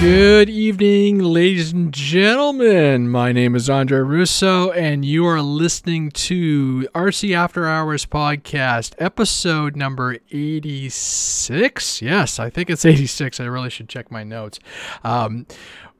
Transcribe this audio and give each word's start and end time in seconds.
Good 0.00 0.50
evening, 0.50 1.20
ladies 1.20 1.72
and 1.72 1.90
gentlemen. 1.90 3.08
My 3.08 3.32
name 3.32 3.54
is 3.54 3.70
Andre 3.70 4.00
Russo, 4.00 4.70
and 4.72 5.06
you 5.06 5.24
are 5.24 5.40
listening 5.40 6.10
to 6.10 6.86
RC 6.94 7.34
After 7.34 7.66
Hours 7.66 8.04
podcast, 8.04 8.94
episode 8.98 9.74
number 9.74 10.18
86. 10.30 12.02
Yes, 12.02 12.38
I 12.38 12.50
think 12.50 12.68
it's 12.68 12.84
86. 12.84 13.40
I 13.40 13.44
really 13.44 13.70
should 13.70 13.88
check 13.88 14.10
my 14.10 14.22
notes. 14.22 14.58
Um, 15.02 15.46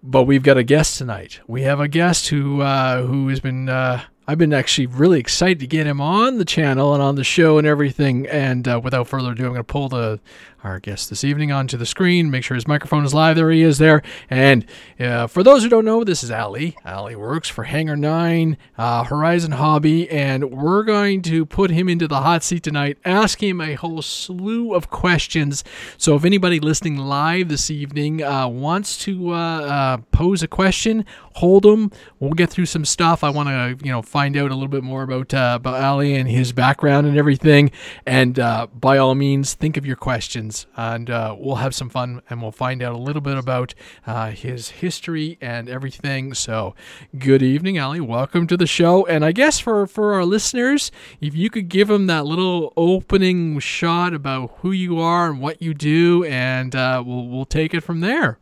but 0.02 0.24
we've 0.24 0.42
got 0.42 0.58
a 0.58 0.62
guest 0.62 0.98
tonight. 0.98 1.40
We 1.46 1.62
have 1.62 1.80
a 1.80 1.88
guest 1.88 2.28
who 2.28 2.60
uh, 2.60 3.02
who 3.02 3.28
has 3.28 3.40
been. 3.40 3.70
Uh, 3.70 4.02
I've 4.28 4.38
been 4.38 4.52
actually 4.52 4.88
really 4.88 5.20
excited 5.20 5.60
to 5.60 5.68
get 5.68 5.86
him 5.86 6.00
on 6.00 6.38
the 6.38 6.44
channel 6.44 6.92
and 6.92 7.02
on 7.02 7.14
the 7.14 7.22
show 7.22 7.58
and 7.58 7.66
everything. 7.66 8.26
And 8.26 8.66
uh, 8.66 8.80
without 8.82 9.06
further 9.06 9.30
ado, 9.30 9.44
I'm 9.44 9.50
going 9.50 9.60
to 9.60 9.64
pull 9.64 9.88
the 9.88 10.18
our 10.66 10.80
guest 10.80 11.08
this 11.08 11.22
evening 11.22 11.52
onto 11.52 11.76
the 11.76 11.86
screen. 11.86 12.30
Make 12.30 12.42
sure 12.42 12.56
his 12.56 12.66
microphone 12.66 13.04
is 13.04 13.14
live. 13.14 13.36
There 13.36 13.50
he 13.50 13.62
is 13.62 13.78
there. 13.78 14.02
And 14.28 14.66
uh, 14.98 15.28
for 15.28 15.42
those 15.42 15.62
who 15.62 15.68
don't 15.68 15.84
know, 15.84 16.02
this 16.02 16.24
is 16.24 16.30
Ali. 16.30 16.76
Ali 16.84 17.14
works 17.14 17.48
for 17.48 17.64
Hangar 17.64 17.96
9, 17.96 18.56
uh, 18.76 19.04
Horizon 19.04 19.52
Hobby, 19.52 20.10
and 20.10 20.50
we're 20.50 20.82
going 20.82 21.22
to 21.22 21.46
put 21.46 21.70
him 21.70 21.88
into 21.88 22.08
the 22.08 22.20
hot 22.20 22.42
seat 22.42 22.64
tonight, 22.64 22.98
ask 23.04 23.42
him 23.42 23.60
a 23.60 23.74
whole 23.74 24.02
slew 24.02 24.74
of 24.74 24.90
questions. 24.90 25.62
So 25.96 26.16
if 26.16 26.24
anybody 26.24 26.58
listening 26.58 26.96
live 26.96 27.48
this 27.48 27.70
evening 27.70 28.22
uh, 28.22 28.48
wants 28.48 28.98
to 29.04 29.32
uh, 29.32 29.36
uh, 29.36 29.96
pose 30.10 30.42
a 30.42 30.48
question, 30.48 31.04
hold 31.34 31.62
them. 31.62 31.92
We'll 32.18 32.32
get 32.32 32.50
through 32.50 32.66
some 32.66 32.84
stuff. 32.84 33.22
I 33.22 33.30
want 33.30 33.48
to, 33.48 33.84
you 33.84 33.92
know, 33.92 34.02
find 34.02 34.36
out 34.36 34.50
a 34.50 34.54
little 34.54 34.68
bit 34.68 34.82
more 34.82 35.02
about 35.02 35.32
uh, 35.32 35.52
about 35.60 35.80
Ali 35.80 36.14
and 36.14 36.28
his 36.28 36.52
background 36.52 37.06
and 37.06 37.16
everything. 37.16 37.70
And 38.04 38.34
by 38.34 38.98
all 38.98 39.14
means, 39.14 39.54
think 39.54 39.76
of 39.76 39.86
your 39.86 39.96
questions 39.96 40.55
and 40.76 41.10
uh, 41.10 41.36
we'll 41.38 41.56
have 41.56 41.74
some 41.74 41.90
fun 41.90 42.22
and 42.30 42.40
we'll 42.40 42.52
find 42.52 42.82
out 42.82 42.94
a 42.94 42.98
little 42.98 43.20
bit 43.20 43.36
about 43.36 43.74
uh, 44.06 44.30
his 44.30 44.70
history 44.70 45.36
and 45.40 45.68
everything. 45.68 46.32
So, 46.32 46.74
good 47.18 47.42
evening, 47.42 47.78
Ali. 47.78 48.00
Welcome 48.00 48.46
to 48.46 48.56
the 48.56 48.66
show. 48.66 49.04
And 49.06 49.24
I 49.24 49.32
guess 49.32 49.58
for, 49.58 49.86
for 49.86 50.14
our 50.14 50.24
listeners, 50.24 50.90
if 51.20 51.34
you 51.34 51.50
could 51.50 51.68
give 51.68 51.88
them 51.88 52.06
that 52.06 52.24
little 52.24 52.72
opening 52.76 53.58
shot 53.58 54.14
about 54.14 54.52
who 54.58 54.72
you 54.72 54.98
are 54.98 55.30
and 55.30 55.40
what 55.40 55.60
you 55.60 55.74
do, 55.74 56.24
and 56.24 56.74
uh, 56.74 57.02
we'll, 57.04 57.26
we'll 57.26 57.44
take 57.44 57.74
it 57.74 57.82
from 57.82 58.00
there. 58.00 58.38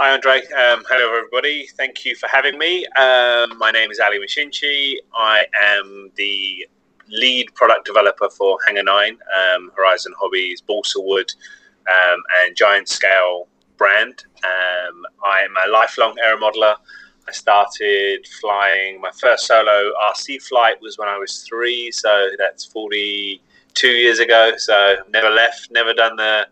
Hi, 0.00 0.12
Andre. 0.12 0.38
Um, 0.38 0.84
hello, 0.88 1.16
everybody. 1.16 1.68
Thank 1.76 2.04
you 2.04 2.16
for 2.16 2.28
having 2.28 2.58
me. 2.58 2.84
Um, 2.96 3.56
my 3.58 3.70
name 3.72 3.92
is 3.92 4.00
Ali 4.00 4.18
Mashinchi. 4.18 4.96
I 5.16 5.44
am 5.54 6.10
the 6.16 6.66
lead 7.14 7.54
product 7.54 7.86
developer 7.86 8.28
for 8.30 8.58
Hangar 8.66 8.82
9, 8.82 9.12
um, 9.54 9.70
Horizon 9.76 10.12
Hobbies, 10.18 10.60
Balsa 10.60 11.00
Wood, 11.00 11.30
um, 11.88 12.22
and 12.42 12.56
Giant 12.56 12.88
Scale 12.88 13.48
brand. 13.76 14.24
Um, 14.44 15.04
I'm 15.24 15.50
a 15.66 15.70
lifelong 15.70 16.16
aero 16.22 16.38
modeler. 16.38 16.76
I 17.26 17.32
started 17.32 18.26
flying, 18.40 19.00
my 19.00 19.10
first 19.18 19.46
solo 19.46 19.92
RC 20.10 20.42
flight 20.42 20.80
was 20.82 20.98
when 20.98 21.08
I 21.08 21.16
was 21.16 21.42
three, 21.42 21.90
so 21.90 22.28
that's 22.38 22.66
42 22.66 23.88
years 23.88 24.18
ago. 24.18 24.52
So 24.58 24.96
never 25.10 25.30
left, 25.30 25.70
never 25.70 25.94
done 25.94 26.16
the 26.16 26.46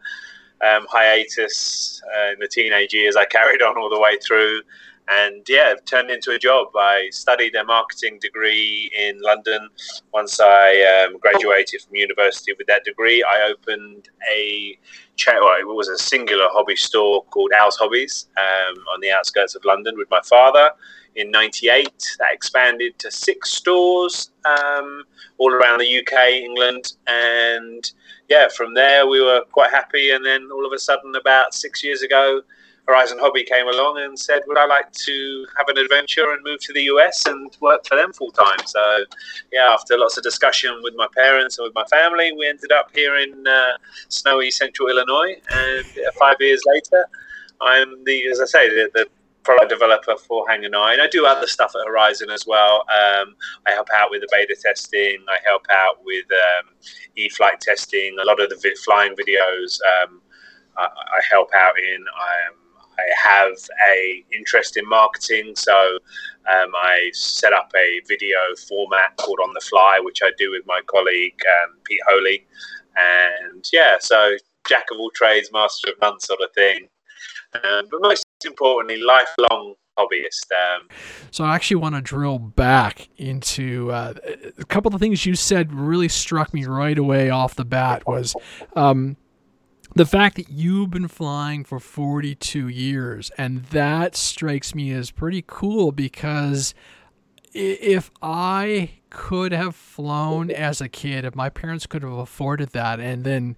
um, 0.62 0.86
hiatus 0.88 2.00
uh, 2.16 2.32
in 2.32 2.38
the 2.38 2.48
teenage 2.48 2.94
years. 2.94 3.16
I 3.16 3.24
carried 3.36 3.60
on 3.60 3.76
all 3.76 3.90
the 3.90 4.00
way 4.00 4.16
through 4.26 4.62
and 5.08 5.46
yeah, 5.48 5.74
turned 5.84 6.10
into 6.10 6.32
a 6.32 6.38
job. 6.38 6.68
I 6.76 7.08
studied 7.10 7.54
a 7.54 7.64
marketing 7.64 8.18
degree 8.20 8.90
in 8.98 9.20
London. 9.20 9.68
Once 10.12 10.40
I 10.40 11.04
um, 11.04 11.18
graduated 11.18 11.82
from 11.82 11.96
university 11.96 12.54
with 12.56 12.66
that 12.68 12.84
degree, 12.84 13.22
I 13.22 13.50
opened 13.50 14.08
a 14.32 14.78
well, 15.26 15.54
it 15.60 15.66
was 15.66 15.88
a 15.88 15.98
singular 15.98 16.46
hobby 16.50 16.74
store 16.74 17.24
called 17.24 17.52
Al's 17.56 17.76
Hobbies 17.76 18.26
um, 18.36 18.76
on 18.92 19.00
the 19.00 19.12
outskirts 19.12 19.54
of 19.54 19.64
London 19.64 19.94
with 19.96 20.10
my 20.10 20.20
father 20.22 20.70
in 21.14 21.30
'98. 21.30 22.16
That 22.18 22.32
expanded 22.32 22.98
to 22.98 23.10
six 23.10 23.50
stores 23.50 24.30
um, 24.44 25.04
all 25.38 25.52
around 25.52 25.78
the 25.78 25.98
UK, 25.98 26.30
England, 26.30 26.94
and 27.06 27.92
yeah, 28.28 28.48
from 28.48 28.74
there 28.74 29.06
we 29.06 29.20
were 29.20 29.42
quite 29.52 29.70
happy. 29.70 30.10
And 30.10 30.24
then 30.24 30.48
all 30.52 30.66
of 30.66 30.72
a 30.72 30.78
sudden, 30.78 31.14
about 31.14 31.54
six 31.54 31.84
years 31.84 32.02
ago 32.02 32.42
Horizon 32.88 33.18
Hobby 33.20 33.44
came 33.44 33.68
along 33.68 33.98
and 33.98 34.18
said, 34.18 34.42
"Would 34.46 34.58
I 34.58 34.66
like 34.66 34.90
to 34.92 35.46
have 35.56 35.68
an 35.68 35.78
adventure 35.78 36.32
and 36.32 36.42
move 36.42 36.60
to 36.60 36.72
the 36.72 36.82
US 36.84 37.26
and 37.26 37.56
work 37.60 37.86
for 37.86 37.96
them 37.96 38.12
full 38.12 38.32
time?" 38.32 38.58
So, 38.66 39.04
yeah, 39.52 39.68
after 39.70 39.96
lots 39.96 40.16
of 40.16 40.24
discussion 40.24 40.80
with 40.82 40.94
my 40.96 41.06
parents 41.16 41.58
and 41.58 41.64
with 41.64 41.74
my 41.74 41.84
family, 41.84 42.32
we 42.32 42.48
ended 42.48 42.72
up 42.72 42.90
here 42.94 43.16
in 43.16 43.46
uh, 43.46 43.78
snowy 44.08 44.50
Central 44.50 44.88
Illinois. 44.88 45.40
And 45.50 45.86
five 46.18 46.36
years 46.40 46.62
later, 46.66 47.06
I'm 47.60 48.02
the, 48.04 48.26
as 48.30 48.40
I 48.40 48.46
say, 48.46 48.68
the, 48.68 48.90
the 48.94 49.06
product 49.42 49.70
developer 49.70 50.16
for 50.16 50.48
Hangar 50.48 50.68
9. 50.68 51.00
I 51.00 51.06
do 51.08 51.26
other 51.26 51.46
stuff 51.46 51.72
at 51.74 51.86
Horizon 51.86 52.30
as 52.30 52.46
well. 52.46 52.84
Um, 52.88 53.34
I 53.66 53.72
help 53.72 53.88
out 53.96 54.10
with 54.10 54.20
the 54.20 54.28
beta 54.30 54.56
testing. 54.60 55.18
I 55.28 55.38
help 55.44 55.66
out 55.70 55.98
with 56.04 56.26
um, 56.32 56.70
E-flite 57.16 57.60
testing. 57.60 58.16
A 58.20 58.24
lot 58.24 58.40
of 58.40 58.50
the 58.50 58.76
flying 58.84 59.14
videos 59.14 59.78
um, 60.02 60.20
I, 60.76 60.84
I, 60.84 61.20
help 61.30 61.50
out 61.54 61.78
in. 61.78 62.04
I 62.18 62.48
am 62.48 62.61
I 63.02 63.28
have 63.28 63.52
a 63.90 64.24
interest 64.36 64.76
in 64.76 64.88
marketing, 64.88 65.54
so 65.56 65.98
um, 66.50 66.72
I 66.74 67.10
set 67.12 67.52
up 67.52 67.70
a 67.76 68.00
video 68.08 68.38
format 68.68 69.16
called 69.16 69.38
On 69.42 69.52
the 69.54 69.60
Fly, 69.60 70.00
which 70.02 70.20
I 70.22 70.30
do 70.38 70.50
with 70.50 70.62
my 70.66 70.80
colleague 70.86 71.40
um, 71.62 71.76
Pete 71.84 72.00
Holy, 72.08 72.46
and 72.96 73.64
yeah, 73.72 73.96
so 74.00 74.36
jack 74.68 74.86
of 74.92 74.98
all 74.98 75.10
trades, 75.14 75.50
master 75.52 75.90
of 75.90 75.94
none 76.00 76.20
sort 76.20 76.40
of 76.40 76.52
thing. 76.54 76.88
Um, 77.54 77.86
but 77.90 78.00
most 78.00 78.24
importantly, 78.44 79.02
lifelong 79.02 79.74
hobbyist. 79.98 80.46
Um, 80.52 80.88
so 81.30 81.44
I 81.44 81.54
actually 81.54 81.76
want 81.76 81.94
to 81.94 82.00
drill 82.00 82.38
back 82.38 83.08
into 83.16 83.90
uh, 83.92 84.14
a 84.58 84.64
couple 84.64 84.94
of 84.94 85.00
things 85.00 85.26
you 85.26 85.34
said. 85.34 85.72
Really 85.72 86.08
struck 86.08 86.54
me 86.54 86.64
right 86.64 86.96
away 86.96 87.30
off 87.30 87.54
the 87.54 87.64
bat 87.64 88.06
was 88.06 88.34
um, 88.74 89.16
the 89.94 90.06
fact 90.06 90.36
that 90.36 90.48
you've 90.48 90.90
been 90.90 91.08
flying 91.08 91.64
for 91.64 91.78
42 91.78 92.68
years 92.68 93.30
and 93.36 93.64
that 93.66 94.16
strikes 94.16 94.74
me 94.74 94.92
as 94.92 95.10
pretty 95.10 95.44
cool 95.46 95.92
because 95.92 96.74
if 97.54 98.10
I 98.22 98.90
could 99.10 99.52
have 99.52 99.76
flown 99.76 100.50
as 100.50 100.80
a 100.80 100.88
kid, 100.88 101.24
if 101.24 101.34
my 101.34 101.50
parents 101.50 101.86
could 101.86 102.02
have 102.02 102.12
afforded 102.12 102.70
that 102.70 102.98
and 102.98 103.24
then, 103.24 103.56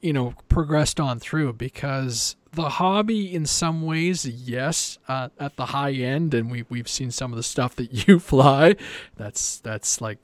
you 0.00 0.12
know, 0.12 0.34
progressed 0.48 1.00
on 1.00 1.18
through, 1.18 1.54
because 1.54 2.36
the 2.52 2.68
hobby, 2.68 3.34
in 3.34 3.46
some 3.46 3.82
ways, 3.82 4.24
yes, 4.26 4.98
uh, 5.08 5.28
at 5.38 5.56
the 5.56 5.66
high 5.66 5.92
end, 5.92 6.34
and 6.34 6.50
we 6.50 6.64
we've 6.68 6.88
seen 6.88 7.10
some 7.10 7.32
of 7.32 7.36
the 7.36 7.42
stuff 7.42 7.74
that 7.76 8.06
you 8.08 8.18
fly. 8.18 8.76
That's 9.16 9.58
that's 9.58 10.00
like 10.00 10.18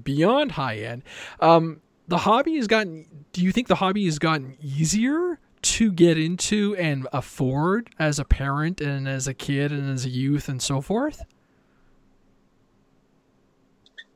beyond 0.00 0.52
high 0.52 0.78
end. 0.78 1.02
Um, 1.40 1.80
the 2.08 2.18
hobby 2.18 2.56
has 2.56 2.66
gotten 2.66 3.06
do 3.32 3.42
you 3.42 3.52
think 3.52 3.68
the 3.68 3.76
hobby 3.76 4.04
has 4.04 4.18
gotten 4.18 4.56
easier 4.60 5.38
to 5.62 5.92
get 5.92 6.18
into 6.18 6.74
and 6.76 7.06
afford 7.12 7.90
as 7.98 8.18
a 8.18 8.24
parent 8.24 8.80
and 8.80 9.08
as 9.08 9.28
a 9.28 9.34
kid 9.34 9.70
and 9.72 9.90
as 9.90 10.04
a 10.04 10.08
youth 10.08 10.48
and 10.48 10.60
so 10.60 10.80
forth? 10.80 11.24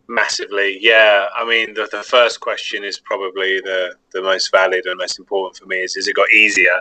Massively 0.09 0.79
yeah. 0.81 1.29
I 1.35 1.45
mean 1.45 1.75
the, 1.75 1.89
the 1.91 2.03
first 2.03 2.41
question 2.41 2.85
is 2.85 2.99
probably 2.99 3.61
the, 3.61 3.95
the 4.13 4.23
most 4.23 4.51
valid 4.53 4.87
and 4.87 4.99
most 4.99 5.19
important 5.19 5.57
for 5.57 5.67
me 5.67 5.79
is 5.79 5.97
is 5.97 6.09
it 6.09 6.15
got 6.15 6.31
easier? 6.31 6.81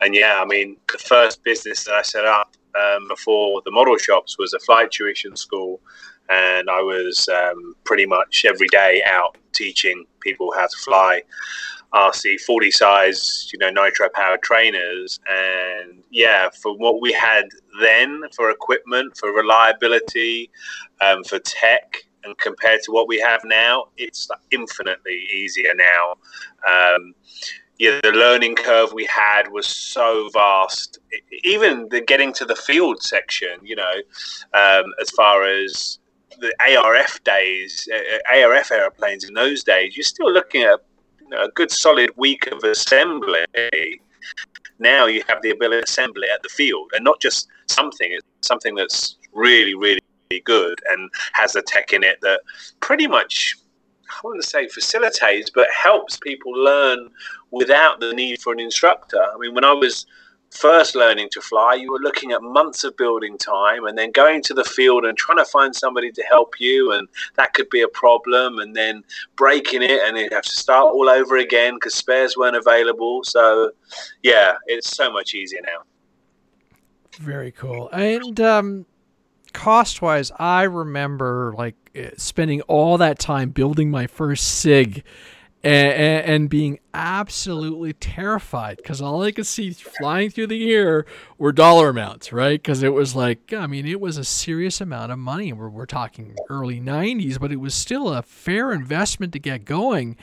And 0.00 0.14
yeah 0.14 0.40
i 0.42 0.44
mean 0.44 0.76
the 0.90 0.98
first 0.98 1.42
business 1.44 1.84
that 1.84 1.94
i 1.94 2.02
set 2.02 2.24
up 2.24 2.56
um, 2.76 3.08
before 3.08 3.62
the 3.64 3.70
model 3.70 3.96
shops 3.96 4.38
was 4.38 4.52
a 4.52 4.58
flight 4.58 4.90
tuition 4.90 5.36
school 5.36 5.80
and 6.28 6.68
I 6.68 6.80
was 6.80 7.28
um, 7.28 7.74
pretty 7.84 8.06
much 8.06 8.44
every 8.44 8.68
day 8.68 9.02
out 9.06 9.36
teaching 9.52 10.04
people 10.20 10.52
how 10.54 10.66
to 10.66 10.76
fly 10.78 11.22
RC 11.94 12.40
40 12.40 12.70
size, 12.70 13.50
you 13.52 13.58
know, 13.58 13.70
nitro 13.70 14.08
powered 14.12 14.42
trainers. 14.42 15.18
And 15.28 16.02
yeah, 16.10 16.50
for 16.50 16.76
what 16.76 17.00
we 17.00 17.12
had 17.12 17.44
then 17.80 18.22
for 18.34 18.50
equipment, 18.50 19.16
for 19.16 19.32
reliability, 19.32 20.50
um, 21.00 21.24
for 21.24 21.38
tech, 21.38 22.04
and 22.24 22.36
compared 22.38 22.82
to 22.82 22.92
what 22.92 23.08
we 23.08 23.20
have 23.20 23.40
now, 23.44 23.86
it's 23.96 24.28
infinitely 24.50 25.26
easier 25.32 25.72
now. 25.74 26.16
Um, 26.68 27.14
yeah, 27.78 28.00
the 28.02 28.10
learning 28.10 28.56
curve 28.56 28.92
we 28.92 29.04
had 29.04 29.50
was 29.52 29.66
so 29.66 30.28
vast. 30.32 30.98
Even 31.44 31.88
the 31.90 32.00
getting 32.00 32.32
to 32.34 32.44
the 32.44 32.56
field 32.56 33.02
section, 33.02 33.60
you 33.62 33.76
know, 33.76 33.92
um, 34.54 34.92
as 35.00 35.10
far 35.10 35.44
as 35.44 35.98
the 36.40 36.54
ARF 36.76 37.22
days, 37.24 37.88
uh, 37.92 38.34
ARF 38.34 38.70
airplanes 38.70 39.24
in 39.24 39.34
those 39.34 39.64
days, 39.64 39.96
you're 39.96 40.04
still 40.04 40.32
looking 40.32 40.62
at 40.62 40.80
you 41.20 41.28
know, 41.30 41.44
a 41.44 41.50
good 41.50 41.70
solid 41.70 42.10
week 42.16 42.46
of 42.48 42.62
assembly. 42.64 43.44
Now 44.78 45.06
you 45.06 45.22
have 45.28 45.42
the 45.42 45.50
ability 45.50 45.80
to 45.80 45.84
assemble 45.84 46.22
it 46.22 46.30
at 46.32 46.42
the 46.42 46.48
field, 46.48 46.90
and 46.94 47.04
not 47.04 47.20
just 47.20 47.48
something. 47.66 48.08
It's 48.10 48.48
something 48.48 48.74
that's 48.74 49.16
really, 49.32 49.74
really 49.74 50.00
good 50.44 50.80
and 50.90 51.10
has 51.32 51.52
the 51.52 51.62
tech 51.62 51.92
in 51.92 52.02
it 52.02 52.18
that 52.22 52.40
pretty 52.80 53.06
much 53.06 53.56
I 54.08 54.36
to 54.36 54.46
say 54.46 54.68
facilitates, 54.68 55.50
but 55.50 55.68
helps 55.70 56.18
people 56.18 56.52
learn 56.52 57.10
without 57.50 58.00
the 58.00 58.12
need 58.12 58.40
for 58.40 58.52
an 58.52 58.60
instructor. 58.60 59.20
I 59.20 59.36
mean, 59.38 59.54
when 59.54 59.64
I 59.64 59.72
was 59.72 60.06
first 60.50 60.94
learning 60.94 61.28
to 61.32 61.40
fly, 61.40 61.74
you 61.74 61.92
were 61.92 61.98
looking 61.98 62.32
at 62.32 62.42
months 62.42 62.84
of 62.84 62.96
building 62.96 63.36
time 63.38 63.84
and 63.84 63.96
then 63.96 64.10
going 64.12 64.42
to 64.42 64.54
the 64.54 64.64
field 64.64 65.04
and 65.04 65.16
trying 65.16 65.38
to 65.38 65.44
find 65.44 65.74
somebody 65.74 66.10
to 66.12 66.22
help 66.22 66.54
you. 66.58 66.92
And 66.92 67.08
that 67.34 67.52
could 67.52 67.68
be 67.70 67.82
a 67.82 67.88
problem. 67.88 68.58
And 68.58 68.74
then 68.74 69.04
breaking 69.36 69.82
it 69.82 70.00
and 70.04 70.16
you 70.16 70.28
have 70.32 70.44
to 70.44 70.50
start 70.50 70.86
all 70.86 71.08
over 71.08 71.36
again 71.36 71.74
because 71.74 71.94
spares 71.94 72.36
weren't 72.36 72.56
available. 72.56 73.22
So, 73.24 73.72
yeah, 74.22 74.54
it's 74.66 74.96
so 74.96 75.10
much 75.12 75.34
easier 75.34 75.60
now. 75.64 75.82
Very 77.18 77.52
cool. 77.52 77.88
And 77.90 78.40
um, 78.40 78.86
cost 79.52 80.02
wise, 80.02 80.30
I 80.38 80.64
remember 80.64 81.54
like 81.56 81.74
eh, 81.94 82.10
spending 82.16 82.60
all 82.62 82.98
that 82.98 83.18
time 83.18 83.50
building 83.50 83.90
my 83.90 84.06
first 84.06 84.58
SIG 84.58 85.02
and, 85.66 86.24
and, 86.24 86.50
being 86.50 86.78
absolutely 86.94 87.92
terrified 87.92 88.76
because 88.76 89.00
all 89.00 89.22
I 89.22 89.32
could 89.32 89.46
see 89.46 89.72
flying 89.72 90.30
through 90.30 90.46
the 90.46 90.72
air 90.72 91.04
were 91.38 91.52
dollar 91.52 91.88
amounts, 91.88 92.32
right? 92.32 92.62
Because 92.62 92.82
it 92.82 92.92
was 92.92 93.16
like, 93.16 93.52
I 93.52 93.66
mean, 93.66 93.86
it 93.86 94.00
was 94.00 94.16
a 94.16 94.24
serious 94.24 94.80
amount 94.80 95.12
of 95.12 95.18
money. 95.18 95.52
We're, 95.52 95.68
we're 95.68 95.86
talking 95.86 96.36
early 96.48 96.80
90s, 96.80 97.40
but 97.40 97.50
it 97.50 97.56
was 97.56 97.74
still 97.74 98.12
a 98.12 98.22
fair 98.22 98.72
investment 98.72 99.32
to 99.32 99.40
get 99.40 99.64
going. 99.64 100.16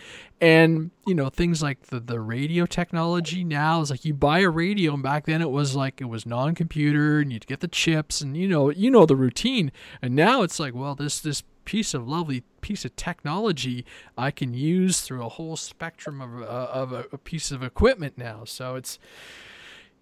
And, 0.43 0.91
you 1.07 1.15
know, 1.15 1.29
things 1.29 1.63
like 1.63 1.83
the, 1.83 2.01
the 2.01 2.19
radio 2.19 2.65
technology 2.65 3.45
now 3.45 3.79
is 3.79 3.89
like 3.89 4.03
you 4.03 4.13
buy 4.13 4.39
a 4.39 4.49
radio, 4.49 4.93
and 4.93 5.01
back 5.01 5.25
then 5.25 5.41
it 5.41 5.49
was 5.49 5.73
like 5.73 6.01
it 6.01 6.09
was 6.09 6.25
non 6.25 6.53
computer 6.53 7.21
and 7.21 7.31
you'd 7.31 7.47
get 7.47 7.61
the 7.61 7.67
chips 7.69 8.19
and, 8.19 8.35
you 8.35 8.49
know, 8.49 8.69
you 8.69 8.91
know 8.91 9.05
the 9.05 9.15
routine. 9.15 9.71
And 10.01 10.17
now 10.17 10.41
it's 10.41 10.59
like, 10.59 10.75
well, 10.75 10.95
this, 10.95 11.21
this 11.21 11.43
piece 11.63 11.93
of 11.93 12.09
lovely 12.09 12.43
piece 12.59 12.83
of 12.83 12.93
technology 12.97 13.85
I 14.17 14.31
can 14.31 14.53
use 14.53 14.99
through 14.99 15.25
a 15.25 15.29
whole 15.29 15.55
spectrum 15.55 16.19
of, 16.19 16.41
uh, 16.41 16.67
of 16.73 16.91
a, 16.91 17.05
a, 17.13 17.17
piece 17.17 17.49
of 17.51 17.63
equipment 17.63 18.17
now. 18.17 18.43
So 18.43 18.75
it's 18.75 18.99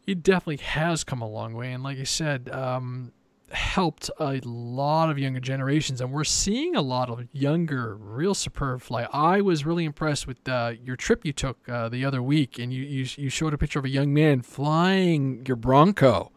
it 0.08 0.24
definitely 0.24 0.66
has 0.66 1.04
come 1.04 1.22
a 1.22 1.30
long 1.30 1.54
way, 1.54 1.72
and 1.72 1.84
like 1.84 2.00
I 2.00 2.04
said, 2.04 2.50
um, 2.50 3.12
helped 3.54 4.10
a 4.20 4.40
lot 4.44 5.10
of 5.10 5.20
younger 5.20 5.40
generations, 5.40 6.02
and 6.02 6.12
we're 6.12 6.24
seeing 6.24 6.76
a 6.76 6.82
lot 6.82 7.10
of 7.10 7.28
younger, 7.32 7.96
real 7.96 8.34
superb 8.34 8.82
fly. 8.82 9.08
I 9.12 9.42
was 9.42 9.66
really 9.66 9.86
impressed 9.86 10.28
with 10.28 10.48
uh, 10.48 10.74
your 10.84 10.96
trip 10.96 11.26
you 11.26 11.34
took 11.34 11.68
uh, 11.70 11.90
the 11.90 12.06
other 12.06 12.22
week, 12.22 12.60
and 12.60 12.74
you, 12.74 12.84
you 12.84 13.08
you 13.18 13.30
showed 13.30 13.54
a 13.54 13.58
picture 13.58 13.80
of 13.80 13.86
a 13.86 13.90
young 13.90 14.14
man 14.14 14.42
flying 14.42 15.46
your 15.48 15.56
Bronco. 15.56 16.32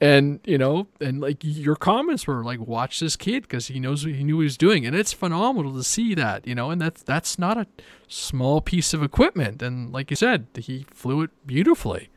And 0.00 0.38
you 0.44 0.58
know 0.58 0.86
and 1.00 1.20
like 1.20 1.38
your 1.40 1.74
comments 1.74 2.24
were 2.28 2.44
like 2.44 2.60
watch 2.60 3.00
this 3.00 3.16
kid 3.16 3.42
because 3.42 3.66
he 3.66 3.80
knows 3.80 4.04
he 4.04 4.22
knew 4.22 4.38
he 4.38 4.44
was 4.44 4.56
doing. 4.56 4.86
And 4.86 4.94
it's 4.94 5.12
phenomenal 5.12 5.74
to 5.74 5.82
see 5.82 6.14
that 6.14 6.46
you 6.46 6.54
know 6.54 6.70
and 6.70 6.80
that's 6.80 7.02
that's 7.02 7.36
not 7.36 7.58
a 7.58 7.66
small 8.06 8.60
piece 8.60 8.94
of 8.94 9.02
equipment. 9.02 9.60
And 9.60 9.92
like 9.92 10.10
you 10.10 10.16
said 10.16 10.46
he 10.54 10.86
flew 10.92 11.22
it 11.22 11.30
beautifully 11.44 12.10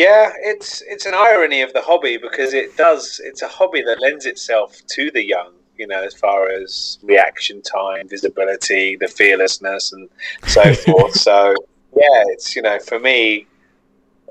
yeah 0.00 0.32
it's 0.38 0.82
it's 0.82 1.04
an 1.04 1.12
irony 1.14 1.60
of 1.60 1.72
the 1.74 1.80
hobby 1.82 2.16
because 2.16 2.54
it 2.54 2.74
does 2.76 3.20
it's 3.22 3.42
a 3.42 3.48
hobby 3.48 3.82
that 3.82 4.00
lends 4.00 4.24
itself 4.24 4.80
to 4.86 5.10
the 5.10 5.22
young 5.22 5.52
you 5.76 5.86
know 5.86 6.02
as 6.02 6.14
far 6.14 6.48
as 6.50 6.98
reaction 7.02 7.60
time 7.60 8.08
visibility 8.08 8.96
the 8.96 9.08
fearlessness 9.08 9.92
and 9.92 10.08
so 10.46 10.72
forth 10.86 11.14
so 11.14 11.54
yeah 11.94 12.22
it's 12.28 12.56
you 12.56 12.62
know 12.62 12.78
for 12.78 12.98
me 12.98 13.46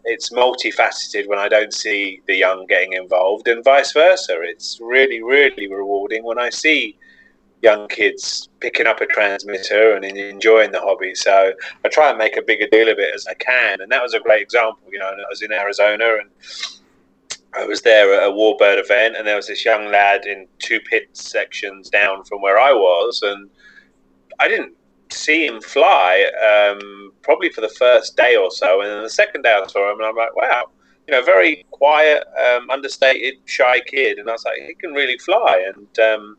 it's 0.06 0.32
multifaceted 0.32 1.28
when 1.28 1.40
I 1.40 1.48
don't 1.48 1.74
see 1.74 2.22
the 2.26 2.36
young 2.36 2.66
getting 2.68 2.94
involved, 2.94 3.48
and 3.48 3.64
vice 3.64 3.92
versa. 3.92 4.38
It's 4.42 4.80
really, 4.82 5.22
really 5.22 5.68
rewarding 5.68 6.24
when 6.24 6.40
I 6.40 6.50
see 6.50 6.98
young 7.62 7.88
kids 7.88 8.50
picking 8.60 8.88
up 8.88 9.02
a 9.02 9.06
transmitter 9.06 9.96
and 9.96 10.06
enjoying 10.06 10.72
the 10.72 10.80
hobby. 10.80 11.14
So 11.14 11.54
I 11.84 11.90
try 11.90 12.10
and 12.10 12.18
make 12.18 12.38
a 12.38 12.42
bigger 12.42 12.68
deal 12.72 12.90
of 12.90 13.00
it 13.00 13.14
as 13.14 13.28
I 13.28 13.34
can, 13.34 13.82
and 13.82 13.92
that 13.92 14.02
was 14.02 14.14
a 14.14 14.20
great 14.20 14.42
example. 14.42 14.88
You 14.92 15.00
know, 15.00 15.08
I 15.08 15.30
was 15.30 15.42
in 15.42 15.52
Arizona 15.52 16.18
and 16.20 16.30
I 17.54 17.66
was 17.66 17.82
there 17.82 18.14
at 18.14 18.28
a 18.28 18.32
Warbird 18.32 18.80
event, 18.80 19.16
and 19.18 19.28
there 19.28 19.36
was 19.36 19.48
this 19.48 19.66
young 19.66 19.92
lad 19.92 20.26
in 20.26 20.48
two 20.60 20.80
pit 20.80 21.10
sections 21.14 21.90
down 21.90 22.24
from 22.24 22.42
where 22.42 22.60
I 22.60 22.72
was, 22.72 23.22
and 23.24 23.50
I 24.40 24.48
didn't 24.48 24.74
see 25.12 25.48
him 25.48 25.60
fly 25.60 26.30
um, 26.48 27.12
probably 27.24 27.50
for 27.50 27.62
the 27.62 27.70
first 27.70 28.16
day 28.16 28.36
or 28.36 28.52
so, 28.52 28.82
and 28.82 28.90
then 28.90 29.02
the 29.02 29.10
second 29.10 29.42
day 29.42 29.52
I 29.52 29.66
saw 29.68 29.92
him, 29.92 30.00
and 30.00 30.08
I'm 30.08 30.16
like, 30.16 30.36
wow, 30.36 30.66
you 31.08 31.14
know, 31.14 31.24
very 31.24 31.66
quiet, 31.72 32.24
um, 32.38 32.70
understated, 32.70 33.36
shy 33.46 33.80
kid, 33.80 34.20
and 34.20 34.30
I 34.30 34.34
was 34.34 34.46
like, 34.46 34.60
he 34.60 34.76
can 34.76 34.94
really 34.94 35.18
fly, 35.18 35.72
and 35.74 36.00
um, 36.00 36.38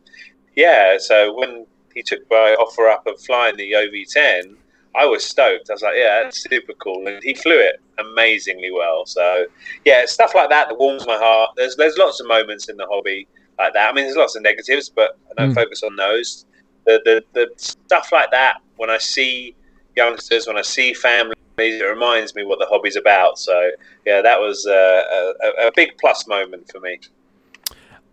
yeah, 0.55 0.97
so 0.97 1.33
when 1.33 1.65
he 1.93 2.01
took 2.01 2.21
my 2.29 2.55
offer 2.59 2.87
up 2.87 3.05
of 3.07 3.19
flying 3.21 3.57
the 3.57 3.73
OV10, 3.73 4.55
I 4.95 5.05
was 5.05 5.23
stoked. 5.23 5.69
I 5.69 5.73
was 5.73 5.81
like, 5.81 5.95
yeah, 5.95 6.23
that's 6.23 6.43
super 6.43 6.73
cool, 6.73 7.07
and 7.07 7.23
he 7.23 7.33
flew 7.33 7.57
it 7.57 7.81
amazingly 7.97 8.71
well. 8.71 9.05
So 9.05 9.45
yeah, 9.85 10.05
stuff 10.05 10.35
like 10.35 10.49
that 10.49 10.69
that 10.69 10.77
warms 10.77 11.05
my 11.07 11.17
heart. 11.17 11.51
There's 11.55 11.75
there's 11.75 11.97
lots 11.97 12.19
of 12.19 12.27
moments 12.27 12.69
in 12.69 12.77
the 12.77 12.87
hobby 12.87 13.27
like 13.57 13.73
that. 13.73 13.89
I 13.89 13.93
mean, 13.93 14.05
there's 14.05 14.17
lots 14.17 14.35
of 14.35 14.41
negatives, 14.41 14.89
but 14.89 15.17
I 15.29 15.41
don't 15.41 15.51
mm. 15.51 15.55
focus 15.55 15.83
on 15.83 15.95
those 15.95 16.45
the, 16.85 17.01
the, 17.05 17.23
the 17.33 17.49
stuff 17.57 18.11
like 18.11 18.31
that, 18.31 18.57
when 18.77 18.89
I 18.89 18.97
see 18.97 19.55
youngsters, 19.95 20.47
when 20.47 20.57
I 20.57 20.61
see 20.61 20.93
families, 20.93 21.35
it 21.57 21.85
reminds 21.87 22.33
me 22.33 22.43
what 22.43 22.59
the 22.59 22.65
hobby's 22.65 22.95
about. 22.95 23.37
So, 23.37 23.71
yeah, 24.05 24.21
that 24.21 24.39
was 24.39 24.65
a, 24.65 25.33
a, 25.43 25.67
a 25.67 25.71
big 25.75 25.97
plus 25.99 26.27
moment 26.27 26.69
for 26.71 26.79
me. 26.79 26.99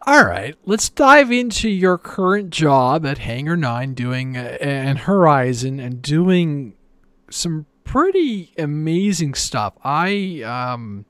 All 0.07 0.25
right, 0.25 0.55
let's 0.65 0.89
dive 0.89 1.33
into 1.33 1.69
your 1.69 1.99
current 1.99 2.51
job 2.51 3.05
at 3.05 3.19
Hangar 3.19 3.57
9 3.57 3.95
doing 3.95 4.37
uh, 4.37 4.57
and 4.61 4.97
Horizon 4.97 5.81
and 5.81 6.01
doing 6.01 6.75
some 7.31 7.67
pretty 7.83 8.53
amazing 8.57 9.35
stuff. 9.35 9.75
I 9.83 10.43
um, 10.43 11.05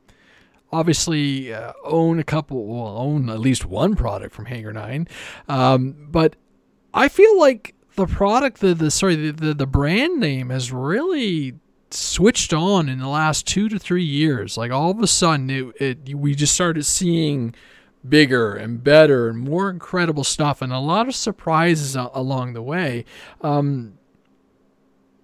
obviously 0.73 1.53
uh, 1.53 1.75
own 1.85 2.19
a 2.19 2.25
couple, 2.25 2.65
well, 2.65 2.97
own 2.99 3.29
at 3.29 3.41
least 3.41 3.67
one 3.67 3.95
product 3.95 4.35
from 4.35 4.47
Hangar 4.47 4.73
9, 4.73 5.07
um, 5.49 6.09
but 6.11 6.37
I 6.95 7.09
feel 7.09 7.39
like 7.39 7.75
the 7.97 8.07
product, 8.07 8.61
the, 8.61 8.75
the 8.75 8.91
sorry, 8.91 9.17
the, 9.17 9.33
the, 9.33 9.55
the 9.55 9.67
brand 9.67 10.19
name 10.19 10.49
has 10.49 10.73
really 10.73 11.55
switched 11.91 12.55
on 12.55 12.89
in 12.89 12.99
the 12.99 13.09
last 13.09 13.47
two 13.47 13.69
to 13.69 13.79
three 13.79 14.05
years. 14.05 14.57
Like 14.57 14.71
all 14.71 14.91
of 14.91 15.01
a 15.01 15.07
sudden, 15.07 15.51
it, 15.51 15.75
it 15.81 16.15
we 16.15 16.35
just 16.35 16.55
started 16.55 16.85
seeing 16.85 17.55
bigger 18.07 18.55
and 18.55 18.83
better 18.83 19.29
and 19.29 19.39
more 19.39 19.71
incredible 19.71 20.25
stuff, 20.25 20.63
and 20.63 20.73
a 20.73 20.79
lot 20.79 21.09
of 21.09 21.15
surprises 21.15 21.97
along 21.97 22.53
the 22.53 22.63
way. 22.63 23.05
Um, 23.41 23.95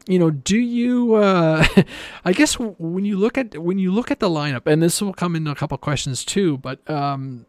you 0.07 0.19
know, 0.19 0.31
do 0.31 0.59
you? 0.59 1.15
Uh, 1.15 1.67
I 2.25 2.33
guess 2.33 2.55
when 2.59 3.05
you 3.05 3.17
look 3.17 3.39
at 3.39 3.59
when 3.59 3.79
you 3.79 3.91
look 3.93 4.11
at 4.11 4.21
the 4.21 4.29
lineup, 4.29 4.67
and 4.67 4.83
this 4.83 5.01
will 5.01 5.15
come 5.15 5.37
into 5.37 5.51
a 5.51 5.55
couple 5.55 5.79
questions 5.79 6.25
too. 6.25 6.59
But 6.59 6.89
um, 6.89 7.47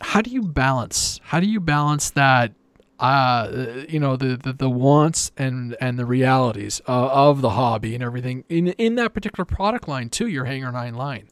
how 0.00 0.22
do 0.22 0.30
you 0.30 0.42
balance? 0.42 1.20
How 1.24 1.40
do 1.40 1.46
you 1.46 1.60
balance 1.60 2.10
that? 2.10 2.52
uh, 2.98 3.84
you 3.88 4.00
know 4.00 4.16
the, 4.16 4.36
the, 4.36 4.52
the 4.52 4.70
wants 4.70 5.30
and 5.36 5.76
and 5.80 5.98
the 5.98 6.04
realities 6.04 6.80
uh, 6.88 7.08
of 7.08 7.40
the 7.40 7.50
hobby 7.50 7.94
and 7.94 8.02
everything 8.02 8.44
in 8.48 8.68
in 8.68 8.96
that 8.96 9.14
particular 9.14 9.44
product 9.44 9.86
line 9.86 10.08
too 10.08 10.26
your 10.26 10.44
Hangar 10.46 10.72
9 10.72 10.94
line 10.94 11.28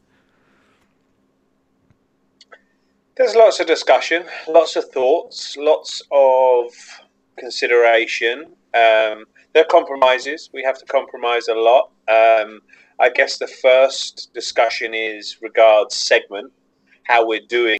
there's 3.17 3.35
lots 3.35 3.61
of 3.61 3.67
discussion 3.67 4.25
lots 4.49 4.77
of 4.77 4.85
thoughts 4.91 5.57
lots 5.57 6.03
of 6.11 6.67
consideration 7.39 8.45
um, 8.75 9.25
there 9.53 9.63
are 9.63 9.71
compromises 9.71 10.51
we 10.53 10.63
have 10.63 10.79
to 10.79 10.85
compromise 10.87 11.49
a 11.49 11.55
lot 11.55 11.91
um, 12.09 12.61
i 13.01 13.09
guess 13.09 13.39
the 13.39 13.47
first 13.47 14.31
discussion 14.35 14.95
is 14.95 15.39
regards 15.41 15.95
segment 15.95 16.53
how 17.05 17.27
we're 17.27 17.47
doing 17.49 17.79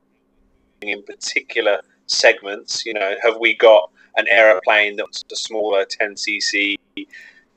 in 0.83 1.03
particular 1.03 1.81
segments. 2.07 2.85
You 2.85 2.95
know, 2.95 3.15
have 3.23 3.39
we 3.39 3.57
got 3.57 3.91
an 4.17 4.27
aeroplane 4.31 4.97
that's 4.97 5.23
a 5.33 5.37
smaller 5.37 5.85
10cc, 5.85 6.77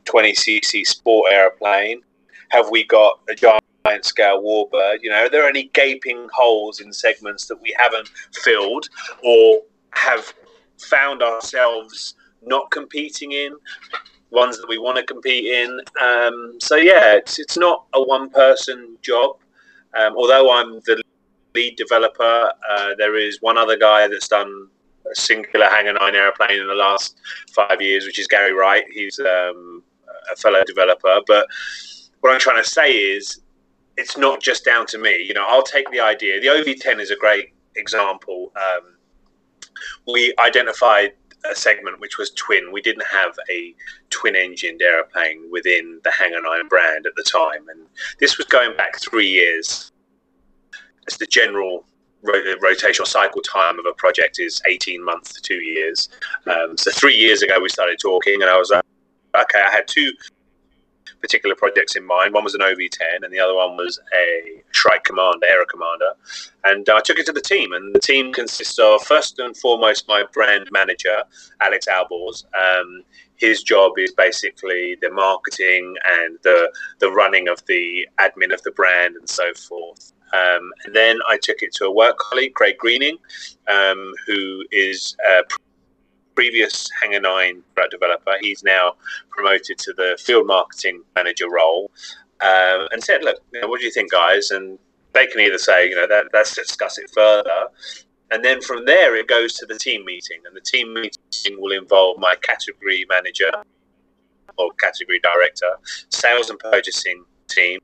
20cc 0.06 0.86
sport 0.86 1.32
aeroplane? 1.32 2.02
Have 2.50 2.70
we 2.70 2.84
got 2.84 3.20
a 3.30 3.36
giant 3.36 3.64
scale 4.02 4.42
warbird? 4.42 5.00
You 5.02 5.10
know, 5.10 5.26
are 5.26 5.30
there 5.30 5.48
any 5.48 5.70
gaping 5.74 6.28
holes 6.34 6.80
in 6.80 6.94
segments 6.94 7.48
that 7.48 7.62
we 7.62 7.76
haven't 7.78 8.10
filled 8.34 8.88
or 9.24 9.62
have 9.92 10.34
found 10.78 11.22
ourselves 11.22 12.16
not 12.42 12.70
competing 12.72 13.32
in? 13.32 13.56
Ones 14.32 14.58
that 14.58 14.70
we 14.70 14.78
want 14.78 14.98
to 14.98 15.04
compete 15.04 15.46
in. 15.46 15.82
Um, 16.02 16.58
so 16.60 16.76
yeah, 16.76 17.16
it's 17.16 17.40
it's 17.40 17.58
not 17.58 17.86
a 17.94 18.02
one 18.02 18.30
person 18.30 18.96
job. 19.02 19.38
Um, 19.98 20.16
although 20.16 20.54
I'm 20.54 20.80
the 20.82 21.02
lead 21.56 21.76
developer. 21.76 22.52
Uh, 22.70 22.96
there 22.98 23.18
is 23.18 23.42
one 23.42 23.58
other 23.58 23.78
guy 23.78 24.08
that's 24.08 24.28
done 24.28 24.68
a 25.12 25.16
singular 25.16 25.68
Hangar 25.68 25.94
9 25.94 26.16
airplane 26.16 26.60
in 26.60 26.68
the 26.68 26.74
last 26.74 27.18
five 27.54 27.82
years, 27.82 28.06
which 28.06 28.20
is 28.20 28.28
Gary 28.28 28.54
Wright. 28.54 28.84
He's 28.94 29.20
um, 29.20 29.84
a 30.32 30.36
fellow 30.36 30.64
developer. 30.66 31.20
But 31.28 31.48
what 32.22 32.34
I'm 32.34 32.40
trying 32.40 32.64
to 32.64 32.70
say 32.70 32.92
is, 32.92 33.42
it's 34.00 34.18
not 34.18 34.42
just 34.42 34.64
down 34.64 34.86
to 34.88 34.98
me. 34.98 35.24
You 35.28 35.34
know, 35.34 35.46
I'll 35.46 35.62
take 35.62 35.92
the 35.92 36.00
idea. 36.00 36.40
The 36.40 36.48
OV10 36.48 37.00
is 37.02 37.12
a 37.12 37.18
great 37.18 37.54
example. 37.76 38.52
Um, 38.56 38.96
we 40.08 40.34
identified 40.40 41.14
a 41.50 41.54
segment 41.54 42.00
which 42.00 42.18
was 42.18 42.32
twin. 42.32 42.72
We 42.72 42.82
didn't 42.82 43.06
have 43.12 43.38
a 43.50 43.76
twin 44.10 44.36
engined 44.36 44.82
aeroplane 44.82 45.50
within 45.52 46.00
the 46.04 46.12
Hangar 46.12 46.42
9 46.42 46.68
brand 46.70 47.06
at 47.06 47.14
the 47.18 47.24
time. 47.24 47.68
And 47.70 47.88
this 48.20 48.38
was 48.38 48.48
going 48.48 48.76
back 48.78 49.00
three 49.00 49.28
years 49.28 49.92
as 51.08 51.18
the 51.18 51.26
general 51.26 51.86
rotational 52.26 53.08
cycle 53.08 53.42
time 53.42 53.80
of 53.80 53.86
a 53.86 53.94
project 53.94 54.40
is 54.40 54.62
18 54.68 55.04
months 55.04 55.34
to 55.34 55.42
two 55.42 55.62
years. 55.62 56.10
Um, 56.48 56.78
so 56.78 56.92
three 56.92 57.16
years 57.16 57.42
ago, 57.42 57.60
we 57.62 57.70
started 57.70 57.98
talking, 58.02 58.42
and 58.42 58.50
I 58.52 58.58
was 58.58 58.72
like, 58.72 58.84
okay, 59.38 59.62
I 59.62 59.72
had 59.72 59.88
two 59.88 60.12
particular 61.22 61.56
projects 61.56 61.96
in 61.96 62.06
mind. 62.06 62.34
One 62.34 62.44
was 62.44 62.56
an 62.56 62.62
OV10, 62.62 63.24
and 63.24 63.34
the 63.34 63.40
other 63.40 63.56
one 63.56 63.78
was 63.78 64.00
a 64.16 64.62
Shrike 64.72 65.04
Commander, 65.04 65.46
Aero 65.48 65.66
Commander. 65.66 66.12
And 66.64 66.88
I 66.90 67.00
took 67.02 67.20
it 67.20 67.26
to 67.28 67.34
the 67.34 67.42
team, 67.42 67.74
and 67.74 67.94
the 67.94 68.00
team 68.00 68.34
consists 68.34 68.80
of 68.80 69.02
first 69.04 69.40
and 69.40 69.56
foremost 69.56 70.08
my 70.08 70.24
brand 70.34 70.68
manager, 70.72 71.24
Alex 71.62 71.88
Albors. 71.88 72.46
Um, 72.56 73.04
his 73.36 73.64
job 73.64 73.94
is 73.98 74.12
basically 74.12 74.98
the 75.02 75.10
marketing 75.10 75.96
and 76.06 76.38
the 76.44 76.72
the 77.00 77.10
running 77.10 77.48
of 77.48 77.66
the 77.68 78.08
admin 78.20 78.54
of 78.54 78.62
the 78.64 78.72
brand 78.72 79.16
and 79.16 79.30
so 79.30 79.54
forth. 79.54 80.14
Um, 80.34 80.72
and 80.86 80.96
then 80.96 81.20
I 81.28 81.38
took 81.42 81.62
it 81.62 81.74
to 81.76 81.86
a 81.86 81.92
work 81.92 82.18
colleague, 82.18 82.54
Craig 82.54 82.78
Greening, 82.78 83.18
um, 83.68 84.14
who 84.28 84.64
is 84.72 85.16
a 85.28 85.42
previous 86.40 86.90
Hangar 87.02 87.20
9 87.20 87.62
product 87.76 87.92
developer. 87.92 88.32
He's 88.40 88.64
now 88.64 88.94
promoted 89.30 89.78
to 89.78 89.92
the 89.92 90.18
field 90.24 90.48
marketing 90.48 91.04
manager 91.14 91.50
role 91.50 91.92
um, 92.40 92.88
and 92.92 93.04
said, 93.04 93.26
Look, 93.26 93.40
you 93.52 93.60
know, 93.60 93.68
what 93.68 93.82
do 93.82 93.86
you 93.86 93.92
think, 93.92 94.10
guys? 94.10 94.50
And 94.50 94.80
they 95.12 95.28
can 95.28 95.42
either 95.42 95.58
say, 95.58 95.90
you 95.90 95.96
know, 95.96 96.08
that, 96.08 96.28
let's 96.34 96.56
discuss 96.56 96.98
it 96.98 97.12
further. 97.14 97.68
And 98.32 98.46
then 98.46 98.62
from 98.62 98.86
there, 98.86 99.18
it 99.18 99.28
goes 99.28 99.56
to 99.56 99.66
the 99.66 99.78
team 99.78 100.06
meeting. 100.06 100.40
And 100.48 100.56
the 100.56 100.62
team 100.62 100.94
meeting 100.94 101.60
will 101.60 101.78
involve 101.78 102.20
my 102.20 102.36
category 102.42 103.06
manager 103.10 103.52
or 104.58 104.72
category 104.80 105.20
director, 105.20 105.72
sales 106.08 106.50
and 106.50 106.58
purchasing 106.58 107.26
team, 107.50 107.82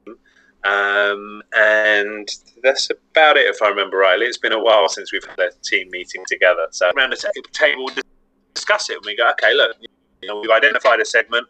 um, 0.66 1.44
and 1.56 2.28
that's 2.64 2.90
about 2.90 3.38
it, 3.38 3.48
if 3.48 3.62
I 3.62 3.68
remember 3.68 3.98
rightly. 3.98 4.26
It's 4.26 4.40
been 4.40 4.52
a 4.52 4.62
while 4.62 4.90
since 4.90 5.14
we've 5.14 5.24
had 5.24 5.40
a 5.40 5.52
team 5.64 5.90
meeting 5.92 6.24
together. 6.28 6.68
So 6.72 6.90
around 6.98 7.12
the 7.12 7.44
table, 7.52 7.90
discuss 8.56 8.90
it, 8.90 8.98
and 8.98 9.06
we 9.06 9.16
go, 9.16 9.30
okay, 9.32 9.54
look, 9.54 9.76
you 10.22 10.30
know, 10.30 10.40
we've 10.40 10.50
identified 10.50 11.00
a 11.00 11.06
segment. 11.06 11.48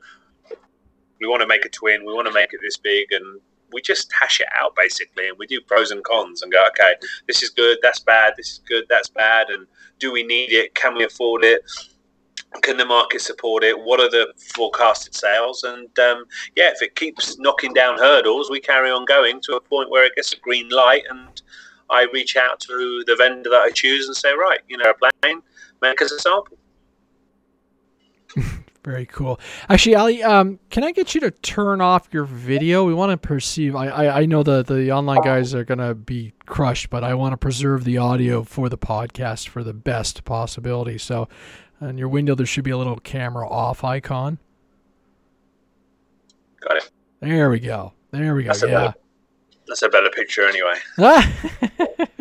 We 1.22 1.28
want 1.28 1.42
to 1.42 1.48
make 1.48 1.66
a 1.66 1.70
twin. 1.70 2.06
We 2.06 2.14
want 2.14 2.28
to 2.28 2.34
make 2.34 2.54
it 2.54 2.60
this 2.62 2.78
big, 2.78 3.12
and 3.12 3.40
we 3.72 3.82
just 3.82 4.12
hash 4.14 4.42
it 4.42 4.48
out 4.60 4.76
basically, 4.76 5.30
and 5.30 5.38
we 5.38 5.48
do 5.48 5.62
pros 5.62 5.92
and 5.92 6.04
cons, 6.04 6.42
and 6.42 6.52
go, 6.52 6.64
okay, 6.70 6.96
this 7.28 7.42
is 7.42 7.50
good, 7.50 7.78
that's 7.82 8.00
bad, 8.00 8.34
this 8.38 8.52
is 8.52 8.60
good, 8.68 8.86
that's 8.90 9.10
bad, 9.10 9.50
and 9.50 9.66
do 10.00 10.12
we 10.12 10.24
need 10.24 10.52
it? 10.52 10.76
Can 10.76 10.96
we 10.96 11.06
afford 11.06 11.44
it? 11.44 11.62
can 12.62 12.78
the 12.78 12.86
market 12.86 13.22
support 13.22 13.64
it? 13.64 13.78
What 13.78 14.00
are 14.00 14.10
the 14.10 14.34
forecasted 14.54 15.14
sales? 15.14 15.64
And 15.64 15.88
um, 16.00 16.26
yeah, 16.56 16.70
if 16.70 16.82
it 16.82 16.96
keeps 16.96 17.38
knocking 17.38 17.74
down 17.74 17.98
hurdles, 17.98 18.50
we 18.50 18.60
carry 18.60 18.90
on 18.92 19.06
going 19.06 19.42
to 19.42 19.56
a 19.56 19.62
point 19.62 19.90
where 19.90 20.06
it 20.06 20.16
gets 20.16 20.34
a 20.34 20.38
green 20.38 20.70
light, 20.70 21.04
and 21.10 21.42
I 21.90 22.08
reach 22.14 22.36
out 22.36 22.60
to 22.62 23.04
the 23.08 23.16
vendor 23.16 23.50
that 23.50 23.62
I 23.62 23.72
choose 23.72 24.08
and 24.08 24.16
say, 24.16 24.34
right, 24.34 24.60
you 24.68 24.78
know, 24.78 24.92
a 24.92 25.12
plane, 25.22 25.42
make 25.82 26.02
us 26.02 26.12
a 26.12 26.20
sample. 26.20 26.58
Very 28.86 29.08
cool. 29.08 29.40
Actually, 29.68 29.96
Ali, 29.96 30.22
um, 30.22 30.60
can 30.70 30.84
I 30.84 30.92
get 30.92 31.16
you 31.16 31.22
to 31.22 31.32
turn 31.32 31.82
off 31.82 32.08
your 32.12 32.24
video? 32.24 32.84
We 32.84 32.94
want 32.94 33.10
to 33.10 33.18
perceive. 33.18 33.76
I, 33.76 33.88
I, 33.88 34.22
I 34.22 34.26
know 34.28 34.44
the 34.44 34.62
the 34.62 34.92
online 34.92 35.24
guys 35.24 35.56
are 35.56 35.64
gonna 35.64 35.96
be 35.96 36.34
crushed, 36.46 36.92
but 36.92 37.04
I 37.04 37.16
want 37.16 37.34
to 37.34 37.38
preserve 37.38 37.84
the 37.84 37.98
audio 37.98 38.44
for 38.44 38.70
the 38.70 38.78
podcast 38.78 39.48
for 39.48 39.64
the 39.64 39.74
best 39.74 40.24
possibility. 40.24 41.00
So, 41.00 41.28
on 41.82 41.98
your 41.98 42.10
window, 42.10 42.36
there 42.36 42.46
should 42.46 42.64
be 42.64 42.70
a 42.70 42.78
little 42.78 43.00
camera 43.00 43.50
off 43.50 43.84
icon. 43.84 44.38
Got 46.62 46.78
it. 46.78 46.92
There 47.22 47.50
we 47.50 47.60
go. 47.60 47.94
There 48.12 48.36
we 48.36 48.44
go. 48.44 48.50
That's 48.50 48.62
yeah. 48.62 48.68
A 48.68 48.72
better, 48.72 48.94
that's 49.68 49.82
a 49.82 49.90
better 49.90 50.10
picture 50.12 50.48
anyway. 50.48 50.76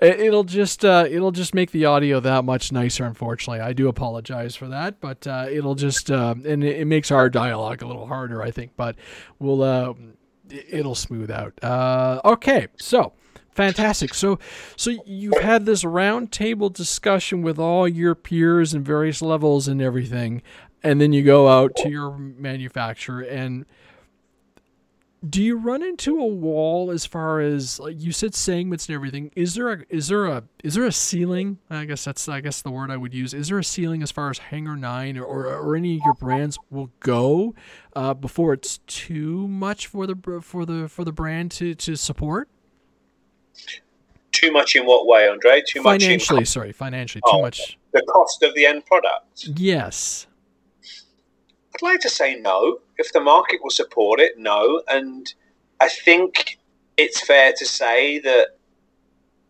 it'll 0.00 0.44
just 0.44 0.84
uh, 0.84 1.06
it'll 1.08 1.32
just 1.32 1.54
make 1.54 1.70
the 1.70 1.84
audio 1.84 2.20
that 2.20 2.44
much 2.44 2.72
nicer. 2.72 3.04
Unfortunately, 3.04 3.60
I 3.60 3.72
do 3.72 3.88
apologize 3.88 4.56
for 4.56 4.68
that, 4.68 5.00
but 5.00 5.26
uh, 5.26 5.46
it'll 5.50 5.74
just 5.74 6.10
uh, 6.10 6.34
and 6.44 6.64
it, 6.64 6.80
it, 6.80 6.84
makes 6.86 7.10
our 7.10 7.28
dialogue 7.28 7.82
a 7.82 7.86
little 7.86 8.06
harder, 8.06 8.42
I 8.42 8.50
think. 8.50 8.72
But 8.76 8.96
we'll 9.38 9.62
uh, 9.62 9.94
it'll 10.50 10.94
smooth 10.94 11.30
out. 11.30 11.52
Uh, 11.62 12.20
okay, 12.24 12.68
so 12.76 13.12
Fantastic. 13.58 14.14
So, 14.14 14.38
so 14.76 14.92
you've 15.04 15.42
had 15.42 15.66
this 15.66 15.82
roundtable 15.82 16.72
discussion 16.72 17.42
with 17.42 17.58
all 17.58 17.88
your 17.88 18.14
peers 18.14 18.72
and 18.72 18.86
various 18.86 19.20
levels 19.20 19.66
and 19.66 19.82
everything, 19.82 20.42
and 20.84 21.00
then 21.00 21.12
you 21.12 21.24
go 21.24 21.48
out 21.48 21.74
to 21.78 21.88
your 21.88 22.16
manufacturer 22.16 23.22
and 23.22 23.66
do 25.26 25.42
you 25.42 25.56
run 25.56 25.82
into 25.82 26.20
a 26.20 26.26
wall 26.26 26.90
as 26.90 27.04
far 27.04 27.40
as 27.40 27.80
like 27.80 28.00
you 28.00 28.12
said 28.12 28.34
segments 28.34 28.86
and 28.86 28.94
everything 28.94 29.30
is 29.34 29.54
there 29.54 29.72
a 29.72 29.84
is 29.88 30.08
there 30.08 30.26
a 30.26 30.44
is 30.62 30.74
there 30.74 30.84
a 30.84 30.92
ceiling 30.92 31.58
i 31.70 31.84
guess 31.84 32.04
that's 32.04 32.28
i 32.28 32.40
guess 32.40 32.62
the 32.62 32.70
word 32.70 32.90
i 32.90 32.96
would 32.96 33.12
use 33.12 33.34
is 33.34 33.48
there 33.48 33.58
a 33.58 33.64
ceiling 33.64 34.02
as 34.02 34.12
far 34.12 34.30
as 34.30 34.38
hangar 34.38 34.76
9 34.76 35.18
or, 35.18 35.24
or, 35.24 35.46
or 35.46 35.76
any 35.76 35.96
of 35.96 36.02
your 36.04 36.14
brands 36.14 36.56
will 36.70 36.90
go 37.00 37.54
uh, 37.96 38.14
before 38.14 38.52
it's 38.52 38.78
too 38.86 39.48
much 39.48 39.88
for 39.88 40.06
the 40.06 40.40
for 40.40 40.64
the 40.64 40.88
for 40.88 41.04
the 41.04 41.12
brand 41.12 41.50
to 41.50 41.74
to 41.74 41.96
support 41.96 42.48
too 44.30 44.52
much 44.52 44.76
in 44.76 44.86
what 44.86 45.06
way, 45.06 45.28
Andre? 45.28 45.62
Too 45.66 45.82
much 45.82 46.02
financially. 46.02 46.44
sorry, 46.44 46.70
financially. 46.70 47.22
Too 47.22 47.38
oh, 47.38 47.42
much. 47.42 47.76
The 47.92 48.02
cost 48.02 48.42
of 48.44 48.54
the 48.54 48.66
end 48.66 48.86
product. 48.86 49.48
Yes. 49.56 50.27
Like 51.82 52.00
to 52.00 52.10
say 52.10 52.36
no. 52.36 52.80
If 52.96 53.12
the 53.12 53.20
market 53.20 53.60
will 53.62 53.70
support 53.70 54.20
it, 54.20 54.38
no. 54.38 54.82
And 54.88 55.32
I 55.80 55.88
think 55.88 56.58
it's 56.96 57.24
fair 57.24 57.52
to 57.56 57.64
say 57.64 58.18
that 58.20 58.56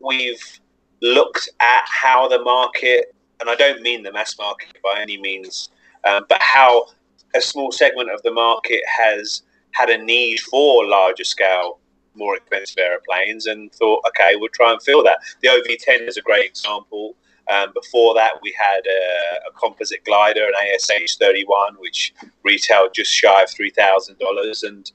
we've 0.01 0.61
looked 1.01 1.49
at 1.61 1.85
how 1.87 2.29
the 2.29 2.41
market, 2.41 3.15
and 3.41 3.49
I 3.49 3.55
don't 3.55 3.83
mean 3.83 4.03
the 4.03 4.13
mass 4.13 4.39
market 4.39 4.77
by 4.83 5.01
any 5.01 5.21
means, 5.21 5.71
um, 6.05 6.27
but 6.29 6.41
how 6.43 6.87
a 7.35 7.41
small 7.41 7.73
segment 7.73 8.11
of 8.11 8.23
the 8.23 8.31
market 8.31 8.81
has 8.87 9.43
had 9.73 9.91
a 9.91 9.99
need 9.99 10.41
for 10.41 10.87
larger 10.87 11.25
scale 11.25 11.79
more 12.19 12.37
expensive 12.37 12.79
aeroplanes 12.79 13.47
and 13.47 13.73
thought, 13.73 14.03
okay, 14.09 14.37
we'll 14.37 14.51
try 14.51 14.73
and 14.73 14.83
fill 14.83 15.03
that. 15.05 15.19
The 15.41 15.49
OV10 15.49 16.09
is 16.09 16.17
a 16.17 16.23
great 16.23 16.45
example. 16.45 17.15
Um, 17.49 17.73
before 17.73 18.15
that, 18.15 18.33
we 18.43 18.55
had 18.59 18.81
a, 18.87 19.49
a, 19.49 19.53
composite 19.59 20.05
glider, 20.05 20.47
an 20.47 20.53
ASH 20.75 21.17
31, 21.17 21.77
which 21.79 22.13
retailed 22.45 22.93
just 22.95 23.11
shy 23.11 23.43
of 23.43 23.49
$3,000. 23.49 24.63
And 24.65 24.93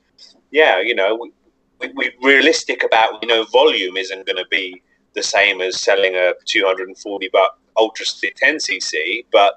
yeah, 0.51 0.79
you 0.79 0.93
know, 0.93 1.17
we, 1.19 1.31
we, 1.79 1.93
we 1.95 2.11
realistic 2.21 2.83
about, 2.83 3.21
you 3.23 3.27
know, 3.27 3.43
volume 3.45 3.97
isn't 3.97 4.27
going 4.27 4.37
to 4.37 4.45
be 4.51 4.83
the 5.15 5.23
same 5.23 5.61
as 5.61 5.81
selling 5.81 6.15
a 6.15 6.33
240 6.45 7.29
buck 7.33 7.59
ultra 7.77 8.05
stick 8.05 8.35
10cc. 8.43 9.25
But, 9.31 9.55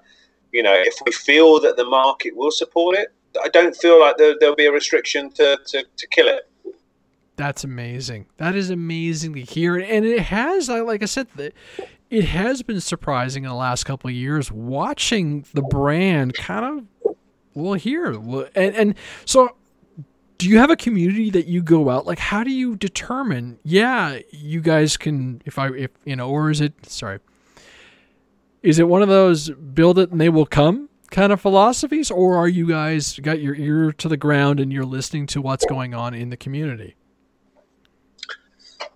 you 0.52 0.62
know, 0.62 0.74
if 0.74 0.94
we 1.04 1.12
feel 1.12 1.60
that 1.60 1.76
the 1.76 1.84
market 1.84 2.34
will 2.34 2.50
support 2.50 2.96
it, 2.96 3.08
I 3.42 3.48
don't 3.48 3.76
feel 3.76 4.00
like 4.00 4.16
there, 4.16 4.34
will 4.40 4.56
be 4.56 4.66
a 4.66 4.72
restriction 4.72 5.30
to, 5.32 5.58
to, 5.66 5.84
to 5.96 6.06
kill 6.08 6.28
it. 6.28 6.48
That's 7.36 7.64
amazing. 7.64 8.26
That 8.38 8.56
is 8.56 8.70
amazing 8.70 9.34
to 9.34 9.42
hear, 9.42 9.76
and 9.76 10.06
it 10.06 10.20
has, 10.20 10.70
like 10.70 11.02
I 11.02 11.06
said, 11.06 11.28
it 12.10 12.24
has 12.24 12.62
been 12.62 12.80
surprising 12.80 13.44
in 13.44 13.48
the 13.48 13.56
last 13.56 13.84
couple 13.84 14.08
of 14.08 14.14
years 14.14 14.50
watching 14.52 15.44
the 15.54 15.62
brand 15.62 16.34
kind 16.34 16.64
of 17.04 17.16
well 17.54 17.74
here 17.74 18.12
and 18.54 18.74
and 18.74 18.94
so 19.24 19.56
do 20.38 20.48
you 20.48 20.58
have 20.58 20.70
a 20.70 20.76
community 20.76 21.30
that 21.30 21.46
you 21.46 21.62
go 21.62 21.88
out 21.90 22.06
like 22.06 22.18
how 22.18 22.44
do 22.44 22.50
you 22.50 22.76
determine 22.76 23.58
yeah 23.64 24.18
you 24.30 24.60
guys 24.60 24.96
can 24.96 25.40
if 25.44 25.58
i 25.58 25.68
if 25.68 25.90
you 26.04 26.14
know 26.14 26.28
or 26.30 26.50
is 26.50 26.60
it 26.60 26.74
sorry. 26.86 27.18
Is 28.62 28.80
it 28.80 28.88
one 28.88 29.00
of 29.00 29.08
those 29.08 29.50
build 29.50 29.96
it 29.96 30.10
and 30.10 30.20
they 30.20 30.28
will 30.28 30.44
come 30.44 30.88
kind 31.12 31.32
of 31.32 31.40
philosophies 31.40 32.10
or 32.10 32.36
are 32.36 32.48
you 32.48 32.66
guys 32.66 33.16
got 33.20 33.40
your 33.40 33.54
ear 33.54 33.92
to 33.92 34.08
the 34.08 34.16
ground 34.16 34.58
and 34.58 34.72
you're 34.72 34.84
listening 34.84 35.28
to 35.28 35.40
what's 35.40 35.64
going 35.66 35.94
on 35.94 36.14
in 36.14 36.30
the 36.30 36.36
community? 36.36 36.96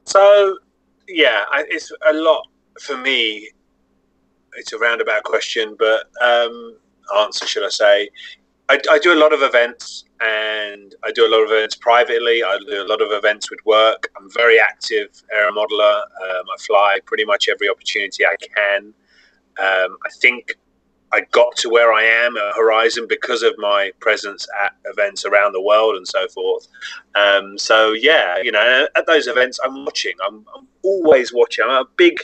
So, 0.05 0.59
yeah, 1.07 1.45
it's 1.53 1.93
a 2.09 2.13
lot 2.13 2.50
for 2.81 2.97
me. 2.97 3.49
It's 4.55 4.73
a 4.73 4.79
roundabout 4.79 5.23
question, 5.23 5.77
but 5.79 6.11
um, 6.21 6.77
answer, 7.17 7.47
should 7.47 7.65
I 7.65 7.69
say? 7.69 8.11
I, 8.69 8.81
I, 8.91 8.99
do 8.99 9.13
a 9.13 9.19
lot 9.19 9.33
of 9.33 9.43
events, 9.43 10.05
and 10.21 10.95
I 11.05 11.13
do 11.13 11.27
a 11.27 11.31
lot 11.31 11.43
of 11.43 11.51
events 11.51 11.77
privately. 11.77 12.43
I 12.43 12.59
do 12.69 12.83
a 12.83 12.87
lot 12.87 13.01
of 13.01 13.09
events 13.13 13.51
with 13.51 13.61
work. 13.65 14.09
I'm 14.17 14.29
very 14.33 14.59
active 14.61 15.09
air 15.33 15.51
modeler. 15.53 16.03
Um, 16.03 16.45
I 16.53 16.57
fly 16.61 16.99
pretty 17.05 17.25
much 17.25 17.49
every 17.49 17.69
opportunity 17.69 18.25
I 18.27 18.35
can. 18.37 18.95
Um, 19.59 19.97
I 20.05 20.11
think 20.21 20.57
I 21.13 21.23
got 21.33 21.57
to 21.57 21.69
where 21.69 21.93
I 21.93 22.05
am 22.05 22.37
at 22.37 22.55
Horizon 22.55 23.07
because 23.09 23.43
of 23.43 23.55
my 23.59 23.91
presence 24.01 24.47
at 24.65 24.75
events 24.85 25.25
around 25.25 25.53
the 25.53 25.61
world 25.61 25.97
and 25.97 26.07
so 26.07 26.29
forth. 26.29 26.69
Um, 27.17 27.59
so 27.59 27.93
yeah, 27.93 28.37
you 28.41 28.53
know, 28.53 28.87
at 28.95 29.07
those 29.07 29.27
events, 29.27 29.59
I'm 29.65 29.85
watching. 29.85 30.15
I'm, 30.27 30.47
I'm, 30.57 30.67
always 30.83 31.31
watching. 31.31 31.67
I'm 31.67 31.83
a 31.83 31.85
big 31.99 32.19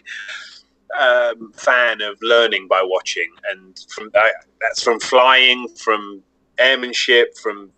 um, 0.99 1.53
fan 1.53 2.01
of 2.01 2.17
learning 2.23 2.69
by 2.69 2.83
watching, 2.83 3.29
and 3.51 3.79
from 3.89 4.11
that, 4.15 4.47
that's 4.61 4.83
from 4.83 5.01
flying, 5.01 5.69
from 5.69 6.23
airmanship, 6.59 7.37
from 7.37 7.71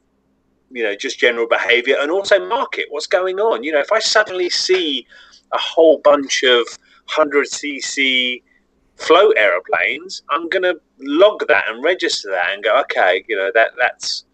you 0.71 0.83
know 0.83 0.95
just 0.95 1.19
general 1.19 1.49
behavior, 1.49 1.97
and 2.00 2.11
also 2.11 2.45
market. 2.47 2.87
What's 2.91 3.07
going 3.07 3.38
on? 3.41 3.65
You 3.65 3.73
know, 3.73 3.81
if 3.81 3.93
I 3.93 3.99
suddenly 3.99 4.50
see 4.50 5.07
a 5.53 5.59
whole 5.59 6.00
bunch 6.05 6.43
of 6.43 6.67
100cc 7.11 8.43
float 8.97 9.35
aeroplanes, 9.37 10.23
I'm 10.31 10.49
going 10.49 10.65
to 10.65 10.79
log 10.99 11.47
that 11.49 11.65
and 11.69 11.83
register 11.83 12.31
that 12.31 12.53
and 12.53 12.62
go, 12.62 12.81
okay, 12.83 13.25
you 13.29 13.37
know 13.37 13.50
that 13.55 13.71
that's 13.79 14.25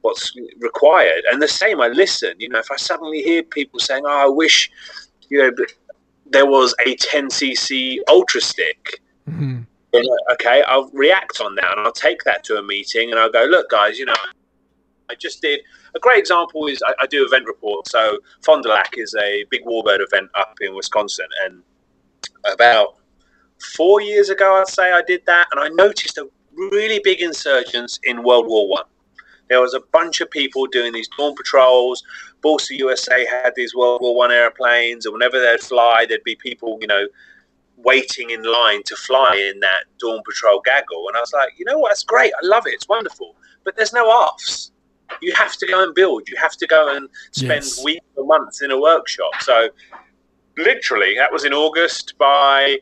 what's 0.00 0.32
required. 0.58 1.22
And 1.30 1.42
the 1.42 1.48
same, 1.48 1.80
I 1.80 1.88
listen. 1.88 2.34
You 2.38 2.48
know, 2.48 2.58
if 2.58 2.70
I 2.70 2.76
suddenly 2.76 3.22
hear 3.22 3.42
people 3.42 3.80
saying, 3.80 4.04
"Oh, 4.06 4.26
I 4.26 4.28
wish," 4.28 4.70
you 5.28 5.38
know 5.38 5.50
there 6.30 6.46
was 6.46 6.74
a 6.84 6.96
10cc 6.96 7.98
ultra 8.08 8.40
stick. 8.40 9.00
Mm-hmm. 9.28 9.62
okay, 10.32 10.62
I'll 10.68 10.88
react 10.92 11.40
on 11.40 11.54
that 11.56 11.76
and 11.76 11.80
I'll 11.80 11.92
take 11.92 12.22
that 12.24 12.44
to 12.44 12.58
a 12.58 12.62
meeting 12.62 13.10
and 13.10 13.18
I'll 13.18 13.32
go, 13.32 13.44
look, 13.44 13.70
guys, 13.70 13.98
you 13.98 14.04
know, 14.04 14.14
I 15.10 15.14
just 15.14 15.42
did 15.42 15.60
a 15.96 15.98
great 15.98 16.18
example 16.18 16.66
is 16.66 16.82
I, 16.86 16.94
I 17.00 17.06
do 17.06 17.24
event 17.24 17.46
reports. 17.46 17.90
So 17.90 18.18
Fond 18.44 18.62
du 18.62 18.68
Lac 18.68 18.94
is 18.98 19.14
a 19.18 19.44
big 19.50 19.64
warbird 19.64 20.00
event 20.00 20.30
up 20.34 20.56
in 20.60 20.74
Wisconsin, 20.74 21.26
and 21.44 21.62
about 22.52 22.96
four 23.74 24.00
years 24.00 24.28
ago, 24.28 24.54
I'd 24.60 24.68
say 24.68 24.92
I 24.92 25.02
did 25.06 25.22
that, 25.26 25.46
and 25.50 25.60
I 25.60 25.68
noticed 25.68 26.18
a 26.18 26.28
really 26.54 27.00
big 27.02 27.20
insurgence 27.20 27.98
in 28.04 28.22
World 28.22 28.46
War 28.46 28.68
One. 28.68 28.84
There 29.48 29.60
was 29.60 29.74
a 29.74 29.80
bunch 29.92 30.20
of 30.20 30.30
people 30.30 30.66
doing 30.66 30.92
these 30.92 31.08
dawn 31.16 31.34
patrols. 31.34 32.02
Balsa 32.42 32.76
USA 32.76 33.26
had 33.26 33.52
these 33.56 33.74
World 33.74 34.00
War 34.02 34.14
One 34.14 34.32
airplanes, 34.32 35.06
and 35.06 35.12
whenever 35.12 35.40
they'd 35.40 35.60
fly, 35.60 36.06
there'd 36.08 36.24
be 36.24 36.36
people, 36.36 36.78
you 36.80 36.86
know, 36.86 37.06
waiting 37.76 38.30
in 38.30 38.42
line 38.42 38.82
to 38.84 38.96
fly 38.96 39.50
in 39.52 39.60
that 39.60 39.84
dawn 39.98 40.22
patrol 40.24 40.60
gaggle. 40.64 41.08
And 41.08 41.16
I 41.16 41.20
was 41.20 41.32
like, 41.32 41.50
you 41.58 41.64
know 41.64 41.78
what? 41.78 41.90
That's 41.90 42.04
great. 42.04 42.32
I 42.42 42.46
love 42.46 42.66
it. 42.66 42.74
It's 42.74 42.88
wonderful. 42.88 43.36
But 43.64 43.76
there's 43.76 43.92
no 43.92 44.10
ARFs. 44.10 44.70
You 45.22 45.34
have 45.34 45.56
to 45.56 45.66
go 45.66 45.82
and 45.82 45.94
build. 45.94 46.28
You 46.28 46.36
have 46.36 46.56
to 46.56 46.66
go 46.66 46.94
and 46.94 47.08
spend 47.32 47.64
yes. 47.64 47.82
weeks 47.84 48.06
or 48.16 48.26
months 48.26 48.62
in 48.62 48.70
a 48.70 48.80
workshop. 48.80 49.32
So, 49.40 49.68
literally, 50.56 51.14
that 51.16 51.32
was 51.32 51.44
in 51.44 51.52
August. 51.52 52.14
By 52.18 52.78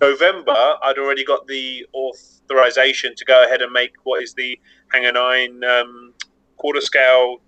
November, 0.00 0.74
I'd 0.82 0.98
already 0.98 1.24
got 1.24 1.46
the 1.46 1.86
authorization 1.94 3.14
to 3.16 3.24
go 3.24 3.44
ahead 3.44 3.62
and 3.62 3.72
make 3.72 3.92
what 4.04 4.22
is 4.22 4.34
the 4.34 4.58
Hangar 4.92 5.12
9 5.12 5.64
um, 5.64 6.12
quarter 6.56 6.80
scale 6.80 7.38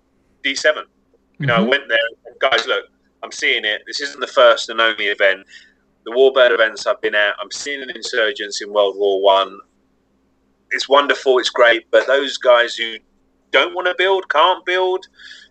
D7. 0.43 0.83
You 1.39 1.47
mm-hmm. 1.47 1.47
know, 1.47 1.55
I 1.55 1.59
mm-hmm. 1.59 1.69
went 1.69 1.83
there, 1.87 2.49
guys, 2.49 2.67
look, 2.67 2.85
I'm 3.23 3.31
seeing 3.31 3.65
it. 3.65 3.81
This 3.87 4.01
isn't 4.01 4.19
the 4.19 4.27
first 4.27 4.69
and 4.69 4.79
only 4.79 5.05
event. 5.05 5.45
The 6.05 6.11
Warbird 6.11 6.51
events 6.51 6.87
I've 6.87 7.01
been 7.01 7.15
at, 7.15 7.35
I'm 7.41 7.51
seeing 7.51 7.81
an 7.81 7.89
insurgence 7.89 8.61
in 8.61 8.71
World 8.71 8.95
War 8.97 9.21
One. 9.21 9.59
It's 10.71 10.87
wonderful, 10.87 11.39
it's 11.39 11.49
great, 11.49 11.89
but 11.91 12.07
those 12.07 12.37
guys 12.37 12.75
who 12.75 12.95
don't 13.51 13.73
want 13.73 13.87
to 13.87 13.95
build, 13.97 14.29
can't 14.29 14.65
build, 14.65 15.07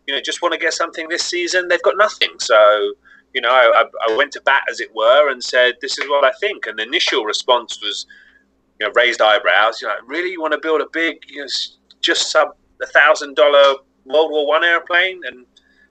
you 0.06 0.14
know, 0.14 0.20
just 0.20 0.42
want 0.42 0.52
to 0.52 0.58
get 0.58 0.72
something 0.72 1.08
this 1.08 1.24
season, 1.24 1.68
they've 1.68 1.82
got 1.82 1.96
nothing. 1.96 2.30
So, 2.38 2.94
you 3.34 3.40
know, 3.40 3.50
I, 3.50 3.84
I 4.08 4.16
went 4.16 4.32
to 4.32 4.40
bat, 4.40 4.62
as 4.70 4.80
it 4.80 4.94
were, 4.94 5.30
and 5.30 5.42
said, 5.42 5.74
"This 5.80 5.98
is 5.98 6.08
what 6.08 6.24
I 6.24 6.32
think." 6.40 6.66
And 6.66 6.78
the 6.78 6.84
initial 6.84 7.24
response 7.24 7.78
was, 7.82 8.06
you 8.80 8.86
know, 8.86 8.92
raised 8.94 9.20
eyebrows. 9.20 9.82
You 9.82 9.88
know, 9.88 9.94
really, 10.06 10.30
you 10.30 10.40
want 10.40 10.54
to 10.54 10.60
build 10.60 10.80
a 10.80 10.86
big, 10.92 11.18
you 11.28 11.42
know, 11.42 11.48
just 12.00 12.30
sub 12.30 12.56
a 12.80 12.86
thousand 12.86 13.36
dollar 13.36 13.76
World 14.06 14.30
War 14.30 14.46
One 14.46 14.64
airplane, 14.64 15.20
and 15.26 15.44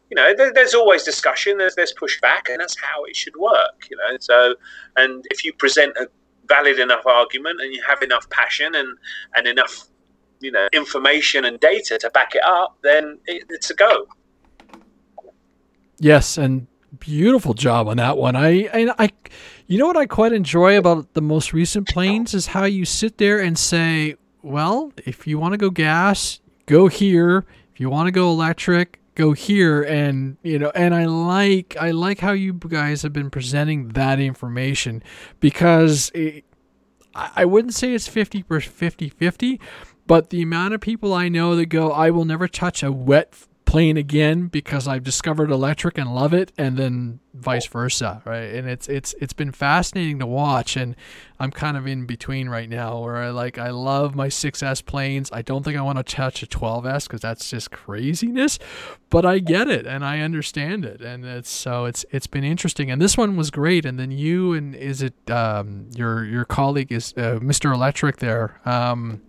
you 0.09 0.15
know, 0.15 0.33
there, 0.35 0.53
there's 0.53 0.73
always 0.73 1.03
discussion. 1.03 1.57
There's 1.57 1.75
there's 1.75 1.93
pushback, 1.93 2.49
and 2.49 2.59
that's 2.59 2.79
how 2.79 3.03
it 3.05 3.15
should 3.15 3.35
work. 3.35 3.87
You 3.89 3.97
know, 3.97 4.17
so 4.19 4.55
and 4.95 5.25
if 5.31 5.43
you 5.43 5.53
present 5.53 5.95
a 5.97 6.07
valid 6.47 6.79
enough 6.79 7.05
argument 7.05 7.59
and 7.61 7.73
you 7.73 7.83
have 7.85 8.01
enough 8.01 8.29
passion 8.29 8.75
and 8.75 8.97
and 9.35 9.47
enough 9.47 9.87
you 10.39 10.51
know 10.51 10.67
information 10.71 11.45
and 11.45 11.59
data 11.59 11.97
to 11.97 12.09
back 12.11 12.35
it 12.35 12.43
up, 12.43 12.77
then 12.83 13.19
it, 13.25 13.43
it's 13.49 13.69
a 13.69 13.73
go. 13.73 14.07
Yes, 15.99 16.37
and 16.37 16.67
beautiful 16.99 17.53
job 17.53 17.87
on 17.87 17.97
that 17.97 18.17
one. 18.17 18.35
I 18.35 18.67
and 18.73 18.91
I, 18.97 19.09
you 19.67 19.77
know 19.77 19.87
what 19.87 19.97
I 19.97 20.05
quite 20.05 20.33
enjoy 20.33 20.77
about 20.77 21.13
the 21.13 21.21
most 21.21 21.53
recent 21.53 21.87
planes 21.87 22.33
is 22.33 22.47
how 22.47 22.65
you 22.65 22.85
sit 22.85 23.17
there 23.17 23.39
and 23.39 23.57
say, 23.57 24.15
well, 24.41 24.93
if 25.05 25.27
you 25.27 25.39
want 25.39 25.53
to 25.53 25.57
go 25.57 25.69
gas, 25.69 26.39
go 26.65 26.87
here. 26.87 27.45
If 27.73 27.81
you 27.81 27.89
want 27.89 28.07
to 28.07 28.11
go 28.11 28.29
electric, 28.29 28.99
go 29.17 29.31
here 29.31 29.81
and 29.81 30.37
you 30.43 30.59
know 30.59 30.71
and 30.75 30.93
i 30.93 31.05
like 31.05 31.75
i 31.79 31.89
like 31.89 32.19
how 32.19 32.33
you 32.33 32.53
guys 32.53 33.01
have 33.01 33.11
been 33.11 33.31
presenting 33.31 33.89
that 33.89 34.19
information 34.19 35.01
because 35.39 36.11
it, 36.13 36.45
i 37.15 37.43
wouldn't 37.43 37.73
say 37.73 37.95
it's 37.95 38.07
50 38.07 38.43
50 38.43 39.09
50 39.09 39.59
but 40.05 40.29
the 40.29 40.43
amount 40.43 40.75
of 40.75 40.81
people 40.81 41.15
i 41.15 41.29
know 41.29 41.55
that 41.55 41.65
go 41.65 41.91
i 41.91 42.11
will 42.11 42.25
never 42.25 42.47
touch 42.47 42.83
a 42.83 42.91
wet 42.91 43.33
plane 43.67 43.97
again 43.97 44.47
because 44.47 44.87
I've 44.87 45.03
discovered 45.03 45.51
electric 45.51 45.97
and 45.97 46.15
love 46.15 46.33
it, 46.33 46.53
and 46.57 46.77
then 46.77 47.19
vice 47.33 47.67
versa, 47.67 48.21
right? 48.25 48.55
And 48.55 48.67
it's 48.67 48.87
it's 48.87 49.13
it's 49.19 49.33
been 49.33 49.51
fascinating 49.51 50.19
to 50.19 50.25
watch, 50.25 50.77
and 50.77 50.95
I'm 51.37 51.51
kind 51.51 51.75
of 51.75 51.85
in 51.85 52.05
between 52.05 52.47
right 52.47 52.69
now 52.69 53.01
where 53.01 53.17
I 53.17 53.29
like 53.29 53.57
I 53.57 53.69
love 53.69 54.15
my 54.15 54.29
6S 54.29 54.85
planes. 54.85 55.29
I 55.33 55.41
don't 55.41 55.63
think 55.63 55.77
I 55.77 55.81
want 55.81 55.97
to 55.97 56.03
touch 56.03 56.41
a 56.41 56.47
12S 56.47 57.03
because 57.03 57.21
that's 57.21 57.49
just 57.49 57.69
craziness, 57.69 58.57
but 59.09 59.25
I 59.25 59.39
get 59.39 59.67
it 59.67 59.85
and 59.85 60.03
I 60.03 60.21
understand 60.21 60.85
it, 60.85 61.01
and 61.01 61.25
it's 61.25 61.49
so 61.49 61.85
it's 61.85 62.05
it's 62.09 62.27
been 62.27 62.45
interesting. 62.45 62.89
And 62.89 63.01
this 63.01 63.17
one 63.17 63.35
was 63.35 63.51
great. 63.51 63.85
And 63.85 63.99
then 63.99 64.11
you 64.11 64.53
and 64.53 64.73
is 64.75 65.01
it 65.01 65.29
um, 65.29 65.89
your 65.93 66.23
your 66.23 66.45
colleague 66.45 66.93
is 66.93 67.13
uh, 67.17 67.39
Mr. 67.41 67.73
Electric 67.73 68.17
there? 68.17 68.61
Um, 68.65 69.21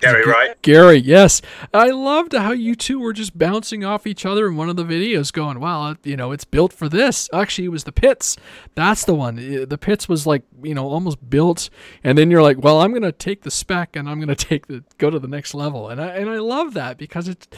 Gary, 0.00 0.26
right? 0.26 0.60
Gary, 0.62 0.98
yes. 0.98 1.40
I 1.72 1.90
loved 1.90 2.32
how 2.32 2.52
you 2.52 2.74
two 2.74 3.00
were 3.00 3.12
just 3.12 3.38
bouncing 3.38 3.84
off 3.84 4.06
each 4.06 4.26
other 4.26 4.46
in 4.48 4.56
one 4.56 4.68
of 4.68 4.76
the 4.76 4.84
videos, 4.84 5.32
going, 5.32 5.60
"Wow, 5.60 5.82
uh, 5.90 5.94
you 6.02 6.16
know, 6.16 6.32
it's 6.32 6.44
built 6.44 6.72
for 6.72 6.88
this." 6.88 7.28
Actually, 7.32 7.66
it 7.66 7.70
was 7.70 7.84
the 7.84 7.92
pits. 7.92 8.36
That's 8.74 9.04
the 9.04 9.14
one. 9.14 9.36
The 9.36 9.78
pits 9.78 10.08
was 10.08 10.26
like, 10.26 10.42
you 10.62 10.74
know, 10.74 10.88
almost 10.88 11.30
built, 11.30 11.70
and 12.02 12.18
then 12.18 12.30
you're 12.30 12.42
like, 12.42 12.62
"Well, 12.62 12.80
I'm 12.80 12.92
gonna 12.92 13.12
take 13.12 13.42
the 13.42 13.50
spec 13.50 13.96
and 13.96 14.08
I'm 14.08 14.20
gonna 14.20 14.34
take 14.36 14.66
the 14.66 14.84
go 14.98 15.10
to 15.10 15.18
the 15.18 15.28
next 15.28 15.54
level," 15.54 15.88
and 15.88 16.00
I 16.00 16.08
and 16.08 16.28
I 16.28 16.38
love 16.38 16.74
that 16.74 16.98
because 16.98 17.28
it's 17.28 17.48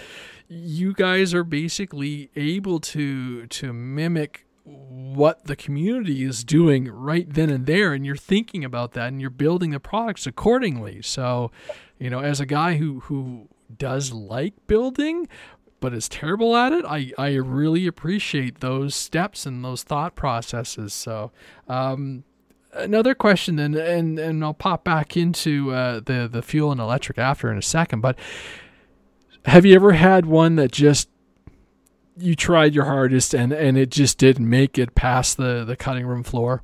you 0.48 0.92
guys 0.92 1.34
are 1.34 1.44
basically 1.44 2.30
able 2.36 2.78
to 2.80 3.46
to 3.46 3.72
mimic 3.72 4.46
what 4.66 5.44
the 5.44 5.54
community 5.54 6.24
is 6.24 6.42
doing 6.42 6.88
right 6.88 7.32
then 7.32 7.50
and 7.50 7.66
there 7.66 7.92
and 7.92 8.04
you're 8.04 8.16
thinking 8.16 8.64
about 8.64 8.94
that 8.94 9.08
and 9.08 9.20
you're 9.20 9.30
building 9.30 9.70
the 9.70 9.78
products 9.78 10.26
accordingly 10.26 11.00
so 11.00 11.52
you 11.98 12.10
know, 12.10 12.20
as 12.20 12.40
a 12.40 12.46
guy 12.46 12.76
who 12.76 13.00
who 13.00 13.48
does 13.76 14.12
like 14.12 14.54
building 14.66 15.28
but 15.80 15.92
is 15.92 16.08
terrible 16.08 16.56
at 16.56 16.72
it, 16.72 16.84
I, 16.84 17.12
I 17.18 17.34
really 17.34 17.86
appreciate 17.86 18.60
those 18.60 18.94
steps 18.94 19.46
and 19.46 19.64
those 19.64 19.82
thought 19.82 20.14
processes. 20.14 20.94
So, 20.94 21.32
um, 21.68 22.24
another 22.72 23.14
question, 23.14 23.58
and, 23.58 23.76
and, 23.76 24.18
and 24.18 24.42
I'll 24.42 24.54
pop 24.54 24.84
back 24.84 25.16
into 25.16 25.72
uh, 25.72 26.00
the, 26.00 26.28
the 26.30 26.42
fuel 26.42 26.72
and 26.72 26.80
electric 26.80 27.18
after 27.18 27.50
in 27.52 27.58
a 27.58 27.62
second, 27.62 28.00
but 28.00 28.18
have 29.44 29.64
you 29.64 29.74
ever 29.74 29.92
had 29.92 30.26
one 30.26 30.56
that 30.56 30.72
just 30.72 31.08
you 32.18 32.34
tried 32.34 32.74
your 32.74 32.86
hardest 32.86 33.34
and, 33.34 33.52
and 33.52 33.76
it 33.76 33.90
just 33.90 34.16
didn't 34.18 34.48
make 34.48 34.78
it 34.78 34.94
past 34.94 35.36
the, 35.36 35.62
the 35.64 35.76
cutting 35.76 36.06
room 36.06 36.22
floor? 36.22 36.62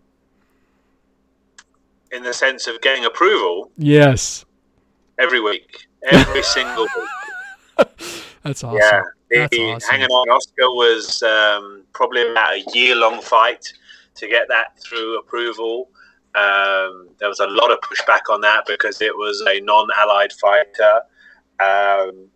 In 2.10 2.22
the 2.22 2.32
sense 2.32 2.66
of 2.66 2.80
getting 2.80 3.04
approval? 3.04 3.70
Yes 3.76 4.44
every 5.22 5.40
week, 5.40 5.86
every 6.10 6.42
single 6.54 6.86
week. 6.96 7.88
That's 8.42 8.64
awesome. 8.64 9.04
Yeah, 9.30 9.46
awesome. 9.46 9.90
Hangar 9.90 10.08
9 10.08 10.10
Oscar 10.10 10.68
was 10.70 11.22
um, 11.22 11.84
probably 11.92 12.28
about 12.30 12.54
a 12.54 12.64
year 12.74 12.96
long 12.96 13.22
fight 13.22 13.72
to 14.16 14.28
get 14.28 14.48
that 14.48 14.78
through 14.80 15.18
approval. 15.18 15.88
Um, 16.34 17.10
there 17.18 17.28
was 17.28 17.40
a 17.40 17.46
lot 17.46 17.70
of 17.70 17.78
pushback 17.80 18.32
on 18.32 18.40
that 18.40 18.64
because 18.66 19.00
it 19.00 19.14
was 19.14 19.42
a 19.46 19.60
non-allied 19.60 20.32
fighter. 20.32 21.02
Um, 21.60 22.28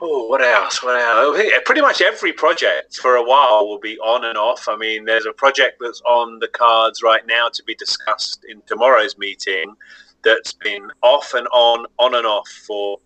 oh, 0.00 0.28
what 0.28 0.40
else? 0.40 0.82
What 0.82 1.00
else? 1.00 1.38
Pretty 1.66 1.82
much 1.82 2.00
every 2.00 2.32
project 2.32 2.96
for 2.96 3.16
a 3.16 3.22
while 3.22 3.68
will 3.68 3.80
be 3.80 3.98
on 3.98 4.24
and 4.24 4.38
off. 4.38 4.66
I 4.68 4.76
mean, 4.76 5.04
there's 5.04 5.26
a 5.26 5.32
project 5.32 5.78
that's 5.80 6.00
on 6.02 6.38
the 6.38 6.48
cards 6.48 7.02
right 7.02 7.26
now 7.26 7.48
to 7.52 7.62
be 7.64 7.74
discussed 7.74 8.44
in 8.48 8.62
tomorrow's 8.66 9.18
meeting 9.18 9.74
that's 10.24 10.52
been 10.52 10.90
off 11.02 11.34
and 11.34 11.46
on, 11.52 11.86
on 11.98 12.14
and 12.14 12.26
off 12.26 12.48
for 12.66 12.98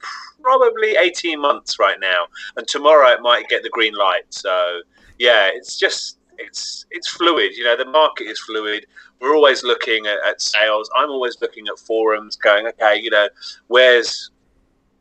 probably 0.42 0.96
18 0.96 1.40
months 1.40 1.78
right 1.78 1.98
now. 2.00 2.26
And 2.56 2.66
tomorrow 2.66 3.08
it 3.12 3.20
might 3.20 3.48
get 3.48 3.62
the 3.62 3.70
green 3.70 3.94
light. 3.94 4.24
So, 4.30 4.80
yeah, 5.18 5.50
it's 5.52 5.78
just, 5.78 6.18
it's, 6.38 6.86
it's 6.90 7.08
fluid. 7.08 7.56
You 7.56 7.64
know, 7.64 7.76
the 7.76 7.84
market 7.84 8.24
is 8.24 8.38
fluid. 8.40 8.86
We're 9.20 9.34
always 9.34 9.64
looking 9.64 10.06
at, 10.06 10.18
at 10.26 10.40
sales. 10.40 10.88
I'm 10.96 11.10
always 11.10 11.36
looking 11.40 11.66
at 11.68 11.78
forums 11.78 12.36
going, 12.36 12.66
okay, 12.68 13.00
you 13.00 13.10
know, 13.10 13.28
where's, 13.66 14.30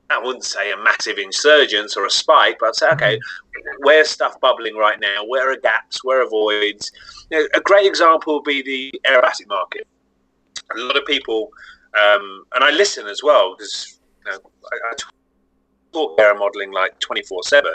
I 0.10 0.20
wouldn't 0.20 0.46
say 0.46 0.72
a 0.72 0.78
massive 0.78 1.18
insurgence 1.18 1.98
or 1.98 2.06
a 2.06 2.10
spike, 2.10 2.58
but 2.60 2.70
I'd 2.70 2.76
say, 2.76 2.90
okay, 2.94 3.20
where's 3.80 4.10
stuff 4.10 4.40
bubbling 4.40 4.76
right 4.76 5.00
now? 5.00 5.26
Where 5.26 5.52
are 5.52 5.58
gaps? 5.58 6.04
Where 6.04 6.24
are 6.24 6.30
voids? 6.30 6.92
You 7.30 7.40
know, 7.40 7.48
a 7.54 7.60
great 7.60 7.86
example 7.86 8.36
would 8.36 8.44
be 8.44 8.62
the 8.62 9.00
aerobatic 9.10 9.48
market. 9.48 9.86
A 10.76 10.80
lot 10.80 10.98
of 10.98 11.06
people, 11.06 11.52
um, 11.98 12.44
and 12.56 12.64
I 12.64 12.72
listen 12.72 13.08
as 13.08 13.22
well 13.24 13.56
because 13.58 14.00
you 14.26 14.32
know, 14.32 14.40
I, 14.72 14.92
I 14.92 14.94
talk 15.94 16.20
aero 16.20 16.38
modeling 16.38 16.72
like 16.72 17.00
24 17.00 17.44
7. 17.44 17.72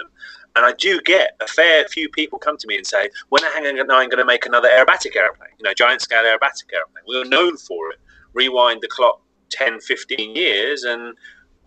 And 0.55 0.67
I 0.67 0.73
do 0.73 1.01
get 1.01 1.35
a 1.41 1.47
fair 1.47 1.87
few 1.89 2.11
people 2.11 2.39
come 2.39 2.59
to 2.59 2.67
me 2.67 2.77
and 2.77 2.87
say, 2.87 3.09
when 3.31 3.43
are 3.43 3.53
Hangar 3.53 3.73
9 3.73 3.87
going 3.87 4.19
to 4.19 4.25
make 4.25 4.45
another 4.45 4.69
aerobatic 4.69 5.17
airplane? 5.17 5.51
You 5.59 5.65
know, 5.65 5.73
giant 5.73 6.03
scale 6.03 6.25
aerobatic 6.25 6.73
airplane. 6.75 7.05
We 7.09 7.19
were 7.19 7.25
known 7.25 7.57
for 7.57 7.91
it. 7.91 7.99
Rewind 8.35 8.83
the 8.83 8.89
clock 8.89 9.23
10, 9.49 9.81
15 9.81 10.37
years, 10.37 10.85
and 10.85 11.15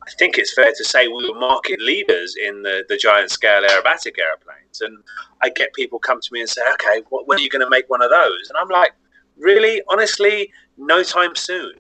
I 0.08 0.12
think 0.20 0.38
it's 0.38 0.54
fair 0.54 0.72
to 0.76 0.84
say 0.84 1.08
we 1.08 1.30
were 1.32 1.40
market 1.40 1.82
leaders 1.82 2.36
in 2.36 2.62
the, 2.62 2.86
the 2.88 2.98
giant 2.98 3.32
scale 3.32 3.64
aerobatic 3.64 4.20
airplanes. 4.20 4.82
And 4.82 4.98
I 5.42 5.50
get 5.50 5.74
people 5.74 5.98
come 5.98 6.22
to 6.22 6.30
me 6.32 6.42
and 6.42 6.50
say, 6.50 6.62
okay, 6.74 7.02
what, 7.10 7.28
when 7.28 7.40
are 7.40 7.42
you 7.42 7.50
going 7.50 7.64
to 7.64 7.70
make 7.70 7.90
one 7.90 8.04
of 8.04 8.12
those? 8.12 8.50
And 8.50 8.58
I'm 8.60 8.70
like, 8.70 8.92
really? 9.38 9.82
Honestly, 9.90 10.52
no 10.78 11.02
time 11.02 11.36
soon. 11.36 11.74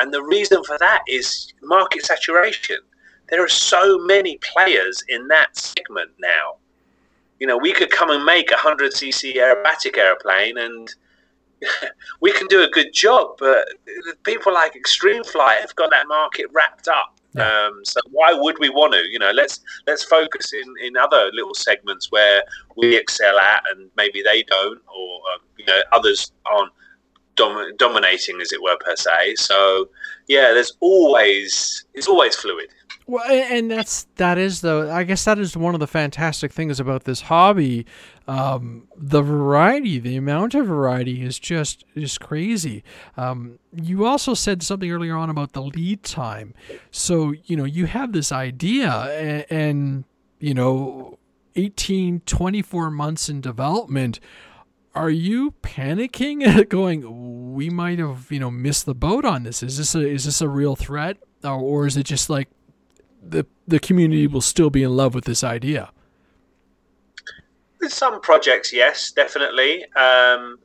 And 0.00 0.12
the 0.12 0.22
reason 0.22 0.62
for 0.64 0.76
that 0.78 1.02
is 1.08 1.52
market 1.62 2.04
saturation. 2.04 2.78
There 3.30 3.42
are 3.42 3.48
so 3.48 3.98
many 3.98 4.38
players 4.38 5.02
in 5.08 5.28
that 5.28 5.56
segment 5.56 6.10
now. 6.18 6.56
You 7.40 7.46
know, 7.46 7.56
we 7.56 7.72
could 7.72 7.90
come 7.90 8.10
and 8.10 8.24
make 8.24 8.50
a 8.50 8.54
100cc 8.54 9.36
aerobatic 9.36 9.98
airplane 9.98 10.58
and 10.58 10.94
we 12.20 12.32
can 12.32 12.46
do 12.48 12.62
a 12.62 12.68
good 12.68 12.92
job, 12.92 13.36
but 13.38 13.66
people 14.24 14.52
like 14.52 14.76
Extreme 14.76 15.24
Flight 15.24 15.60
have 15.60 15.74
got 15.76 15.90
that 15.90 16.06
market 16.08 16.46
wrapped 16.52 16.88
up. 16.88 17.18
Yeah. 17.34 17.48
Um, 17.48 17.80
so 17.84 18.00
why 18.12 18.32
would 18.32 18.58
we 18.60 18.68
want 18.68 18.92
to? 18.92 19.00
You 19.10 19.18
know, 19.18 19.32
let's 19.32 19.60
let's 19.88 20.04
focus 20.04 20.52
in, 20.52 20.72
in 20.86 20.96
other 20.96 21.30
little 21.32 21.54
segments 21.54 22.12
where 22.12 22.44
we 22.76 22.96
excel 22.96 23.38
at, 23.38 23.62
and 23.72 23.90
maybe 23.96 24.22
they 24.22 24.44
don't, 24.44 24.80
or 24.94 25.14
um, 25.32 25.40
you 25.58 25.64
know, 25.66 25.80
others 25.90 26.30
aren't 26.46 26.72
dom- 27.36 27.76
dominating, 27.76 28.40
as 28.40 28.52
it 28.52 28.62
were, 28.62 28.76
per 28.80 28.96
se. 28.96 29.36
So 29.36 29.88
yeah, 30.28 30.52
there's 30.52 30.72
always 30.80 31.84
it's 31.94 32.08
always 32.08 32.34
fluid. 32.34 32.68
Well, 33.06 33.22
and 33.30 33.70
that's 33.70 34.06
that 34.16 34.38
is 34.38 34.62
the 34.62 34.90
I 34.90 35.04
guess 35.04 35.24
that 35.24 35.38
is 35.38 35.56
one 35.56 35.74
of 35.74 35.80
the 35.80 35.86
fantastic 35.86 36.52
things 36.52 36.80
about 36.80 37.04
this 37.04 37.22
hobby. 37.22 37.84
Um, 38.26 38.88
the 38.96 39.20
variety, 39.20 39.98
the 39.98 40.16
amount 40.16 40.54
of 40.54 40.66
variety 40.66 41.22
is 41.22 41.38
just 41.38 41.84
is 41.94 42.16
crazy. 42.16 42.82
Um, 43.18 43.58
you 43.74 44.06
also 44.06 44.32
said 44.32 44.62
something 44.62 44.90
earlier 44.90 45.16
on 45.16 45.28
about 45.28 45.52
the 45.52 45.62
lead 45.62 46.02
time. 46.02 46.54
So 46.90 47.34
you 47.44 47.56
know 47.56 47.64
you 47.64 47.84
have 47.86 48.12
this 48.12 48.32
idea, 48.32 48.90
and, 48.90 49.44
and 49.50 50.04
you 50.38 50.54
know 50.54 51.18
18, 51.56 52.20
24 52.20 52.90
months 52.90 53.28
in 53.28 53.40
development. 53.42 54.18
Are 54.94 55.10
you 55.10 55.52
panicking, 55.62 56.68
going, 56.68 57.54
"We 57.54 57.70
might 57.70 57.98
have, 57.98 58.30
you 58.30 58.40
know, 58.40 58.50
missed 58.50 58.86
the 58.86 58.94
boat 58.94 59.24
on 59.24 59.42
this"? 59.42 59.62
Is 59.62 59.78
this 59.78 59.94
a 59.94 60.06
is 60.06 60.24
this 60.24 60.40
a 60.40 60.48
real 60.48 60.76
threat, 60.76 61.18
or, 61.42 61.52
or 61.52 61.86
is 61.86 61.96
it 61.96 62.04
just 62.04 62.30
like 62.30 62.48
the 63.26 63.46
the 63.66 63.78
community 63.78 64.26
will 64.26 64.40
still 64.40 64.70
be 64.70 64.82
in 64.82 64.96
love 64.96 65.14
with 65.14 65.24
this 65.24 65.42
idea. 65.42 65.90
With 67.80 67.92
some 67.92 68.20
projects, 68.20 68.72
yes, 68.72 69.12
definitely. 69.12 69.84
Um, 69.94 70.58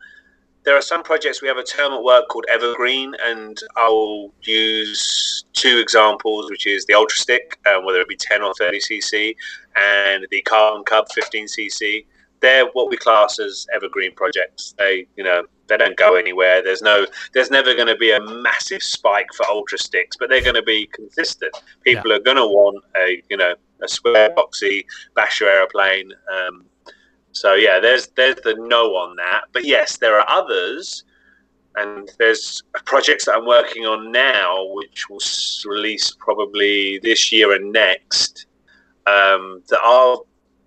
there 0.64 0.76
are 0.76 0.82
some 0.82 1.04
projects 1.04 1.42
we 1.42 1.48
have 1.48 1.58
a 1.58 1.64
term 1.64 1.94
at 1.94 2.04
work 2.04 2.28
called 2.28 2.46
Evergreen, 2.50 3.14
and 3.24 3.58
I'll 3.78 4.32
use 4.42 5.46
two 5.54 5.80
examples, 5.80 6.50
which 6.50 6.68
is 6.68 6.86
the 6.86 6.94
Ultra 6.94 7.18
Stick, 7.18 7.58
um, 7.66 7.86
whether 7.86 8.00
it 8.00 8.08
be 8.08 8.18
10 8.18 8.42
or 8.42 8.54
30 8.54 8.80
cc, 8.80 9.36
and 9.76 10.28
the 10.30 10.42
Carbon 10.42 10.84
Cub 10.84 11.06
15 11.14 11.48
cc. 11.48 12.06
They're 12.42 12.66
what 12.74 12.90
we 12.90 12.98
class 12.98 13.40
as 13.40 13.68
evergreen 13.74 14.14
projects. 14.16 14.74
They, 14.78 15.08
you 15.18 15.24
know, 15.24 15.44
they 15.68 15.78
don't 15.78 15.98
go 15.98 16.16
anywhere. 16.16 16.64
There's 16.64 16.82
no, 16.82 17.06
there's 17.34 17.52
never 17.52 17.76
going 17.76 17.88
to 17.88 17.96
be 17.96 18.12
a 18.12 18.22
massive 18.22 18.82
spike 18.82 19.28
for 19.36 19.46
ultra 19.48 19.78
sticks, 19.78 20.16
but 20.18 20.30
they're 20.30 20.42
going 20.42 20.56
to 20.56 20.64
be 20.64 20.88
consistent. 20.88 21.56
People 21.84 22.12
yeah. 22.12 22.18
are 22.18 22.22
going 22.22 22.38
to 22.38 22.46
want 22.46 22.84
a, 22.98 23.22
you 23.30 23.38
know, 23.38 23.54
a 23.82 23.88
square 23.88 24.30
boxy 24.32 24.86
basher 25.16 25.48
aeroplane. 25.48 26.12
Um, 26.32 26.66
so 27.32 27.54
yeah, 27.54 27.80
there's 27.80 28.08
there's 28.08 28.36
the 28.44 28.56
no 28.56 28.96
on 28.96 29.16
that. 29.18 29.44
But 29.54 29.66
yes, 29.66 29.98
there 29.98 30.20
are 30.20 30.26
others, 30.30 31.04
and 31.76 32.12
there's 32.18 32.64
projects 32.86 33.26
that 33.26 33.36
I'm 33.36 33.46
working 33.46 33.86
on 33.86 34.12
now, 34.12 34.66
which 34.72 35.10
will 35.10 35.20
release 35.66 36.16
probably 36.20 37.00
this 37.00 37.32
year 37.32 37.54
and 37.54 37.72
next. 37.72 38.48
Um, 39.08 39.64
that 39.70 39.80
are 39.84 40.18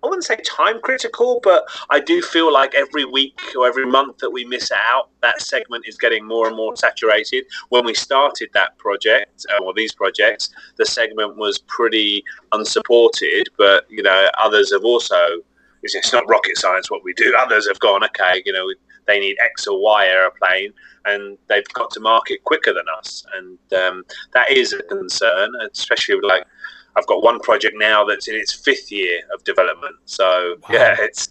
I 0.03 0.07
wouldn't 0.07 0.25
say 0.25 0.35
time 0.45 0.81
critical, 0.81 1.39
but 1.43 1.63
I 1.89 2.01
do 2.01 2.21
feel 2.21 2.51
like 2.51 2.75
every 2.75 3.05
week 3.05 3.39
or 3.57 3.65
every 3.65 3.85
month 3.85 4.17
that 4.17 4.31
we 4.31 4.43
miss 4.43 4.69
out, 4.71 5.09
that 5.21 5.41
segment 5.41 5.85
is 5.87 5.95
getting 5.95 6.25
more 6.27 6.47
and 6.47 6.57
more 6.57 6.75
saturated. 6.75 7.45
When 7.69 7.85
we 7.85 7.93
started 7.93 8.49
that 8.53 8.77
project 8.77 9.45
uh, 9.49 9.63
or 9.63 9.73
these 9.73 9.93
projects, 9.93 10.49
the 10.77 10.85
segment 10.85 11.37
was 11.37 11.59
pretty 11.59 12.23
unsupported, 12.51 13.47
but 13.57 13.85
you 13.89 14.03
know 14.03 14.27
others 14.39 14.73
have 14.73 14.83
also. 14.83 15.17
It's 15.85 16.13
not 16.13 16.27
rocket 16.29 16.57
science 16.57 16.89
what 16.89 17.03
we 17.03 17.13
do. 17.13 17.35
Others 17.39 17.67
have 17.67 17.77
gone, 17.81 18.05
okay, 18.05 18.41
you 18.45 18.53
know, 18.53 18.65
they 19.05 19.19
need 19.19 19.35
X 19.43 19.67
or 19.67 19.81
Y 19.81 20.05
aeroplane, 20.05 20.71
and 21.03 21.37
they've 21.49 21.67
got 21.73 21.91
to 21.91 21.99
market 21.99 22.41
quicker 22.45 22.71
than 22.73 22.85
us, 22.97 23.25
and 23.35 23.57
um, 23.77 24.05
that 24.33 24.49
is 24.49 24.71
a 24.71 24.81
concern, 24.83 25.51
especially 25.73 26.15
with 26.15 26.23
like 26.23 26.45
I've 26.95 27.07
got 27.07 27.23
one 27.23 27.39
project 27.39 27.75
now 27.77 28.05
that's 28.05 28.27
in 28.27 28.35
its 28.35 28.53
fifth 28.53 28.91
year 28.91 29.21
of 29.33 29.43
development. 29.43 29.95
So 30.05 30.55
wow. 30.63 30.69
yeah, 30.75 30.95
it's 30.99 31.29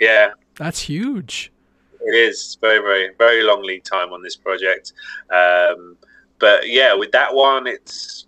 yeah, 0.00 0.30
that's 0.56 0.80
huge. 0.80 1.52
It 2.00 2.14
is 2.14 2.56
very, 2.60 2.78
very, 2.78 3.10
very 3.18 3.42
long 3.42 3.62
lead 3.62 3.84
time 3.84 4.12
on 4.12 4.22
this 4.22 4.36
project. 4.36 4.92
Um, 5.30 5.96
but 6.38 6.68
yeah, 6.68 6.94
with 6.94 7.10
that 7.12 7.34
one, 7.34 7.66
it's 7.66 8.26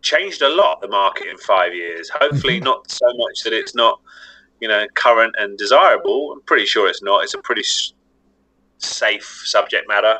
changed 0.00 0.42
a 0.42 0.48
lot 0.48 0.80
the 0.80 0.88
market 0.88 1.26
in 1.28 1.36
five 1.38 1.74
years. 1.74 2.08
Hopefully, 2.08 2.56
mm-hmm. 2.56 2.64
not 2.64 2.90
so 2.90 3.06
much 3.14 3.42
that 3.44 3.52
it's 3.52 3.74
not, 3.74 4.00
you 4.60 4.68
know, 4.68 4.86
current 4.94 5.34
and 5.38 5.58
desirable. 5.58 6.32
I'm 6.32 6.40
pretty 6.42 6.64
sure 6.64 6.88
it's 6.88 7.02
not. 7.02 7.24
It's 7.24 7.34
a 7.34 7.38
pretty 7.38 7.64
safe 8.78 9.42
subject 9.44 9.86
matter. 9.88 10.18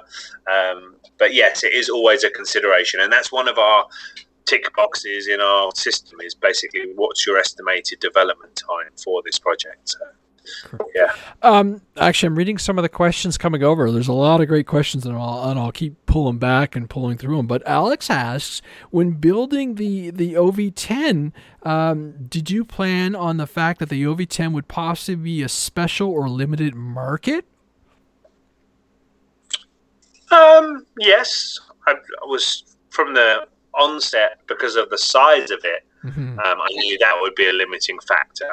Um, 0.50 0.96
but 1.18 1.32
yes, 1.32 1.64
it 1.64 1.72
is 1.72 1.88
always 1.88 2.24
a 2.24 2.30
consideration, 2.30 3.00
and 3.00 3.12
that's 3.12 3.32
one 3.32 3.48
of 3.48 3.58
our 3.58 3.86
tick 4.48 4.74
boxes 4.74 5.28
in 5.28 5.40
our 5.40 5.70
system 5.74 6.18
is 6.20 6.34
basically 6.34 6.92
what's 6.94 7.26
your 7.26 7.36
estimated 7.36 8.00
development 8.00 8.56
time 8.56 8.90
for 8.96 9.22
this 9.24 9.38
project. 9.38 9.90
So, 9.90 9.98
yeah. 10.94 11.12
Um, 11.42 11.82
actually, 11.98 12.28
I'm 12.28 12.36
reading 12.36 12.56
some 12.56 12.78
of 12.78 12.82
the 12.82 12.88
questions 12.88 13.36
coming 13.36 13.62
over. 13.62 13.90
There's 13.90 14.08
a 14.08 14.14
lot 14.14 14.40
of 14.40 14.48
great 14.48 14.66
questions, 14.66 15.04
and 15.04 15.14
I'll, 15.14 15.50
and 15.50 15.58
I'll 15.58 15.72
keep 15.72 16.06
pulling 16.06 16.38
back 16.38 16.74
and 16.74 16.88
pulling 16.88 17.18
through 17.18 17.36
them. 17.36 17.46
But 17.46 17.66
Alex 17.66 18.08
asks, 18.08 18.62
when 18.90 19.12
building 19.12 19.74
the 19.74 20.10
the 20.10 20.34
OV10, 20.34 21.32
um, 21.64 22.14
did 22.28 22.50
you 22.50 22.64
plan 22.64 23.14
on 23.14 23.36
the 23.36 23.46
fact 23.46 23.80
that 23.80 23.90
the 23.90 24.02
OV10 24.04 24.52
would 24.52 24.68
possibly 24.68 25.16
be 25.16 25.42
a 25.42 25.48
special 25.48 26.10
or 26.10 26.28
limited 26.30 26.74
market? 26.74 27.44
Um, 30.30 30.86
yes, 30.98 31.58
I, 31.86 31.92
I 31.92 32.26
was 32.26 32.76
from 32.90 33.14
the 33.14 33.46
onset 33.78 34.40
because 34.46 34.76
of 34.76 34.90
the 34.90 34.98
size 34.98 35.50
of 35.50 35.60
it. 35.64 35.84
Mm-hmm. 36.04 36.38
Um, 36.38 36.60
I 36.60 36.68
knew 36.70 36.98
that 36.98 37.16
would 37.20 37.34
be 37.34 37.48
a 37.48 37.52
limiting 37.52 37.98
factor. 38.00 38.50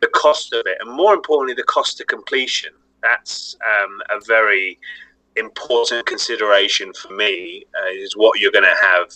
The 0.00 0.08
cost 0.08 0.52
of 0.52 0.66
it, 0.66 0.78
and 0.80 0.90
more 0.90 1.14
importantly, 1.14 1.54
the 1.54 1.64
cost 1.64 1.98
to 1.98 2.04
completion. 2.04 2.72
That's 3.02 3.56
um, 3.64 4.00
a 4.10 4.20
very 4.26 4.78
important 5.36 6.06
consideration 6.06 6.92
for 6.92 7.12
me. 7.14 7.64
Uh, 7.80 7.90
is 7.90 8.16
what 8.16 8.40
you're 8.40 8.52
going 8.52 8.64
to 8.64 8.86
have 8.86 9.12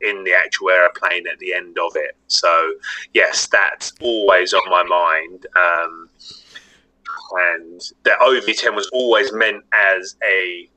in 0.00 0.24
the 0.24 0.32
actual 0.32 0.70
aeroplane 0.70 1.26
at 1.26 1.38
the 1.38 1.52
end 1.54 1.78
of 1.78 1.92
it. 1.96 2.16
So 2.28 2.74
yes, 3.12 3.48
that's 3.50 3.92
always 4.00 4.52
on 4.52 4.62
my 4.70 4.82
mind. 4.82 5.46
Um, 5.56 6.08
and 7.32 7.80
the 8.04 8.12
OV10 8.20 8.74
was 8.74 8.88
always 8.92 9.32
meant 9.32 9.64
as 9.72 10.16
a 10.22 10.68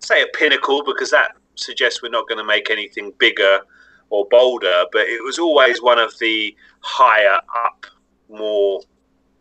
say 0.00 0.22
a 0.22 0.26
pinnacle 0.38 0.84
because 0.84 1.10
that 1.10 1.32
suggest 1.56 2.02
we're 2.02 2.08
not 2.08 2.28
going 2.28 2.38
to 2.38 2.44
make 2.44 2.70
anything 2.70 3.12
bigger 3.18 3.60
or 4.10 4.26
bolder, 4.30 4.84
but 4.92 5.02
it 5.02 5.24
was 5.24 5.38
always 5.38 5.82
one 5.82 5.98
of 5.98 6.16
the 6.18 6.54
higher 6.80 7.38
up, 7.64 7.86
more 8.28 8.80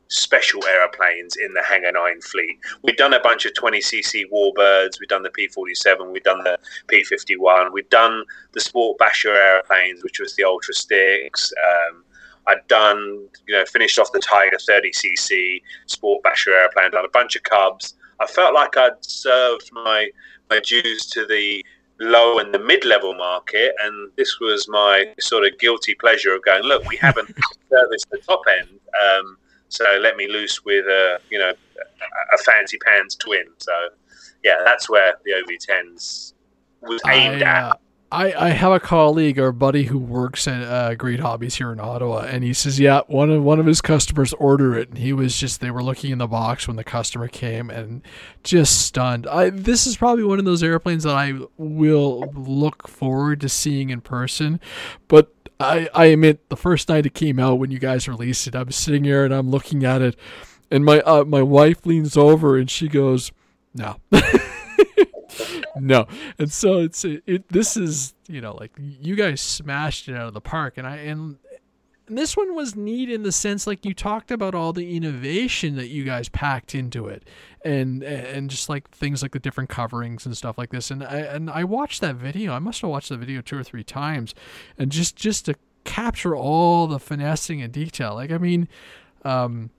special 0.07 0.65
aeroplanes 0.65 1.35
in 1.35 1.53
the 1.53 1.63
Hangar 1.63 1.91
9 1.91 2.21
fleet. 2.21 2.59
We've 2.83 2.97
done 2.97 3.13
a 3.13 3.19
bunch 3.19 3.45
of 3.45 3.53
20cc 3.53 4.25
Warbirds, 4.31 4.99
we've 4.99 5.09
done 5.09 5.23
the 5.23 5.29
P47, 5.29 6.11
we've 6.11 6.23
done 6.23 6.43
the 6.43 6.57
P51, 6.91 7.71
we've 7.71 7.89
done 7.89 8.23
the 8.53 8.61
Sport 8.61 8.97
Basher 8.97 9.35
aeroplanes, 9.35 10.03
which 10.03 10.19
was 10.19 10.35
the 10.35 10.43
Ultra 10.43 10.73
Sticks. 10.73 11.51
Um, 11.63 12.03
I'd 12.47 12.67
done, 12.67 13.27
you 13.47 13.55
know, 13.55 13.65
finished 13.65 13.97
off 13.97 14.11
the 14.11 14.19
Tiger 14.19 14.57
30cc 14.57 15.61
Sport 15.87 16.21
Basher 16.23 16.53
airplane, 16.53 16.91
done 16.91 17.05
a 17.05 17.09
bunch 17.09 17.35
of 17.35 17.43
Cubs. 17.43 17.95
I 18.19 18.27
felt 18.27 18.53
like 18.53 18.77
I'd 18.77 19.03
served 19.03 19.69
my 19.73 20.09
my 20.49 20.59
dues 20.59 21.07
to 21.07 21.25
the 21.25 21.65
low 21.99 22.39
and 22.39 22.53
the 22.53 22.59
mid-level 22.59 23.13
market, 23.15 23.73
and 23.83 24.11
this 24.15 24.39
was 24.39 24.67
my 24.67 25.13
sort 25.19 25.45
of 25.45 25.57
guilty 25.59 25.95
pleasure 25.95 26.33
of 26.33 26.43
going, 26.43 26.63
look, 26.63 26.85
we 26.85 26.97
haven't 26.97 27.33
serviced 27.69 28.09
the 28.11 28.17
top 28.19 28.41
end, 28.59 28.69
um, 29.01 29.37
so 29.69 29.85
let 30.01 30.15
me 30.15 30.27
loose 30.27 30.63
with 30.63 30.85
a 30.85 31.19
you 31.29 31.39
know 31.39 31.51
a 32.33 32.37
fancy 32.43 32.77
pants 32.85 33.15
twin. 33.15 33.45
So 33.57 33.71
yeah, 34.43 34.61
that's 34.63 34.89
where 34.89 35.15
the 35.25 35.31
OV10s 35.31 36.33
was 36.81 37.01
aimed 37.09 37.43
I, 37.43 37.61
uh, 37.61 37.69
at. 37.71 37.79
I, 38.11 38.33
I 38.33 38.49
have 38.49 38.71
a 38.71 38.79
colleague 38.79 39.39
or 39.39 39.51
buddy 39.51 39.85
who 39.85 39.97
works 39.97 40.47
at 40.47 40.61
uh, 40.61 40.95
Great 40.95 41.19
Hobbies 41.19 41.55
here 41.55 41.71
in 41.71 41.79
Ottawa, 41.79 42.19
and 42.19 42.43
he 42.43 42.53
says, 42.53 42.79
yeah, 42.79 43.01
one 43.07 43.31
of 43.31 43.43
one 43.43 43.59
of 43.59 43.65
his 43.65 43.81
customers 43.81 44.31
ordered 44.33 44.77
it, 44.77 44.89
and 44.89 44.97
he 44.99 45.11
was 45.11 45.37
just 45.37 45.59
they 45.59 45.71
were 45.71 45.83
looking 45.83 46.11
in 46.11 46.19
the 46.19 46.27
box 46.27 46.67
when 46.67 46.77
the 46.77 46.83
customer 46.83 47.27
came, 47.27 47.69
and 47.69 48.03
just 48.43 48.85
stunned. 48.85 49.27
I 49.27 49.49
this 49.49 49.87
is 49.87 49.97
probably 49.97 50.23
one 50.23 50.39
of 50.39 50.45
those 50.45 50.63
airplanes 50.63 51.03
that 51.03 51.15
I 51.15 51.33
will 51.57 52.31
look 52.35 52.87
forward 52.87 53.41
to 53.41 53.49
seeing 53.49 53.89
in 53.89 54.01
person, 54.01 54.59
but 55.07 55.33
I 55.59 55.89
I 55.93 56.05
admit 56.05 56.47
the 56.49 56.57
first 56.57 56.87
night 56.89 57.05
it 57.05 57.15
came 57.15 57.39
out 57.39 57.55
when 57.55 57.71
you 57.71 57.79
guys 57.79 58.07
released 58.07 58.47
it, 58.47 58.55
I'm 58.55 58.71
sitting 58.71 59.03
here 59.03 59.25
and 59.25 59.33
I'm 59.33 59.49
looking 59.49 59.83
at 59.83 60.01
it, 60.01 60.15
and 60.69 60.85
my 60.85 61.01
uh, 61.01 61.25
my 61.25 61.41
wife 61.41 61.85
leans 61.85 62.15
over 62.15 62.57
and 62.57 62.69
she 62.69 62.87
goes, 62.87 63.31
no. 63.73 63.97
no. 65.75 66.07
And 66.37 66.51
so 66.51 66.79
it's 66.79 67.03
it, 67.05 67.23
it, 67.25 67.49
this 67.49 67.77
is, 67.77 68.13
you 68.27 68.41
know, 68.41 68.55
like 68.55 68.71
you 68.77 69.15
guys 69.15 69.41
smashed 69.41 70.07
it 70.07 70.15
out 70.15 70.27
of 70.27 70.33
the 70.33 70.41
park. 70.41 70.77
And 70.77 70.87
I 70.87 70.97
and 70.97 71.37
this 72.07 72.37
one 72.37 72.53
was 72.55 72.75
neat 72.75 73.09
in 73.09 73.23
the 73.23 73.31
sense 73.31 73.65
like 73.65 73.83
you 73.83 73.93
talked 73.93 74.29
about 74.31 74.53
all 74.53 74.73
the 74.73 74.95
innovation 74.95 75.75
that 75.75 75.87
you 75.87 76.03
guys 76.03 76.29
packed 76.29 76.75
into 76.75 77.07
it 77.07 77.23
and 77.63 78.03
and 78.03 78.49
just 78.49 78.69
like 78.69 78.89
things 78.91 79.21
like 79.21 79.31
the 79.31 79.39
different 79.39 79.69
coverings 79.69 80.25
and 80.25 80.37
stuff 80.37 80.57
like 80.57 80.69
this. 80.69 80.91
And 80.91 81.03
I 81.03 81.17
and 81.19 81.49
I 81.49 81.63
watched 81.63 82.01
that 82.01 82.15
video. 82.15 82.53
I 82.53 82.59
must 82.59 82.81
have 82.81 82.89
watched 82.89 83.09
the 83.09 83.17
video 83.17 83.41
two 83.41 83.57
or 83.57 83.63
three 83.63 83.83
times 83.83 84.35
and 84.77 84.91
just 84.91 85.15
just 85.15 85.45
to 85.45 85.55
capture 85.83 86.35
all 86.35 86.87
the 86.87 86.99
finessing 86.99 87.61
and 87.61 87.73
detail. 87.73 88.15
Like 88.15 88.31
I 88.31 88.37
mean 88.37 88.67
um 89.23 89.71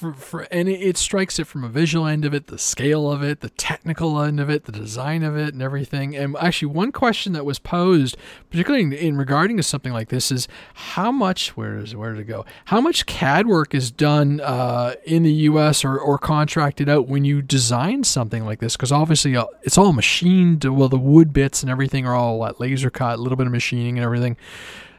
for, 0.00 0.14
for 0.14 0.40
and 0.50 0.68
it, 0.68 0.80
it, 0.80 0.96
strikes 0.96 1.38
it 1.38 1.46
from 1.46 1.62
a 1.62 1.68
visual 1.68 2.06
end 2.06 2.24
of 2.24 2.32
it, 2.32 2.46
the 2.46 2.58
scale 2.58 3.10
of 3.10 3.22
it, 3.22 3.40
the 3.40 3.50
technical 3.50 4.20
end 4.20 4.40
of 4.40 4.48
it, 4.48 4.64
the 4.64 4.72
design 4.72 5.22
of 5.22 5.36
it, 5.36 5.52
and 5.52 5.62
everything. 5.62 6.16
And 6.16 6.34
actually, 6.40 6.72
one 6.72 6.90
question 6.90 7.34
that 7.34 7.44
was 7.44 7.58
posed, 7.58 8.16
particularly 8.50 8.84
in, 8.84 8.92
in 8.94 9.16
regarding 9.18 9.58
to 9.58 9.62
something 9.62 9.92
like 9.92 10.08
this, 10.08 10.32
is 10.32 10.48
how 10.72 11.12
much 11.12 11.56
where 11.56 11.76
is 11.76 11.94
where 11.94 12.14
it 12.14 12.24
go? 12.24 12.46
How 12.66 12.80
much 12.80 13.04
CAD 13.04 13.46
work 13.46 13.74
is 13.74 13.90
done 13.90 14.40
uh, 14.40 14.94
in 15.04 15.22
the 15.22 15.32
U.S. 15.32 15.84
or 15.84 15.98
or 15.98 16.16
contracted 16.16 16.88
out 16.88 17.06
when 17.06 17.24
you 17.26 17.42
design 17.42 18.02
something 18.04 18.46
like 18.46 18.60
this? 18.60 18.76
Because 18.76 18.92
obviously, 18.92 19.36
uh, 19.36 19.44
it's 19.62 19.76
all 19.76 19.92
machined. 19.92 20.64
Well, 20.64 20.88
the 20.88 20.98
wood 20.98 21.32
bits 21.32 21.62
and 21.62 21.70
everything 21.70 22.06
are 22.06 22.14
all 22.14 22.38
what, 22.38 22.58
laser 22.58 22.90
cut, 22.90 23.18
a 23.18 23.22
little 23.22 23.36
bit 23.36 23.46
of 23.46 23.52
machining 23.52 23.98
and 23.98 24.04
everything. 24.04 24.38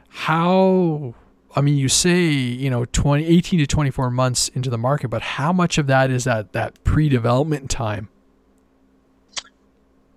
How 0.09 1.15
I 1.55 1.61
mean, 1.61 1.77
you 1.77 1.89
say, 1.89 2.23
you 2.25 2.69
know, 2.69 2.85
20, 2.85 3.25
18 3.25 3.59
to 3.59 3.67
24 3.67 4.09
months 4.09 4.47
into 4.49 4.69
the 4.69 4.77
market, 4.77 5.09
but 5.09 5.21
how 5.21 5.51
much 5.51 5.77
of 5.77 5.87
that 5.87 6.09
is 6.09 6.23
that, 6.23 6.53
that 6.53 6.81
pre 6.83 7.09
development 7.09 7.69
time? 7.69 8.09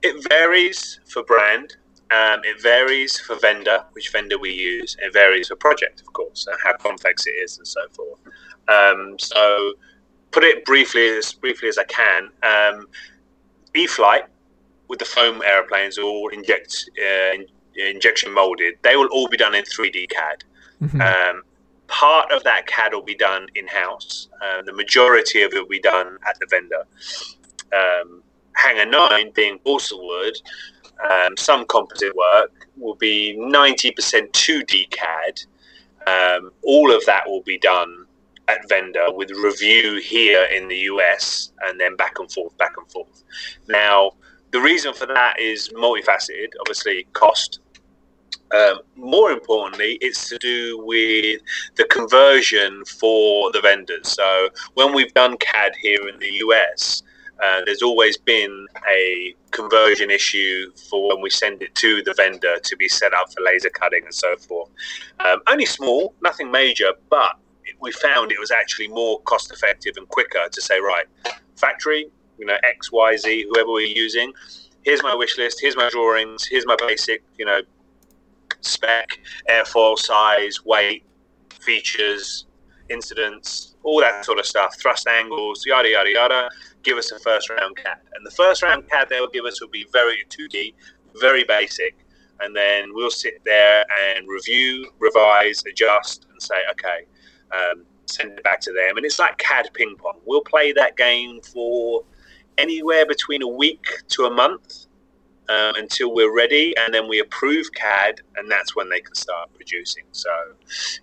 It 0.02 0.26
varies 0.28 1.00
for 1.06 1.22
brand. 1.24 1.76
Um, 2.10 2.40
it 2.44 2.62
varies 2.62 3.18
for 3.18 3.36
vendor, 3.36 3.84
which 3.92 4.12
vendor 4.12 4.38
we 4.38 4.52
use. 4.52 4.96
It 5.00 5.12
varies 5.12 5.48
for 5.48 5.56
project, 5.56 6.02
of 6.02 6.12
course, 6.12 6.46
and 6.46 6.56
how 6.62 6.76
complex 6.76 7.26
it 7.26 7.30
is 7.30 7.58
and 7.58 7.66
so 7.66 7.80
forth. 7.90 8.20
Um, 8.68 9.18
so, 9.18 9.72
put 10.30 10.44
it 10.44 10.64
briefly 10.64 11.08
as 11.08 11.32
briefly 11.32 11.68
as 11.68 11.78
I 11.78 11.84
can. 11.84 12.28
Um, 12.42 12.86
E-flite 13.74 14.26
with 14.88 14.98
the 14.98 15.04
foam 15.04 15.42
airplanes, 15.42 15.98
all 15.98 16.28
inject 16.28 16.88
uh, 17.00 17.38
injection 17.76 18.32
molded. 18.32 18.74
They 18.82 18.96
will 18.96 19.08
all 19.08 19.28
be 19.28 19.36
done 19.36 19.54
in 19.54 19.64
3D 19.64 20.10
CAD. 20.10 20.44
Mm-hmm. 20.84 21.00
Um, 21.00 21.42
part 21.86 22.30
of 22.32 22.42
that 22.44 22.66
CAD 22.66 22.92
will 22.92 23.02
be 23.02 23.14
done 23.14 23.46
in 23.54 23.66
house. 23.66 24.28
Uh, 24.42 24.62
the 24.62 24.72
majority 24.72 25.42
of 25.42 25.52
it 25.52 25.60
will 25.60 25.68
be 25.68 25.80
done 25.80 26.18
at 26.28 26.38
the 26.40 26.46
vendor. 26.50 26.84
Um, 27.72 28.22
Hangar 28.56 28.86
9 28.86 29.32
being 29.34 29.58
balsa 29.64 29.96
wood, 29.96 30.36
um, 31.10 31.36
some 31.36 31.66
composite 31.66 32.14
work 32.14 32.68
will 32.76 32.94
be 32.94 33.36
90% 33.38 34.30
2D 34.32 34.90
CAD. 34.90 35.40
Um, 36.06 36.50
all 36.62 36.94
of 36.94 37.04
that 37.06 37.26
will 37.26 37.42
be 37.42 37.58
done 37.58 38.06
at 38.48 38.68
vendor 38.68 39.06
with 39.08 39.30
review 39.30 40.00
here 40.00 40.44
in 40.44 40.68
the 40.68 40.76
US 40.76 41.52
and 41.64 41.80
then 41.80 41.96
back 41.96 42.18
and 42.18 42.30
forth, 42.30 42.56
back 42.58 42.74
and 42.76 42.90
forth. 42.90 43.24
Now, 43.68 44.12
the 44.50 44.60
reason 44.60 44.94
for 44.94 45.06
that 45.06 45.40
is 45.40 45.70
multifaceted. 45.70 46.48
Obviously, 46.60 47.06
cost. 47.12 47.60
Um, 48.54 48.80
more 48.96 49.32
importantly, 49.32 49.98
it's 50.00 50.28
to 50.28 50.38
do 50.38 50.82
with 50.84 51.40
the 51.76 51.84
conversion 51.84 52.84
for 52.84 53.50
the 53.52 53.60
vendors. 53.60 54.10
So 54.10 54.48
when 54.74 54.94
we've 54.94 55.12
done 55.14 55.36
CAD 55.38 55.74
here 55.80 56.08
in 56.08 56.18
the 56.18 56.30
US, 56.46 57.02
uh, 57.42 57.62
there's 57.64 57.82
always 57.82 58.16
been 58.16 58.66
a 58.88 59.34
conversion 59.50 60.10
issue 60.10 60.70
for 60.88 61.08
when 61.08 61.20
we 61.20 61.30
send 61.30 61.62
it 61.62 61.74
to 61.74 62.02
the 62.04 62.14
vendor 62.16 62.58
to 62.62 62.76
be 62.76 62.88
set 62.88 63.12
up 63.12 63.32
for 63.32 63.42
laser 63.42 63.70
cutting 63.70 64.04
and 64.04 64.14
so 64.14 64.36
forth. 64.36 64.70
Um, 65.20 65.40
only 65.48 65.66
small, 65.66 66.14
nothing 66.22 66.50
major, 66.50 66.92
but 67.10 67.36
we 67.80 67.90
found 67.90 68.30
it 68.30 68.38
was 68.38 68.52
actually 68.52 68.88
more 68.88 69.20
cost 69.22 69.50
effective 69.50 69.94
and 69.96 70.08
quicker 70.08 70.48
to 70.50 70.60
say, 70.60 70.78
right, 70.78 71.06
factory, 71.56 72.06
you 72.38 72.46
know, 72.46 72.56
X, 72.62 72.92
Y, 72.92 73.16
Z, 73.16 73.46
whoever 73.50 73.72
we're 73.72 73.86
using, 73.86 74.32
here's 74.84 75.02
my 75.02 75.14
wish 75.14 75.36
list, 75.38 75.60
here's 75.60 75.76
my 75.76 75.88
drawings, 75.90 76.44
here's 76.44 76.66
my 76.66 76.76
basic, 76.78 77.22
you 77.36 77.44
know, 77.44 77.60
spec, 78.66 79.18
airfoil 79.48 79.98
size, 79.98 80.64
weight, 80.64 81.04
features, 81.60 82.46
incidents, 82.88 83.74
all 83.82 84.00
that 84.00 84.24
sort 84.24 84.38
of 84.38 84.46
stuff, 84.46 84.78
thrust 84.78 85.06
angles, 85.06 85.64
yada 85.66 85.88
yada 85.88 86.10
yada. 86.10 86.50
Give 86.82 86.98
us 86.98 87.10
a 87.12 87.18
first 87.18 87.50
round 87.50 87.76
CAD, 87.76 87.98
and 88.14 88.26
the 88.26 88.30
first 88.30 88.62
round 88.62 88.88
CAD 88.88 89.08
they'll 89.08 89.28
give 89.28 89.44
us 89.44 89.60
will 89.60 89.68
be 89.68 89.86
very 89.92 90.24
2D, 90.28 90.74
very 91.20 91.44
basic, 91.44 91.96
and 92.40 92.54
then 92.54 92.92
we'll 92.92 93.10
sit 93.10 93.40
there 93.44 93.84
and 94.06 94.26
review, 94.28 94.90
revise, 94.98 95.62
adjust, 95.70 96.26
and 96.30 96.42
say, 96.42 96.56
okay, 96.72 97.06
um, 97.52 97.84
send 98.06 98.32
it 98.32 98.42
back 98.44 98.60
to 98.60 98.72
them. 98.72 98.96
And 98.96 99.06
it's 99.06 99.18
like 99.18 99.38
CAD 99.38 99.70
ping 99.72 99.96
pong. 99.96 100.20
We'll 100.24 100.42
play 100.42 100.72
that 100.72 100.96
game 100.96 101.40
for 101.40 102.04
anywhere 102.58 103.06
between 103.06 103.42
a 103.42 103.48
week 103.48 103.86
to 104.08 104.24
a 104.24 104.30
month 104.30 104.83
um, 105.48 105.76
until 105.76 106.14
we're 106.14 106.34
ready, 106.34 106.74
and 106.78 106.92
then 106.94 107.08
we 107.08 107.20
approve 107.20 107.72
CAD, 107.74 108.20
and 108.36 108.50
that's 108.50 108.74
when 108.74 108.88
they 108.88 109.00
can 109.00 109.14
start 109.14 109.52
producing. 109.54 110.04
So, 110.12 110.30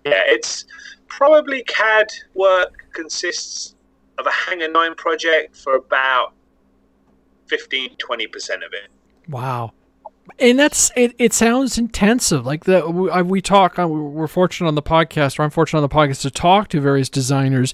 yeah, 0.06 0.21
it's 0.25 0.65
probably 1.08 1.63
CAD 1.63 2.08
work 2.34 2.86
consists 2.93 3.75
of 4.17 4.25
a 4.25 4.32
Hangar 4.32 4.69
9 4.69 4.95
project 4.95 5.56
for 5.56 5.75
about 5.75 6.34
15 7.47 7.97
20% 7.97 8.25
of 8.56 8.73
it. 8.73 8.89
Wow. 9.27 9.73
And 10.39 10.58
that's 10.58 10.91
it. 10.95 11.13
It 11.17 11.34
sounds 11.34 11.77
intensive. 11.77 12.45
Like 12.45 12.63
the 12.63 12.89
we, 12.89 13.21
we 13.23 13.41
talk. 13.41 13.77
Uh, 13.77 13.88
we're 13.88 14.27
fortunate 14.27 14.67
on 14.67 14.75
the 14.75 14.82
podcast, 14.82 15.38
or 15.38 15.43
I'm 15.43 15.49
fortunate 15.49 15.80
on 15.80 15.84
the 15.84 15.89
podcast 15.89 16.21
to 16.21 16.32
talk 16.32 16.69
to 16.69 16.80
various 16.80 17.10
designers 17.10 17.73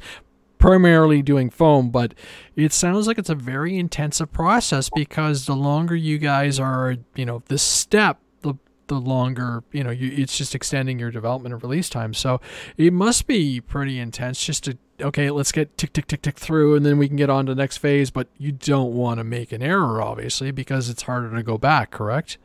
primarily 0.57 1.21
doing 1.21 1.49
foam, 1.49 1.89
but 1.89 2.13
it 2.57 2.73
sounds 2.73 3.05
like 3.05 3.19
it's 3.19 3.29
a 3.29 3.35
very 3.35 3.77
intensive 3.77 4.31
process 4.33 4.89
because 4.89 5.45
the 5.45 5.55
longer 5.55 5.95
you 5.95 6.17
guys 6.17 6.59
are, 6.59 6.95
you 7.15 7.23
know, 7.23 7.43
this 7.47 7.61
step, 7.61 8.19
the 8.41 8.55
the 8.87 8.95
longer, 8.99 9.63
you 9.71 9.83
know, 9.83 9.91
you, 9.91 10.11
it's 10.11 10.35
just 10.35 10.55
extending 10.55 10.97
your 10.97 11.11
development 11.11 11.53
and 11.53 11.61
release 11.61 11.87
time. 11.87 12.15
So 12.15 12.41
it 12.75 12.93
must 12.93 13.27
be 13.27 13.61
pretty 13.61 13.99
intense 13.99 14.43
just 14.43 14.63
to 14.63 14.77
okay, 14.99 15.29
let's 15.29 15.51
get 15.51 15.77
tick 15.77 15.93
tick 15.93 16.07
tick 16.07 16.23
tick 16.23 16.39
through 16.39 16.75
and 16.75 16.83
then 16.83 16.97
we 16.97 17.07
can 17.07 17.15
get 17.15 17.29
on 17.29 17.45
to 17.45 17.53
the 17.53 17.61
next 17.61 17.77
phase, 17.77 18.09
but 18.09 18.27
you 18.39 18.51
don't 18.51 18.93
want 18.95 19.19
to 19.19 19.23
make 19.23 19.51
an 19.51 19.61
error 19.61 20.01
obviously 20.01 20.49
because 20.49 20.89
it's 20.89 21.03
harder 21.03 21.33
to 21.35 21.43
go 21.43 21.59
back, 21.59 21.91
correct? 21.91 22.39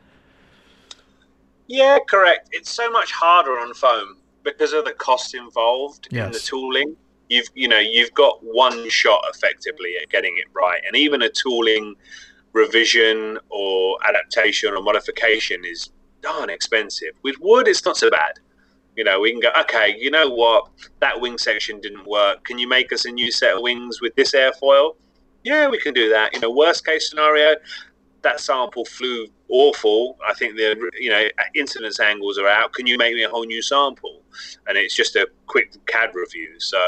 Yeah, 1.69 1.99
correct. 2.07 2.51
It's 2.53 2.71
so 2.71 2.91
much 2.91 3.11
harder 3.13 3.53
on 3.53 3.73
foam 3.73 4.19
because 4.43 4.75
of 4.75 4.85
the 4.85 4.93
cost 4.93 5.35
involved 5.35 6.09
yes. 6.11 6.27
in 6.27 6.33
the 6.33 6.39
tooling 6.39 6.97
you've 7.29 7.49
you 7.55 7.69
know 7.69 7.79
you've 7.79 8.13
got 8.15 8.39
one 8.43 8.89
shot 8.89 9.23
effectively 9.35 9.95
at 10.01 10.09
getting 10.11 10.37
it 10.39 10.47
right, 10.55 10.81
and 10.87 10.97
even 10.97 11.23
a 11.23 11.29
tooling 11.29 11.95
revision 12.53 13.39
or 13.49 13.97
adaptation 14.07 14.75
or 14.75 14.83
modification 14.83 15.65
is 15.65 15.91
darn 16.21 16.51
expensive. 16.51 17.13
With 17.23 17.37
wood, 17.41 17.69
it's 17.69 17.85
not 17.85 17.97
so 17.97 18.11
bad. 18.11 18.35
You 18.97 19.05
know, 19.05 19.21
we 19.21 19.31
can 19.33 19.41
go, 19.41 19.51
okay, 19.61 19.97
you 19.99 20.11
know 20.11 20.29
what? 20.29 20.69
That 21.01 21.19
wing 21.21 21.39
section 21.39 21.81
didn't 21.81 22.07
work. 22.07 22.45
Can 22.45 22.59
you 22.59 22.69
make 22.69 22.93
us 22.93 23.07
a 23.07 23.11
new 23.11 23.33
set 23.33 23.57
of 23.57 23.63
wings 23.63 24.03
with 24.03 24.15
this 24.17 24.33
airfoil? 24.35 24.97
Yeah, 25.45 25.69
we 25.69 25.79
can 25.79 25.95
do 25.95 26.11
that. 26.11 26.35
You 26.35 26.41
know, 26.41 26.51
worst 26.51 26.85
case 26.85 27.09
scenario, 27.09 27.57
that 28.23 28.41
sample 28.41 28.85
flew 28.85 29.27
awful. 29.49 30.17
I 30.27 30.35
think 30.35 30.57
the 30.57 30.91
you 30.99 31.11
know 31.11 31.25
incidence 31.55 32.01
angles 32.01 32.39
are 32.39 32.49
out. 32.49 32.73
Can 32.73 32.87
you 32.87 32.97
make 32.97 33.15
me 33.15 33.23
a 33.23 33.29
whole 33.29 33.45
new 33.45 33.63
sample? 33.63 34.23
And 34.67 34.79
it's 34.79 34.95
just 34.95 35.17
a 35.17 35.29
quick 35.47 35.73
CAD 35.87 36.15
review. 36.15 36.59
So 36.59 36.79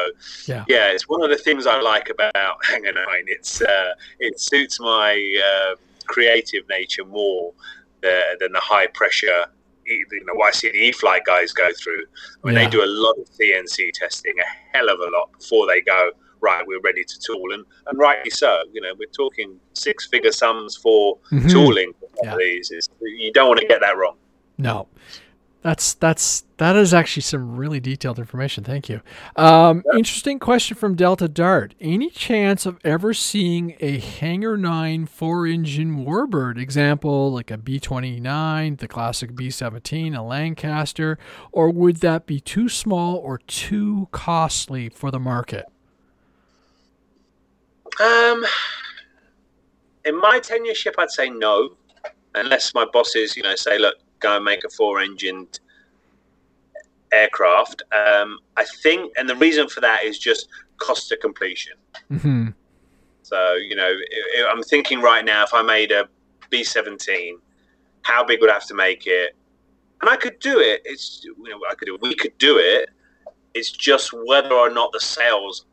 yeah, 0.46 0.64
yeah 0.68 0.86
it's 0.88 1.08
one 1.08 1.22
of 1.22 1.30
the 1.30 1.36
things 1.36 1.66
I 1.66 1.80
like 1.80 2.08
about 2.10 2.64
Hangar 2.64 2.92
Nine. 2.92 3.24
It's 3.26 3.60
uh, 3.60 3.94
it 4.20 4.40
suits 4.40 4.80
my 4.80 5.40
uh, 5.44 5.76
creative 6.06 6.68
nature 6.68 7.04
more 7.04 7.52
the 8.00 8.22
than 8.40 8.52
the 8.52 8.60
high 8.60 8.86
pressure 8.88 9.46
you 9.86 10.06
know 10.24 10.34
what 10.34 10.48
I 10.48 10.50
see 10.52 10.70
the 10.70 10.78
E-flite 10.78 11.24
guys 11.24 11.52
go 11.52 11.68
through. 11.78 12.04
I 12.42 12.46
mean, 12.46 12.56
yeah. 12.56 12.64
they 12.64 12.70
do 12.70 12.82
a 12.82 12.86
lot 12.86 13.18
of 13.18 13.28
CNC 13.30 13.92
testing, 13.92 14.34
a 14.38 14.76
hell 14.76 14.88
of 14.88 14.98
a 15.00 15.10
lot 15.10 15.30
before 15.38 15.66
they 15.66 15.80
go. 15.80 16.10
Right, 16.44 16.62
we're 16.66 16.84
ready 16.90 17.04
to 17.04 17.16
tool, 17.26 17.54
and 17.54 17.64
and 17.86 17.98
rightly 17.98 18.30
so. 18.30 18.52
You 18.74 18.82
know, 18.82 18.92
we're 18.98 19.16
talking 19.22 19.58
six-figure 19.72 20.32
sums 20.32 20.76
for 20.76 21.16
mm-hmm. 21.32 21.48
tooling. 21.48 21.92
For 22.00 22.26
yeah. 22.26 22.36
these, 22.36 22.70
it's, 22.70 22.88
you 23.00 23.32
don't 23.32 23.48
want 23.48 23.60
to 23.60 23.66
get 23.66 23.80
that 23.80 23.96
wrong. 23.96 24.16
No, 24.58 24.86
that's 25.62 25.94
that's 25.94 26.44
that 26.58 26.76
is 26.76 26.92
actually 26.92 27.22
some 27.22 27.56
really 27.56 27.80
detailed 27.80 28.18
information. 28.18 28.62
Thank 28.62 28.90
you. 28.90 29.00
Um, 29.36 29.82
yeah. 29.86 29.98
Interesting 29.98 30.38
question 30.38 30.76
from 30.76 30.96
Delta 30.96 31.28
Dart. 31.28 31.74
Any 31.80 32.10
chance 32.10 32.66
of 32.66 32.78
ever 32.84 33.14
seeing 33.14 33.74
a 33.80 33.98
Hangar 33.98 34.58
Nine 34.58 35.06
four-engine 35.06 36.04
Warbird 36.04 36.58
example, 36.58 37.32
like 37.32 37.50
a 37.50 37.56
B 37.56 37.80
twenty 37.80 38.20
nine, 38.20 38.76
the 38.76 38.86
classic 38.86 39.34
B 39.34 39.50
seventeen, 39.50 40.14
a 40.14 40.22
Lancaster, 40.22 41.18
or 41.52 41.70
would 41.70 41.96
that 41.96 42.26
be 42.26 42.38
too 42.38 42.68
small 42.68 43.16
or 43.16 43.38
too 43.38 44.08
costly 44.12 44.90
for 44.90 45.10
the 45.10 45.18
market? 45.18 45.64
Um, 48.00 48.44
in 50.04 50.18
my 50.18 50.40
tenureship, 50.40 50.94
I'd 50.98 51.10
say 51.10 51.30
no, 51.30 51.76
unless 52.34 52.74
my 52.74 52.84
bosses, 52.92 53.36
you 53.36 53.42
know, 53.42 53.54
say, 53.54 53.78
look 53.78 53.96
go 54.20 54.36
and 54.36 54.44
make 54.44 54.64
a 54.64 54.70
four-engined 54.70 55.60
aircraft. 57.12 57.82
Um, 57.92 58.40
I 58.56 58.64
think, 58.82 59.12
and 59.16 59.28
the 59.28 59.36
reason 59.36 59.68
for 59.68 59.80
that 59.80 60.04
is 60.04 60.18
just 60.18 60.48
cost 60.78 61.12
of 61.12 61.20
completion. 61.20 61.74
Mm-hmm. 62.10 62.48
So 63.22 63.54
you 63.54 63.76
know, 63.76 63.92
I'm 64.50 64.62
thinking 64.62 65.00
right 65.00 65.24
now, 65.24 65.44
if 65.44 65.54
I 65.54 65.62
made 65.62 65.92
a 65.92 66.08
B17, 66.50 67.34
how 68.02 68.24
big 68.24 68.40
would 68.40 68.50
I 68.50 68.54
have 68.54 68.66
to 68.66 68.74
make 68.74 69.06
it? 69.06 69.36
And 70.00 70.10
I 70.10 70.16
could 70.16 70.38
do 70.40 70.58
it. 70.60 70.82
It's 70.84 71.22
you 71.24 71.34
know, 71.48 71.60
I 71.70 71.74
could 71.74 71.86
do. 71.86 71.98
We 72.00 72.14
could 72.14 72.36
do 72.38 72.58
it. 72.58 72.90
It's 73.54 73.70
just 73.70 74.12
whether 74.26 74.52
or 74.52 74.68
not 74.68 74.92
the 74.92 75.00
sales 75.00 75.66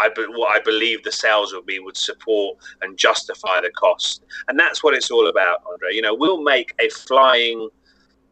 I 0.00 0.10
what 0.30 0.50
I 0.50 0.60
believe 0.62 1.02
the 1.04 1.12
sales 1.12 1.52
would 1.54 1.66
be 1.66 1.78
would 1.78 1.96
support 1.96 2.58
and 2.82 2.96
justify 2.96 3.60
the 3.60 3.70
cost, 3.70 4.24
and 4.48 4.58
that's 4.58 4.82
what 4.82 4.94
it's 4.94 5.10
all 5.10 5.28
about, 5.28 5.62
Andre. 5.70 5.94
You 5.94 6.02
know, 6.02 6.14
we'll 6.14 6.42
make 6.42 6.74
a 6.80 6.88
flying 6.88 7.68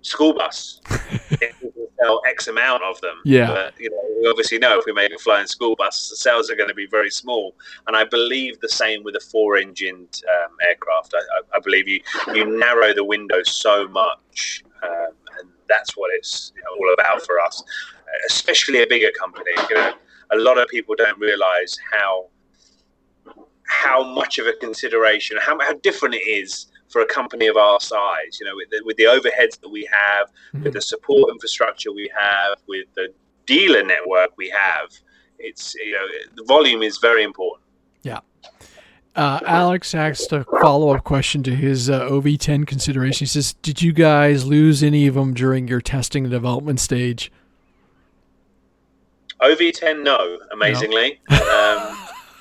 school 0.03 0.35
bus 0.35 0.81
if 1.31 1.63
we 1.63 1.71
sell 2.01 2.21
X 2.29 2.49
amount 2.49 2.83
of 2.83 3.01
them. 3.01 3.21
Yeah. 3.25 3.47
But, 3.47 3.75
you 3.79 3.91
know, 3.91 4.03
we 4.21 4.29
obviously 4.29 4.59
know 4.59 4.79
if 4.79 4.85
we 4.87 4.93
make 4.93 5.13
a 5.13 5.19
flying 5.19 5.47
school 5.47 5.77
bus, 5.77 6.11
the 6.11 6.17
sales 6.17 6.51
are 6.51 6.57
going 6.57 6.69
to 6.69 6.75
be 6.75 6.87
very 6.87 7.11
small. 7.11 7.55
And 7.87 7.97
I 7.97 8.05
believe 8.05 8.61
the 8.61 8.69
same 8.69 9.03
with 9.03 9.17
a 9.17 9.21
four-engined 9.21 10.23
um, 10.29 10.57
aircraft. 10.69 11.15
I, 11.15 11.19
I, 11.19 11.57
I, 11.57 11.61
believe 11.61 11.89
you 11.89 12.01
you 12.35 12.59
narrow 12.59 12.93
the 12.95 13.05
window 13.05 13.43
so 13.45 13.89
much, 13.89 14.65
um, 14.83 15.13
and 15.39 15.49
that's 15.69 15.97
what 15.97 16.11
it's 16.15 16.53
all 16.79 16.93
about 16.95 17.25
for 17.25 17.41
us, 17.41 17.63
especially 18.29 18.83
a 18.83 18.87
bigger 18.87 19.11
company. 19.19 19.53
You 19.71 19.77
know, 19.77 19.93
a 20.33 20.37
lot 20.37 20.59
of 20.59 20.69
people 20.69 20.95
don't 20.97 21.19
realise 21.19 21.79
how 21.93 22.27
how 23.67 24.03
much 24.03 24.39
of 24.39 24.47
a 24.47 24.53
consideration, 24.55 25.39
how, 25.41 25.59
how 25.61 25.73
different 25.75 26.15
it 26.15 26.19
is 26.29 26.67
for 26.89 27.01
a 27.01 27.07
company 27.07 27.47
of 27.47 27.57
our 27.57 27.81
size, 27.81 28.39
you 28.39 28.47
know, 28.47 28.55
with 28.55 28.69
the, 28.71 28.83
with 28.85 28.97
the 28.99 29.05
overheads 29.05 29.59
that 29.61 29.71
we 29.71 29.89
have, 29.91 30.29
mm-hmm. 30.29 30.65
with 30.65 30.75
the 30.75 30.83
support 30.83 31.31
infrastructure 31.31 31.91
we 31.91 32.11
have, 32.17 32.59
with 32.69 32.87
the 32.95 33.09
dealer 33.47 33.83
network 33.83 34.31
we 34.37 34.51
have, 34.51 34.91
it's 35.39 35.75
you 35.75 35.93
know 35.93 36.07
the 36.37 36.45
volume 36.45 36.83
is 36.83 36.99
very 36.99 37.25
important. 37.25 37.67
Yeah. 38.03 38.21
Uh, 39.17 39.41
Alex 39.45 39.95
asked 39.95 40.33
a 40.33 40.45
follow 40.45 40.91
up 40.91 41.05
question 41.05 41.43
to 41.43 41.55
his 41.55 41.91
uh, 41.91 42.09
OV10 42.09 42.67
consideration. 42.67 43.25
He 43.25 43.29
says, 43.29 43.55
"Did 43.55 43.83
you 43.83 43.93
guys 43.93 44.47
lose 44.47 44.83
any 44.83 45.07
of 45.07 45.15
them 45.15 45.35
during 45.35 45.67
your 45.67 45.81
testing 45.81 46.25
and 46.25 46.31
development 46.31 46.79
stage?" 46.79 47.32
OV10, 49.43 50.03
no. 50.03 50.39
Amazingly, 50.53 51.21
no. 51.31 51.97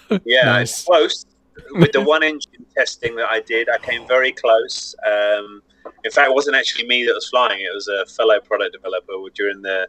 Um, 0.10 0.20
yeah, 0.26 0.46
nice. 0.46 0.84
close 0.84 1.26
with 1.72 1.92
the 1.92 2.02
one 2.16 2.24
engine 2.24 2.66
testing 2.76 3.16
that 3.16 3.30
I 3.30 3.42
did, 3.42 3.70
I 3.70 3.78
came 3.78 4.08
very 4.08 4.32
close. 4.32 4.96
Um, 5.06 5.62
in 6.04 6.12
fact, 6.12 6.30
it 6.30 6.34
wasn't 6.34 6.56
actually 6.56 6.88
me 6.88 7.06
that 7.06 7.14
was 7.14 7.30
flying; 7.30 7.62
it 7.62 7.74
was 7.74 7.88
a 7.88 8.06
fellow 8.06 8.40
product 8.40 8.74
developer. 8.74 9.14
During 9.34 9.62
the 9.62 9.88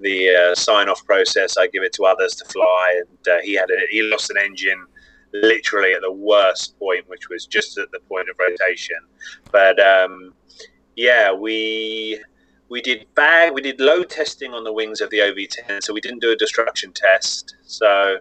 the 0.00 0.30
uh, 0.34 0.54
sign 0.54 0.88
off 0.88 1.04
process, 1.04 1.56
I 1.56 1.68
give 1.68 1.82
it 1.82 1.92
to 1.94 2.04
others 2.04 2.34
to 2.36 2.44
fly, 2.46 3.00
and 3.06 3.28
uh, 3.28 3.40
he 3.42 3.54
had 3.54 3.70
a, 3.70 3.76
he 3.90 4.02
lost 4.02 4.30
an 4.30 4.38
engine 4.38 4.86
literally 5.32 5.92
at 5.92 6.02
the 6.02 6.12
worst 6.12 6.78
point, 6.78 7.08
which 7.08 7.28
was 7.28 7.46
just 7.46 7.78
at 7.78 7.90
the 7.92 8.00
point 8.00 8.28
of 8.28 8.36
rotation. 8.38 8.98
But 9.50 9.80
um, 9.80 10.34
yeah, 10.96 11.32
we 11.32 12.22
we 12.72 12.80
did 12.80 13.06
bag 13.14 13.52
we 13.52 13.60
did 13.60 13.78
load 13.80 14.08
testing 14.08 14.54
on 14.54 14.64
the 14.64 14.72
wings 14.72 15.02
of 15.02 15.10
the 15.10 15.18
OV10, 15.18 15.82
so 15.82 15.92
we 15.92 16.00
didn't 16.00 16.20
do 16.20 16.32
a 16.32 16.36
destruction 16.36 16.90
test. 16.92 17.54
So 17.64 18.16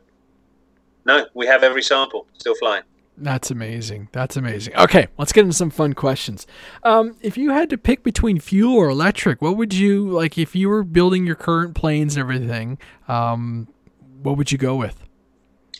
no, 1.05 1.25
we 1.33 1.47
have 1.47 1.63
every 1.63 1.81
sample 1.81 2.27
still 2.37 2.55
flying. 2.55 2.83
That's 3.17 3.49
amazing. 3.49 4.09
That's 4.11 4.35
amazing. 4.35 4.75
Okay, 4.75 5.07
let's 5.17 5.31
get 5.31 5.41
into 5.41 5.55
some 5.55 5.69
fun 5.69 5.93
questions. 5.93 6.45
Um, 6.83 7.15
if 7.21 7.37
you 7.37 7.51
had 7.51 7.69
to 7.69 7.77
pick 7.77 8.03
between 8.03 8.39
fuel 8.39 8.75
or 8.75 8.89
electric, 8.89 9.41
what 9.41 9.55
would 9.55 9.73
you 9.73 10.09
like? 10.09 10.37
If 10.37 10.53
you 10.53 10.67
were 10.67 10.83
building 10.83 11.25
your 11.25 11.35
current 11.35 11.73
planes 11.73 12.17
and 12.17 12.21
everything, 12.21 12.77
um, 13.07 13.69
what 14.21 14.37
would 14.37 14.51
you 14.51 14.57
go 14.57 14.75
with? 14.75 15.01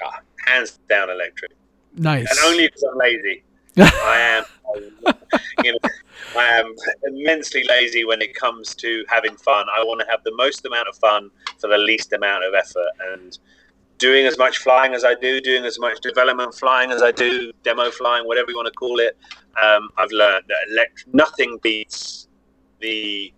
Ah, 0.02 0.20
hands 0.46 0.80
down, 0.88 1.10
electric. 1.10 1.52
Nice. 1.96 2.30
And 2.30 2.40
only 2.46 2.68
because 2.68 2.84
I'm 2.84 2.98
lazy. 2.98 3.44
I 3.78 4.44
am. 5.06 5.14
you 5.64 5.74
know, 5.74 5.90
I 6.36 6.60
am 6.60 6.76
immensely 7.04 7.64
lazy 7.68 8.06
when 8.06 8.22
it 8.22 8.34
comes 8.34 8.76
to 8.76 9.04
having 9.10 9.36
fun. 9.38 9.66
I 9.76 9.84
want 9.84 10.02
to 10.02 10.08
have 10.08 10.24
the 10.24 10.34
most 10.36 10.66
amount 10.66 10.88
of 10.88 10.96
fun 10.98 11.30
for 11.60 11.68
the 11.68 11.78
least 11.78 12.14
amount 12.14 12.44
of 12.44 12.54
effort, 12.54 12.92
and 13.12 13.38
doing 13.98 14.26
as 14.26 14.38
much 14.38 14.58
flying 14.58 14.94
as 14.94 15.04
I 15.04 15.14
do, 15.14 15.40
doing 15.40 15.64
as 15.66 15.78
much 15.80 16.00
development 16.02 16.56
flying 16.56 16.92
as 16.92 17.04
I 17.04 17.12
do, 17.12 17.52
demo 17.64 17.92
flying, 17.92 18.26
whatever 18.26 18.50
you 18.50 18.58
want 18.58 18.68
to 18.68 18.74
call 18.74 19.00
it, 19.00 19.18
um, 19.62 19.90
I've 19.98 20.12
learned 20.12 20.46
that 20.48 20.72
elect- 20.72 21.06
nothing 21.14 21.60
beats 21.62 22.28
the 22.80 23.32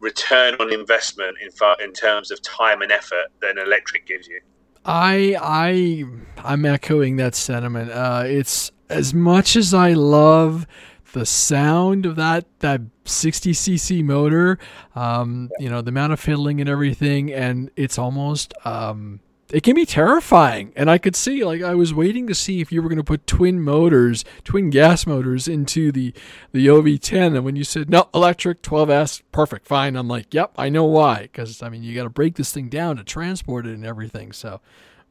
return 0.00 0.54
on 0.60 0.72
investment 0.72 1.36
in, 1.42 1.50
in 1.84 1.92
terms 1.92 2.30
of 2.30 2.40
time 2.42 2.82
and 2.82 2.90
effort 2.90 3.26
that 3.42 3.50
an 3.50 3.58
electric 3.58 4.06
gives 4.06 4.26
you. 4.26 4.40
I 4.84 5.36
I 5.40 6.04
I'm 6.42 6.64
echoing 6.64 7.16
that 7.16 7.34
sentiment. 7.34 7.90
Uh, 7.90 8.22
it's 8.24 8.72
as 8.88 9.12
much 9.12 9.56
as 9.56 9.74
I 9.74 9.92
love 9.92 10.66
the 11.12 11.26
sound 11.26 12.06
of 12.06 12.16
that 12.16 12.46
that 12.60 12.80
60 13.04 13.52
cc 13.52 14.04
motor, 14.04 14.58
um, 14.94 15.50
you 15.58 15.68
know, 15.68 15.80
the 15.80 15.88
amount 15.88 16.12
of 16.12 16.20
fiddling 16.20 16.60
and 16.60 16.68
everything, 16.68 17.32
and 17.32 17.70
it's 17.76 17.98
almost 17.98 18.54
um, 18.64 19.20
it 19.50 19.62
can 19.62 19.74
be 19.74 19.86
terrifying. 19.86 20.72
And 20.76 20.90
I 20.90 20.98
could 20.98 21.16
see, 21.16 21.42
like, 21.42 21.62
I 21.62 21.74
was 21.74 21.94
waiting 21.94 22.26
to 22.26 22.34
see 22.34 22.60
if 22.60 22.70
you 22.70 22.82
were 22.82 22.88
going 22.88 22.98
to 22.98 23.04
put 23.04 23.26
twin 23.26 23.62
motors, 23.62 24.24
twin 24.44 24.68
gas 24.68 25.06
motors 25.06 25.48
into 25.48 25.90
the, 25.90 26.12
the 26.52 26.66
OV10. 26.66 27.34
And 27.34 27.44
when 27.44 27.56
you 27.56 27.64
said, 27.64 27.88
no, 27.88 28.08
electric 28.14 28.62
12S, 28.62 29.22
perfect, 29.32 29.66
fine. 29.66 29.96
I'm 29.96 30.08
like, 30.08 30.34
yep, 30.34 30.52
I 30.58 30.68
know 30.68 30.84
why. 30.84 31.22
Because, 31.22 31.62
I 31.62 31.70
mean, 31.70 31.82
you 31.82 31.94
got 31.94 32.04
to 32.04 32.10
break 32.10 32.34
this 32.34 32.52
thing 32.52 32.68
down 32.68 32.98
to 32.98 33.04
transport 33.04 33.66
it 33.66 33.74
and 33.74 33.86
everything. 33.86 34.32
So, 34.32 34.60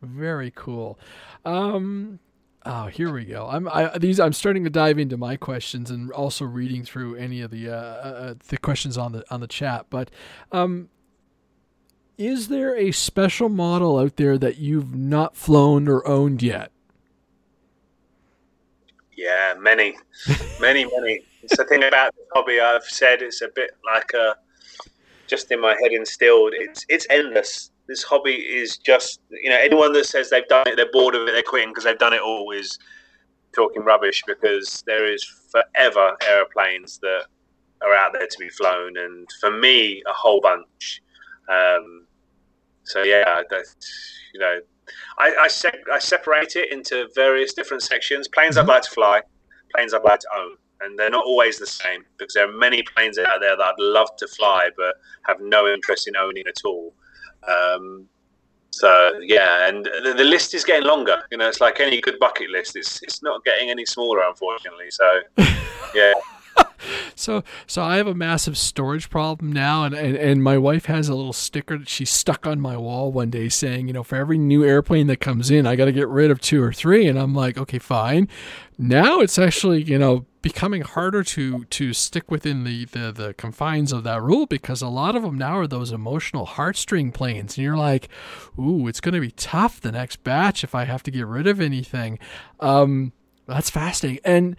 very 0.03 0.51
cool. 0.55 0.99
Um, 1.43 2.19
Oh, 2.69 2.87
here 2.87 3.13
we 3.13 3.23
go. 3.23 3.47
I'm 3.47 3.69
I, 3.69 3.97
these. 3.97 4.19
I'm 4.19 4.33
starting 4.33 4.65
to 4.65 4.69
dive 4.69 4.99
into 4.99 5.15
my 5.15 5.37
questions 5.37 5.89
and 5.89 6.11
also 6.11 6.43
reading 6.43 6.83
through 6.83 7.15
any 7.15 7.39
of 7.39 7.49
the 7.49 7.69
uh, 7.69 7.73
uh, 7.73 8.33
the 8.49 8.57
questions 8.57 8.97
on 8.97 9.13
the 9.13 9.23
on 9.31 9.39
the 9.39 9.47
chat. 9.47 9.85
But 9.89 10.11
um, 10.51 10.89
is 12.17 12.49
there 12.49 12.75
a 12.75 12.91
special 12.91 13.47
model 13.47 13.97
out 13.97 14.17
there 14.17 14.37
that 14.37 14.57
you've 14.57 14.93
not 14.93 15.37
flown 15.37 15.87
or 15.87 16.05
owned 16.05 16.43
yet? 16.43 16.73
Yeah, 19.15 19.53
many, 19.57 19.97
many, 20.59 20.83
many. 20.83 21.21
It's 21.43 21.55
the 21.55 21.63
thing 21.63 21.85
about 21.85 22.13
the 22.15 22.25
hobby. 22.33 22.59
I've 22.59 22.83
said 22.83 23.21
it's 23.21 23.41
a 23.41 23.47
bit 23.55 23.71
like 23.85 24.11
a 24.13 24.35
just 25.27 25.51
in 25.51 25.61
my 25.61 25.75
head 25.81 25.93
instilled. 25.93 26.53
It's 26.53 26.85
it's 26.89 27.07
endless. 27.09 27.71
This 27.87 28.03
hobby 28.03 28.33
is 28.33 28.77
just 28.77 29.21
you 29.29 29.49
know 29.49 29.57
anyone 29.57 29.93
that 29.93 30.05
says 30.05 30.29
they've 30.29 30.47
done 30.47 30.67
it, 30.67 30.75
they're 30.75 30.91
bored 30.91 31.15
of 31.15 31.27
it, 31.27 31.31
they're 31.31 31.43
quitting 31.43 31.69
because 31.69 31.83
they've 31.85 31.97
done 31.97 32.13
it 32.13 32.21
all 32.21 32.51
is 32.51 32.77
talking 33.55 33.83
rubbish 33.83 34.23
because 34.27 34.83
there 34.85 35.11
is 35.11 35.23
forever 35.51 36.15
aeroplanes 36.27 36.99
that 36.99 37.25
are 37.81 37.93
out 37.93 38.13
there 38.13 38.27
to 38.27 38.37
be 38.39 38.49
flown, 38.49 38.97
and 38.97 39.27
for 39.39 39.51
me, 39.51 40.01
a 40.07 40.13
whole 40.13 40.41
bunch. 40.41 41.01
Um, 41.49 42.07
so 42.83 43.03
yeah, 43.03 43.41
you 44.33 44.39
know, 44.39 44.59
I 45.17 45.29
I, 45.29 45.71
I, 45.93 45.99
separate 45.99 46.55
it 46.55 46.71
into 46.71 47.07
various 47.15 47.53
different 47.53 47.83
sections. 47.83 48.27
Planes 48.27 48.55
mm-hmm. 48.55 48.69
I'd 48.69 48.73
like 48.73 48.83
to 48.83 48.91
fly, 48.91 49.21
planes 49.73 49.93
I'd 49.93 50.03
like 50.03 50.19
to 50.21 50.27
own, 50.37 50.55
and 50.81 50.97
they're 50.97 51.09
not 51.09 51.25
always 51.25 51.59
the 51.59 51.67
same 51.67 52.05
because 52.17 52.33
there 52.33 52.49
are 52.49 52.57
many 52.57 52.83
planes 52.83 53.17
out 53.17 53.39
there 53.39 53.55
that 53.55 53.63
I'd 53.63 53.79
love 53.79 54.09
to 54.17 54.27
fly 54.27 54.69
but 54.77 54.95
have 55.27 55.37
no 55.39 55.67
interest 55.67 56.07
in 56.07 56.15
owning 56.15 56.45
at 56.47 56.61
all. 56.65 56.93
Um, 57.47 58.07
so 58.71 59.19
yeah, 59.21 59.67
and 59.67 59.85
the, 59.85 60.13
the, 60.15 60.23
list 60.23 60.53
is 60.53 60.63
getting 60.63 60.85
longer. 60.85 61.17
You 61.31 61.37
know, 61.37 61.47
it's 61.47 61.61
like 61.61 61.79
any 61.79 61.99
good 61.99 62.19
bucket 62.19 62.49
list. 62.51 62.75
It's 62.75 63.01
it's 63.01 63.23
not 63.23 63.43
getting 63.43 63.69
any 63.69 63.85
smaller, 63.85 64.21
unfortunately. 64.27 64.91
So 64.91 65.21
yeah. 65.95 66.13
So 67.15 67.43
so 67.65 67.83
I 67.83 67.97
have 67.97 68.07
a 68.07 68.15
massive 68.15 68.57
storage 68.57 69.09
problem 69.09 69.51
now 69.51 69.83
and, 69.83 69.95
and, 69.95 70.15
and 70.15 70.43
my 70.43 70.57
wife 70.57 70.85
has 70.85 71.09
a 71.09 71.15
little 71.15 71.33
sticker 71.33 71.77
that 71.77 71.89
she 71.89 72.05
stuck 72.05 72.45
on 72.45 72.59
my 72.59 72.77
wall 72.77 73.11
one 73.11 73.29
day 73.29 73.49
saying, 73.49 73.87
you 73.87 73.93
know, 73.93 74.03
for 74.03 74.15
every 74.15 74.37
new 74.37 74.63
airplane 74.63 75.07
that 75.07 75.19
comes 75.19 75.49
in, 75.51 75.65
I 75.65 75.75
got 75.75 75.85
to 75.85 75.91
get 75.91 76.07
rid 76.07 76.31
of 76.31 76.39
two 76.39 76.61
or 76.61 76.73
three. 76.73 77.07
And 77.07 77.19
I'm 77.19 77.33
like, 77.33 77.57
okay, 77.57 77.79
fine. 77.79 78.27
Now 78.77 79.19
it's 79.19 79.39
actually, 79.39 79.83
you 79.83 79.97
know, 79.97 80.25
becoming 80.41 80.81
harder 80.81 81.23
to 81.23 81.65
to 81.65 81.93
stick 81.93 82.29
within 82.31 82.63
the, 82.63 82.85
the 82.85 83.11
the 83.11 83.33
confines 83.33 83.91
of 83.91 84.03
that 84.03 84.21
rule 84.21 84.45
because 84.45 84.81
a 84.81 84.87
lot 84.87 85.15
of 85.15 85.23
them 85.23 85.37
now 85.37 85.57
are 85.57 85.67
those 85.67 85.91
emotional 85.91 86.45
heartstring 86.45 87.13
planes. 87.13 87.57
And 87.57 87.63
you're 87.65 87.75
like 87.75 88.07
ooh 88.57 88.87
it's 88.87 89.01
going 89.01 89.15
to 89.15 89.19
be 89.19 89.31
tough 89.31 89.81
the 89.81 89.91
next 89.91 90.23
batch 90.23 90.63
if 90.63 90.73
i 90.73 90.85
have 90.85 91.03
to 91.03 91.11
get 91.11 91.25
rid 91.25 91.47
of 91.47 91.59
anything. 91.59 92.19
Um 92.59 93.11
that's 93.47 93.69
fascinating. 93.69 94.21
And 94.23 94.55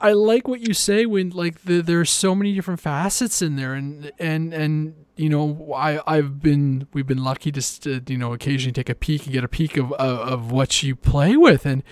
I 0.00 0.12
like 0.12 0.46
what 0.46 0.60
you 0.60 0.74
say 0.74 1.06
when 1.06 1.30
like 1.30 1.62
the, 1.62 1.80
there's 1.80 2.10
so 2.10 2.34
many 2.34 2.54
different 2.54 2.80
facets 2.80 3.42
in 3.42 3.56
there 3.56 3.74
and 3.74 4.12
and 4.18 4.54
and 4.54 5.06
you 5.16 5.28
know 5.28 5.72
I 5.74 6.00
I've 6.06 6.40
been 6.40 6.86
we've 6.92 7.06
been 7.06 7.24
lucky 7.24 7.50
to, 7.52 7.80
to 7.80 8.02
you 8.06 8.18
know 8.18 8.32
occasionally 8.32 8.72
take 8.72 8.88
a 8.88 8.94
peek 8.94 9.24
and 9.24 9.32
get 9.32 9.44
a 9.44 9.48
peek 9.48 9.76
of, 9.76 9.92
of 9.94 10.18
of 10.18 10.52
what 10.52 10.82
you 10.82 10.94
play 10.94 11.36
with 11.36 11.66
and 11.66 11.82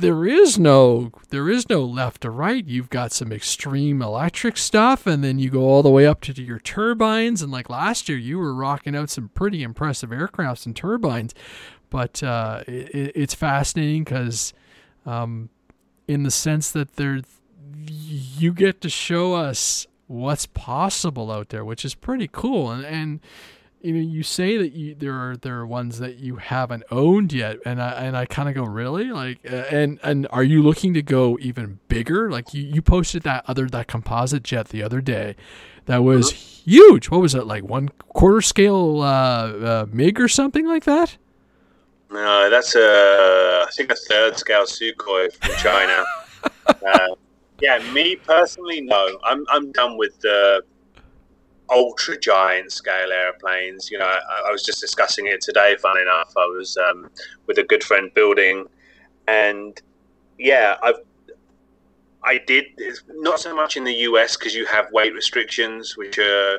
there 0.00 0.24
is 0.24 0.58
no 0.58 1.10
there 1.30 1.48
is 1.48 1.68
no 1.68 1.84
left 1.84 2.24
or 2.24 2.30
right. 2.30 2.64
You've 2.64 2.90
got 2.90 3.12
some 3.12 3.32
extreme 3.32 4.00
electric 4.00 4.56
stuff 4.56 5.06
and 5.06 5.22
then 5.22 5.38
you 5.38 5.50
go 5.50 5.62
all 5.62 5.82
the 5.82 5.90
way 5.90 6.06
up 6.06 6.20
to 6.22 6.42
your 6.42 6.58
turbines 6.58 7.42
and 7.42 7.50
like 7.50 7.68
last 7.68 8.08
year 8.08 8.18
you 8.18 8.38
were 8.38 8.54
rocking 8.54 8.94
out 8.94 9.10
some 9.10 9.28
pretty 9.30 9.62
impressive 9.62 10.10
aircrafts 10.10 10.66
and 10.66 10.76
turbines. 10.76 11.34
But 11.90 12.22
uh, 12.22 12.64
it, 12.66 13.12
it's 13.14 13.34
fascinating 13.34 14.04
because 14.04 14.52
um, 15.06 15.48
in 16.08 16.24
the 16.24 16.30
sense 16.30 16.70
that 16.72 16.96
there 16.96 17.20
you 17.86 18.52
get 18.52 18.80
to 18.80 18.88
show 18.88 19.34
us 19.34 19.86
what's 20.06 20.46
possible 20.46 21.30
out 21.30 21.50
there, 21.50 21.64
which 21.64 21.84
is 21.84 21.94
pretty 21.94 22.28
cool. 22.32 22.70
And, 22.70 22.84
and 22.84 23.20
you 23.80 23.92
know, 23.92 24.00
you 24.00 24.22
say 24.22 24.56
that 24.56 24.72
you, 24.72 24.94
there 24.94 25.14
are 25.14 25.36
there 25.36 25.58
are 25.58 25.66
ones 25.66 26.00
that 26.00 26.16
you 26.16 26.36
haven't 26.36 26.82
owned 26.90 27.32
yet, 27.32 27.58
and 27.64 27.80
I 27.80 27.90
and 27.92 28.16
I 28.16 28.26
kind 28.26 28.48
of 28.48 28.54
go 28.56 28.64
really 28.64 29.12
like, 29.12 29.38
uh, 29.48 29.54
and 29.70 30.00
and 30.02 30.26
are 30.30 30.42
you 30.42 30.62
looking 30.62 30.94
to 30.94 31.02
go 31.02 31.38
even 31.40 31.78
bigger? 31.86 32.28
Like 32.30 32.52
you, 32.52 32.64
you 32.64 32.82
posted 32.82 33.22
that 33.22 33.44
other 33.46 33.68
that 33.68 33.86
composite 33.86 34.42
jet 34.42 34.68
the 34.68 34.82
other 34.82 35.00
day, 35.00 35.36
that 35.84 35.98
was 35.98 36.32
mm-hmm. 36.32 36.70
huge. 36.70 37.10
What 37.10 37.20
was 37.20 37.36
it 37.36 37.46
like 37.46 37.62
one 37.62 37.90
quarter 38.08 38.40
scale 38.40 39.00
uh, 39.00 39.04
uh, 39.04 39.86
MiG 39.92 40.20
or 40.20 40.28
something 40.28 40.66
like 40.66 40.84
that? 40.84 41.16
No, 42.10 42.48
that's 42.48 42.74
a 42.74 43.64
I 43.66 43.70
think 43.76 43.92
a 43.92 43.94
third 43.94 44.38
scale 44.38 44.64
Sukhoi 44.64 45.32
from 45.32 45.54
China. 45.56 46.04
uh, 46.66 47.14
yeah, 47.60 47.78
me 47.92 48.16
personally, 48.16 48.80
no. 48.80 49.18
I'm 49.24 49.44
I'm 49.50 49.72
done 49.72 49.98
with 49.98 50.18
the 50.20 50.62
ultra 51.70 52.18
giant 52.18 52.72
scale 52.72 53.12
airplanes. 53.12 53.90
You 53.90 53.98
know, 53.98 54.06
I, 54.06 54.48
I 54.48 54.50
was 54.50 54.62
just 54.64 54.80
discussing 54.80 55.26
it 55.26 55.40
today. 55.40 55.76
Fun 55.76 55.98
enough, 56.00 56.32
I 56.36 56.46
was 56.46 56.76
um, 56.76 57.10
with 57.46 57.58
a 57.58 57.64
good 57.64 57.84
friend 57.84 58.10
building, 58.14 58.66
and 59.26 59.80
yeah, 60.38 60.76
I've 60.82 61.00
I 62.24 62.38
did 62.46 62.66
not 63.08 63.40
so 63.40 63.54
much 63.54 63.76
in 63.76 63.84
the 63.84 63.94
US 64.08 64.36
because 64.36 64.54
you 64.54 64.66
have 64.66 64.90
weight 64.92 65.14
restrictions, 65.14 65.96
which 65.96 66.18
are 66.18 66.58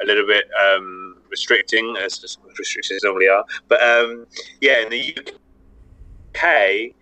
a 0.00 0.04
little 0.04 0.26
bit 0.26 0.44
um, 0.60 1.07
restricting, 1.30 1.96
as 1.96 2.38
restrictions 2.58 3.00
normally 3.04 3.28
are. 3.28 3.44
But 3.68 3.82
um, 3.82 4.26
yeah, 4.60 4.82
in 4.82 4.90
the 4.90 5.18
UK, 6.34 6.94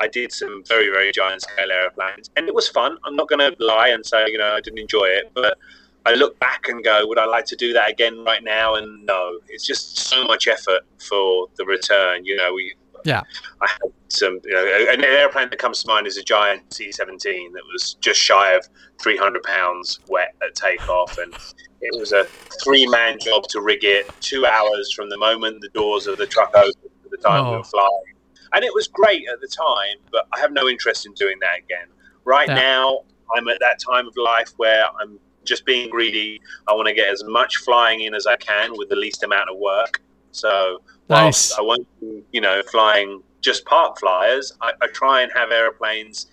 I 0.00 0.08
did 0.08 0.32
some 0.32 0.64
very, 0.66 0.88
very 0.88 1.12
giant 1.12 1.42
scale 1.42 1.70
airplanes, 1.70 2.30
and 2.36 2.48
it 2.48 2.54
was 2.54 2.68
fun. 2.68 2.98
I'm 3.04 3.16
not 3.16 3.28
going 3.28 3.38
to 3.38 3.54
lie 3.64 3.88
and 3.88 4.04
say, 4.04 4.26
you 4.28 4.38
know, 4.38 4.52
I 4.52 4.60
didn't 4.60 4.80
enjoy 4.80 5.04
it, 5.04 5.30
but 5.34 5.56
I 6.04 6.14
look 6.14 6.38
back 6.40 6.68
and 6.68 6.82
go, 6.82 7.06
would 7.06 7.18
I 7.18 7.26
like 7.26 7.44
to 7.46 7.56
do 7.56 7.72
that 7.74 7.88
again 7.90 8.24
right 8.24 8.42
now? 8.42 8.74
And 8.74 9.06
no, 9.06 9.38
it's 9.48 9.64
just 9.64 9.98
so 9.98 10.24
much 10.24 10.48
effort 10.48 10.82
for 10.98 11.46
the 11.56 11.64
return. 11.64 12.24
You 12.24 12.36
know, 12.36 12.52
we 12.52 12.74
yeah. 13.04 13.22
I 13.60 13.68
had 13.68 13.92
some, 14.08 14.40
you 14.44 14.52
know, 14.52 14.86
an 14.92 15.04
airplane 15.04 15.50
that 15.50 15.58
comes 15.58 15.82
to 15.82 15.88
mind 15.88 16.06
is 16.06 16.16
a 16.16 16.22
giant 16.22 16.72
C 16.72 16.92
17 16.92 17.52
that 17.52 17.62
was 17.72 17.94
just 18.00 18.20
shy 18.20 18.52
of 18.52 18.66
300 19.00 19.42
pounds 19.42 20.00
wet 20.08 20.34
at 20.46 20.54
takeoff. 20.54 21.18
And 21.18 21.34
it 21.80 21.98
was 21.98 22.12
a 22.12 22.24
three 22.62 22.86
man 22.86 23.18
job 23.18 23.44
to 23.48 23.60
rig 23.60 23.84
it, 23.84 24.10
two 24.20 24.46
hours 24.46 24.92
from 24.92 25.08
the 25.08 25.18
moment 25.18 25.60
the 25.60 25.68
doors 25.70 26.06
of 26.06 26.18
the 26.18 26.26
truck 26.26 26.54
opened 26.54 26.74
to 27.02 27.08
the 27.10 27.16
time 27.18 27.44
oh. 27.44 27.50
we 27.50 27.56
were 27.56 27.60
oh. 27.60 27.64
flying. 27.64 28.14
And 28.54 28.64
it 28.64 28.74
was 28.74 28.86
great 28.86 29.24
at 29.32 29.40
the 29.40 29.48
time, 29.48 29.96
but 30.10 30.26
I 30.32 30.38
have 30.40 30.52
no 30.52 30.68
interest 30.68 31.06
in 31.06 31.14
doing 31.14 31.38
that 31.40 31.58
again. 31.58 31.86
Right 32.24 32.48
yeah. 32.48 32.54
now, 32.54 33.00
I'm 33.34 33.48
at 33.48 33.58
that 33.60 33.78
time 33.78 34.06
of 34.06 34.14
life 34.16 34.52
where 34.58 34.84
I'm 35.00 35.18
just 35.44 35.64
being 35.64 35.90
greedy. 35.90 36.40
I 36.68 36.74
want 36.74 36.88
to 36.88 36.94
get 36.94 37.08
as 37.08 37.24
much 37.24 37.56
flying 37.58 38.02
in 38.02 38.14
as 38.14 38.26
I 38.26 38.36
can 38.36 38.76
with 38.76 38.88
the 38.88 38.96
least 38.96 39.22
amount 39.22 39.48
of 39.50 39.58
work. 39.58 40.02
So 40.32 40.80
Nice. 41.12 41.56
I 41.58 41.62
won't 41.62 41.86
be, 42.00 42.22
you 42.32 42.40
know, 42.40 42.62
flying 42.62 43.22
just 43.40 43.64
park 43.64 43.98
flyers. 43.98 44.54
I, 44.60 44.72
I 44.80 44.86
try 44.88 45.22
and 45.22 45.32
have 45.34 45.50
airplanes. 45.50 46.26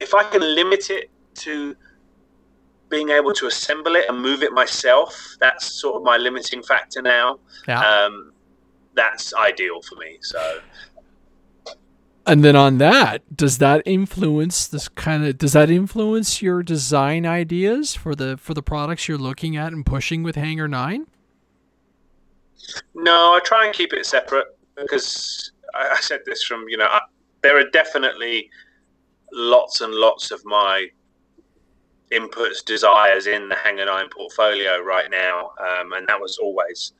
If 0.00 0.14
I 0.14 0.24
can 0.24 0.40
limit 0.40 0.90
it 0.90 1.10
to 1.36 1.74
being 2.88 3.08
able 3.10 3.32
to 3.32 3.46
assemble 3.46 3.96
it 3.96 4.04
and 4.08 4.20
move 4.20 4.42
it 4.42 4.52
myself, 4.52 5.36
that's 5.40 5.80
sort 5.80 5.96
of 5.96 6.02
my 6.02 6.16
limiting 6.16 6.62
factor 6.62 7.02
now. 7.02 7.38
Yeah. 7.66 7.80
Um, 7.80 8.32
that's 8.94 9.34
ideal 9.34 9.82
for 9.82 9.96
me. 9.96 10.18
So. 10.20 10.60
And 12.26 12.44
then 12.44 12.56
on 12.56 12.78
that, 12.78 13.36
does 13.36 13.58
that 13.58 13.82
influence 13.84 14.66
this 14.66 14.88
kind 14.88 15.26
of 15.26 15.36
does 15.36 15.52
that 15.52 15.68
influence 15.68 16.40
your 16.40 16.62
design 16.62 17.26
ideas 17.26 17.94
for 17.94 18.14
the 18.14 18.38
for 18.38 18.54
the 18.54 18.62
products 18.62 19.08
you're 19.08 19.18
looking 19.18 19.56
at 19.56 19.72
and 19.72 19.84
pushing 19.84 20.22
with 20.22 20.36
Hangar 20.36 20.68
9? 20.68 21.06
No, 22.94 23.34
I 23.34 23.40
try 23.44 23.64
and 23.64 23.74
keep 23.74 23.92
it 23.92 24.06
separate 24.06 24.46
because 24.76 25.52
I, 25.74 25.90
I 25.96 26.00
said 26.00 26.20
this 26.26 26.42
from 26.44 26.64
you 26.68 26.76
know 26.76 26.88
I, 26.90 27.00
there 27.42 27.58
are 27.58 27.68
definitely 27.70 28.48
lots 29.32 29.80
and 29.80 29.92
lots 29.92 30.30
of 30.30 30.44
my 30.44 30.88
inputs, 32.12 32.64
desires 32.64 33.26
in 33.26 33.48
the 33.48 33.56
Hangar 33.56 33.86
Nine 33.86 34.08
portfolio 34.14 34.80
right 34.80 35.10
now, 35.10 35.50
um, 35.60 35.92
and 35.92 36.06
that 36.08 36.20
was 36.20 36.38
always 36.38 36.92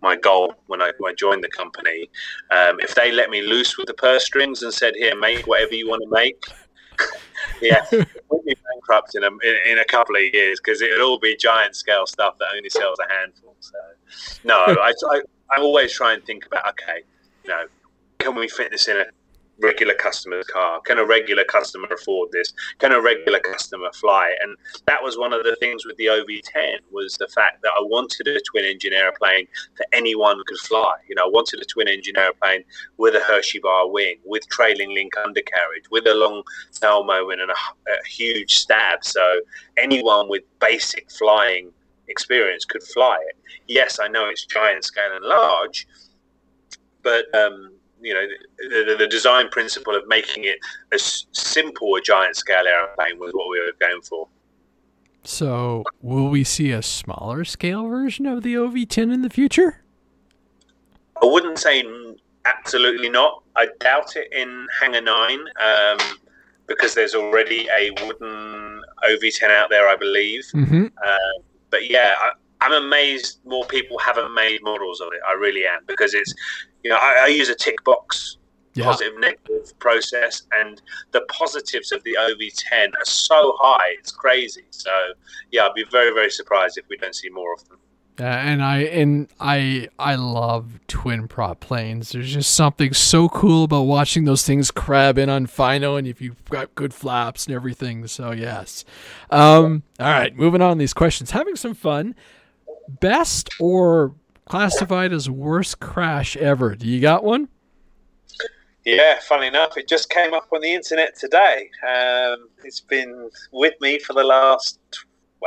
my 0.00 0.16
goal 0.16 0.54
when 0.66 0.82
I, 0.82 0.92
when 0.98 1.12
I 1.12 1.14
joined 1.14 1.42
the 1.42 1.48
company. 1.48 2.08
Um, 2.50 2.78
if 2.80 2.94
they 2.94 3.10
let 3.10 3.30
me 3.30 3.42
loose 3.42 3.76
with 3.78 3.86
the 3.86 3.94
purse 3.94 4.24
strings 4.24 4.62
and 4.62 4.72
said, 4.72 4.94
"Here, 4.96 5.16
make 5.16 5.46
whatever 5.46 5.74
you 5.74 5.88
want 5.88 6.02
to 6.02 6.08
make," 6.10 6.42
yeah, 7.60 7.84
we'll 7.92 8.42
be 8.44 8.54
bankrupt 8.72 9.14
in 9.14 9.24
a, 9.24 9.28
in, 9.28 9.72
in 9.72 9.78
a 9.78 9.84
couple 9.84 10.16
of 10.16 10.22
years 10.32 10.60
because 10.60 10.82
it'll 10.82 11.08
all 11.08 11.18
be 11.18 11.36
giant 11.36 11.74
scale 11.76 12.06
stuff 12.06 12.36
that 12.38 12.48
only 12.54 12.70
sells 12.70 12.98
a 12.98 13.12
handful. 13.12 13.56
So, 13.60 13.78
no, 14.44 14.56
I, 14.58 14.92
I, 15.10 15.20
I 15.50 15.60
always 15.60 15.92
try 15.92 16.14
and 16.14 16.24
think 16.24 16.46
about 16.46 16.68
okay, 16.70 17.02
you 17.44 17.50
know, 17.50 17.66
can 18.18 18.34
we 18.34 18.48
fit 18.48 18.70
this 18.70 18.88
in 18.88 18.96
a 18.96 19.04
regular 19.60 19.94
customer's 19.94 20.46
car? 20.46 20.80
Can 20.80 20.98
a 20.98 21.04
regular 21.04 21.44
customer 21.44 21.88
afford 21.92 22.30
this? 22.32 22.52
Can 22.78 22.92
a 22.92 23.00
regular 23.00 23.40
customer 23.40 23.90
fly? 23.92 24.34
And 24.42 24.56
that 24.86 25.02
was 25.02 25.16
one 25.18 25.32
of 25.32 25.44
the 25.44 25.56
things 25.56 25.84
with 25.86 25.96
the 25.96 26.06
OV10 26.06 26.78
was 26.90 27.16
the 27.16 27.28
fact 27.28 27.62
that 27.62 27.72
I 27.78 27.82
wanted 27.82 28.28
a 28.28 28.40
twin 28.40 28.64
engine 28.64 28.92
airplane 28.92 29.46
that 29.78 29.86
anyone 29.92 30.40
could 30.46 30.58
fly. 30.58 30.94
You 31.08 31.14
know, 31.14 31.24
I 31.24 31.28
wanted 31.28 31.60
a 31.60 31.64
twin 31.64 31.88
engine 31.88 32.16
airplane 32.16 32.64
with 32.96 33.14
a 33.14 33.20
Hershey 33.20 33.60
bar 33.60 33.88
wing, 33.88 34.16
with 34.24 34.46
trailing 34.48 34.94
link 34.94 35.14
undercarriage, 35.16 35.90
with 35.90 36.06
a 36.06 36.14
long 36.14 36.42
tail 36.72 37.04
moment 37.04 37.40
and 37.40 37.50
a, 37.50 37.54
a 37.54 38.08
huge 38.08 38.54
stab. 38.54 39.04
So 39.04 39.40
anyone 39.76 40.28
with 40.28 40.42
basic 40.60 41.10
flying 41.10 41.72
experience 42.08 42.64
could 42.64 42.82
fly 42.82 43.18
it. 43.28 43.36
Yes, 43.66 43.98
I 44.00 44.08
know 44.08 44.28
it's 44.28 44.44
giant 44.44 44.84
scale 44.84 45.14
and 45.14 45.24
large, 45.24 45.86
but 47.02 47.32
um, 47.34 47.72
you 48.04 48.14
know 48.14 48.26
the, 48.58 48.96
the, 48.98 49.06
design 49.06 49.48
principle 49.48 49.94
of 49.94 50.06
making 50.06 50.44
it 50.44 50.58
as 50.92 51.26
simple 51.32 51.96
a 51.96 52.00
giant 52.00 52.36
scale 52.36 52.66
airplane 52.66 53.18
was 53.18 53.32
what 53.32 53.48
we 53.48 53.58
were 53.60 53.72
going 53.80 54.02
for. 54.02 54.28
So, 55.24 55.84
will 56.02 56.28
we 56.28 56.44
see 56.44 56.70
a 56.70 56.82
smaller 56.82 57.44
scale 57.44 57.88
version 57.88 58.26
of 58.26 58.42
the 58.42 58.54
OV10 58.54 59.12
in 59.12 59.22
the 59.22 59.30
future? 59.30 59.82
I 61.22 61.24
wouldn't 61.24 61.58
say 61.58 61.82
absolutely 62.44 63.08
not. 63.08 63.42
I 63.56 63.68
doubt 63.80 64.16
it 64.16 64.30
in 64.32 64.66
Hangar 64.80 65.00
9 65.00 65.38
um, 65.40 65.98
because 66.66 66.94
there's 66.94 67.14
already 67.14 67.66
a 67.78 67.90
wooden 68.04 68.82
OV10 69.08 69.50
out 69.50 69.70
there, 69.70 69.88
I 69.88 69.96
believe. 69.96 70.44
Mm-hmm. 70.52 70.86
Uh, 71.02 71.42
but 71.70 71.88
yeah, 71.88 72.14
I, 72.18 72.32
am 72.66 72.84
amazed 72.84 73.40
more 73.44 73.64
people 73.66 73.98
haven't 73.98 74.34
made 74.34 74.62
models 74.62 75.00
of 75.00 75.08
it. 75.12 75.20
I 75.28 75.32
really 75.32 75.66
am 75.66 75.80
because 75.86 76.14
it's, 76.14 76.34
you 76.82 76.90
know, 76.90 76.96
I, 76.96 77.24
I 77.24 77.26
use 77.26 77.48
a 77.48 77.54
tick 77.54 77.82
box 77.84 78.38
yeah. 78.74 78.84
positive 78.84 79.18
negative 79.18 79.78
process 79.78 80.42
and 80.52 80.82
the 81.12 81.22
positives 81.22 81.92
of 81.92 82.02
the 82.04 82.16
ov10 82.18 82.88
are 82.88 83.04
so 83.04 83.56
high 83.60 83.94
it's 83.98 84.10
crazy 84.10 84.64
so 84.70 84.90
yeah 85.52 85.64
i'd 85.66 85.74
be 85.74 85.84
very 85.90 86.12
very 86.12 86.30
surprised 86.30 86.76
if 86.78 86.84
we 86.88 86.96
don't 86.96 87.14
see 87.14 87.30
more 87.30 87.52
of 87.54 87.66
them 87.68 87.78
Uh, 88.16 88.22
and 88.22 88.62
I 88.62 88.78
and 88.82 89.28
I 89.40 89.88
I 89.98 90.14
love 90.14 90.78
twin 90.86 91.26
prop 91.26 91.58
planes. 91.58 92.12
There's 92.12 92.32
just 92.32 92.54
something 92.54 92.94
so 92.94 93.28
cool 93.28 93.64
about 93.64 93.82
watching 93.82 94.24
those 94.24 94.46
things 94.46 94.70
crab 94.70 95.18
in 95.18 95.28
on 95.28 95.46
final, 95.46 95.96
and 95.96 96.06
if 96.06 96.20
you've 96.22 96.44
got 96.44 96.72
good 96.76 96.94
flaps 96.94 97.48
and 97.48 97.56
everything. 97.56 98.06
So 98.06 98.30
yes. 98.30 98.84
Um, 99.30 99.82
all 99.98 100.06
right, 100.06 100.32
moving 100.36 100.62
on 100.62 100.78
these 100.78 100.94
questions. 100.94 101.32
Having 101.32 101.56
some 101.56 101.74
fun. 101.74 102.14
Best 102.88 103.50
or 103.60 104.14
classified 104.46 105.12
as 105.12 105.28
worst 105.30 105.80
crash 105.80 106.36
ever? 106.36 106.74
Do 106.74 106.86
you 106.86 107.00
got 107.00 107.24
one? 107.24 107.48
Yeah, 108.84 109.18
funny 109.20 109.46
enough, 109.46 109.78
it 109.78 109.88
just 109.88 110.10
came 110.10 110.34
up 110.34 110.48
on 110.52 110.60
the 110.60 110.72
internet 110.72 111.18
today. 111.18 111.70
Um, 111.82 112.50
it's 112.64 112.80
been 112.80 113.30
with 113.50 113.74
me 113.80 113.98
for 113.98 114.12
the 114.12 114.24
last, 114.24 114.78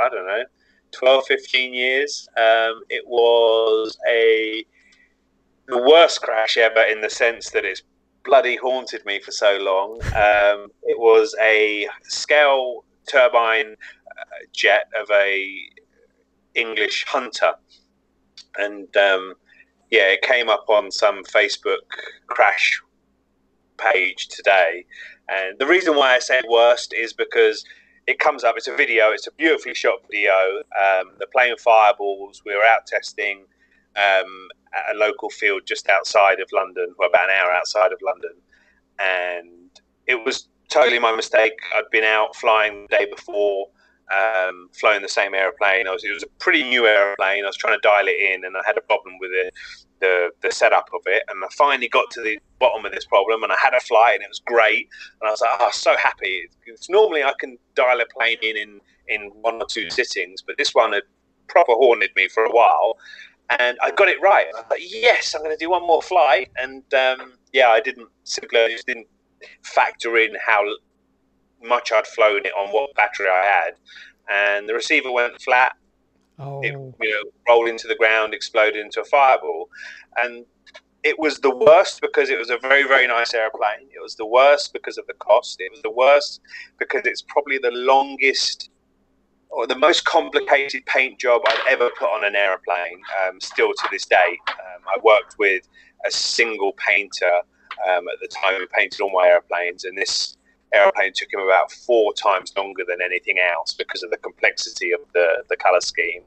I 0.01 0.09
don't 0.09 0.25
know, 0.25 0.43
12, 0.91 1.25
15 1.27 1.73
years. 1.73 2.27
Um, 2.35 2.81
it 2.89 3.03
was 3.05 3.97
a 4.09 4.65
the 5.67 5.77
worst 5.77 6.21
crash 6.21 6.57
ever 6.57 6.81
in 6.83 7.01
the 7.01 7.09
sense 7.09 7.49
that 7.51 7.65
it's 7.65 7.83
bloody 8.23 8.55
haunted 8.55 9.05
me 9.05 9.19
for 9.19 9.31
so 9.31 9.57
long. 9.57 9.99
Um, 10.15 10.71
it 10.83 10.97
was 10.97 11.35
a 11.41 11.87
scale 12.03 12.85
turbine 13.07 13.75
uh, 13.75 14.45
jet 14.53 14.85
of 14.99 15.09
a 15.11 15.69
English 16.57 17.05
Hunter, 17.07 17.53
and 18.57 18.95
um, 18.97 19.33
yeah, 19.89 20.07
it 20.07 20.21
came 20.21 20.49
up 20.49 20.65
on 20.67 20.91
some 20.91 21.23
Facebook 21.23 21.87
crash 22.27 22.81
page 23.77 24.27
today. 24.27 24.85
And 25.29 25.57
the 25.59 25.67
reason 25.67 25.95
why 25.95 26.15
I 26.15 26.19
say 26.19 26.41
worst 26.49 26.93
is 26.93 27.13
because 27.13 27.63
it 28.07 28.19
comes 28.19 28.43
up. 28.43 28.55
It's 28.57 28.67
a 28.67 28.75
video. 28.75 29.11
It's 29.11 29.27
a 29.27 29.31
beautifully 29.33 29.75
shot 29.75 29.99
video. 30.09 30.31
Um, 30.81 31.11
they're 31.17 31.27
playing 31.33 31.57
fireballs. 31.57 32.41
We 32.45 32.55
were 32.55 32.63
out 32.63 32.87
testing 32.87 33.45
um, 33.97 34.47
at 34.73 34.95
a 34.95 34.97
local 34.97 35.29
field 35.29 35.63
just 35.65 35.89
outside 35.89 36.39
of 36.39 36.47
London, 36.53 36.93
well, 36.97 37.09
about 37.09 37.29
an 37.29 37.35
hour 37.35 37.51
outside 37.51 37.91
of 37.91 37.99
London, 38.03 38.33
and 38.99 39.69
it 40.05 40.23
was 40.23 40.47
totally 40.69 40.99
my 40.99 41.15
mistake. 41.15 41.53
I'd 41.75 41.89
been 41.91 42.03
out 42.03 42.35
flying 42.35 42.87
the 42.89 42.97
day 42.97 43.07
before, 43.13 43.67
um, 44.11 44.69
flying 44.73 45.01
the 45.01 45.09
same 45.09 45.33
airplane. 45.33 45.87
I 45.87 45.91
was, 45.91 46.03
it 46.03 46.13
was 46.13 46.23
a 46.23 46.27
pretty 46.39 46.63
new 46.63 46.85
airplane. 46.85 47.43
I 47.43 47.47
was 47.47 47.57
trying 47.57 47.77
to 47.77 47.81
dial 47.81 48.07
it 48.07 48.19
in, 48.19 48.45
and 48.45 48.55
I 48.55 48.61
had 48.65 48.77
a 48.77 48.81
problem 48.81 49.17
with 49.19 49.31
it 49.33 49.53
the 49.99 50.29
the 50.41 50.51
setup 50.51 50.89
of 50.93 51.01
it, 51.05 51.23
and 51.29 51.43
I 51.43 51.47
finally 51.51 51.87
got 51.87 52.09
to 52.11 52.21
the 52.21 52.39
bottom 52.59 52.85
of 52.85 52.91
this 52.91 53.05
problem, 53.05 53.43
and 53.43 53.51
I 53.51 53.57
had 53.61 53.73
a 53.73 53.79
flight, 53.79 54.15
and 54.15 54.23
it 54.23 54.29
was 54.29 54.41
great, 54.45 54.89
and 55.19 55.27
I 55.27 55.31
was 55.31 55.41
like, 55.41 55.51
oh, 55.59 55.69
so 55.71 55.95
happy. 55.97 56.49
It's 56.65 56.89
normally 56.89 57.23
I 57.23 57.33
can 57.39 57.57
dial 57.75 57.99
a 58.01 58.05
plane 58.05 58.37
in 58.41 58.57
in 58.57 58.81
in 59.07 59.31
one 59.41 59.61
or 59.61 59.67
two 59.67 59.89
sittings, 59.89 60.41
but 60.41 60.57
this 60.57 60.73
one 60.73 60.93
had 60.93 61.03
proper 61.47 61.73
haunted 61.73 62.11
me 62.15 62.27
for 62.27 62.43
a 62.43 62.51
while, 62.51 62.97
and 63.59 63.77
I 63.81 63.91
got 63.91 64.09
it 64.09 64.21
right. 64.21 64.47
I 64.55 64.77
yes, 64.79 65.33
I'm 65.33 65.43
going 65.43 65.55
to 65.55 65.63
do 65.63 65.69
one 65.69 65.85
more 65.85 66.01
flight, 66.01 66.49
and 66.57 66.83
um, 66.93 67.33
yeah, 67.53 67.69
I 67.69 67.79
didn't 67.79 68.09
simply 68.23 68.59
I 68.59 68.69
just 68.69 68.87
didn't 68.87 69.07
factor 69.63 70.17
in 70.17 70.35
how 70.45 70.63
much 71.63 71.91
I'd 71.91 72.07
flown 72.07 72.45
it 72.45 72.53
on 72.57 72.69
what 72.69 72.93
battery 72.95 73.27
I 73.27 73.43
had, 73.45 73.73
and 74.29 74.69
the 74.69 74.73
receiver 74.73 75.11
went 75.11 75.41
flat 75.41 75.75
Oh. 76.39 76.61
It 76.61 76.73
you 76.73 77.11
know, 77.11 77.31
rolled 77.47 77.67
into 77.67 77.87
the 77.87 77.95
ground, 77.95 78.33
exploded 78.33 78.77
into 78.77 79.01
a 79.01 79.05
fireball, 79.05 79.69
and 80.17 80.45
it 81.03 81.17
was 81.17 81.39
the 81.39 81.55
worst 81.55 82.01
because 82.01 82.29
it 82.29 82.37
was 82.37 82.49
a 82.49 82.57
very 82.59 82.83
very 82.83 83.07
nice 83.07 83.33
airplane. 83.33 83.87
It 83.93 84.01
was 84.01 84.15
the 84.15 84.25
worst 84.25 84.73
because 84.73 84.97
of 84.97 85.07
the 85.07 85.13
cost. 85.15 85.59
It 85.59 85.71
was 85.71 85.81
the 85.81 85.91
worst 85.91 86.41
because 86.77 87.01
it's 87.05 87.23
probably 87.23 87.57
the 87.57 87.71
longest 87.71 88.69
or 89.49 89.65
the 89.65 89.77
most 89.77 90.05
complicated 90.05 90.85
paint 90.85 91.19
job 91.19 91.41
I've 91.47 91.67
ever 91.69 91.89
put 91.97 92.09
on 92.09 92.23
an 92.23 92.35
airplane. 92.35 93.01
Um, 93.23 93.39
still 93.39 93.69
to 93.69 93.87
this 93.91 94.05
day, 94.05 94.37
um, 94.49 94.81
I 94.87 94.99
worked 95.01 95.37
with 95.39 95.67
a 96.05 96.11
single 96.11 96.73
painter 96.73 97.31
um, 97.89 98.07
at 98.09 98.19
the 98.21 98.27
time 98.27 98.59
who 98.59 98.67
painted 98.67 99.01
all 99.01 99.09
my 99.09 99.27
airplanes, 99.27 99.85
and 99.85 99.97
this 99.97 100.36
airplane 100.73 101.13
took 101.15 101.31
him 101.31 101.39
about 101.39 101.71
four 101.71 102.13
times 102.13 102.53
longer 102.57 102.83
than 102.87 103.01
anything 103.01 103.37
else 103.39 103.73
because 103.73 104.03
of 104.03 104.11
the 104.11 104.17
complexity 104.17 104.91
of 104.91 104.99
the, 105.13 105.43
the 105.49 105.55
color 105.57 105.81
scheme. 105.81 106.21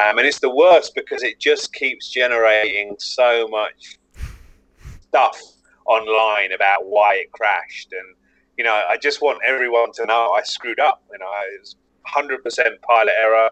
Um, 0.00 0.18
and 0.18 0.26
it's 0.26 0.40
the 0.40 0.54
worst 0.54 0.94
because 0.94 1.22
it 1.22 1.38
just 1.38 1.72
keeps 1.72 2.08
generating 2.08 2.96
so 2.98 3.46
much 3.48 3.98
stuff 5.00 5.40
online 5.86 6.52
about 6.52 6.86
why 6.86 7.16
it 7.16 7.32
crashed. 7.32 7.92
And, 7.92 8.14
you 8.56 8.64
know, 8.64 8.84
I 8.88 8.96
just 8.96 9.20
want 9.20 9.40
everyone 9.46 9.92
to 9.92 10.06
know 10.06 10.34
I 10.38 10.42
screwed 10.42 10.80
up. 10.80 11.02
You 11.12 11.18
know, 11.18 11.30
it 11.52 11.60
was 11.60 11.76
100% 12.06 12.80
pilot 12.82 13.12
error, 13.20 13.50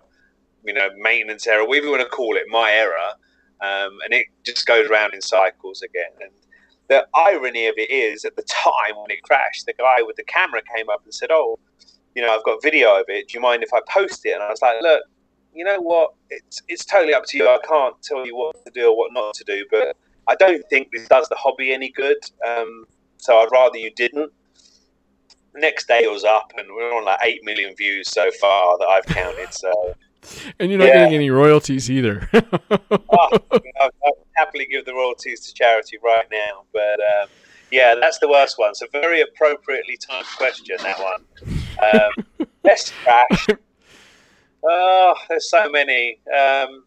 you 0.65 0.73
know, 0.73 0.89
maintenance 0.97 1.47
error, 1.47 1.67
whatever 1.67 1.87
you 1.87 1.93
want 1.93 2.03
to 2.03 2.09
call 2.09 2.37
it, 2.37 2.45
my 2.49 2.71
error. 2.73 3.13
Um, 3.61 3.99
and 4.05 4.15
it 4.15 4.27
just 4.45 4.67
goes 4.67 4.89
around 4.89 5.13
in 5.13 5.21
cycles 5.21 5.83
again. 5.83 6.13
And 6.23 6.31
the 6.91 7.07
irony 7.15 7.69
of 7.69 7.75
it 7.79 7.89
is, 7.91 8.25
at 8.25 8.35
the 8.35 8.43
time 8.43 8.97
when 8.97 9.11
it 9.11 9.23
crashed, 9.23 9.65
the 9.65 9.73
guy 9.73 10.03
with 10.03 10.17
the 10.17 10.25
camera 10.25 10.61
came 10.77 10.91
up 10.91 11.03
and 11.05 11.15
said, 11.15 11.31
"Oh, 11.31 11.59
you 12.15 12.21
know, 12.21 12.35
I've 12.35 12.45
got 12.45 12.61
video 12.63 12.99
of 12.99 13.05
it. 13.09 13.29
Do 13.29 13.35
you 13.39 13.41
mind 13.41 13.63
if 13.63 13.73
I 13.73 13.81
post 13.89 14.27
it?" 14.27 14.33
And 14.33 14.43
I 14.43 14.51
was 14.51 14.61
like, 14.61 14.83
"Look, 14.83 15.05
you 15.55 15.65
know 15.65 15.81
what? 15.81 16.15
It's 16.31 16.61
it's 16.69 16.85
totally 16.85 17.15
up 17.15 17.25
to 17.27 17.39
you. 17.39 17.49
I 17.49 17.59
can't 17.67 17.95
tell 18.03 18.27
you 18.27 18.37
what 18.37 18.57
to 18.67 18.73
do 18.73 18.91
or 18.91 18.97
what 18.99 19.13
not 19.13 19.35
to 19.35 19.45
do, 19.45 19.65
but 19.71 19.97
I 20.29 20.35
don't 20.35 20.65
think 20.69 20.89
this 20.93 21.09
does 21.09 21.29
the 21.29 21.37
hobby 21.37 21.73
any 21.73 21.91
good. 21.91 22.19
Um, 22.47 22.85
so 23.19 23.39
I'd 23.39 23.53
rather 23.53 23.79
you 23.79 23.93
didn't." 23.95 24.33
Next 25.55 25.87
day 25.87 26.01
it 26.03 26.11
was 26.11 26.25
up, 26.25 26.53
and 26.59 26.67
we're 26.75 26.93
on 26.93 27.05
like 27.05 27.21
eight 27.23 27.45
million 27.45 27.75
views 27.77 28.11
so 28.11 28.31
far 28.41 28.79
that 28.79 28.89
I've 28.89 29.07
counted. 29.07 29.53
So 29.55 29.73
and 30.59 30.71
you're 30.71 30.79
not 30.79 30.89
yeah. 30.89 30.99
getting 31.01 31.15
any 31.15 31.31
royalties 31.31 31.91
either. 31.91 32.29
oh, 32.35 33.39
I'll, 33.81 33.91
happily 34.37 34.67
give 34.67 34.87
the 34.87 34.95
royalties 34.95 35.41
to 35.41 35.55
charity 35.55 35.99
right 36.03 36.27
now. 36.31 36.65
But 36.73 37.01
um, 37.01 37.29
yeah, 37.71 37.95
that's 38.01 38.19
the 38.19 38.29
worst 38.29 38.59
one. 38.59 38.75
So 38.75 38.87
very 38.93 39.21
appropriately 39.21 39.99
timed 39.99 40.27
question 40.37 40.77
that 40.83 40.99
one. 40.99 41.25
Um, 41.93 42.49
best 42.63 42.93
crash. 43.03 43.47
Oh, 44.65 45.15
there's 45.29 45.51
so 45.51 45.69
many. 45.71 46.21
Um, 46.37 46.85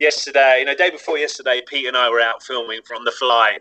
yesterday, 0.00 0.58
you 0.60 0.64
know, 0.64 0.74
day 0.74 0.90
before 0.90 1.18
yesterday, 1.18 1.62
Pete 1.66 1.86
and 1.86 1.96
I 1.96 2.10
were 2.10 2.20
out 2.20 2.42
filming 2.42 2.80
from 2.84 3.04
the 3.04 3.12
fly, 3.12 3.58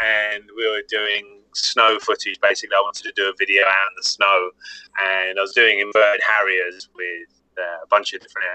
and 0.00 0.44
we 0.56 0.68
were 0.68 0.82
doing 0.88 1.40
snow 1.54 1.98
footage. 2.00 2.38
Basically, 2.40 2.74
I 2.76 2.80
wanted 2.80 3.04
to 3.04 3.12
do 3.16 3.28
a 3.28 3.32
video 3.38 3.62
out 3.62 3.88
in 3.90 3.94
the 3.96 4.04
snow, 4.04 4.50
and 4.98 5.38
I 5.38 5.42
was 5.42 5.52
doing 5.52 5.80
inverted 5.80 6.20
Harriers 6.22 6.88
with 6.94 7.37
uh, 7.58 7.84
a 7.84 7.86
bunch 7.88 8.12
of 8.14 8.20
different 8.20 8.46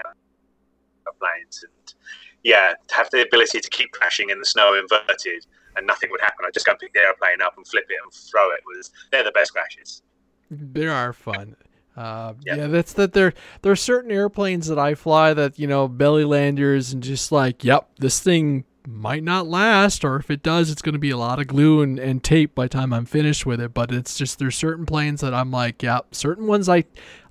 airplanes, 1.06 1.64
and 1.64 1.94
yeah, 2.42 2.74
to 2.88 2.94
have 2.94 3.08
the 3.10 3.22
ability 3.22 3.60
to 3.60 3.70
keep 3.70 3.92
crashing 3.92 4.30
in 4.30 4.38
the 4.38 4.46
snow 4.46 4.74
inverted 4.74 5.46
and 5.76 5.86
nothing 5.86 6.10
would 6.10 6.20
happen. 6.20 6.44
I 6.46 6.50
just 6.50 6.66
go 6.66 6.72
and 6.72 6.78
pick 6.78 6.92
the 6.92 7.00
airplane 7.00 7.42
up 7.42 7.56
and 7.56 7.66
flip 7.66 7.84
it 7.88 7.96
and 8.02 8.12
throw 8.12 8.50
it. 8.50 8.60
Was 8.66 8.90
they're 9.10 9.24
the 9.24 9.32
best 9.32 9.52
crashes. 9.52 10.02
They 10.50 10.86
are 10.86 11.12
fun. 11.12 11.56
Uh, 11.96 12.34
yep. 12.44 12.56
Yeah, 12.56 12.66
that's 12.66 12.92
that. 12.94 13.12
There, 13.12 13.34
there 13.62 13.72
are 13.72 13.76
certain 13.76 14.10
airplanes 14.10 14.66
that 14.66 14.78
I 14.78 14.94
fly 14.94 15.34
that 15.34 15.58
you 15.58 15.66
know 15.66 15.88
belly 15.88 16.24
landers 16.24 16.92
and 16.92 17.02
just 17.02 17.32
like, 17.32 17.64
yep, 17.64 17.88
this 17.98 18.20
thing 18.20 18.64
might 18.86 19.22
not 19.22 19.46
last, 19.46 20.04
or 20.04 20.16
if 20.16 20.30
it 20.30 20.42
does, 20.42 20.70
it's 20.70 20.82
going 20.82 20.92
to 20.92 20.98
be 20.98 21.10
a 21.10 21.16
lot 21.16 21.38
of 21.38 21.46
glue 21.46 21.80
and, 21.80 21.98
and 21.98 22.22
tape 22.22 22.54
by 22.54 22.64
the 22.64 22.68
time 22.68 22.92
I'm 22.92 23.06
finished 23.06 23.46
with 23.46 23.60
it. 23.60 23.72
But 23.72 23.92
it's 23.92 24.18
just 24.18 24.38
there's 24.38 24.56
certain 24.56 24.86
planes 24.86 25.20
that 25.20 25.32
I'm 25.32 25.50
like, 25.50 25.82
yeah, 25.82 26.00
certain 26.10 26.46
ones 26.46 26.68
I 26.68 26.84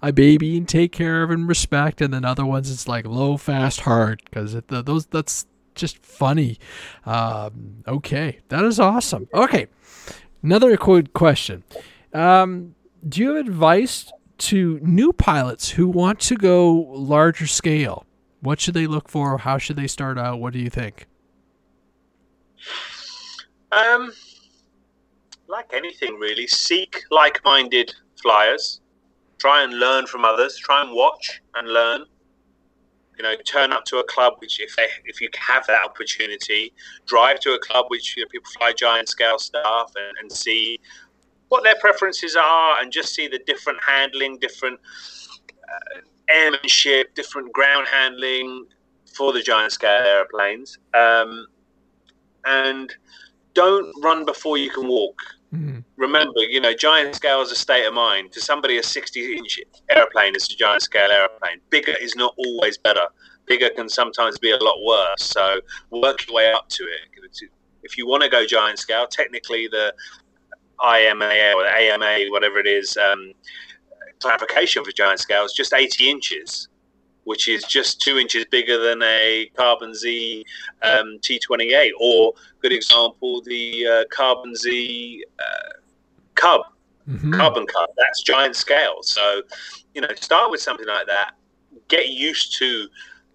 I 0.04 0.12
baby 0.12 0.58
and 0.58 0.68
take 0.68 0.92
care 0.92 1.24
of 1.24 1.32
and 1.32 1.48
respect, 1.48 2.02
and 2.02 2.14
then 2.14 2.26
other 2.26 2.46
ones 2.46 2.70
it's 2.70 2.90
like 2.90 3.08
low, 3.08 3.38
fast, 3.38 3.80
hard 3.80 4.22
because 4.26 4.62
those 4.68 5.06
that's 5.06 5.46
just 5.76 5.98
funny. 5.98 6.60
Um, 7.06 7.84
okay, 7.88 8.40
that 8.50 8.66
is 8.66 8.82
awesome. 8.82 9.30
Okay, 9.34 9.68
another 10.44 10.76
quick 10.76 11.14
question. 11.14 11.64
Um, 12.14 12.76
do 13.08 13.22
you 13.22 13.34
have 13.34 13.48
advice 13.48 14.12
to 14.40 14.78
new 14.84 15.14
pilots 15.14 15.70
who 15.70 15.88
want 15.88 16.20
to 16.20 16.36
go 16.36 16.74
larger 16.74 17.48
scale? 17.48 18.06
What 18.42 18.60
should 18.60 18.74
they 18.74 18.88
look 18.88 19.08
for? 19.08 19.38
How 19.38 19.58
should 19.58 19.78
they 19.78 19.88
start 19.88 20.18
out? 20.18 20.42
What 20.42 20.52
do 20.52 20.60
you 20.60 20.70
think? 20.70 21.08
Um, 23.72 24.12
like 25.48 25.72
anything 25.74 26.16
really, 26.16 26.48
seek 26.48 27.04
like-minded 27.10 27.96
flyers. 28.22 28.82
Try 29.44 29.62
and 29.62 29.78
learn 29.78 30.08
from 30.08 30.24
others. 30.24 30.56
Try 30.56 30.82
and 30.82 30.96
watch 30.96 31.42
and 31.56 31.68
learn. 31.68 32.06
You 33.18 33.24
know, 33.24 33.36
turn 33.46 33.74
up 33.74 33.84
to 33.88 33.98
a 33.98 34.04
club 34.06 34.36
which, 34.38 34.62
if 34.62 34.74
they, 34.78 34.88
if 35.04 35.20
you 35.20 35.28
have 35.38 35.68
that 35.68 35.84
opportunity, 35.84 36.72
drive 37.08 37.42
to 37.42 37.52
a 37.52 37.60
club 37.60 37.88
which 37.90 38.16
you 38.16 38.24
know, 38.24 38.30
people 38.30 38.50
fly 38.58 38.72
giant 38.72 39.10
scale 39.10 39.38
stuff 39.38 39.92
and, 39.98 40.18
and 40.22 40.32
see 40.32 40.80
what 41.50 41.62
their 41.62 41.76
preferences 41.82 42.38
are, 42.38 42.80
and 42.80 42.90
just 42.90 43.14
see 43.14 43.28
the 43.28 43.40
different 43.46 43.80
handling, 43.86 44.40
different 44.40 44.80
uh, 45.68 46.00
airmanship, 46.30 47.14
different 47.14 47.52
ground 47.52 47.86
handling 47.92 48.66
for 49.14 49.34
the 49.34 49.42
giant 49.42 49.74
scale 49.74 50.06
airplanes. 50.06 50.80
Um, 50.94 51.48
and 52.46 52.96
don't 53.54 53.94
run 54.02 54.24
before 54.24 54.58
you 54.58 54.70
can 54.70 54.88
walk. 54.88 55.22
Mm-hmm. 55.54 55.80
Remember, 55.98 56.40
you 56.40 56.60
know, 56.60 56.74
giant 56.74 57.16
scale 57.16 57.42
is 57.42 57.52
a 57.52 57.56
state 57.56 57.86
of 57.86 57.94
mind. 57.94 58.32
To 58.32 58.42
somebody, 58.42 58.78
a 58.78 58.84
60 58.84 59.38
inch 59.38 59.60
airplane 59.90 60.36
is 60.36 60.50
a 60.50 60.56
giant 60.56 60.82
scale 60.82 61.12
airplane. 61.12 61.60
Bigger 61.70 61.94
is 62.02 62.16
not 62.16 62.34
always 62.38 62.78
better. 62.78 63.06
bigger 63.46 63.70
can 63.70 63.90
sometimes 63.90 64.40
be 64.40 64.52
a 64.52 64.58
lot 64.58 64.78
worse. 64.84 65.24
So 65.24 65.60
work 65.92 66.26
your 66.28 66.36
way 66.36 66.52
up 66.52 66.70
to 66.70 66.84
it. 66.84 67.50
If 67.84 67.98
you 67.98 68.08
want 68.08 68.24
to 68.24 68.30
go 68.30 68.46
giant 68.46 68.80
scale, 68.80 69.06
technically 69.06 69.68
the 69.68 69.94
IMA 70.82 71.54
or 71.56 71.64
the 71.64 71.74
AMA, 71.78 72.32
whatever 72.32 72.58
it 72.58 72.68
is, 72.68 72.98
um, 72.98 73.34
clarification 74.20 74.84
for 74.84 74.92
giant 74.92 75.20
scale 75.20 75.44
is 75.44 75.54
just 75.54 75.74
80 75.74 76.10
inches, 76.10 76.70
which 77.26 77.48
is 77.48 77.64
just 77.64 78.02
two 78.02 78.18
inches 78.18 78.46
bigger 78.46 78.78
than 78.78 79.02
a 79.04 79.50
Carbon 79.56 79.94
Z 79.94 80.46
um, 80.82 81.20
T28, 81.22 81.92
or 82.00 82.34
good 82.62 82.74
example, 82.74 83.42
the 83.42 83.88
uh, 83.88 84.04
Carbon 84.10 84.56
Z 84.56 85.24
uh, 85.40 85.74
Cub, 86.36 86.62
mm-hmm. 87.10 87.34
Carbon 87.34 87.66
Cub. 87.68 87.90
That's 87.98 88.24
giant 88.24 88.56
scale. 88.56 88.98
So, 89.02 89.42
you 89.94 90.02
know, 90.02 90.10
start 90.16 90.52
with 90.52 90.62
something 90.62 90.88
like 90.88 91.08
that. 91.08 91.32
Get 91.88 92.10
used 92.10 92.58
to 92.58 92.88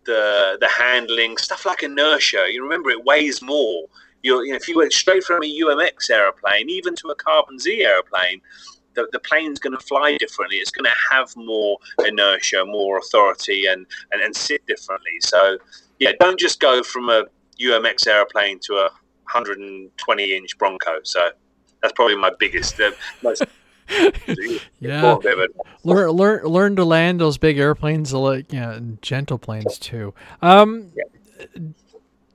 the 0.05 0.57
the 0.61 0.69
handling 0.69 1.37
stuff 1.37 1.67
like 1.67 1.83
inertia. 1.83 2.47
You 2.51 2.63
remember 2.63 2.91
it 2.91 3.05
weighs 3.05 3.43
more. 3.43 3.87
You're, 4.23 4.45
you 4.45 4.51
know, 4.51 4.57
if 4.57 4.67
you 4.67 4.77
went 4.77 4.93
straight 4.93 5.23
from 5.23 5.43
a 5.45 5.61
UMX 5.61 6.11
aeroplane, 6.11 6.69
even 6.69 6.97
to 6.97 7.09
a 7.09 7.15
Carbon 7.15 7.59
Z 7.59 7.85
aeroplane, 7.85 8.41
the, 8.95 9.09
the 9.13 9.19
plane's 9.21 9.59
going 9.59 9.77
to 9.77 9.85
fly 9.85 10.17
differently. 10.17 10.59
It's 10.59 10.71
going 10.71 10.85
to 10.85 11.15
have 11.15 11.35
more 11.37 11.79
inertia, 12.07 12.65
more 12.65 12.99
authority, 12.99 13.67
and, 13.67 13.87
and, 14.13 14.23
and 14.23 14.35
sit 14.35 14.67
differently. 14.67 15.21
So, 15.21 15.59
yeah, 15.99 16.13
don't 16.19 16.39
just 16.39 16.61
go 16.61 16.83
from 16.83 17.09
a 17.09 17.25
UMX 17.61 18.07
aeroplane 18.07 18.59
to 18.65 18.75
a 18.75 18.91
120 19.33 20.35
inch 20.35 20.59
Bronco. 20.59 21.01
So 21.03 21.31
that's 21.83 21.93
probably 21.93 22.17
my 22.17 22.33
biggest, 22.39 22.81
uh, 22.81 22.91
most 23.23 23.45
yeah. 24.81 25.17
Learn 25.85 26.11
learn 26.11 26.45
learn 26.45 26.77
to 26.77 26.85
land 26.85 27.21
those 27.21 27.39
big 27.39 27.59
airplanes 27.59 28.13
like 28.13 28.53
yeah, 28.53 28.79
gentle 29.01 29.39
planes 29.39 29.79
too. 29.79 30.13
Um 30.43 30.93
yeah. 30.95 31.59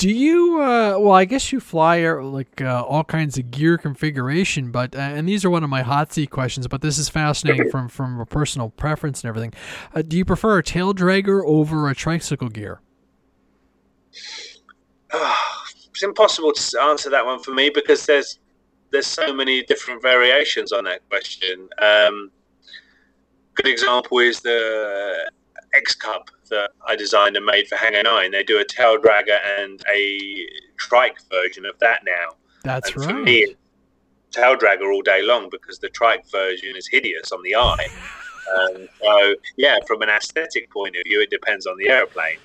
Do 0.04 0.12
you 0.12 0.60
uh 0.62 1.00
well 1.00 1.14
I 1.14 1.24
guess 1.24 1.54
you 1.54 1.62
fly 1.62 2.06
like 2.06 2.60
uh, 2.60 2.84
all 2.84 3.06
kinds 3.06 3.38
of 3.38 3.52
gear 3.52 3.78
configuration 3.78 4.70
but 4.70 4.94
uh, 4.94 5.00
and 5.00 5.30
these 5.30 5.46
are 5.46 5.50
one 5.50 5.64
of 5.64 5.70
my 5.70 5.82
hot 5.82 6.12
seat 6.12 6.30
questions 6.30 6.68
but 6.68 6.82
this 6.82 6.98
is 6.98 7.08
fascinating 7.08 7.70
from 7.70 7.88
from 7.88 8.20
a 8.20 8.26
personal 8.26 8.70
preference 8.70 9.24
and 9.24 9.30
everything. 9.30 9.54
Uh, 9.96 10.02
do 10.02 10.18
you 10.18 10.26
prefer 10.26 10.58
a 10.58 10.64
tail 10.64 10.94
dragger 10.94 11.42
over 11.46 11.90
a 11.90 11.96
tricycle 11.96 12.50
gear? 12.50 12.82
it's 15.14 16.04
impossible 16.04 16.52
to 16.52 16.82
answer 16.82 17.10
that 17.10 17.26
one 17.26 17.40
for 17.40 17.54
me 17.54 17.70
because 17.70 18.06
there's 18.06 18.40
there's 18.92 19.08
so 19.08 19.34
many 19.34 19.64
different 19.64 20.02
variations 20.02 20.74
on 20.74 20.84
that 20.84 21.08
question. 21.10 21.70
Um, 21.82 22.30
good 23.54 23.68
example 23.68 24.20
is 24.20 24.42
the 24.42 25.32
X 25.74 25.96
Cub 25.96 26.30
that 26.50 26.72
I 26.88 26.96
designed 26.96 27.36
and 27.36 27.46
made 27.46 27.68
for 27.68 27.76
Hangar 27.76 28.04
Nine. 28.04 28.32
They 28.32 28.44
do 28.44 28.60
a 28.60 28.66
tail 28.66 28.98
dragger 28.98 29.38
and 29.60 29.84
a 29.94 30.48
trike 30.78 31.18
version 31.30 31.66
of 31.66 31.78
that 31.80 32.02
now. 32.06 32.36
That's 32.64 32.92
and 32.92 32.98
right. 32.98 33.10
For 33.10 33.16
me, 33.16 33.56
tail 34.32 34.56
dragger 34.56 34.94
all 34.94 35.02
day 35.02 35.22
long 35.22 35.50
because 35.50 35.80
the 35.80 35.90
trike 35.90 36.30
version 36.30 36.76
is 36.76 36.88
hideous 36.88 37.32
on 37.32 37.42
the 37.44 37.56
eye. 37.56 37.88
Um, 38.58 38.88
so 39.02 39.36
yeah, 39.58 39.78
from 39.88 40.02
an 40.02 40.10
aesthetic 40.10 40.70
point 40.70 40.96
of 40.96 41.04
view, 41.06 41.22
it 41.22 41.30
depends 41.30 41.66
on 41.66 41.78
the 41.78 41.90
airplane. 41.90 42.38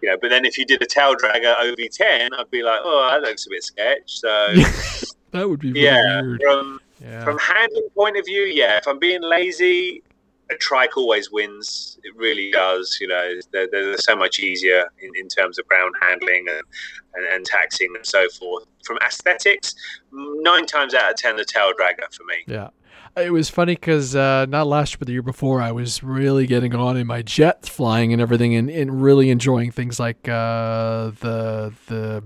You 0.00 0.10
know, 0.10 0.18
but 0.20 0.28
then 0.28 0.44
if 0.44 0.58
you 0.58 0.66
did 0.66 0.82
a 0.82 0.86
tail 0.86 1.14
dragger 1.14 1.56
OV10, 1.56 2.30
I'd 2.38 2.50
be 2.50 2.62
like, 2.62 2.80
oh, 2.84 3.08
that 3.10 3.26
looks 3.26 3.46
a 3.46 3.50
bit 3.50 3.64
sketch. 3.64 4.20
So 4.20 4.54
That 5.34 5.48
would 5.48 5.58
be 5.58 5.70
yeah. 5.70 6.22
Weird. 6.22 6.42
From 6.42 6.80
yeah. 7.00 7.24
from 7.24 7.38
handling 7.38 7.88
point 7.96 8.16
of 8.16 8.24
view, 8.24 8.42
yeah. 8.42 8.78
If 8.78 8.86
I'm 8.86 9.00
being 9.00 9.20
lazy, 9.20 10.04
a 10.50 10.54
trike 10.56 10.96
always 10.96 11.30
wins. 11.30 11.98
It 12.02 12.14
really 12.16 12.50
does. 12.50 12.98
You 13.00 13.08
know, 13.08 13.34
they're, 13.52 13.68
they're 13.70 13.96
so 13.98 14.14
much 14.16 14.38
easier 14.40 14.86
in, 15.00 15.10
in 15.16 15.28
terms 15.28 15.58
of 15.58 15.66
ground 15.68 15.94
handling 16.00 16.46
and, 16.48 16.62
and, 17.14 17.26
and 17.26 17.44
taxing 17.44 17.92
and 17.94 18.04
so 18.04 18.28
forth. 18.28 18.64
From 18.84 18.98
aesthetics, 19.06 19.74
nine 20.12 20.66
times 20.66 20.94
out 20.94 21.10
of 21.10 21.16
ten, 21.16 21.36
the 21.36 21.44
tail 21.44 21.72
dragger 21.72 22.12
for 22.14 22.24
me. 22.24 22.44
Yeah. 22.46 22.68
It 23.16 23.32
was 23.32 23.48
funny 23.48 23.74
because 23.74 24.16
uh, 24.16 24.46
not 24.46 24.66
last 24.66 24.92
year, 24.92 24.96
but 24.98 25.06
the 25.06 25.12
year 25.12 25.22
before, 25.22 25.62
I 25.62 25.70
was 25.70 26.02
really 26.02 26.48
getting 26.48 26.74
on 26.74 26.96
in 26.96 27.06
my 27.06 27.22
jets, 27.22 27.68
flying 27.68 28.12
and 28.12 28.20
everything, 28.20 28.56
and, 28.56 28.68
and 28.68 29.00
really 29.00 29.30
enjoying 29.30 29.70
things 29.70 30.00
like 30.00 30.28
uh, 30.28 31.12
the 31.20 31.72
the 31.86 32.24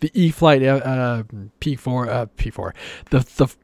the 0.00 0.10
E 0.12 0.30
Flight 0.30 0.62
uh, 0.62 0.76
uh 0.76 1.22
P4 1.60 2.08
uh, 2.08 2.26
P4 2.36 2.72
the 3.08 3.20
the 3.36 3.54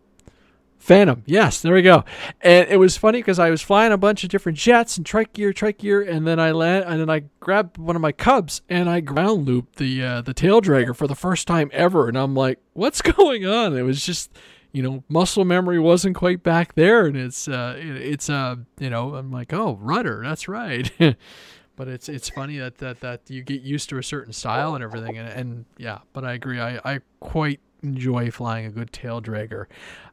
Phantom. 0.80 1.22
Yes, 1.26 1.60
there 1.60 1.74
we 1.74 1.82
go. 1.82 2.04
And 2.40 2.66
it 2.70 2.78
was 2.78 2.96
funny 2.96 3.18
because 3.18 3.38
I 3.38 3.50
was 3.50 3.60
flying 3.60 3.92
a 3.92 3.98
bunch 3.98 4.24
of 4.24 4.30
different 4.30 4.56
jets 4.56 4.96
and 4.96 5.04
trike 5.04 5.34
gear, 5.34 5.52
trike 5.52 5.78
gear, 5.78 6.00
and 6.00 6.26
then 6.26 6.40
I 6.40 6.52
land 6.52 6.86
and 6.86 6.98
then 6.98 7.10
I 7.10 7.24
grabbed 7.38 7.76
one 7.76 7.96
of 7.96 8.02
my 8.02 8.12
Cubs 8.12 8.62
and 8.68 8.88
I 8.88 9.00
ground 9.00 9.46
looped 9.46 9.76
the 9.76 10.02
uh, 10.02 10.20
the 10.22 10.32
tail 10.32 10.62
dragger 10.62 10.96
for 10.96 11.06
the 11.06 11.14
first 11.14 11.46
time 11.46 11.70
ever, 11.74 12.08
and 12.08 12.16
I'm 12.16 12.34
like, 12.34 12.58
what's 12.72 13.02
going 13.16 13.46
on? 13.46 13.76
It 13.76 13.82
was 13.82 14.04
just 14.04 14.30
you 14.72 14.82
know 14.82 15.04
muscle 15.10 15.44
memory 15.44 15.78
wasn't 15.78 16.16
quite 16.16 16.42
back 16.42 16.74
there, 16.74 17.04
and 17.04 17.16
it's 17.16 17.46
uh, 17.46 17.74
it's 17.78 18.30
uh 18.30 18.56
you 18.78 18.88
know 18.88 19.14
I'm 19.16 19.30
like, 19.30 19.52
oh 19.52 19.76
rudder, 19.82 20.22
that's 20.24 20.48
right. 20.48 20.90
but 21.76 21.88
it's 21.88 22.08
it's 22.08 22.30
funny 22.30 22.56
that, 22.58 22.78
that 22.78 23.00
that 23.00 23.20
you 23.28 23.42
get 23.42 23.60
used 23.60 23.90
to 23.90 23.98
a 23.98 24.02
certain 24.02 24.32
style 24.32 24.74
and 24.74 24.82
everything 24.82 25.16
and, 25.16 25.28
and 25.28 25.64
yeah 25.78 26.00
but 26.12 26.26
i 26.26 26.34
agree 26.34 26.60
i 26.60 26.78
i 26.84 27.00
quite 27.20 27.58
enjoy 27.82 28.30
flying 28.30 28.66
a 28.66 28.70
good 28.70 28.92
tail 28.92 29.20
dragger. 29.20 29.66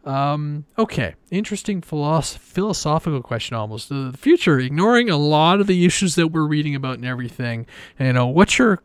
Um, 0.05 0.65
okay 0.77 1.15
interesting 1.31 1.81
philosoph- 1.81 2.37
philosophical 2.37 3.21
question 3.21 3.55
almost. 3.55 3.89
The 3.89 4.13
future 4.17 4.59
ignoring 4.59 5.09
a 5.09 5.17
lot 5.17 5.59
of 5.59 5.67
the 5.67 5.85
issues 5.85 6.15
that 6.15 6.29
we're 6.29 6.47
reading 6.47 6.75
about 6.75 6.95
and 6.95 7.05
everything 7.05 7.65
you 7.99 8.13
know 8.13 8.27
what's 8.27 8.57
your 8.57 8.81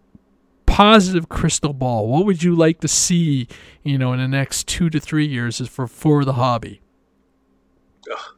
positive 0.67 1.29
crystal 1.29 1.75
ball? 1.75 2.09
What 2.09 2.25
would 2.25 2.43
you 2.43 2.55
like 2.55 2.81
to 2.81 2.89
see 2.89 3.47
you 3.83 3.99
know 3.99 4.13
in 4.13 4.21
the 4.21 4.29
next 4.29 4.67
two 4.67 4.89
to 4.91 4.99
three 4.99 5.27
years 5.27 5.61
is 5.61 5.69
for 5.69 5.87
for 5.87 6.25
the 6.25 6.35
hobby? 6.35 6.81
Ugh. 8.11 8.37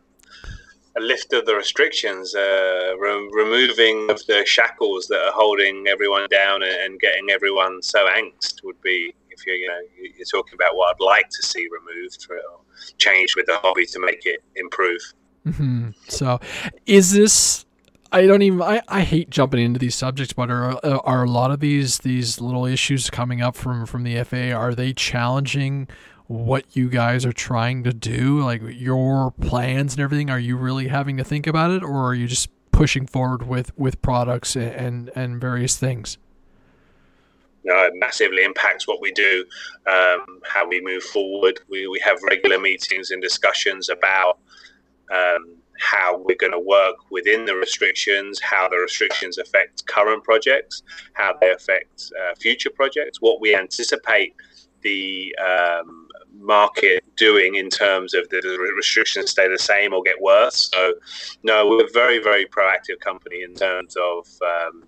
A 0.97 1.01
lift 1.01 1.33
of 1.33 1.45
the 1.45 1.57
restrictions, 1.57 2.37
uh, 2.37 2.95
re- 2.99 3.29
removing 3.33 4.09
of 4.11 4.25
the 4.27 4.45
shackles 4.47 5.09
that 5.09 5.21
are 5.27 5.33
holding 5.33 5.87
everyone 5.89 6.29
down 6.31 6.63
and, 6.63 6.73
and, 6.73 7.01
getting 7.01 7.31
everyone 7.31 7.83
so 7.83 8.07
angst 8.07 8.63
would 8.63 8.81
be 8.81 9.13
if 9.37 9.47
you're 9.47 9.57
you 9.57 9.68
know 9.68 9.78
you're 10.16 10.26
talking 10.30 10.55
about 10.55 10.76
what 10.76 10.95
I'd 10.95 11.05
like 11.05 11.28
to 11.28 11.43
see 11.43 11.66
removed 11.70 12.26
or 12.30 12.41
changed 12.99 13.37
with 13.37 13.47
the 13.47 13.57
hobby 13.59 13.87
to 13.87 13.99
make 14.01 14.26
it 14.26 14.43
improve. 14.57 15.01
Mm-hmm. 15.47 15.91
So, 16.09 16.41
is 16.87 17.12
this? 17.12 17.66
I 18.12 18.26
don't 18.26 18.43
even. 18.43 18.62
I, 18.62 18.80
I 18.89 19.01
hate 19.03 19.30
jumping 19.30 19.61
into 19.61 19.78
these 19.78 19.95
subjects, 19.95 20.32
but 20.32 20.51
are 20.51 20.78
are 20.85 21.24
a 21.24 21.30
lot 21.30 21.51
of 21.51 21.61
these 21.61 21.99
these 21.99 22.41
little 22.41 22.64
issues 22.64 23.11
coming 23.11 23.43
up 23.43 23.57
from 23.57 23.87
from 23.87 24.05
the 24.05 24.22
FA? 24.24 24.53
Are 24.53 24.74
they 24.74 24.93
challenging? 24.93 25.89
what 26.26 26.64
you 26.74 26.89
guys 26.89 27.26
are 27.26 27.32
trying 27.32 27.85
to 27.85 27.93
do, 27.93 28.41
like 28.41 28.62
your 28.64 29.32
plans 29.32 29.95
and 29.95 30.01
everything? 30.01 30.30
Are 30.30 30.39
you 30.39 30.57
really 30.57 30.89
having 30.89 31.16
to 31.18 31.24
think 31.24 31.47
about 31.47 31.70
it, 31.70 31.82
or 31.82 32.07
are 32.07 32.14
you 32.14 32.26
just 32.26 32.49
pushing 32.72 33.07
forward 33.07 33.47
with 33.47 33.76
with 33.78 34.01
products 34.03 34.57
and 34.57 35.11
and 35.14 35.41
various 35.41 35.76
things? 35.76 36.18
No, 37.65 37.85
it 37.85 37.95
massively 37.97 38.45
impacts 38.45 38.87
what 38.87 39.01
we 39.01 39.11
do, 39.12 39.45
um, 39.87 40.41
how 40.45 40.69
we 40.69 40.81
move 40.83 41.03
forward. 41.03 41.61
We, 41.69 41.87
we 41.89 41.99
have 42.05 42.19
regular 42.23 42.59
meetings 42.59 43.11
and 43.11 43.23
discussions 43.23 43.89
about 43.89 44.39
um, 45.11 45.57
how 45.79 46.19
we're 46.19 46.37
going 46.37 46.53
to 46.53 46.59
work 46.59 46.97
within 47.11 47.45
the 47.45 47.55
restrictions, 47.55 48.41
how 48.41 48.69
the 48.69 48.77
restrictions 48.77 49.39
affect 49.39 49.87
current 49.87 50.23
projects, 50.25 50.83
how 51.15 51.35
they 51.41 51.53
affect 51.53 52.12
uh, 52.21 52.35
future 52.37 52.71
projects, 52.71 53.21
what 53.21 53.41
we 53.41 53.55
anticipate 53.55 54.35
the 54.83 55.35
um, 55.39 56.09
market 56.39 57.03
doing 57.17 57.55
in 57.55 57.71
terms 57.71 58.12
of 58.12 58.29
the 58.29 58.41
restrictions 58.77 59.31
stay 59.31 59.49
the 59.49 59.59
same 59.59 59.95
or 59.95 60.03
get 60.03 60.21
worse. 60.21 60.71
So, 60.73 60.95
no, 61.43 61.67
we're 61.67 61.87
a 61.87 61.91
very, 61.93 62.23
very 62.23 62.45
proactive 62.45 63.01
company 63.01 63.43
in 63.43 63.55
terms 63.55 63.97
of 63.97 64.29
um, 64.43 64.85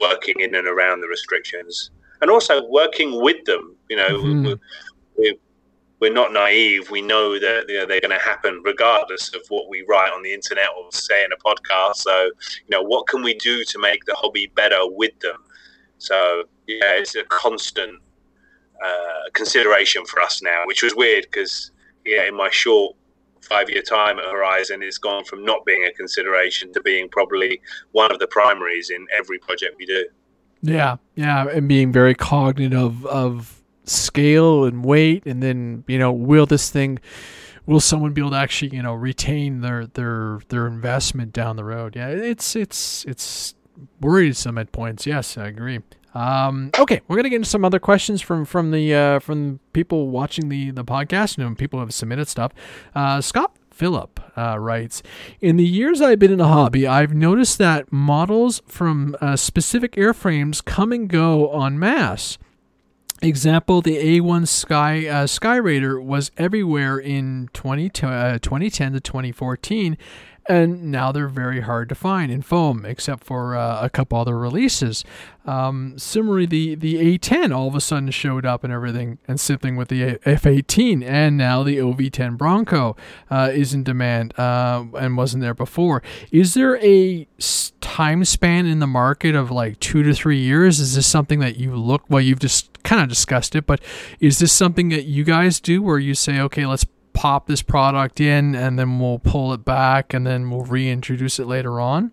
working 0.00 0.40
in 0.40 0.54
and 0.54 0.68
around 0.68 1.00
the 1.00 1.08
restrictions 1.08 1.90
and 2.20 2.30
also 2.30 2.66
working 2.68 3.20
with 3.20 3.44
them. 3.44 3.76
You 3.88 3.96
know, 3.96 4.08
mm-hmm. 4.08 4.52
we're, 5.16 5.34
we're, 6.00 6.12
not 6.12 6.32
naive. 6.32 6.90
We 6.90 7.02
know 7.02 7.38
that 7.38 7.64
you 7.68 7.78
know, 7.78 7.86
they're 7.86 8.00
going 8.00 8.16
to 8.16 8.24
happen 8.24 8.62
regardless 8.64 9.34
of 9.34 9.42
what 9.48 9.68
we 9.68 9.84
write 9.88 10.12
on 10.12 10.22
the 10.22 10.32
internet 10.32 10.68
or 10.76 10.90
say 10.92 11.24
in 11.24 11.32
a 11.32 11.36
podcast. 11.36 11.96
So, 11.96 12.24
you 12.24 12.70
know, 12.70 12.82
what 12.82 13.06
can 13.06 13.22
we 13.22 13.34
do 13.34 13.64
to 13.64 13.78
make 13.78 14.04
the 14.04 14.14
hobby 14.14 14.50
better 14.54 14.80
with 14.82 15.18
them? 15.20 15.44
So, 15.98 16.44
yeah, 16.66 16.94
it's 16.94 17.14
a 17.16 17.24
constant 17.24 18.00
uh, 18.82 19.30
consideration 19.34 20.06
for 20.06 20.20
us 20.20 20.40
now, 20.42 20.62
which 20.64 20.82
was 20.82 20.94
weird 20.94 21.26
because 21.30 21.70
yeah, 22.04 22.26
in 22.26 22.34
my 22.34 22.48
short 22.50 22.96
five 23.42 23.68
year 23.68 23.82
time 23.82 24.18
at 24.18 24.26
Horizon, 24.26 24.82
it's 24.82 24.98
gone 24.98 25.24
from 25.24 25.44
not 25.44 25.64
being 25.64 25.84
a 25.84 25.92
consideration 25.92 26.72
to 26.72 26.80
being 26.80 27.08
probably 27.08 27.60
one 27.92 28.10
of 28.12 28.18
the 28.18 28.26
primaries 28.26 28.90
in 28.90 29.06
every 29.16 29.38
project 29.38 29.74
we 29.78 29.86
do. 29.86 30.06
Yeah, 30.62 30.96
yeah, 31.14 31.48
and 31.48 31.68
being 31.68 31.92
very 31.92 32.14
cognitive 32.14 32.74
of 32.74 33.06
of 33.06 33.62
scale 33.84 34.64
and 34.64 34.84
weight, 34.84 35.24
and 35.26 35.42
then 35.42 35.84
you 35.86 35.98
know, 35.98 36.12
will 36.12 36.46
this 36.46 36.70
thing, 36.70 36.98
will 37.66 37.80
someone 37.80 38.12
be 38.12 38.20
able 38.20 38.30
to 38.30 38.36
actually 38.36 38.76
you 38.76 38.82
know 38.82 38.94
retain 38.94 39.60
their 39.62 39.86
their 39.86 40.40
their 40.48 40.66
investment 40.66 41.32
down 41.32 41.56
the 41.56 41.64
road? 41.64 41.96
Yeah, 41.96 42.08
it's 42.08 42.54
it's 42.56 43.04
it's 43.06 43.54
worrisome 44.00 44.58
at 44.58 44.72
points. 44.72 45.06
Yes, 45.06 45.38
I 45.38 45.46
agree. 45.46 45.80
Um, 46.12 46.70
okay, 46.78 47.00
we're 47.06 47.16
gonna 47.16 47.28
get 47.30 47.36
into 47.36 47.48
some 47.48 47.64
other 47.64 47.78
questions 47.78 48.20
from 48.20 48.44
from 48.44 48.70
the 48.70 48.94
uh, 48.94 49.18
from 49.20 49.60
people 49.72 50.08
watching 50.08 50.48
the 50.48 50.72
the 50.72 50.84
podcast. 50.84 51.38
Know, 51.38 51.54
people 51.54 51.80
have 51.80 51.94
submitted 51.94 52.28
stuff. 52.28 52.52
Uh, 52.94 53.20
Scott 53.20 53.54
Phillip 53.80 54.20
uh, 54.36 54.58
writes 54.58 55.02
In 55.40 55.56
the 55.56 55.64
years 55.64 56.02
I've 56.02 56.18
been 56.18 56.32
in 56.32 56.36
the 56.36 56.48
hobby, 56.48 56.86
I've 56.86 57.14
noticed 57.14 57.56
that 57.56 57.90
models 57.90 58.60
from 58.66 59.16
uh, 59.22 59.36
specific 59.36 59.92
airframes 59.92 60.62
come 60.62 60.92
and 60.92 61.08
go 61.08 61.50
en 61.64 61.78
masse. 61.78 62.36
Example, 63.22 63.80
the 63.80 63.96
A1 63.96 64.46
Sky 64.48 65.06
uh, 65.06 65.26
Skyraider 65.26 66.02
was 66.02 66.30
everywhere 66.36 66.98
in 66.98 67.48
20, 67.54 67.86
uh, 68.02 68.38
2010 68.38 68.92
to 68.92 69.00
2014, 69.00 69.96
and 70.46 70.90
now 70.90 71.12
they're 71.12 71.28
very 71.28 71.60
hard 71.60 71.88
to 71.90 71.94
find 71.94 72.30
in 72.32 72.42
foam, 72.42 72.84
except 72.84 73.24
for 73.24 73.56
uh, 73.56 73.84
a 73.84 73.90
couple 73.90 74.18
other 74.18 74.38
releases. 74.38 75.04
Um, 75.46 75.94
similarly, 75.96 76.46
the, 76.46 76.74
the 76.74 77.18
A10 77.18 77.54
all 77.54 77.68
of 77.68 77.74
a 77.74 77.80
sudden 77.80 78.10
showed 78.10 78.44
up 78.44 78.64
and 78.64 78.72
everything, 78.72 79.18
and 79.26 79.40
same 79.40 79.58
thing 79.58 79.76
with 79.76 79.88
the 79.88 80.18
F18, 80.18 81.02
and 81.02 81.36
now 81.36 81.62
the 81.62 81.78
OV10 81.78 82.36
Bronco 82.36 82.96
uh, 83.30 83.50
is 83.52 83.72
in 83.72 83.84
demand 83.84 84.38
uh, 84.38 84.84
and 84.98 85.16
wasn't 85.16 85.42
there 85.42 85.54
before. 85.54 86.02
Is 86.30 86.54
there 86.54 86.76
a 86.84 87.26
time 87.80 88.24
span 88.24 88.66
in 88.66 88.78
the 88.78 88.86
market 88.86 89.34
of 89.34 89.50
like 89.50 89.80
two 89.80 90.02
to 90.02 90.12
three 90.14 90.38
years? 90.38 90.80
Is 90.80 90.94
this 90.94 91.06
something 91.06 91.40
that 91.40 91.56
you 91.56 91.74
look? 91.74 92.02
Well, 92.08 92.20
you've 92.20 92.40
just 92.40 92.82
kind 92.82 93.02
of 93.02 93.08
discussed 93.08 93.54
it, 93.54 93.66
but 93.66 93.80
is 94.20 94.38
this 94.38 94.52
something 94.52 94.88
that 94.90 95.04
you 95.04 95.24
guys 95.24 95.60
do 95.60 95.82
where 95.82 95.98
you 95.98 96.14
say, 96.14 96.38
okay, 96.40 96.66
let's 96.66 96.86
pop 97.12 97.46
this 97.46 97.62
product 97.62 98.20
in 98.20 98.54
and 98.54 98.78
then 98.78 98.98
we'll 98.98 99.18
pull 99.18 99.52
it 99.52 99.64
back 99.64 100.14
and 100.14 100.26
then 100.26 100.50
we'll 100.50 100.64
reintroduce 100.64 101.38
it 101.38 101.46
later 101.46 101.80
on? 101.80 102.12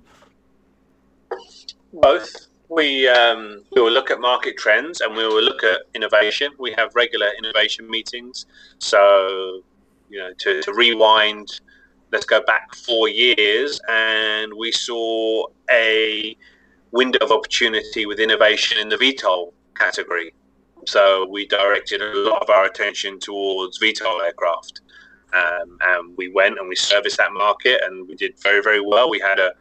Both. 1.93 2.47
We 2.69 3.07
um, 3.07 3.63
we 3.71 3.81
will 3.81 3.91
look 3.91 4.11
at 4.11 4.19
market 4.19 4.57
trends 4.57 4.99
and 4.99 5.15
we 5.15 5.25
will 5.25 5.41
look 5.41 5.63
at 5.63 5.81
innovation. 5.93 6.51
We 6.59 6.73
have 6.73 6.93
regular 6.95 7.29
innovation 7.37 7.89
meetings. 7.89 8.45
So, 8.79 9.61
you 10.09 10.19
know, 10.19 10.33
to, 10.37 10.61
to 10.61 10.73
rewind, 10.73 11.61
let's 12.11 12.25
go 12.25 12.41
back 12.45 12.75
four 12.75 13.07
years, 13.07 13.79
and 13.87 14.51
we 14.53 14.73
saw 14.73 15.45
a 15.71 16.35
window 16.91 17.19
of 17.21 17.31
opportunity 17.31 18.05
with 18.05 18.19
innovation 18.19 18.77
in 18.79 18.89
the 18.89 18.97
VTOL 18.97 19.53
category. 19.75 20.33
So 20.87 21.27
we 21.29 21.45
directed 21.45 22.01
a 22.01 22.15
lot 22.15 22.41
of 22.41 22.49
our 22.49 22.65
attention 22.65 23.19
towards 23.19 23.77
VTOL 23.77 24.23
aircraft. 24.23 24.81
Um, 25.33 25.77
and 25.81 26.17
we 26.17 26.29
went 26.29 26.57
and 26.57 26.69
we 26.69 26.77
serviced 26.77 27.17
that 27.17 27.33
market 27.33 27.81
and 27.83 28.07
we 28.07 28.15
did 28.15 28.39
very, 28.39 28.63
very 28.63 28.79
well. 28.79 29.09
We 29.09 29.19
had 29.19 29.37
a, 29.37 29.51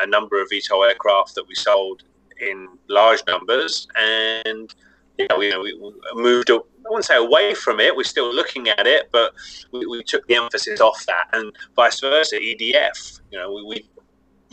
a 0.00 0.06
number 0.06 0.42
of 0.42 0.48
VTOL 0.50 0.88
aircraft 0.88 1.36
that 1.36 1.46
we 1.46 1.54
sold 1.54 2.02
in 2.40 2.66
large 2.88 3.22
numbers. 3.28 3.86
And 3.94 4.74
you 5.16 5.28
know, 5.30 5.38
we, 5.38 5.54
we 5.56 5.92
moved, 6.20 6.50
I 6.50 6.58
wouldn't 6.86 7.04
say 7.04 7.16
away 7.16 7.54
from 7.54 7.78
it, 7.78 7.94
we're 7.94 8.02
still 8.02 8.34
looking 8.34 8.68
at 8.68 8.84
it, 8.84 9.10
but 9.12 9.32
we, 9.70 9.86
we 9.86 10.02
took 10.02 10.26
the 10.26 10.34
emphasis 10.34 10.80
off 10.80 11.06
that. 11.06 11.28
And 11.32 11.52
vice 11.76 12.00
versa, 12.00 12.36
EDF, 12.36 13.20
you 13.30 13.38
know, 13.38 13.52
we, 13.52 13.62
we 13.62 13.88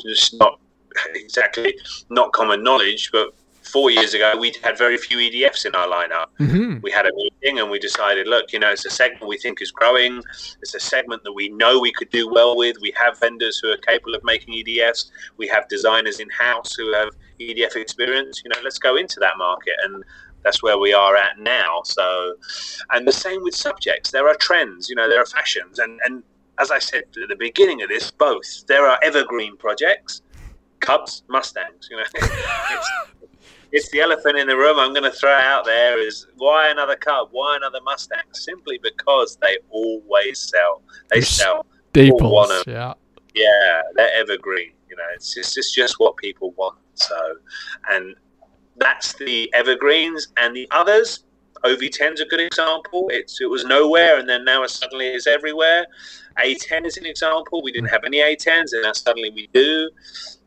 just 0.03 0.37
not 0.37 0.59
exactly 1.15 1.75
not 2.11 2.31
common 2.31 2.61
knowledge, 2.61 3.09
but 3.11 3.33
four 3.61 3.91
years 3.91 4.13
ago, 4.13 4.33
we 4.37 4.53
had 4.63 4.77
very 4.77 4.97
few 4.97 5.17
EDFs 5.17 5.65
in 5.65 5.75
our 5.75 5.87
lineup. 5.87 6.27
Mm-hmm. 6.39 6.79
We 6.81 6.91
had 6.91 7.05
a 7.05 7.13
meeting 7.13 7.59
and 7.59 7.69
we 7.69 7.79
decided, 7.79 8.27
look, 8.27 8.51
you 8.53 8.59
know, 8.59 8.71
it's 8.71 8.85
a 8.85 8.89
segment 8.89 9.27
we 9.27 9.37
think 9.37 9.61
is 9.61 9.71
growing. 9.71 10.21
It's 10.61 10.75
a 10.75 10.79
segment 10.79 11.23
that 11.23 11.33
we 11.33 11.49
know 11.49 11.79
we 11.79 11.91
could 11.91 12.09
do 12.09 12.29
well 12.29 12.57
with. 12.57 12.77
We 12.81 12.93
have 12.97 13.19
vendors 13.19 13.59
who 13.59 13.71
are 13.71 13.77
capable 13.77 14.15
of 14.15 14.23
making 14.23 14.53
EDFs. 14.53 15.11
We 15.37 15.47
have 15.47 15.67
designers 15.69 16.19
in 16.19 16.29
house 16.29 16.73
who 16.75 16.93
have 16.93 17.09
EDF 17.39 17.75
experience. 17.75 18.41
You 18.43 18.49
know, 18.49 18.61
let's 18.63 18.79
go 18.79 18.95
into 18.95 19.19
that 19.19 19.37
market. 19.37 19.75
And 19.83 20.03
that's 20.43 20.63
where 20.63 20.77
we 20.77 20.93
are 20.93 21.15
at 21.15 21.39
now. 21.39 21.81
So, 21.85 22.35
and 22.91 23.07
the 23.07 23.11
same 23.11 23.43
with 23.43 23.55
subjects. 23.55 24.11
There 24.11 24.27
are 24.27 24.35
trends, 24.35 24.89
you 24.89 24.95
know, 24.95 25.07
there 25.07 25.21
are 25.21 25.25
fashions. 25.25 25.79
And, 25.79 25.99
and 26.03 26.23
as 26.59 26.71
I 26.71 26.79
said 26.79 27.03
at 27.21 27.29
the 27.29 27.35
beginning 27.35 27.81
of 27.81 27.89
this, 27.89 28.11
both. 28.11 28.65
There 28.67 28.87
are 28.87 28.99
evergreen 29.03 29.57
projects. 29.57 30.21
Cubs, 30.79 31.23
Mustangs, 31.27 31.89
you 31.89 31.97
know. 31.97 32.03
it's 33.71 33.89
the 33.91 34.01
elephant 34.01 34.37
in 34.37 34.47
the 34.47 34.57
room. 34.57 34.79
I'm 34.79 34.93
going 34.93 35.09
to 35.09 35.11
throw 35.11 35.31
out 35.31 35.65
there 35.65 35.99
is 35.99 36.27
why 36.37 36.69
another 36.69 36.95
Cub? 36.95 37.29
Why 37.31 37.55
another 37.57 37.79
Mustang? 37.83 38.23
Simply 38.33 38.79
because 38.83 39.37
they 39.41 39.57
always 39.69 40.39
sell. 40.39 40.81
They 41.09 41.21
sell. 41.21 41.65
Staples. 41.89 42.63
Yeah. 42.67 42.93
Yeah, 43.33 43.81
they're 43.95 44.13
evergreen. 44.13 44.73
You 44.89 44.95
know, 44.97 45.03
it's 45.15 45.33
just 45.33 45.57
it's 45.57 45.73
just 45.73 45.95
what 45.99 46.17
people 46.17 46.51
want. 46.57 46.77
So, 46.95 47.35
and 47.89 48.15
that's 48.77 49.13
the 49.13 49.51
evergreens 49.53 50.27
and 50.37 50.55
the 50.55 50.67
others. 50.71 51.23
OV10 51.63 52.13
is 52.13 52.21
a 52.21 52.25
good 52.25 52.39
example. 52.39 53.09
It's 53.11 53.39
it 53.41 53.49
was 53.49 53.65
nowhere 53.65 54.19
and 54.19 54.27
then 54.27 54.45
now 54.45 54.65
suddenly 54.65 55.07
is 55.07 55.27
everywhere. 55.27 55.85
A10 56.39 56.85
is 56.85 56.97
an 56.97 57.05
example. 57.05 57.61
We 57.63 57.71
didn't 57.71 57.89
have 57.89 58.03
any 58.05 58.19
A10s 58.19 58.73
and 58.73 58.83
now 58.83 58.93
suddenly 58.93 59.29
we 59.31 59.47
do. 59.53 59.89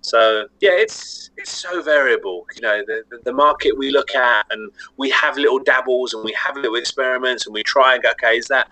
So 0.00 0.48
yeah, 0.60 0.72
it's 0.72 1.30
it's 1.36 1.50
so 1.50 1.82
variable. 1.82 2.46
You 2.56 2.62
know, 2.62 2.82
the, 2.86 3.04
the, 3.10 3.18
the 3.24 3.32
market 3.32 3.76
we 3.76 3.90
look 3.90 4.14
at, 4.14 4.46
and 4.50 4.70
we 4.96 5.10
have 5.10 5.36
little 5.36 5.58
dabbles, 5.58 6.14
and 6.14 6.22
we 6.22 6.32
have 6.32 6.56
little 6.56 6.76
experiments, 6.76 7.46
and 7.46 7.54
we 7.54 7.62
try 7.62 7.94
and 7.94 8.02
go, 8.02 8.10
okay, 8.10 8.36
is 8.36 8.46
that 8.48 8.68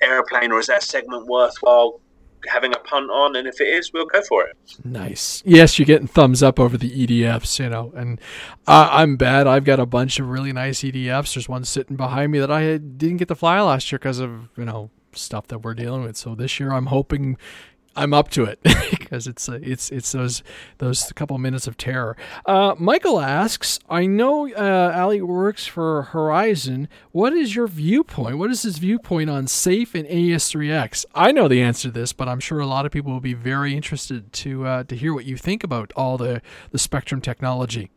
airplane 0.00 0.52
or 0.52 0.58
is 0.58 0.66
that 0.66 0.82
segment 0.82 1.26
worthwhile 1.26 2.00
having 2.46 2.74
a 2.74 2.78
punt 2.78 3.10
on? 3.10 3.36
And 3.36 3.46
if 3.46 3.60
it 3.60 3.68
is, 3.68 3.92
we'll 3.92 4.06
go 4.06 4.22
for 4.22 4.44
it. 4.46 4.56
Nice. 4.84 5.42
Yes, 5.44 5.78
you're 5.78 5.86
getting 5.86 6.06
thumbs 6.06 6.42
up 6.42 6.58
over 6.58 6.76
the 6.76 6.90
EDFs, 6.90 7.58
you 7.58 7.68
know, 7.68 7.92
and 7.96 8.20
uh, 8.66 8.88
I'm 8.90 9.16
bad. 9.16 9.46
I've 9.46 9.64
got 9.64 9.80
a 9.80 9.86
bunch 9.86 10.18
of 10.18 10.28
really 10.28 10.52
nice 10.52 10.80
EDFs. 10.80 11.34
There's 11.34 11.48
one 11.48 11.64
sitting 11.64 11.96
behind 11.96 12.32
me 12.32 12.38
that 12.40 12.50
I 12.50 12.76
didn't 12.78 13.18
get 13.18 13.28
to 13.28 13.34
fly 13.34 13.60
last 13.60 13.90
year 13.90 13.98
because 13.98 14.18
of 14.18 14.48
you 14.56 14.64
know 14.64 14.90
stuff 15.12 15.46
that 15.48 15.58
we're 15.60 15.74
dealing 15.74 16.02
with. 16.02 16.16
So 16.16 16.34
this 16.34 16.58
year, 16.58 16.72
I'm 16.72 16.86
hoping 16.86 17.36
I'm 17.94 18.14
up 18.14 18.30
to 18.30 18.44
it 18.44 18.58
because 18.90 19.26
it's 19.26 19.48
uh, 19.48 19.58
it's 19.62 19.90
it's 19.90 20.12
those 20.12 20.42
those 20.78 21.12
couple 21.12 21.36
minutes 21.38 21.66
of 21.66 21.76
terror. 21.76 22.16
Uh, 22.46 22.74
Michael 22.78 23.20
asks, 23.20 23.78
I 23.88 24.06
know 24.06 24.50
uh, 24.50 24.92
Ali 24.96 25.20
works 25.20 25.66
for 25.66 26.04
Horizon. 26.04 26.88
What 27.12 27.34
is 27.34 27.54
your 27.54 27.66
viewpoint? 27.66 28.38
What 28.38 28.50
is 28.50 28.62
his 28.62 28.78
viewpoint 28.78 29.28
on 29.28 29.46
Safe 29.46 29.94
and 29.94 30.06
AS3X? 30.08 31.04
I 31.14 31.32
know 31.32 31.48
the 31.48 31.60
answer 31.60 31.88
to 31.88 31.92
this, 31.92 32.12
but 32.14 32.28
I'm 32.28 32.40
sure 32.40 32.60
a 32.60 32.66
lot 32.66 32.86
of 32.86 32.92
people 32.92 33.12
will 33.12 33.20
be 33.20 33.34
very 33.34 33.76
interested 33.76 34.32
to 34.32 34.66
uh, 34.66 34.84
to 34.84 34.96
hear 34.96 35.12
what 35.12 35.26
you 35.26 35.36
think 35.36 35.62
about 35.62 35.92
all 35.94 36.16
the 36.16 36.40
the 36.70 36.78
Spektrum 36.78 37.22
technology. 37.22 37.90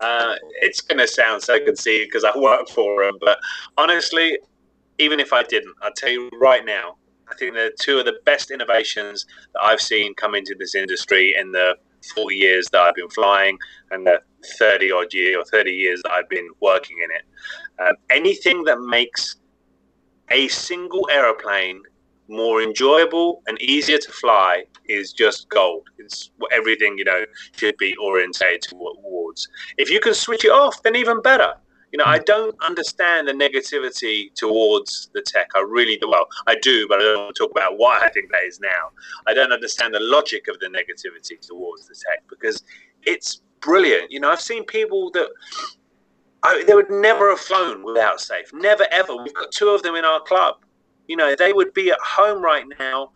Uh, 0.00 0.36
it's 0.60 0.80
going 0.80 0.98
to 0.98 1.08
sound 1.08 1.42
so 1.42 1.58
conceited 1.64 2.08
because 2.08 2.24
I 2.24 2.36
work 2.38 2.68
for 2.68 3.02
him, 3.02 3.16
but 3.20 3.38
honestly, 3.76 4.38
even 4.98 5.18
if 5.18 5.32
I 5.32 5.42
didn't, 5.42 5.74
I'll 5.82 5.92
tell 5.92 6.10
you 6.10 6.30
right 6.38 6.64
now, 6.64 6.97
I 7.30 7.34
think 7.34 7.54
they're 7.54 7.72
two 7.78 7.98
of 7.98 8.06
the 8.06 8.18
best 8.24 8.50
innovations 8.50 9.26
that 9.54 9.62
I've 9.62 9.80
seen 9.80 10.14
come 10.14 10.34
into 10.34 10.54
this 10.58 10.74
industry 10.74 11.34
in 11.38 11.52
the 11.52 11.76
40 12.14 12.34
years 12.34 12.68
that 12.72 12.80
I've 12.80 12.94
been 12.94 13.10
flying 13.10 13.58
and 13.90 14.06
the 14.06 14.20
30 14.58 14.92
odd 14.92 15.12
year 15.12 15.40
or 15.40 15.44
30 15.44 15.70
years 15.70 16.00
that 16.02 16.12
I've 16.12 16.28
been 16.28 16.48
working 16.60 16.96
in 17.04 17.10
it. 17.10 17.86
Um, 17.88 17.96
anything 18.10 18.64
that 18.64 18.80
makes 18.80 19.36
a 20.30 20.48
single 20.48 21.08
aeroplane 21.10 21.82
more 22.28 22.62
enjoyable 22.62 23.42
and 23.46 23.60
easier 23.60 23.98
to 23.98 24.12
fly 24.12 24.64
is 24.86 25.12
just 25.12 25.48
gold. 25.48 25.88
It's 25.98 26.30
everything 26.52 26.98
you 26.98 27.04
know 27.04 27.24
should 27.56 27.76
be 27.78 27.96
orientated 27.96 28.62
towards. 28.62 29.48
If 29.78 29.90
you 29.90 30.00
can 30.00 30.14
switch 30.14 30.44
it 30.44 30.52
off, 30.52 30.82
then 30.82 30.94
even 30.94 31.22
better. 31.22 31.54
You 31.92 31.98
know, 31.98 32.04
I 32.04 32.18
hmm. 32.18 32.24
don't 32.26 32.56
understand 32.62 33.28
the 33.28 33.32
negativity 33.32 34.34
towards 34.34 35.10
the 35.14 35.22
tech. 35.22 35.48
I 35.54 35.60
really 35.60 35.96
do. 35.96 36.08
Well, 36.08 36.26
I 36.46 36.56
do, 36.60 36.86
but 36.88 37.00
I 37.00 37.02
don't 37.02 37.24
want 37.24 37.34
to 37.34 37.42
talk 37.42 37.50
about 37.50 37.78
why 37.78 38.00
I 38.02 38.10
think 38.10 38.30
that 38.30 38.44
is 38.44 38.60
now. 38.60 38.90
I 39.26 39.34
don't 39.34 39.52
understand 39.52 39.94
the 39.94 40.00
logic 40.00 40.48
of 40.48 40.58
the 40.60 40.66
negativity 40.66 41.40
towards 41.40 41.88
the 41.88 41.94
tech 41.94 42.22
because 42.28 42.62
it's 43.04 43.42
brilliant. 43.60 44.10
You 44.10 44.20
know, 44.20 44.30
I've 44.30 44.40
seen 44.40 44.64
people 44.64 45.10
that 45.12 45.28
I, 46.42 46.62
they 46.66 46.74
would 46.74 46.90
never 46.90 47.30
have 47.30 47.40
flown 47.40 47.82
without 47.82 48.20
Safe. 48.20 48.52
Never, 48.52 48.86
ever. 48.90 49.16
We've 49.16 49.34
got 49.34 49.50
two 49.50 49.68
of 49.70 49.82
them 49.82 49.94
in 49.94 50.04
our 50.04 50.20
club. 50.20 50.56
You 51.06 51.16
know, 51.16 51.34
they 51.34 51.52
would 51.52 51.72
be 51.72 51.90
at 51.90 51.98
home 52.00 52.42
right 52.42 52.64
now 52.78 53.12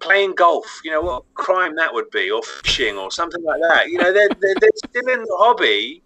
playing 0.00 0.34
golf. 0.34 0.80
You 0.82 0.92
know, 0.92 1.02
what 1.02 1.24
crime 1.34 1.76
that 1.76 1.92
would 1.92 2.10
be, 2.10 2.30
or 2.30 2.42
fishing, 2.42 2.96
or 2.96 3.10
something 3.10 3.42
like 3.44 3.60
that. 3.68 3.88
You 3.88 3.98
know, 3.98 4.12
they're, 4.12 4.28
they're, 4.40 4.54
they're 4.60 4.70
still 4.76 5.08
in 5.08 5.20
the 5.20 5.36
hobby 5.38 6.02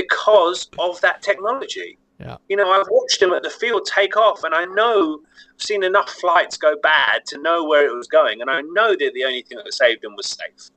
because 0.00 0.68
of 0.78 1.00
that 1.00 1.22
technology. 1.22 1.98
Yeah. 2.18 2.36
You 2.48 2.56
know, 2.56 2.70
I've 2.70 2.86
watched 2.90 3.20
them 3.20 3.32
at 3.32 3.42
the 3.42 3.50
field 3.50 3.86
take 3.86 4.16
off, 4.16 4.44
and 4.44 4.54
I 4.54 4.66
know 4.66 5.20
I've 5.54 5.62
seen 5.62 5.82
enough 5.82 6.10
flights 6.10 6.56
go 6.58 6.76
bad 6.82 7.24
to 7.26 7.40
know 7.40 7.64
where 7.64 7.86
it 7.86 7.94
was 7.94 8.06
going, 8.06 8.40
and 8.42 8.50
I 8.50 8.60
know 8.60 8.90
that 8.90 9.12
the 9.14 9.24
only 9.24 9.42
thing 9.42 9.58
that 9.64 9.72
saved 9.72 10.02
them 10.02 10.16
was 10.16 10.26
safe. 10.26 10.70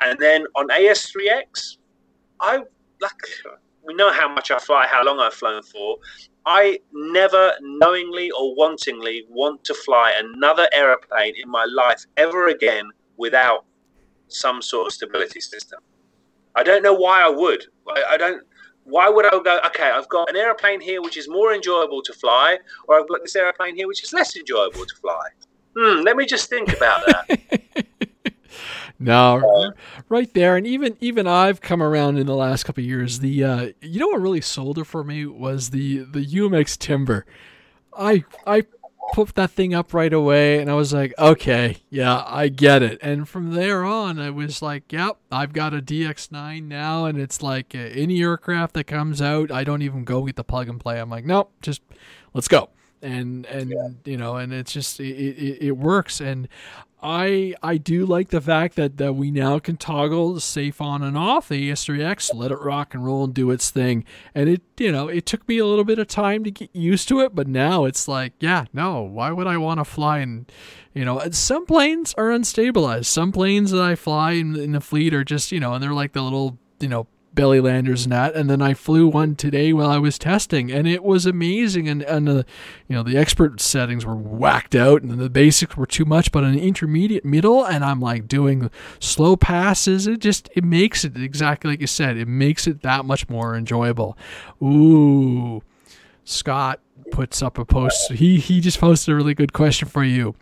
And 0.00 0.18
then 0.18 0.46
on 0.56 0.68
AS3X, 0.68 1.78
I 2.40 2.58
like 3.00 3.12
we 3.86 3.94
know 3.94 4.12
how 4.12 4.32
much 4.32 4.50
I 4.50 4.58
fly, 4.58 4.86
how 4.86 5.04
long 5.04 5.18
I've 5.18 5.34
flown 5.34 5.62
for. 5.62 5.96
I 6.46 6.78
never 6.92 7.52
knowingly 7.60 8.30
or 8.30 8.54
wantingly 8.56 9.22
want 9.28 9.64
to 9.64 9.74
fly 9.74 10.14
another 10.18 10.68
aeroplane 10.72 11.34
in 11.42 11.50
my 11.50 11.64
life 11.64 12.04
ever 12.16 12.48
again 12.48 12.90
without 13.16 13.64
some 14.28 14.62
sort 14.62 14.86
of 14.86 14.92
stability 14.92 15.40
system. 15.40 15.80
I 16.54 16.62
don't 16.62 16.82
know 16.82 16.94
why 16.94 17.22
I 17.22 17.28
would. 17.28 17.64
I, 17.96 18.14
I 18.14 18.16
don't. 18.16 18.42
Why 18.84 19.08
would 19.08 19.26
I 19.26 19.30
go? 19.30 19.60
Okay, 19.66 19.90
I've 19.90 20.08
got 20.08 20.28
an 20.30 20.36
airplane 20.36 20.80
here 20.80 21.02
which 21.02 21.16
is 21.16 21.28
more 21.28 21.54
enjoyable 21.54 22.02
to 22.02 22.12
fly, 22.12 22.58
or 22.88 22.98
I've 23.00 23.08
got 23.08 23.20
this 23.22 23.36
airplane 23.36 23.76
here 23.76 23.86
which 23.86 24.02
is 24.02 24.12
less 24.12 24.36
enjoyable 24.36 24.84
to 24.84 24.94
fly. 24.96 25.28
Hmm, 25.76 26.02
let 26.02 26.16
me 26.16 26.26
just 26.26 26.50
think 26.50 26.76
about 26.76 27.06
that. 27.06 27.62
no, 28.98 29.72
right 30.08 30.32
there, 30.34 30.56
and 30.56 30.66
even 30.66 30.96
even 31.00 31.26
I've 31.26 31.60
come 31.60 31.82
around 31.82 32.18
in 32.18 32.26
the 32.26 32.34
last 32.34 32.64
couple 32.64 32.82
years. 32.82 33.20
The 33.20 33.44
uh, 33.44 33.68
you 33.80 34.00
know 34.00 34.08
what 34.08 34.20
really 34.20 34.40
sold 34.40 34.78
it 34.78 34.84
for 34.84 35.04
me 35.04 35.26
was 35.26 35.70
the 35.70 35.98
the 35.98 36.24
UMX 36.24 36.76
Timber. 36.76 37.26
I 37.96 38.24
I 38.46 38.64
put 39.12 39.34
that 39.34 39.50
thing 39.50 39.74
up 39.74 39.92
right 39.92 40.12
away 40.12 40.60
and 40.60 40.70
I 40.70 40.74
was 40.74 40.92
like, 40.92 41.12
okay, 41.18 41.78
yeah, 41.90 42.24
I 42.26 42.48
get 42.48 42.82
it. 42.82 42.98
And 43.02 43.28
from 43.28 43.52
there 43.52 43.84
on, 43.84 44.18
I 44.18 44.30
was 44.30 44.62
like, 44.62 44.92
yep, 44.92 45.16
I've 45.30 45.52
got 45.52 45.74
a 45.74 45.82
DX9 45.82 46.64
now. 46.64 47.04
And 47.04 47.18
it's 47.18 47.42
like 47.42 47.74
any 47.74 48.20
aircraft 48.22 48.74
that 48.74 48.84
comes 48.84 49.20
out, 49.20 49.50
I 49.50 49.64
don't 49.64 49.82
even 49.82 50.04
go 50.04 50.24
get 50.24 50.36
the 50.36 50.44
plug 50.44 50.68
and 50.68 50.80
play. 50.80 51.00
I'm 51.00 51.10
like, 51.10 51.24
nope, 51.24 51.52
just 51.60 51.82
let's 52.34 52.48
go. 52.48 52.70
And, 53.02 53.46
and, 53.46 53.70
yeah. 53.70 53.88
you 54.04 54.16
know, 54.16 54.36
and 54.36 54.52
it's 54.52 54.72
just, 54.72 55.00
it, 55.00 55.04
it, 55.04 55.66
it 55.68 55.72
works. 55.72 56.20
And 56.20 56.48
I 57.02 57.54
I 57.62 57.78
do 57.78 58.04
like 58.04 58.28
the 58.28 58.40
fact 58.40 58.76
that, 58.76 58.98
that 58.98 59.14
we 59.14 59.30
now 59.30 59.58
can 59.58 59.76
toggle 59.76 60.38
safe 60.40 60.80
on 60.80 61.02
and 61.02 61.16
off 61.16 61.48
the 61.48 61.70
AS3X, 61.70 62.34
let 62.34 62.50
it 62.50 62.60
rock 62.60 62.94
and 62.94 63.04
roll 63.04 63.24
and 63.24 63.34
do 63.34 63.50
its 63.50 63.70
thing. 63.70 64.04
And 64.34 64.48
it 64.48 64.62
you 64.78 64.92
know 64.92 65.08
it 65.08 65.26
took 65.26 65.48
me 65.48 65.58
a 65.58 65.66
little 65.66 65.84
bit 65.84 65.98
of 65.98 66.08
time 66.08 66.44
to 66.44 66.50
get 66.50 66.74
used 66.74 67.08
to 67.08 67.20
it, 67.20 67.34
but 67.34 67.48
now 67.48 67.84
it's 67.84 68.06
like 68.06 68.34
yeah 68.40 68.66
no 68.72 69.00
why 69.00 69.30
would 69.30 69.46
I 69.46 69.56
want 69.56 69.80
to 69.80 69.84
fly 69.84 70.18
and 70.18 70.50
you 70.92 71.04
know 71.04 71.22
some 71.30 71.64
planes 71.64 72.14
are 72.18 72.28
unstabilized. 72.28 73.06
Some 73.06 73.32
planes 73.32 73.70
that 73.70 73.82
I 73.82 73.94
fly 73.94 74.32
in, 74.32 74.56
in 74.56 74.72
the 74.72 74.80
fleet 74.80 75.14
are 75.14 75.24
just 75.24 75.52
you 75.52 75.60
know 75.60 75.72
and 75.74 75.82
they're 75.82 75.94
like 75.94 76.12
the 76.12 76.22
little 76.22 76.58
you 76.80 76.88
know 76.88 77.06
belly 77.34 77.60
landers 77.60 78.04
and 78.04 78.12
that. 78.12 78.34
And 78.34 78.50
then 78.50 78.60
I 78.60 78.74
flew 78.74 79.08
one 79.08 79.36
today 79.36 79.72
while 79.72 79.90
I 79.90 79.98
was 79.98 80.18
testing, 80.18 80.70
and 80.70 80.86
it 80.86 81.02
was 81.02 81.26
amazing. 81.26 81.88
And 81.88 82.02
and 82.02 82.26
the 82.26 82.44
you 82.88 82.96
know 82.96 83.02
the 83.02 83.16
expert 83.16 83.60
settings 83.60 84.04
were 84.04 84.16
whacked 84.16 84.74
out, 84.74 85.02
and 85.02 85.18
the 85.18 85.30
basics 85.30 85.76
were 85.76 85.86
too 85.86 86.04
much. 86.04 86.32
But 86.32 86.44
an 86.44 86.58
intermediate 86.58 87.24
middle, 87.24 87.64
and 87.64 87.84
I'm 87.84 88.00
like 88.00 88.28
doing 88.28 88.70
slow 88.98 89.36
passes. 89.36 90.06
It 90.06 90.20
just 90.20 90.48
it 90.54 90.64
makes 90.64 91.04
it 91.04 91.16
exactly 91.16 91.70
like 91.70 91.80
you 91.80 91.86
said. 91.86 92.16
It 92.16 92.28
makes 92.28 92.66
it 92.66 92.82
that 92.82 93.04
much 93.04 93.28
more 93.28 93.56
enjoyable. 93.56 94.16
Ooh, 94.62 95.62
Scott 96.24 96.80
puts 97.10 97.42
up 97.42 97.58
a 97.58 97.64
post. 97.64 98.12
He 98.12 98.38
he 98.38 98.60
just 98.60 98.78
posted 98.80 99.12
a 99.12 99.16
really 99.16 99.34
good 99.34 99.52
question 99.52 99.88
for 99.88 100.04
you. 100.04 100.34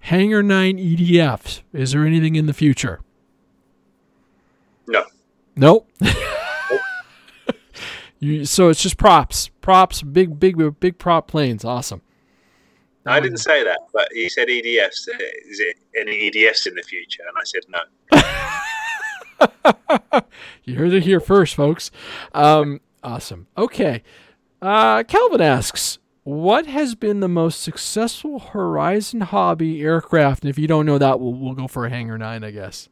Hangar 0.00 0.42
9 0.42 0.76
EDFs. 0.76 1.62
Is 1.72 1.92
there 1.92 2.04
anything 2.04 2.36
in 2.36 2.44
the 2.44 2.52
future? 2.52 3.00
No. 4.86 5.04
Nope. 5.56 5.88
you, 8.24 8.44
so 8.44 8.68
it's 8.68 8.82
just 8.82 8.96
props, 8.96 9.48
props, 9.60 10.02
big, 10.02 10.38
big, 10.38 10.56
big 10.80 10.98
prop 10.98 11.28
planes. 11.28 11.64
Awesome. 11.64 12.02
I 13.06 13.20
didn't 13.20 13.38
say 13.38 13.62
that, 13.64 13.80
but 13.92 14.08
he 14.12 14.30
said 14.30 14.48
EDFs. 14.48 15.08
Is 15.46 15.60
it 15.60 15.76
any 15.98 16.30
EDFs 16.30 16.66
in 16.66 16.74
the 16.74 16.82
future? 16.82 17.22
And 17.28 17.36
I 17.38 17.44
said 17.44 17.62
no. 20.12 20.22
you 20.64 20.76
heard 20.76 20.94
it 20.94 21.02
here 21.02 21.20
first, 21.20 21.54
folks. 21.54 21.90
Um, 22.32 22.80
awesome. 23.02 23.46
Okay. 23.58 24.02
Uh, 24.62 25.02
Calvin 25.02 25.42
asks, 25.42 25.98
what 26.22 26.64
has 26.64 26.94
been 26.94 27.20
the 27.20 27.28
most 27.28 27.60
successful 27.60 28.38
Horizon 28.38 29.20
hobby 29.20 29.82
aircraft? 29.82 30.42
And 30.42 30.48
if 30.48 30.58
you 30.58 30.66
don't 30.66 30.86
know 30.86 30.96
that, 30.96 31.20
we'll, 31.20 31.34
we'll 31.34 31.52
go 31.52 31.68
for 31.68 31.84
a 31.84 31.90
Hangar 31.90 32.16
9, 32.16 32.42
I 32.42 32.50
guess 32.50 32.88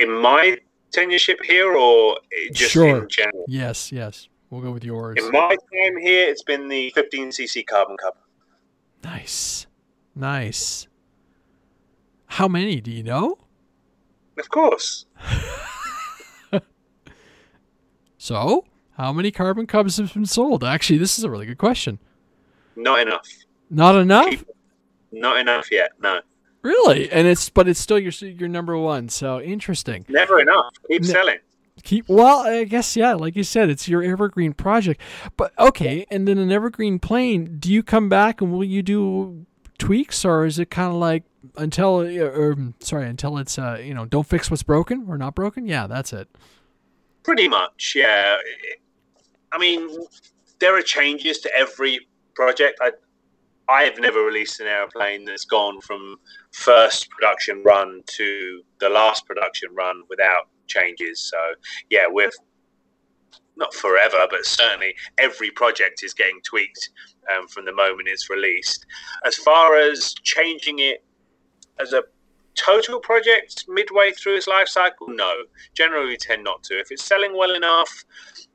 in 0.00 0.10
my 0.20 0.56
tenureship 0.90 1.42
here, 1.44 1.72
or 1.72 2.18
just 2.52 2.72
sure. 2.72 3.02
in 3.02 3.08
general? 3.08 3.44
Yes, 3.48 3.92
yes. 3.92 4.28
We'll 4.50 4.60
go 4.60 4.72
with 4.72 4.84
yours. 4.84 5.16
In 5.18 5.30
my 5.30 5.50
time 5.50 5.96
here, 5.98 6.28
it's 6.28 6.42
been 6.42 6.68
the 6.68 6.92
15cc 6.96 7.66
Carbon 7.66 7.96
Cub. 7.96 8.14
Nice, 9.04 9.66
nice. 10.14 10.88
How 12.26 12.48
many 12.48 12.80
do 12.80 12.90
you 12.90 13.02
know? 13.02 13.38
Of 14.38 14.48
course. 14.50 15.06
so, 18.18 18.64
how 18.92 19.12
many 19.12 19.30
Carbon 19.30 19.66
Cubs 19.66 19.96
have 19.98 20.14
been 20.14 20.26
sold? 20.26 20.64
Actually, 20.64 20.98
this 20.98 21.18
is 21.18 21.24
a 21.24 21.30
really 21.30 21.46
good 21.46 21.58
question. 21.58 21.98
Not 22.76 23.00
enough. 23.00 23.28
Not 23.68 23.96
enough. 23.96 24.44
Not 25.12 25.38
enough 25.38 25.70
yet. 25.70 25.92
No. 26.00 26.20
Really? 26.62 27.10
And 27.10 27.26
it's 27.26 27.48
but 27.48 27.68
it's 27.68 27.80
still 27.80 27.98
your 27.98 28.12
your 28.12 28.48
number 28.48 28.76
one. 28.76 29.08
So 29.08 29.40
interesting. 29.40 30.04
Never 30.08 30.40
enough. 30.40 30.72
Keep 30.88 31.04
selling. 31.04 31.38
Keep 31.82 32.08
well, 32.08 32.40
I 32.40 32.64
guess 32.64 32.96
yeah, 32.96 33.14
like 33.14 33.36
you 33.36 33.44
said, 33.44 33.70
it's 33.70 33.88
your 33.88 34.02
evergreen 34.02 34.52
project. 34.52 35.00
But 35.36 35.58
okay, 35.58 36.06
and 36.10 36.28
then 36.28 36.38
an 36.38 36.52
evergreen 36.52 36.98
plane, 36.98 37.56
do 37.58 37.72
you 37.72 37.82
come 37.82 38.08
back 38.08 38.40
and 38.40 38.52
will 38.52 38.64
you 38.64 38.82
do 38.82 39.46
tweaks 39.78 40.24
or 40.24 40.44
is 40.44 40.58
it 40.58 40.70
kind 40.70 40.88
of 40.88 40.96
like 40.96 41.24
until 41.56 42.00
or 42.00 42.56
sorry, 42.80 43.08
until 43.08 43.38
it's 43.38 43.58
uh, 43.58 43.80
you 43.82 43.94
know, 43.94 44.04
don't 44.04 44.26
fix 44.26 44.50
what's 44.50 44.62
broken 44.62 45.06
or 45.08 45.16
not 45.16 45.34
broken? 45.34 45.66
Yeah, 45.66 45.86
that's 45.86 46.12
it. 46.12 46.28
Pretty 47.22 47.48
much, 47.48 47.94
yeah. 47.96 48.36
I 49.52 49.58
mean, 49.58 49.88
there 50.58 50.76
are 50.76 50.82
changes 50.82 51.38
to 51.40 51.54
every 51.54 52.06
project. 52.34 52.78
I 52.82 52.92
I 53.70 53.84
have 53.84 54.00
never 54.00 54.22
released 54.22 54.58
an 54.58 54.66
airplane 54.66 55.24
that's 55.24 55.44
gone 55.44 55.80
from 55.80 56.16
first 56.50 57.08
production 57.10 57.62
run 57.62 58.02
to 58.06 58.62
the 58.80 58.88
last 58.88 59.26
production 59.26 59.68
run 59.74 60.02
without 60.10 60.48
changes. 60.66 61.20
So 61.20 61.38
yeah, 61.88 62.06
we're 62.08 62.30
not 63.56 63.72
forever, 63.72 64.26
but 64.28 64.44
certainly 64.44 64.94
every 65.18 65.52
project 65.52 66.02
is 66.02 66.14
getting 66.14 66.40
tweaked 66.42 66.90
um, 67.32 67.46
from 67.46 67.64
the 67.64 67.72
moment 67.72 68.08
it's 68.08 68.28
released. 68.28 68.86
As 69.24 69.36
far 69.36 69.76
as 69.76 70.14
changing 70.24 70.80
it 70.80 71.04
as 71.78 71.92
a 71.92 72.02
total 72.56 72.98
project 72.98 73.66
midway 73.68 74.10
through 74.10 74.36
its 74.36 74.48
life 74.48 74.68
cycle, 74.68 75.06
no. 75.08 75.32
Generally, 75.74 76.08
we 76.08 76.16
tend 76.16 76.42
not 76.42 76.64
to. 76.64 76.80
If 76.80 76.90
it's 76.90 77.04
selling 77.04 77.36
well 77.36 77.54
enough, 77.54 78.04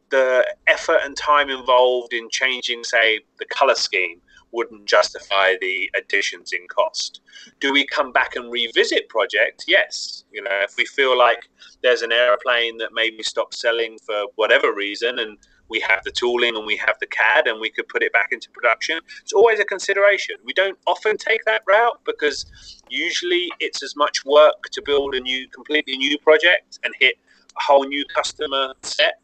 the 0.10 0.46
effort 0.68 1.00
and 1.04 1.16
time 1.16 1.50
involved 1.50 2.14
in 2.14 2.30
changing, 2.30 2.84
say, 2.84 3.22
the 3.40 3.46
color 3.46 3.76
scheme 3.76 4.22
wouldn't 4.56 4.86
justify 4.86 5.56
the 5.62 5.90
additions 5.98 6.54
in 6.54 6.66
cost. 6.68 7.22
Do 7.60 7.72
we 7.72 7.86
come 7.86 8.12
back 8.12 8.36
and 8.36 8.52
revisit 8.52 9.10
projects? 9.10 9.66
Yes. 9.68 10.24
You 10.32 10.42
know, 10.42 10.60
if 10.64 10.76
we 10.78 10.86
feel 10.86 11.18
like 11.18 11.50
there's 11.84 12.02
an 12.02 12.12
airplane 12.12 12.78
that 12.78 12.90
maybe 12.94 13.22
stopped 13.22 13.54
selling 13.54 13.98
for 14.06 14.26
whatever 14.36 14.74
reason 14.74 15.20
and 15.20 15.38
we 15.70 15.80
have 15.80 16.04
the 16.04 16.12
tooling 16.12 16.56
and 16.56 16.66
we 16.66 16.78
have 16.78 16.96
the 17.00 17.08
CAD 17.08 17.48
and 17.48 17.60
we 17.60 17.70
could 17.70 17.88
put 17.88 18.04
it 18.04 18.14
back 18.14 18.30
into 18.32 18.50
production. 18.52 19.00
It's 19.22 19.34
always 19.34 19.60
a 19.60 19.66
consideration. 19.66 20.36
We 20.44 20.54
don't 20.54 20.78
often 20.88 21.18
take 21.18 21.44
that 21.46 21.64
route 21.68 22.00
because 22.06 22.46
usually 22.90 23.50
it's 23.60 23.84
as 23.84 23.96
much 23.96 24.24
work 24.26 24.70
to 24.72 24.82
build 24.86 25.16
a 25.16 25.20
new, 25.20 25.48
completely 25.50 25.98
new 25.98 26.18
project 26.20 26.80
and 26.84 26.94
hit 27.00 27.16
a 27.58 27.64
whole 27.64 27.86
new 27.86 28.06
customer 28.14 28.74
set. 28.84 29.20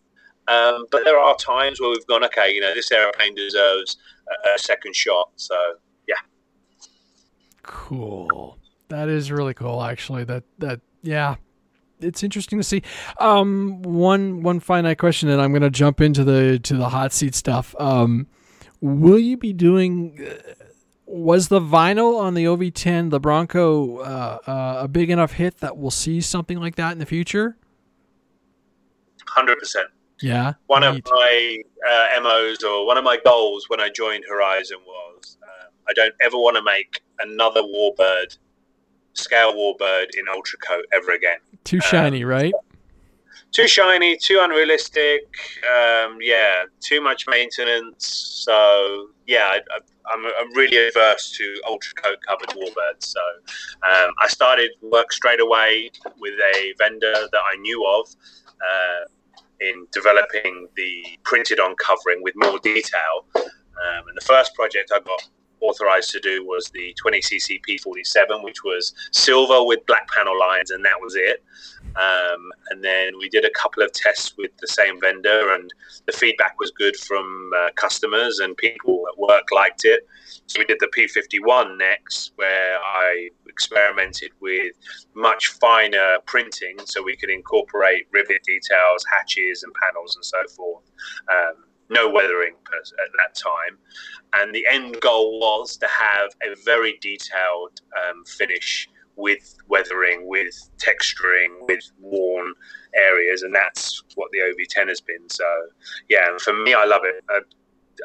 Um, 0.47 0.85
but 0.91 1.03
there 1.05 1.19
are 1.19 1.35
times 1.35 1.79
where 1.79 1.91
we've 1.91 2.07
gone, 2.07 2.25
okay, 2.25 2.51
you 2.51 2.61
know, 2.61 2.73
this 2.73 2.91
airplane 2.91 3.35
deserves 3.35 3.97
a, 4.55 4.59
second 4.59 4.95
shot. 4.95 5.31
So 5.35 5.55
yeah. 6.07 6.15
Cool. 7.63 8.57
That 8.89 9.09
is 9.09 9.31
really 9.31 9.53
cool. 9.53 9.81
Actually, 9.83 10.23
that 10.25 10.43
that 10.59 10.81
yeah, 11.01 11.35
it's 11.99 12.23
interesting 12.23 12.59
to 12.59 12.63
see. 12.63 12.83
Um, 13.19 13.81
one 13.81 14.43
one 14.43 14.59
finite 14.59 14.97
question, 14.97 15.29
and 15.29 15.41
I'm 15.41 15.51
going 15.51 15.61
to 15.61 15.69
jump 15.69 16.01
into 16.01 16.23
the 16.23 16.59
to 16.59 16.75
the 16.75 16.89
hot 16.89 17.13
seat 17.13 17.35
stuff. 17.35 17.75
Um, 17.79 18.27
will 18.81 19.19
you 19.19 19.37
be 19.37 19.53
doing? 19.53 20.19
Uh, 20.19 20.53
was 21.05 21.49
the 21.49 21.59
vinyl 21.59 22.17
on 22.17 22.35
the 22.35 22.45
OV10, 22.45 23.09
the 23.09 23.19
Bronco, 23.19 23.97
uh, 23.97 24.39
uh, 24.47 24.83
a 24.83 24.87
big 24.87 25.09
enough 25.09 25.33
hit 25.33 25.57
that 25.57 25.75
we'll 25.75 25.91
see 25.91 26.21
something 26.21 26.57
like 26.57 26.75
that 26.75 26.93
in 26.93 26.99
the 26.99 27.05
future? 27.05 27.57
Hundred 29.27 29.59
percent. 29.59 29.87
Yeah. 30.21 30.53
One 30.67 30.83
of 30.83 31.01
my 31.05 31.63
uh, 31.89 32.21
MOs 32.21 32.63
or 32.63 32.85
one 32.85 32.97
of 32.97 33.03
my 33.03 33.17
goals 33.23 33.65
when 33.69 33.79
I 33.79 33.89
joined 33.89 34.23
Horizon 34.29 34.77
was 34.85 35.37
um, 35.43 35.71
I 35.89 35.93
don't 35.93 36.13
ever 36.21 36.37
want 36.37 36.57
to 36.57 36.63
make 36.63 37.01
another 37.19 37.61
Warbird, 37.61 38.37
scale 39.13 39.53
Warbird 39.53 40.07
in 40.17 40.25
UltraCote 40.25 40.83
ever 40.93 41.11
again. 41.11 41.39
Too 41.63 41.79
shiny, 41.81 42.23
um, 42.23 42.29
right? 42.29 42.53
Too 43.51 43.67
shiny, 43.67 44.15
too 44.15 44.39
unrealistic. 44.41 45.23
Um, 45.65 46.19
yeah, 46.21 46.63
too 46.79 47.01
much 47.01 47.25
maintenance. 47.27 48.07
So 48.45 49.07
yeah, 49.27 49.49
I, 49.51 50.13
am 50.13 50.25
I'm 50.39 50.53
really 50.53 50.87
averse 50.87 51.31
to 51.37 51.59
UltraCote 51.67 52.21
covered 52.25 52.49
warbirds. 52.49 53.03
So 53.03 53.19
um, 53.83 54.13
I 54.21 54.27
started 54.27 54.71
work 54.81 55.11
straight 55.11 55.41
away 55.41 55.91
with 56.19 56.33
a 56.55 56.73
vendor 56.77 57.13
that 57.13 57.41
I 57.53 57.57
knew 57.57 57.85
of. 57.85 58.07
Uh, 58.47 59.05
in 59.61 59.87
developing 59.91 60.67
the 60.75 61.03
printed 61.23 61.59
on 61.59 61.75
covering 61.75 62.21
with 62.23 62.33
more 62.35 62.59
detail. 62.59 63.25
Um, 63.35 64.07
and 64.07 64.17
the 64.17 64.25
first 64.25 64.53
project 64.55 64.91
I 64.93 64.99
got 64.99 65.29
authorized 65.61 66.09
to 66.11 66.19
do 66.19 66.45
was 66.45 66.69
the 66.73 66.95
20cc 67.03 67.61
P47, 67.67 68.43
which 68.43 68.63
was 68.63 68.93
silver 69.11 69.63
with 69.63 69.85
black 69.85 70.07
panel 70.09 70.37
lines, 70.37 70.71
and 70.71 70.83
that 70.83 70.99
was 70.99 71.15
it. 71.15 71.43
Um, 71.95 72.51
and 72.69 72.83
then 72.83 73.17
we 73.17 73.29
did 73.29 73.45
a 73.45 73.49
couple 73.51 73.83
of 73.83 73.91
tests 73.91 74.33
with 74.37 74.51
the 74.59 74.67
same 74.67 74.99
vendor, 74.99 75.53
and 75.53 75.71
the 76.05 76.13
feedback 76.13 76.59
was 76.59 76.71
good 76.71 76.95
from 76.95 77.51
uh, 77.57 77.69
customers, 77.75 78.39
and 78.39 78.55
people 78.57 79.03
at 79.11 79.19
work 79.19 79.51
liked 79.53 79.85
it. 79.85 80.07
So 80.47 80.59
we 80.59 80.65
did 80.65 80.77
the 80.79 80.89
P51 80.97 81.77
next, 81.77 82.31
where 82.35 82.77
I 82.79 83.29
experimented 83.47 84.31
with 84.39 84.73
much 85.13 85.47
finer 85.47 86.17
printing 86.25 86.77
so 86.85 87.03
we 87.03 87.15
could 87.15 87.29
incorporate 87.29 88.07
rivet 88.11 88.43
details, 88.43 89.05
hatches, 89.11 89.63
and 89.63 89.73
panels, 89.73 90.15
and 90.15 90.25
so 90.25 90.41
forth. 90.55 90.83
Um, 91.29 91.65
no 91.89 92.09
weathering 92.09 92.53
at 92.73 93.11
that 93.17 93.35
time. 93.35 93.77
And 94.33 94.55
the 94.55 94.65
end 94.71 94.99
goal 95.01 95.39
was 95.39 95.77
to 95.77 95.87
have 95.87 96.31
a 96.41 96.55
very 96.63 96.97
detailed 97.01 97.81
um, 98.01 98.23
finish 98.25 98.89
with 99.15 99.55
weathering, 99.67 100.27
with 100.27 100.69
texturing, 100.77 101.49
with 101.67 101.91
worn 101.99 102.53
areas, 102.95 103.43
and 103.43 103.53
that's 103.53 104.03
what 104.15 104.29
the 104.31 104.39
OV10 104.39 104.87
has 104.87 105.01
been. 105.01 105.29
So, 105.29 105.45
yeah, 106.09 106.37
for 106.39 106.53
me, 106.53 106.73
I 106.73 106.85
love 106.85 107.01
it. 107.03 107.23
I, 107.29 107.39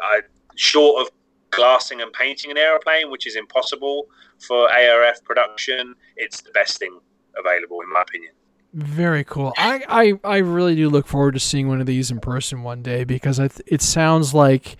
I 0.02 0.20
short 0.56 1.02
of 1.02 1.10
glassing 1.50 2.00
and 2.00 2.12
painting 2.12 2.50
an 2.50 2.58
aeroplane, 2.58 3.10
which 3.10 3.26
is 3.26 3.36
impossible 3.36 4.06
for 4.46 4.70
ARF 4.70 5.22
production, 5.24 5.94
it's 6.16 6.40
the 6.40 6.50
best 6.50 6.78
thing 6.78 6.98
available, 7.38 7.80
in 7.80 7.92
my 7.92 8.02
opinion. 8.02 8.32
Very 8.74 9.24
cool. 9.24 9.54
I, 9.56 9.82
I, 9.88 10.34
I 10.34 10.36
really 10.38 10.76
do 10.76 10.90
look 10.90 11.06
forward 11.06 11.32
to 11.32 11.40
seeing 11.40 11.68
one 11.68 11.80
of 11.80 11.86
these 11.86 12.10
in 12.10 12.20
person 12.20 12.62
one 12.62 12.82
day 12.82 13.04
because 13.04 13.38
it 13.38 13.80
sounds 13.80 14.34
like 14.34 14.76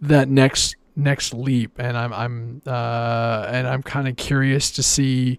that 0.00 0.28
next 0.28 0.76
next 0.96 1.34
leap, 1.34 1.78
and 1.78 1.96
I'm 1.96 2.12
I'm 2.12 2.62
uh, 2.66 3.46
and 3.48 3.66
I'm 3.66 3.82
kind 3.82 4.08
of 4.08 4.16
curious 4.16 4.70
to 4.72 4.82
see 4.82 5.38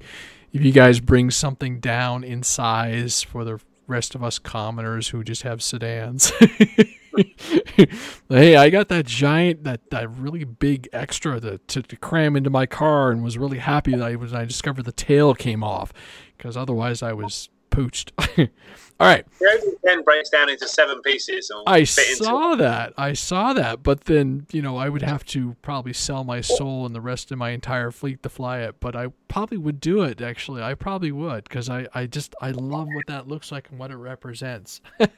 if 0.53 0.63
you 0.63 0.71
guys 0.71 0.99
bring 0.99 1.31
something 1.31 1.79
down 1.79 2.23
in 2.23 2.43
size 2.43 3.21
for 3.21 3.43
the 3.43 3.59
rest 3.87 4.15
of 4.15 4.23
us 4.23 4.39
commoners 4.39 5.09
who 5.09 5.23
just 5.23 5.43
have 5.43 5.61
sedans. 5.61 6.31
hey, 8.29 8.55
I 8.55 8.69
got 8.69 8.87
that 8.89 9.05
giant, 9.05 9.63
that, 9.63 9.89
that 9.91 10.09
really 10.09 10.43
big 10.43 10.89
extra 10.91 11.39
to, 11.39 11.57
to, 11.59 11.81
to, 11.81 11.95
cram 11.95 12.35
into 12.35 12.49
my 12.49 12.65
car 12.65 13.11
and 13.11 13.23
was 13.23 13.37
really 13.37 13.59
happy 13.59 13.95
that 13.95 14.03
I 14.03 14.15
was 14.15 14.33
I 14.33 14.45
discovered 14.45 14.85
the 14.85 14.91
tail 14.91 15.33
came 15.33 15.63
off 15.63 15.93
because 16.37 16.57
otherwise 16.57 17.01
I 17.01 17.13
was 17.13 17.49
pooched. 17.75 18.11
All 18.97 19.07
right. 19.07 19.25
The 19.39 19.75
ten 19.85 20.03
breaks 20.03 20.29
down 20.29 20.49
into 20.49 20.69
seven 20.69 21.01
pieces. 21.01 21.51
I 21.67 21.83
saw 21.83 22.53
into- 22.53 22.63
that. 22.63 22.93
I 22.97 23.11
saw 23.11 23.51
that. 23.51 23.83
But 23.83 24.05
then, 24.05 24.47
you 24.53 24.61
know, 24.61 24.77
I 24.77 24.87
would 24.87 25.01
have 25.01 25.25
to 25.25 25.57
probably 25.61 25.91
sell 25.91 26.23
my 26.23 26.39
soul 26.39 26.85
and 26.85 26.95
the 26.95 27.01
rest 27.01 27.29
of 27.31 27.37
my 27.37 27.49
entire 27.49 27.91
fleet 27.91 28.23
to 28.23 28.29
fly 28.29 28.59
it. 28.59 28.75
But 28.79 28.95
I 28.95 29.07
probably 29.27 29.57
would 29.57 29.81
do 29.81 30.03
it, 30.03 30.21
actually. 30.21 30.63
I 30.63 30.75
probably 30.75 31.11
would 31.11 31.43
because 31.43 31.69
I, 31.69 31.87
I 31.93 32.05
just, 32.05 32.35
I 32.41 32.51
love 32.51 32.87
what 32.93 33.05
that 33.07 33.27
looks 33.27 33.51
like 33.51 33.69
and 33.69 33.77
what 33.77 33.91
it 33.91 33.97
represents. 33.97 34.79
if 34.99 35.09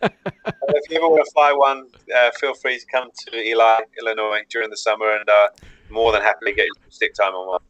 you 0.89 0.97
ever 0.97 1.07
want 1.07 1.23
to 1.23 1.31
fly 1.31 1.53
one, 1.53 1.87
uh, 2.15 2.31
feel 2.39 2.55
free 2.55 2.79
to 2.79 2.85
come 2.87 3.09
to 3.27 3.37
Ely, 3.37 3.81
Illinois 4.01 4.41
during 4.49 4.71
the 4.71 4.77
summer 4.77 5.11
and 5.11 5.29
uh, 5.29 5.49
more 5.91 6.11
than 6.11 6.23
happily 6.23 6.53
get 6.53 6.65
you 6.65 6.73
stick 6.89 7.13
time 7.13 7.33
on 7.33 7.47
one. 7.47 7.61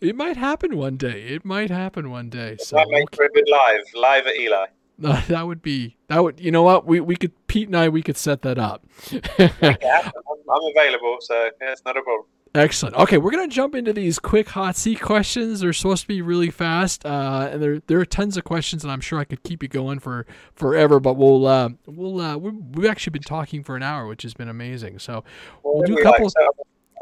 It 0.00 0.16
might 0.16 0.36
happen 0.36 0.76
one 0.76 0.96
day. 0.96 1.22
It 1.22 1.44
might 1.44 1.70
happen 1.70 2.10
one 2.10 2.30
day. 2.30 2.56
So 2.58 2.76
might 2.76 2.88
make 2.88 3.14
for 3.14 3.24
a 3.24 3.28
good 3.28 3.48
live, 3.50 3.82
live 3.94 4.26
at 4.26 4.36
Eli. 4.36 4.66
Uh, 5.02 5.22
that 5.28 5.46
would 5.46 5.62
be 5.62 5.96
that 6.08 6.22
would 6.22 6.40
you 6.40 6.50
know 6.50 6.62
what 6.62 6.86
we 6.86 7.00
we 7.00 7.16
could 7.16 7.32
Pete 7.46 7.68
and 7.68 7.76
I 7.76 7.88
we 7.88 8.02
could 8.02 8.16
set 8.16 8.42
that 8.42 8.58
up. 8.58 8.84
yeah, 9.10 9.20
I'm, 9.62 10.50
I'm 10.50 10.76
available, 10.76 11.18
so 11.20 11.50
yeah, 11.60 11.72
it's 11.72 11.84
not 11.84 11.96
a 11.96 12.02
problem. 12.02 12.26
Excellent. 12.52 12.96
Okay, 12.96 13.16
we're 13.16 13.30
gonna 13.30 13.46
jump 13.46 13.74
into 13.74 13.92
these 13.92 14.18
quick 14.18 14.48
hot 14.48 14.74
seat 14.74 15.00
questions. 15.00 15.60
They're 15.60 15.72
supposed 15.72 16.02
to 16.02 16.08
be 16.08 16.20
really 16.20 16.50
fast, 16.50 17.06
uh, 17.06 17.48
and 17.52 17.62
there 17.62 17.80
there 17.86 18.00
are 18.00 18.06
tons 18.06 18.36
of 18.36 18.44
questions, 18.44 18.82
and 18.82 18.92
I'm 18.92 19.00
sure 19.00 19.20
I 19.20 19.24
could 19.24 19.42
keep 19.44 19.62
you 19.62 19.68
going 19.68 20.00
for 20.00 20.26
forever. 20.54 20.98
But 20.98 21.14
we'll 21.14 21.46
uh, 21.46 21.70
we'll 21.86 22.20
uh, 22.20 22.36
we've 22.36 22.90
actually 22.90 23.12
been 23.12 23.22
talking 23.22 23.62
for 23.62 23.76
an 23.76 23.82
hour, 23.82 24.06
which 24.06 24.22
has 24.22 24.34
been 24.34 24.48
amazing. 24.48 24.98
So 24.98 25.22
we'll, 25.62 25.76
we'll 25.76 25.86
do 25.86 25.98
a 25.98 26.02
couple. 26.02 26.24
Like, 26.24 26.34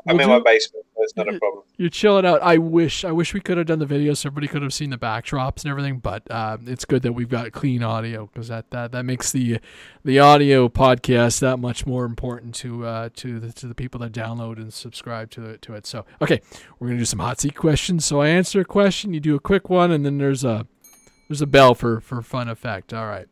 I'm 0.08 0.20
in 0.20 0.28
my 0.28 0.40
basement. 0.40 0.86
So 0.96 1.02
it's 1.02 1.16
not 1.16 1.28
a 1.28 1.38
problem. 1.38 1.64
You're 1.76 1.90
chilling 1.90 2.26
out. 2.26 2.42
I 2.42 2.58
wish. 2.58 3.04
I 3.04 3.12
wish 3.12 3.34
we 3.34 3.40
could 3.40 3.56
have 3.56 3.66
done 3.66 3.78
the 3.78 3.86
video 3.86 4.14
so 4.14 4.28
everybody 4.28 4.48
could 4.48 4.62
have 4.62 4.74
seen 4.74 4.90
the 4.90 4.98
backdrops 4.98 5.62
and 5.62 5.70
everything. 5.70 5.98
But 5.98 6.28
uh, 6.30 6.58
it's 6.66 6.84
good 6.84 7.02
that 7.02 7.12
we've 7.12 7.28
got 7.28 7.52
clean 7.52 7.82
audio 7.82 8.26
because 8.26 8.48
that, 8.48 8.70
that 8.70 8.92
that 8.92 9.04
makes 9.04 9.30
the 9.30 9.60
the 10.04 10.18
audio 10.18 10.68
podcast 10.68 11.40
that 11.40 11.58
much 11.58 11.86
more 11.86 12.04
important 12.04 12.54
to 12.56 12.84
uh, 12.84 13.08
to 13.16 13.38
the 13.38 13.52
to 13.52 13.66
the 13.66 13.74
people 13.74 14.00
that 14.00 14.12
download 14.12 14.56
and 14.56 14.72
subscribe 14.72 15.30
to 15.32 15.44
it 15.44 15.62
to 15.62 15.74
it. 15.74 15.86
So 15.86 16.04
okay, 16.20 16.40
we're 16.78 16.88
gonna 16.88 16.98
do 16.98 17.04
some 17.04 17.20
hot 17.20 17.40
seat 17.40 17.54
questions. 17.54 18.04
So 18.04 18.20
I 18.20 18.28
answer 18.28 18.60
a 18.60 18.64
question, 18.64 19.14
you 19.14 19.20
do 19.20 19.36
a 19.36 19.40
quick 19.40 19.68
one, 19.70 19.92
and 19.92 20.04
then 20.04 20.18
there's 20.18 20.42
a 20.42 20.66
there's 21.28 21.42
a 21.42 21.46
bell 21.46 21.74
for 21.74 22.00
for 22.00 22.22
fun 22.22 22.48
effect. 22.48 22.92
All 22.92 23.06
right. 23.06 23.28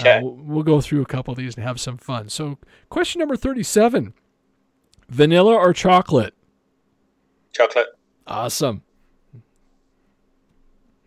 Okay. 0.00 0.18
Uh, 0.18 0.22
we'll, 0.22 0.34
we'll 0.34 0.62
go 0.64 0.80
through 0.80 1.02
a 1.02 1.06
couple 1.06 1.30
of 1.30 1.38
these 1.38 1.54
and 1.54 1.64
have 1.64 1.80
some 1.80 1.96
fun. 1.96 2.28
So, 2.28 2.58
question 2.88 3.20
number 3.20 3.36
37 3.36 4.14
Vanilla 5.14 5.54
or 5.54 5.72
chocolate? 5.72 6.34
Chocolate. 7.52 7.86
Awesome. 8.26 8.82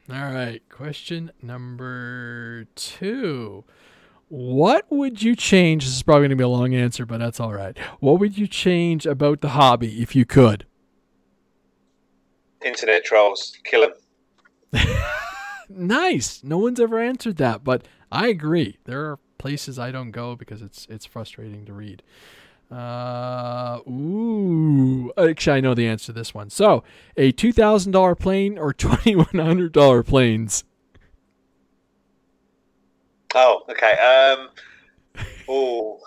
All 0.10 0.16
right. 0.32 0.62
Question 0.70 1.34
number 1.42 2.68
two. 2.76 3.66
What 4.30 4.86
would 4.90 5.22
you 5.22 5.36
change? 5.36 5.84
This 5.84 5.94
is 5.94 6.04
probably 6.04 6.22
going 6.22 6.30
to 6.30 6.36
be 6.38 6.44
a 6.46 6.48
long 6.48 6.74
answer, 6.74 7.06
but 7.06 7.20
that's 7.20 7.42
all 7.42 7.54
right. 7.54 7.78
What 8.00 8.22
would 8.22 8.38
you 8.38 8.48
change 8.48 9.06
about 9.06 9.42
the 9.42 9.50
hobby 9.50 10.02
if 10.02 10.16
you 10.16 10.26
could? 10.26 10.66
Internet 12.64 13.04
trolls. 13.04 13.58
Kill 13.66 13.90
them. 14.72 14.86
nice. 15.70 16.42
No 16.46 16.58
one's 16.58 16.80
ever 16.80 16.98
answered 16.98 17.36
that, 17.38 17.66
but 17.66 17.86
I 18.10 18.28
agree. 18.28 18.78
There 18.86 19.02
are 19.02 19.20
places 19.38 19.78
I 19.78 19.92
don't 19.92 20.12
go 20.12 20.38
because 20.38 20.62
it's 20.62 20.88
it's 20.90 21.06
frustrating 21.06 21.66
to 21.66 21.74
read. 21.74 22.04
Uh, 22.70 23.80
ooh. 23.88 25.12
Actually, 25.18 25.58
I 25.58 25.62
know 25.62 25.74
the 25.74 25.88
answer 25.88 26.08
to 26.08 26.14
this 26.14 26.34
one. 26.34 26.50
So, 26.50 26.84
a 27.16 27.32
two 27.32 27.54
thousand 27.54 27.94
dollar 27.94 28.16
plane 28.16 28.58
or 28.58 28.74
twenty 28.74 29.16
one 29.16 29.28
hundred 29.34 29.72
dollar 29.72 30.04
planes? 30.04 30.64
Oh, 33.36 33.64
okay. 33.70 34.38
Um, 34.38 34.50
oh, 35.50 36.00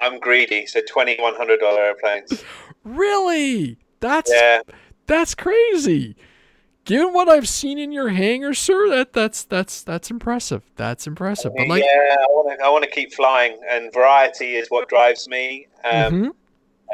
I'm 0.00 0.18
greedy, 0.18 0.66
so 0.66 0.80
twenty 0.88 1.16
one 1.20 1.34
hundred 1.34 1.60
dollar 1.60 1.82
airplanes. 1.82 2.44
Really? 2.82 3.78
That's 4.00 4.32
yeah. 4.32 4.60
That's 5.06 5.34
crazy 5.34 6.16
given 6.84 7.12
what 7.12 7.28
I've 7.28 7.48
seen 7.48 7.78
in 7.78 7.92
your 7.92 8.08
hangar, 8.08 8.54
sir, 8.54 8.88
that 8.90 9.12
that's 9.12 9.44
that's 9.44 9.82
that's 9.82 10.10
impressive. 10.10 10.62
That's 10.76 11.06
impressive. 11.06 11.52
But 11.56 11.68
like, 11.68 11.82
yeah, 11.82 12.16
I 12.18 12.26
want 12.28 12.58
to 12.58 12.64
I 12.64 12.68
want 12.68 12.84
to 12.84 12.90
keep 12.90 13.12
flying, 13.12 13.58
and 13.68 13.92
variety 13.92 14.54
is 14.54 14.68
what 14.68 14.88
drives 14.88 15.28
me. 15.28 15.66
Um, 15.84 15.92
mm-hmm. 16.12 16.28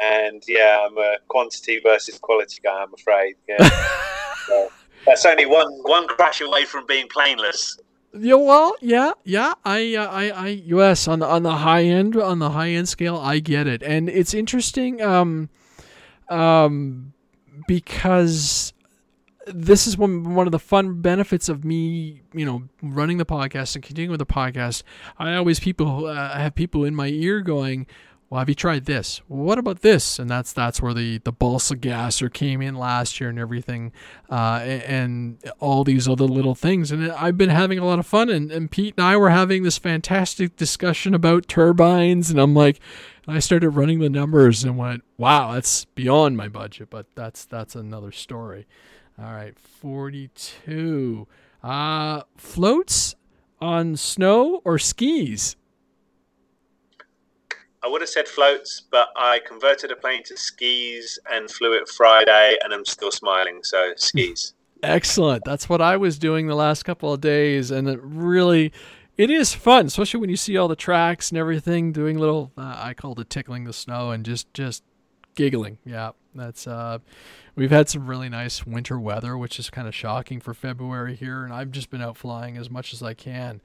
And 0.01 0.43
yeah, 0.47 0.85
I'm 0.87 0.97
a 0.97 1.17
quantity 1.27 1.79
versus 1.83 2.17
quality 2.17 2.59
guy. 2.63 2.81
I'm 2.81 2.93
afraid. 2.93 3.35
Yeah. 3.47 3.67
so 4.47 4.71
that's 5.05 5.25
only 5.25 5.45
one 5.45 5.71
one 5.83 6.07
crash 6.07 6.41
away 6.41 6.65
from 6.65 6.85
being 6.85 7.07
planeless. 7.07 7.77
Yeah, 8.13 8.35
well, 8.35 8.75
yeah, 8.81 9.13
yeah. 9.23 9.53
I, 9.63 9.95
uh, 9.95 10.05
I, 10.07 10.29
I, 10.31 10.47
yes, 10.47 11.07
on 11.07 11.19
the 11.19 11.25
on 11.25 11.43
the 11.43 11.55
high 11.55 11.83
end, 11.83 12.17
on 12.17 12.39
the 12.39 12.49
high 12.49 12.69
end 12.69 12.89
scale, 12.89 13.15
I 13.17 13.39
get 13.39 13.67
it, 13.67 13.81
and 13.83 14.09
it's 14.09 14.33
interesting, 14.33 15.01
um, 15.01 15.49
um, 16.27 17.13
because 17.69 18.70
this 19.53 19.87
is 19.87 19.97
one 19.97 20.35
one 20.35 20.47
of 20.47 20.51
the 20.51 20.59
fun 20.59 21.01
benefits 21.01 21.49
of 21.49 21.63
me, 21.63 22.21
you 22.33 22.45
know, 22.45 22.63
running 22.81 23.17
the 23.17 23.25
podcast 23.25 23.75
and 23.75 23.83
continuing 23.83 24.11
with 24.11 24.19
the 24.19 24.25
podcast. 24.25 24.83
I 25.17 25.35
always 25.35 25.59
people 25.59 26.05
uh, 26.05 26.37
have 26.37 26.55
people 26.55 26.83
in 26.85 26.95
my 26.95 27.07
ear 27.07 27.41
going, 27.41 27.87
"Well, 28.29 28.39
have 28.39 28.49
you 28.49 28.55
tried 28.55 28.85
this? 28.85 29.21
What 29.27 29.57
about 29.57 29.81
this?" 29.81 30.19
And 30.19 30.29
that's 30.29 30.53
that's 30.53 30.81
where 30.81 30.93
the 30.93 31.19
the 31.19 31.31
balsa 31.31 31.75
gasser 31.75 32.29
came 32.29 32.61
in 32.61 32.75
last 32.75 33.19
year 33.19 33.29
and 33.29 33.39
everything, 33.39 33.91
uh, 34.29 34.61
and, 34.63 34.83
and, 34.83 35.51
all 35.59 35.83
these 35.83 36.07
other 36.07 36.25
little 36.25 36.55
things. 36.55 36.91
And 36.91 37.11
I've 37.11 37.37
been 37.37 37.49
having 37.49 37.79
a 37.79 37.85
lot 37.85 37.99
of 37.99 38.07
fun. 38.07 38.29
And, 38.29 38.51
and 38.51 38.71
Pete 38.71 38.95
and 38.97 39.05
I 39.05 39.17
were 39.17 39.29
having 39.29 39.63
this 39.63 39.77
fantastic 39.77 40.55
discussion 40.55 41.13
about 41.13 41.47
turbines, 41.47 42.29
and 42.29 42.39
I'm 42.39 42.53
like. 42.53 42.79
I 43.27 43.37
started 43.37 43.69
running 43.69 43.99
the 43.99 44.09
numbers 44.09 44.63
and 44.63 44.79
went, 44.79 45.03
"Wow, 45.15 45.53
that's 45.53 45.85
beyond 45.85 46.37
my 46.37 46.47
budget." 46.47 46.89
But 46.89 47.05
that's 47.13 47.45
that's 47.45 47.75
another 47.75 48.11
story. 48.11 48.65
All 49.21 49.33
right, 49.33 49.57
42. 49.59 51.27
Uh, 51.63 52.21
floats 52.37 53.15
on 53.59 53.95
snow 53.95 54.61
or 54.65 54.79
skis? 54.79 55.55
I 57.83 57.87
would 57.87 58.01
have 58.01 58.09
said 58.09 58.27
floats, 58.27 58.81
but 58.91 59.09
I 59.15 59.39
converted 59.47 59.91
a 59.91 59.95
plane 59.95 60.23
to 60.23 60.37
skis 60.37 61.19
and 61.31 61.49
flew 61.49 61.73
it 61.73 61.87
Friday, 61.87 62.57
and 62.63 62.73
I'm 62.73 62.85
still 62.85 63.11
smiling. 63.11 63.59
So 63.63 63.93
skis. 63.95 64.53
Excellent. 64.83 65.43
That's 65.45 65.69
what 65.69 65.81
I 65.81 65.97
was 65.97 66.17
doing 66.17 66.47
the 66.47 66.55
last 66.55 66.83
couple 66.83 67.13
of 67.13 67.21
days, 67.21 67.69
and 67.69 67.87
it 67.87 67.99
really, 68.01 68.71
it 69.17 69.29
is 69.29 69.53
fun, 69.53 69.85
especially 69.85 70.19
when 70.19 70.31
you 70.31 70.37
see 70.37 70.57
all 70.57 70.67
the 70.67 70.75
tracks 70.75 71.29
and 71.29 71.37
everything. 71.37 71.91
Doing 71.91 72.17
little, 72.17 72.51
uh, 72.57 72.75
I 72.77 72.95
called 72.95 73.19
it 73.19 73.29
tickling 73.29 73.65
the 73.65 73.73
snow, 73.73 74.09
and 74.09 74.25
just 74.25 74.51
just 74.55 74.83
giggling. 75.35 75.77
Yeah, 75.85 76.11
that's 76.33 76.65
uh, 76.65 76.99
we've 77.55 77.71
had 77.71 77.89
some 77.89 78.07
really 78.07 78.29
nice 78.29 78.65
winter 78.65 78.99
weather, 78.99 79.37
which 79.37 79.59
is 79.59 79.69
kind 79.69 79.87
of 79.87 79.95
shocking 79.95 80.39
for 80.39 80.53
February 80.53 81.15
here, 81.15 81.43
and 81.43 81.53
I've 81.53 81.71
just 81.71 81.89
been 81.89 82.01
out 82.01 82.17
flying 82.17 82.57
as 82.57 82.69
much 82.69 82.93
as 82.93 83.01
I 83.03 83.13
can. 83.13 83.61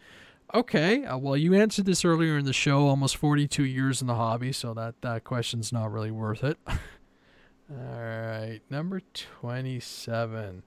Okay, 0.54 1.04
uh, 1.04 1.18
well, 1.18 1.36
you 1.36 1.54
answered 1.54 1.86
this 1.86 2.04
earlier 2.04 2.38
in 2.38 2.44
the 2.44 2.52
show. 2.52 2.86
Almost 2.86 3.16
42 3.16 3.64
years 3.64 4.00
in 4.00 4.06
the 4.06 4.14
hobby, 4.14 4.52
so 4.52 4.74
that 4.74 5.00
that 5.02 5.24
question's 5.24 5.72
not 5.72 5.92
really 5.92 6.10
worth 6.10 6.44
it. 6.44 6.56
All 6.68 8.00
right, 8.00 8.60
number 8.70 9.00
27. 9.24 10.62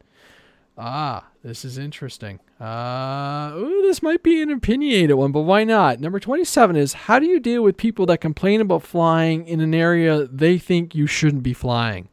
Ah, 0.78 1.28
this 1.44 1.64
is 1.64 1.78
interesting. 1.78 2.40
Uh, 2.60 3.54
ooh, 3.56 3.82
this 3.82 4.02
might 4.02 4.22
be 4.22 4.42
an 4.42 4.50
opinionated 4.50 5.16
one, 5.16 5.32
but 5.32 5.42
why 5.42 5.64
not? 5.64 6.00
Number 6.00 6.20
27 6.20 6.76
is 6.76 6.94
how 6.94 7.20
do 7.20 7.26
you 7.26 7.40
deal 7.40 7.64
with 7.64 7.78
people 7.78 8.06
that 8.08 8.20
complain 8.20 8.60
about 8.60 8.84
flying 8.84 9.48
in 9.48 9.62
an 9.62 9.74
area 9.74 10.26
they 10.28 10.58
think 10.58 10.94
you 10.94 11.08
shouldn't 11.08 11.44
be 11.44 11.54
flying? 11.54 12.10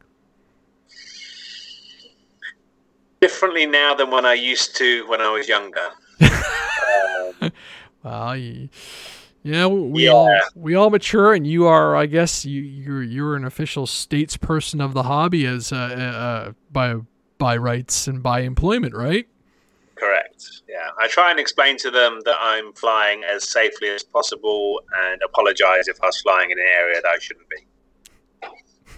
Differently 3.27 3.67
now 3.67 3.93
than 3.93 4.13
when 4.13 4.25
I 4.25 4.35
used 4.35 4.77
to 4.77 5.05
when 5.09 5.21
I 5.21 5.29
was 5.31 5.49
younger. 5.49 5.89
um, 6.21 7.51
well, 8.05 8.37
you, 8.37 8.69
yeah, 9.43 9.67
we 9.67 10.05
yeah. 10.05 10.13
all 10.13 10.41
we 10.55 10.77
all 10.77 10.91
mature, 10.91 11.35
and 11.35 11.45
you 11.45 11.67
are, 11.67 11.97
I 11.97 12.07
guess, 12.07 12.45
you 12.45 12.63
you're 12.63 13.03
you're 13.03 13.35
an 13.35 13.45
official 13.45 13.87
statesperson 13.87 14.81
of 14.81 14.95
the 14.95 15.03
hobby 15.03 15.45
as 15.45 15.73
uh, 15.73 15.77
uh, 15.77 16.53
by 16.71 16.95
by 17.39 17.57
rights 17.57 18.07
and 18.07 18.23
by 18.23 18.43
employment, 18.43 18.95
right? 18.95 19.27
Correct. 19.97 20.63
Yeah, 20.69 20.91
I 21.01 21.09
try 21.09 21.33
and 21.33 21.41
explain 21.41 21.77
to 21.79 21.91
them 21.91 22.21
that 22.27 22.37
I'm 22.41 22.75
flying 22.75 23.25
as 23.25 23.49
safely 23.49 23.89
as 23.89 24.05
possible, 24.05 24.81
and 25.09 25.21
apologize 25.25 25.89
if 25.89 26.01
I 26.01 26.07
was 26.07 26.21
flying 26.21 26.53
in 26.53 26.59
an 26.61 26.65
area 26.65 27.03
that 27.03 27.09
I 27.09 27.19
shouldn't 27.19 27.49
be. 27.49 27.67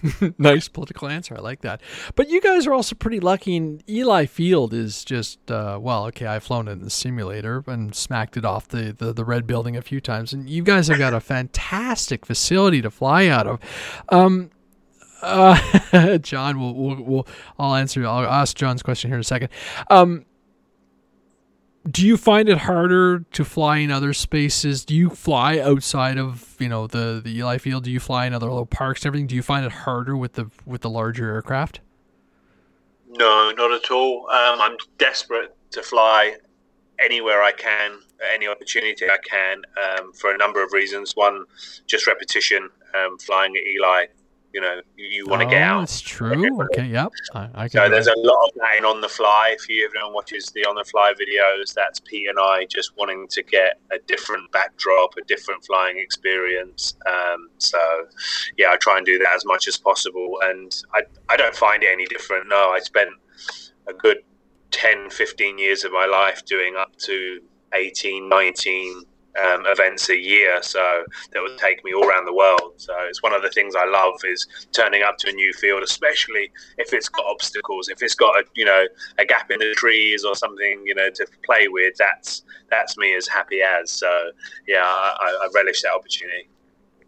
nice 0.37 0.67
political 0.67 1.07
answer. 1.07 1.35
I 1.35 1.41
like 1.41 1.61
that. 1.61 1.81
But 2.15 2.29
you 2.29 2.41
guys 2.41 2.67
are 2.67 2.73
also 2.73 2.95
pretty 2.95 3.19
lucky. 3.19 3.57
And 3.57 3.83
Eli 3.89 4.25
Field 4.25 4.73
is 4.73 5.03
just 5.03 5.51
uh, 5.51 5.79
well, 5.81 6.05
okay. 6.07 6.25
I've 6.25 6.43
flown 6.43 6.67
in 6.67 6.79
the 6.79 6.89
simulator 6.89 7.63
and 7.67 7.95
smacked 7.95 8.37
it 8.37 8.45
off 8.45 8.67
the, 8.67 8.95
the, 8.97 9.13
the 9.13 9.25
red 9.25 9.47
building 9.47 9.75
a 9.75 9.81
few 9.81 10.01
times, 10.01 10.33
and 10.33 10.49
you 10.49 10.63
guys 10.63 10.87
have 10.87 10.97
got 10.97 11.13
a 11.13 11.19
fantastic 11.19 12.25
facility 12.25 12.81
to 12.81 12.91
fly 12.91 13.27
out 13.27 13.47
of. 13.47 13.59
Um, 14.09 14.51
uh, 15.21 16.17
John, 16.21 16.59
we'll, 16.59 16.73
we'll, 16.73 17.03
we'll, 17.03 17.27
I'll 17.57 17.75
answer. 17.75 18.05
I'll 18.05 18.25
ask 18.25 18.55
John's 18.55 18.83
question 18.83 19.09
here 19.09 19.17
in 19.17 19.21
a 19.21 19.25
second. 19.25 19.49
Um, 19.89 20.25
do 21.89 22.05
you 22.05 22.17
find 22.17 22.49
it 22.49 22.57
harder 22.59 23.19
to 23.19 23.45
fly 23.45 23.77
in 23.77 23.91
other 23.91 24.13
spaces? 24.13 24.83
Do 24.83 24.95
you 24.95 25.09
fly 25.09 25.59
outside 25.59 26.17
of 26.17 26.55
you 26.59 26.67
know 26.67 26.87
the 26.87 27.21
the 27.23 27.37
Eli 27.37 27.57
Field? 27.57 27.83
Do 27.85 27.91
you 27.91 27.99
fly 27.99 28.25
in 28.25 28.33
other 28.33 28.47
little 28.47 28.65
parks? 28.65 29.01
And 29.01 29.09
everything? 29.09 29.27
Do 29.27 29.35
you 29.35 29.41
find 29.41 29.65
it 29.65 29.71
harder 29.71 30.17
with 30.17 30.33
the 30.33 30.49
with 30.65 30.81
the 30.81 30.89
larger 30.89 31.31
aircraft? 31.31 31.79
No, 33.07 33.51
not 33.55 33.71
at 33.71 33.89
all. 33.91 34.29
Um, 34.29 34.61
I'm 34.61 34.77
desperate 34.97 35.55
to 35.71 35.81
fly 35.81 36.35
anywhere 36.99 37.41
I 37.41 37.51
can, 37.53 37.99
any 38.33 38.47
opportunity 38.47 39.05
I 39.05 39.17
can, 39.23 39.61
um, 39.77 40.13
for 40.13 40.33
a 40.33 40.37
number 40.37 40.63
of 40.63 40.73
reasons. 40.73 41.15
One, 41.15 41.45
just 41.87 42.07
repetition. 42.07 42.69
Um, 42.95 43.19
flying 43.19 43.55
at 43.55 43.63
Eli 43.63 44.05
you 44.53 44.61
know 44.61 44.81
you, 44.95 45.07
you 45.07 45.27
want 45.27 45.41
to 45.41 45.47
oh, 45.47 45.49
get 45.49 45.61
out. 45.61 45.79
That's 45.81 46.01
true. 46.01 46.63
Okay, 46.65 46.87
yep. 46.87 47.11
I, 47.33 47.49
I 47.53 47.67
so 47.67 47.89
there's 47.89 48.07
a 48.07 48.17
lot 48.17 48.47
of 48.47 48.53
that 48.55 48.77
in 48.77 48.85
on 48.85 49.01
the 49.01 49.09
fly. 49.09 49.55
If 49.57 49.69
you 49.69 49.85
everyone 49.85 50.13
watches 50.13 50.47
the 50.47 50.65
on 50.65 50.75
the 50.75 50.83
fly 50.83 51.13
videos, 51.13 51.73
that's 51.73 51.99
Pete 51.99 52.29
and 52.29 52.37
I 52.39 52.65
just 52.65 52.97
wanting 52.97 53.27
to 53.29 53.43
get 53.43 53.79
a 53.91 53.99
different 54.07 54.51
backdrop, 54.51 55.15
a 55.17 55.23
different 55.25 55.65
flying 55.65 55.97
experience. 55.97 56.95
Um, 57.07 57.49
so 57.57 57.79
yeah, 58.57 58.71
I 58.71 58.77
try 58.77 58.97
and 58.97 59.05
do 59.05 59.17
that 59.19 59.35
as 59.35 59.45
much 59.45 59.67
as 59.67 59.77
possible, 59.77 60.37
and 60.43 60.75
I 60.93 61.01
I 61.29 61.37
don't 61.37 61.55
find 61.55 61.83
it 61.83 61.89
any 61.91 62.05
different. 62.05 62.47
No, 62.47 62.71
I 62.71 62.79
spent 62.79 63.09
a 63.87 63.93
good 63.93 64.19
10, 64.71 65.09
15 65.09 65.57
years 65.57 65.83
of 65.83 65.91
my 65.91 66.05
life 66.05 66.45
doing 66.45 66.75
up 66.77 66.95
to 66.97 67.41
18, 67.73 68.29
19 68.29 69.03
um, 69.37 69.63
events 69.67 70.09
a 70.09 70.17
year, 70.17 70.61
so 70.61 71.03
that 71.31 71.41
would 71.41 71.57
take 71.57 71.83
me 71.83 71.93
all 71.93 72.05
around 72.07 72.25
the 72.25 72.33
world. 72.33 72.73
So 72.77 72.93
it's 73.07 73.21
one 73.21 73.33
of 73.33 73.41
the 73.41 73.49
things 73.49 73.75
I 73.75 73.85
love 73.85 74.19
is 74.23 74.47
turning 74.71 75.03
up 75.03 75.17
to 75.19 75.29
a 75.29 75.31
new 75.31 75.53
field, 75.53 75.83
especially 75.83 76.51
if 76.77 76.93
it's 76.93 77.09
got 77.09 77.25
obstacles, 77.25 77.89
if 77.89 78.01
it's 78.01 78.15
got 78.15 78.39
a 78.39 78.43
you 78.55 78.65
know 78.65 78.85
a 79.17 79.25
gap 79.25 79.51
in 79.51 79.59
the 79.59 79.73
trees 79.75 80.23
or 80.23 80.35
something 80.35 80.83
you 80.85 80.95
know 80.95 81.09
to 81.11 81.27
play 81.45 81.67
with. 81.67 81.95
That's 81.97 82.43
that's 82.69 82.97
me 82.97 83.15
as 83.15 83.27
happy 83.27 83.61
as. 83.61 83.91
So 83.91 84.31
yeah, 84.67 84.83
I, 84.83 85.39
I 85.43 85.47
relish 85.53 85.81
that 85.83 85.93
opportunity. 85.93 86.49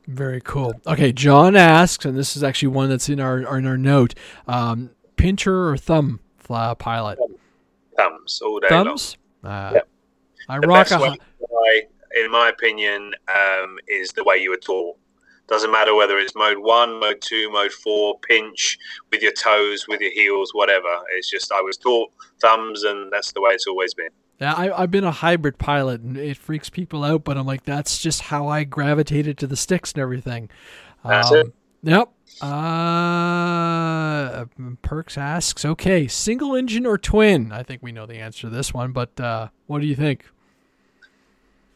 Very 0.08 0.42
cool. 0.42 0.74
Okay, 0.88 1.12
John 1.12 1.56
asks, 1.56 2.06
and 2.06 2.18
this 2.18 2.36
is 2.36 2.44
actually 2.44 2.70
one 2.70 2.90
that's 2.90 3.10
in 3.10 3.20
our 3.20 3.40
in 3.58 3.66
our 3.66 3.78
note: 3.78 4.14
um, 4.48 4.92
pincher 5.16 5.70
or 5.70 5.78
thumb 5.78 6.20
fly 6.38 6.74
pilot? 6.74 7.20
Thumbs 7.98 8.42
all 8.44 8.60
day 8.60 8.68
Thumbs. 8.70 9.18
long. 9.44 9.52
Uh, 9.52 9.72
yep. 9.76 9.88
I 10.50 10.60
the 10.60 10.68
rock 10.68 10.92
a 10.92 11.18
in 12.16 12.32
my 12.32 12.50
opinion, 12.50 13.14
um, 13.30 13.78
is 13.88 14.12
the 14.12 14.24
way 14.24 14.38
you 14.38 14.50
were 14.50 14.58
taught. 14.58 14.98
Doesn't 15.48 15.72
matter 15.72 15.94
whether 15.96 16.18
it's 16.18 16.34
mode 16.34 16.60
one, 16.60 17.00
mode 17.00 17.22
two, 17.22 17.52
mode 17.52 17.74
four, 17.74 18.18
pinch 18.20 18.78
with 19.12 19.22
your 19.22 19.34
toes, 19.34 19.86
with 19.88 20.00
your 20.00 20.14
heels, 20.14 20.52
whatever. 20.54 20.88
It's 21.16 21.30
just 21.30 21.52
I 21.52 21.62
was 21.62 21.78
taught 21.78 22.10
thumbs, 22.42 22.84
and 22.84 23.12
that's 23.12 23.34
the 23.34 23.42
way 23.42 23.52
it's 23.52 23.68
always 23.68 23.94
been. 23.94 24.10
Yeah, 24.40 24.56
I, 24.56 24.82
have 24.82 24.92
been 24.92 25.04
a 25.04 25.12
hybrid 25.12 25.58
pilot, 25.58 26.02
and 26.02 26.18
it 26.18 26.38
freaks 26.38 26.70
people 26.70 27.04
out, 27.04 27.26
but 27.26 27.38
I'm 27.38 27.46
like, 27.46 27.64
that's 27.64 28.02
just 28.02 28.22
how 28.22 28.48
I 28.48 28.64
gravitated 28.64 29.38
to 29.40 29.48
the 29.48 29.58
sticks 29.58 29.92
and 29.92 30.02
everything. 30.02 30.50
That's 31.04 31.32
um, 31.32 31.38
it. 31.38 31.54
Yep. 31.84 32.10
Uh, 32.42 34.46
Perks 34.82 35.18
asks, 35.18 35.66
okay, 35.66 36.08
single 36.08 36.56
engine 36.56 36.86
or 36.86 36.98
twin? 36.98 37.52
I 37.52 37.64
think 37.64 37.84
we 37.84 37.92
know 37.92 38.06
the 38.06 38.16
answer 38.16 38.42
to 38.42 38.50
this 38.50 38.74
one, 38.74 38.94
but 38.94 39.20
uh, 39.20 39.50
what 39.68 39.82
do 39.82 39.88
you 39.88 39.96
think? 39.96 40.26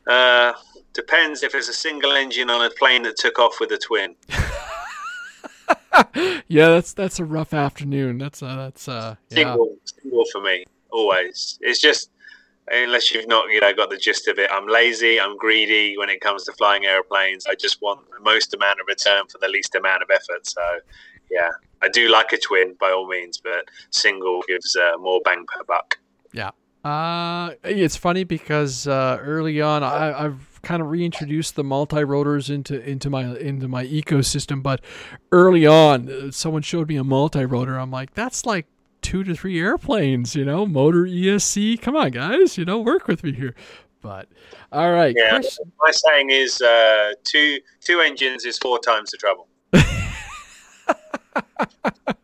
Uh, 0.07 0.53
depends 0.93 1.43
if 1.43 1.55
it's 1.55 1.69
a 1.69 1.73
single 1.73 2.13
engine 2.13 2.49
on 2.49 2.65
a 2.65 2.69
plane 2.71 3.03
that 3.03 3.17
took 3.17 3.39
off 3.39 3.59
with 3.59 3.71
a 3.71 3.77
twin. 3.77 4.15
yeah, 6.47 6.69
that's 6.69 6.93
that's 6.93 7.19
a 7.19 7.25
rough 7.25 7.53
afternoon. 7.53 8.17
That's 8.17 8.41
uh, 8.43 8.55
that's 8.55 8.87
uh, 8.87 9.15
yeah. 9.29 9.35
single, 9.35 9.77
single 9.85 10.25
for 10.31 10.41
me 10.41 10.65
always. 10.91 11.57
It's 11.61 11.79
just 11.79 12.11
unless 12.71 13.13
you've 13.13 13.27
not 13.27 13.49
you 13.51 13.59
know 13.59 13.73
got 13.73 13.89
the 13.89 13.97
gist 13.97 14.27
of 14.27 14.39
it. 14.39 14.49
I'm 14.51 14.67
lazy. 14.67 15.19
I'm 15.19 15.37
greedy 15.37 15.97
when 15.97 16.09
it 16.09 16.21
comes 16.21 16.43
to 16.45 16.53
flying 16.53 16.85
airplanes. 16.85 17.45
I 17.45 17.55
just 17.55 17.81
want 17.81 18.01
the 18.11 18.19
most 18.21 18.53
amount 18.53 18.79
of 18.79 18.87
return 18.87 19.27
for 19.27 19.37
the 19.39 19.47
least 19.47 19.75
amount 19.75 20.01
of 20.01 20.09
effort. 20.09 20.47
So 20.47 20.61
yeah, 21.31 21.49
I 21.81 21.89
do 21.89 22.09
like 22.09 22.31
a 22.31 22.37
twin 22.37 22.75
by 22.79 22.91
all 22.91 23.07
means, 23.07 23.37
but 23.37 23.65
single 23.91 24.41
gives 24.47 24.75
uh, 24.75 24.97
more 24.97 25.21
bang 25.23 25.45
per 25.47 25.63
buck. 25.63 25.97
Yeah, 26.31 26.51
uh, 26.85 27.55
it's 27.63 27.95
funny 27.95 28.23
because 28.23 28.87
uh, 28.87 29.17
early 29.19 29.59
on 29.59 29.81
I, 29.81 30.21
have 30.21 30.61
kind 30.61 30.83
of 30.83 30.91
reintroduced 30.91 31.55
the 31.55 31.63
multi 31.63 32.03
rotors 32.03 32.51
into 32.51 32.79
into 32.87 33.09
my 33.09 33.35
into 33.37 33.67
my 33.67 33.87
ecosystem, 33.87 34.61
but 34.61 34.81
early 35.31 35.65
on 35.65 36.11
uh, 36.11 36.31
someone 36.31 36.61
showed 36.61 36.87
me 36.87 36.97
a 36.97 37.03
multi 37.03 37.43
rotor. 37.43 37.79
I'm 37.79 37.89
like, 37.89 38.13
that's 38.13 38.45
like 38.45 38.67
two 39.01 39.23
to 39.23 39.33
three 39.33 39.59
airplanes, 39.59 40.35
you 40.35 40.45
know, 40.45 40.67
motor 40.67 41.05
ESC. 41.05 41.81
Come 41.81 41.95
on, 41.95 42.11
guys, 42.11 42.55
you 42.55 42.65
know, 42.65 42.79
work 42.79 43.07
with 43.07 43.23
me 43.23 43.33
here. 43.33 43.55
But 44.03 44.27
all 44.71 44.91
right, 44.91 45.15
yeah. 45.17 45.31
Question. 45.31 45.71
My 45.79 45.89
saying 45.89 46.29
is 46.29 46.61
uh, 46.61 47.13
two 47.23 47.61
two 47.81 48.01
engines 48.01 48.45
is 48.45 48.59
four 48.59 48.77
times 48.77 49.09
the 49.09 49.17
trouble. 49.17 49.47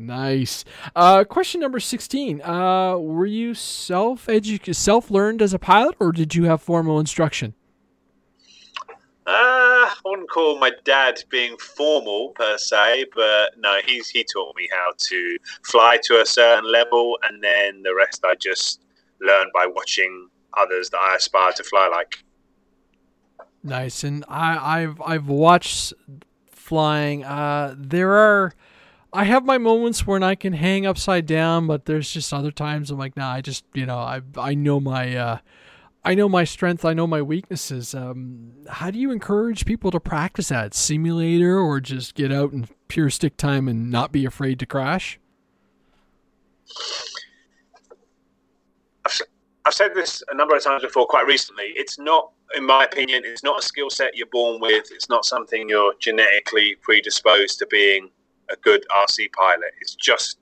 Nice. 0.00 0.64
Uh, 0.96 1.24
question 1.24 1.60
number 1.60 1.78
16. 1.78 2.40
Uh, 2.40 2.96
were 2.96 3.26
you 3.26 3.52
self 3.52 4.26
edu- 4.26 4.74
self 4.74 5.10
learned 5.10 5.42
as 5.42 5.52
a 5.52 5.58
pilot 5.58 5.94
or 6.00 6.10
did 6.10 6.34
you 6.34 6.44
have 6.44 6.62
formal 6.62 6.98
instruction? 6.98 7.54
Uh, 9.26 9.30
I 9.86 9.94
wouldn't 10.04 10.30
call 10.30 10.58
my 10.58 10.72
dad 10.84 11.22
being 11.28 11.54
formal 11.58 12.30
per 12.30 12.56
se, 12.56 13.06
but 13.14 13.58
no, 13.58 13.78
he's, 13.84 14.08
he 14.08 14.24
taught 14.24 14.56
me 14.56 14.68
how 14.72 14.92
to 14.96 15.38
fly 15.64 15.98
to 16.04 16.20
a 16.22 16.26
certain 16.26 16.70
level, 16.72 17.18
and 17.22 17.44
then 17.44 17.82
the 17.82 17.94
rest 17.94 18.24
I 18.24 18.34
just 18.34 18.80
learned 19.20 19.50
by 19.52 19.66
watching 19.66 20.28
others 20.56 20.88
that 20.90 20.98
I 20.98 21.16
aspire 21.16 21.52
to 21.52 21.62
fly 21.62 21.88
like. 21.88 22.24
Nice, 23.62 24.02
and 24.02 24.24
I, 24.26 24.80
I've 24.80 25.00
I've 25.02 25.28
watched 25.28 25.92
flying. 26.50 27.22
Uh, 27.22 27.74
there 27.76 28.12
are 28.12 28.54
I 29.12 29.24
have 29.24 29.44
my 29.44 29.58
moments 29.58 30.06
when 30.06 30.22
I 30.22 30.34
can 30.34 30.52
hang 30.52 30.86
upside 30.86 31.26
down, 31.26 31.66
but 31.66 31.86
there's 31.86 32.12
just 32.12 32.32
other 32.32 32.52
times 32.52 32.90
I'm 32.90 32.98
like, 32.98 33.16
nah, 33.16 33.32
I 33.32 33.40
just, 33.40 33.64
you 33.74 33.86
know, 33.86 33.98
I 33.98 34.22
I 34.36 34.54
know 34.54 34.78
my 34.78 35.16
uh, 35.16 35.38
I 36.04 36.14
know 36.14 36.28
my 36.28 36.44
strength, 36.44 36.84
I 36.84 36.94
know 36.94 37.06
my 37.06 37.20
weaknesses. 37.20 37.94
Um, 37.94 38.52
how 38.68 38.90
do 38.90 38.98
you 38.98 39.10
encourage 39.10 39.66
people 39.66 39.90
to 39.90 40.00
practice 40.00 40.48
that 40.48 40.74
simulator 40.74 41.58
or 41.58 41.80
just 41.80 42.14
get 42.14 42.32
out 42.32 42.52
and 42.52 42.68
pure 42.88 43.10
stick 43.10 43.36
time 43.36 43.68
and 43.68 43.90
not 43.90 44.12
be 44.12 44.24
afraid 44.24 44.58
to 44.60 44.66
crash? 44.66 45.18
I've, 49.04 49.20
I've 49.66 49.74
said 49.74 49.94
this 49.94 50.22
a 50.30 50.34
number 50.36 50.56
of 50.56 50.62
times 50.62 50.82
before, 50.82 51.06
quite 51.06 51.26
recently. 51.26 51.72
It's 51.76 51.98
not, 51.98 52.30
in 52.56 52.64
my 52.64 52.84
opinion, 52.84 53.22
it's 53.26 53.42
not 53.42 53.58
a 53.58 53.62
skill 53.62 53.90
set 53.90 54.16
you're 54.16 54.26
born 54.28 54.60
with. 54.60 54.86
It's 54.92 55.08
not 55.08 55.24
something 55.24 55.68
you're 55.68 55.94
genetically 55.98 56.76
predisposed 56.80 57.58
to 57.58 57.66
being 57.66 58.08
a 58.52 58.56
good 58.56 58.84
RC 58.96 59.32
pilot. 59.32 59.72
It's 59.80 59.94
just 59.94 60.38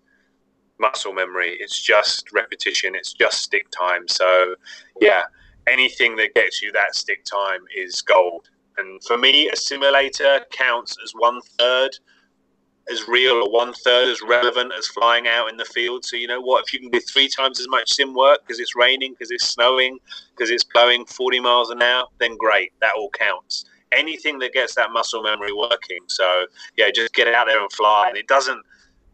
muscle 0.79 1.13
memory. 1.13 1.57
It's 1.61 1.81
just 1.81 2.33
repetition. 2.33 2.95
It's 2.95 3.13
just 3.13 3.43
stick 3.43 3.67
time. 3.71 4.07
So, 4.09 4.55
yeah, 5.01 5.23
anything 5.67 6.17
that 6.17 6.35
gets 6.35 6.63
you 6.63 6.73
that 6.73 6.95
stick 6.95 7.25
time 7.25 7.61
is 7.77 8.03
gold. 8.03 8.49
And 8.77 9.03
for 9.05 9.19
me, 9.19 9.49
a 9.51 9.57
simulator 9.57 10.41
counts 10.53 10.97
as 11.03 11.13
one 11.13 11.41
third 11.59 11.91
as 12.91 13.07
real 13.07 13.35
or 13.35 13.51
one 13.51 13.73
third 13.85 14.09
as 14.09 14.23
relevant 14.23 14.73
as 14.77 14.87
flying 14.87 15.27
out 15.27 15.51
in 15.51 15.57
the 15.57 15.65
field. 15.65 16.05
So 16.05 16.17
you 16.17 16.27
know 16.27 16.41
what? 16.41 16.65
If 16.67 16.73
you 16.73 16.81
can 16.81 16.91
do 16.91 17.01
three 17.01 17.29
times 17.29 17.61
as 17.61 17.69
much 17.69 17.93
sim 17.93 18.15
work 18.15 18.41
because 18.47 18.61
it's 18.61 18.75
raining, 18.75 19.13
because 19.13 19.31
it's 19.31 19.47
snowing, 19.47 19.99
because 20.31 20.51
it's 20.51 20.65
blowing 20.65 21.05
40 21.05 21.41
miles 21.41 21.71
an 21.71 21.83
hour, 21.83 22.07
then 22.19 22.37
great. 22.39 22.73
That 22.81 22.93
all 22.97 23.11
counts. 23.11 23.65
Anything 23.93 24.39
that 24.41 24.53
gets 24.53 24.75
that 24.75 24.93
muscle 24.93 25.23
memory 25.23 25.53
working. 25.53 26.01
So 26.07 26.47
yeah, 26.77 26.91
just 26.95 27.15
get 27.15 27.29
out 27.29 27.47
there 27.47 27.61
and 27.61 27.73
fly. 27.73 28.07
And 28.09 28.17
it 28.17 28.29
doesn't. 28.29 28.63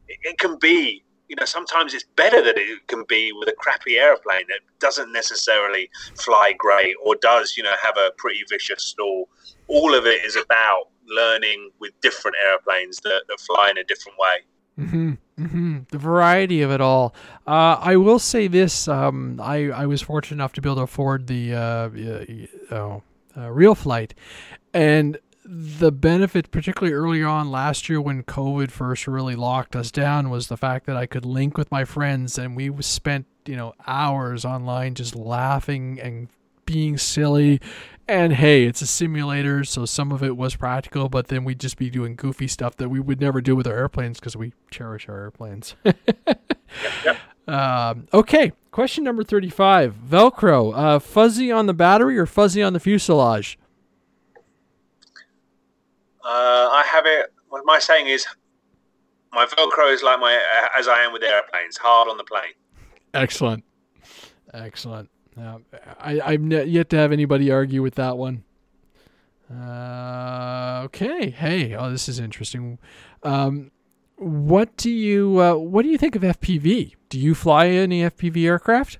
It 0.09 0.38
can 0.38 0.59
be. 0.59 1.02
You 1.28 1.36
know, 1.36 1.46
sometimes 1.46 1.94
it's 1.94 2.05
better 2.16 2.42
that 2.42 2.59
it 2.59 2.86
can 2.86 3.02
be 3.09 3.32
with 3.32 3.48
a 3.48 3.55
crappy 3.59 3.96
airplane 3.96 4.44
that 4.48 4.60
doesn't 4.78 5.10
necessarily 5.10 5.88
fly 6.20 6.52
great 6.59 6.96
or 7.02 7.16
does, 7.16 7.56
you 7.56 7.62
know, 7.62 7.72
have 7.82 7.96
a 7.96 8.10
pretty 8.18 8.40
vicious 8.51 8.84
stall. 8.84 9.30
All 9.68 9.94
of 9.94 10.05
it 10.05 10.22
is 10.22 10.36
about 10.36 10.88
learning 11.09 11.70
with 11.80 11.98
different 12.02 12.36
airplanes 12.46 12.98
that, 13.05 13.22
that 13.28 13.40
fly 13.40 13.70
in 13.70 13.78
a 13.78 13.84
different 13.84 14.18
way. 14.18 14.36
Mm-hmm, 14.78 15.12
mm-hmm. 15.44 15.78
The 15.90 15.98
variety 15.98 16.60
of 16.62 16.70
it 16.70 16.80
all. 16.80 17.14
Uh, 17.46 17.78
I 17.80 17.96
will 17.96 18.18
say 18.18 18.48
this: 18.48 18.88
um, 18.88 19.40
I 19.40 19.70
I 19.70 19.86
was 19.86 20.02
fortunate 20.02 20.36
enough 20.36 20.52
to 20.55 20.60
be 20.60 20.68
able 20.68 20.76
to 20.76 20.82
afford 20.82 21.26
the 21.28 21.55
uh, 21.55 21.59
uh, 21.59 22.76
uh, 22.76 23.01
RealFlight, 23.36 24.12
and 24.74 25.18
the 25.44 25.92
benefit, 25.92 26.51
particularly 26.51 26.94
early 26.94 27.22
on 27.22 27.51
last 27.51 27.88
year 27.88 28.01
when 28.01 28.22
COVID 28.22 28.70
first 28.70 29.06
really 29.06 29.36
locked 29.36 29.76
us 29.76 29.90
down, 29.90 30.30
was 30.30 30.48
the 30.48 30.56
fact 30.56 30.86
that 30.86 30.96
I 30.96 31.06
could 31.06 31.24
link 31.24 31.56
with 31.56 31.70
my 31.70 31.84
friends 31.84 32.38
and 32.38 32.56
we 32.56 32.70
spent 32.82 33.26
you 33.46 33.56
know 33.56 33.74
hours 33.86 34.44
online 34.44 34.94
just 34.94 35.14
laughing 35.14 36.01
and 36.01 36.28
being 36.66 36.96
silly 36.96 37.60
and 38.06 38.34
hey, 38.34 38.64
it's 38.64 38.82
a 38.82 38.86
simulator, 38.86 39.64
so 39.64 39.86
some 39.86 40.12
of 40.12 40.22
it 40.22 40.36
was 40.36 40.56
practical, 40.56 41.09
but 41.09 41.28
then 41.28 41.44
we'd 41.44 41.60
just 41.60 41.78
be 41.78 41.88
doing 41.88 42.16
goofy 42.16 42.46
stuff 42.46 42.76
that 42.76 42.90
we 42.90 43.01
would 43.01 43.20
never 43.20 43.40
do 43.40 43.56
with 43.56 43.66
our 43.66 43.74
airplanes 43.74 44.20
because 44.20 44.36
we 44.36 44.52
cherish 44.70 45.09
our 45.09 45.16
airplanes. 45.16 45.74
yep. 47.05 47.18
um, 47.48 48.06
okay, 48.12 48.52
question 48.70 49.05
number 49.05 49.24
35 49.24 49.94
Velcro, 49.94 50.76
uh, 50.76 50.98
fuzzy 50.98 51.51
on 51.51 51.66
the 51.66 51.72
battery 51.72 52.18
or 52.18 52.26
fuzzy 52.26 52.62
on 52.62 52.74
the 52.74 52.80
fuselage? 52.80 53.59
Uh, 56.24 56.70
I 56.72 56.84
have 56.90 57.05
it. 57.06 57.32
What 57.48 57.64
my 57.66 57.78
saying 57.78 58.06
is, 58.06 58.26
my 59.32 59.46
Velcro 59.46 59.92
is 59.92 60.02
like 60.02 60.18
my, 60.20 60.34
uh, 60.34 60.78
as 60.78 60.88
I 60.88 61.02
am 61.02 61.12
with 61.12 61.22
airplanes, 61.22 61.76
hard 61.76 62.09
on 62.09 62.16
the 62.16 62.24
plane. 62.24 62.55
Excellent. 63.12 63.64
Excellent. 64.52 65.10
Uh, 65.38 65.59
I, 65.98 66.20
I've 66.20 66.46
yet 66.46 66.90
to 66.90 66.96
have 66.96 67.12
anybody 67.12 67.51
argue 67.51 67.82
with 67.82 67.96
that 67.96 68.16
one. 68.16 68.44
Uh, 69.52 70.82
okay. 70.84 71.30
Hey, 71.30 71.74
oh, 71.74 71.90
this 71.90 72.09
is 72.09 72.18
interesting. 72.18 72.78
Um, 73.22 73.70
what 74.16 74.76
do 74.76 74.90
you 74.90 75.40
uh, 75.40 75.55
what 75.55 75.82
do 75.82 75.88
you 75.88 75.98
think 75.98 76.16
of 76.16 76.22
FPV? 76.22 76.94
Do 77.09 77.18
you 77.18 77.34
fly 77.34 77.66
any 77.68 78.02
FPV 78.02 78.44
aircraft? 78.46 78.98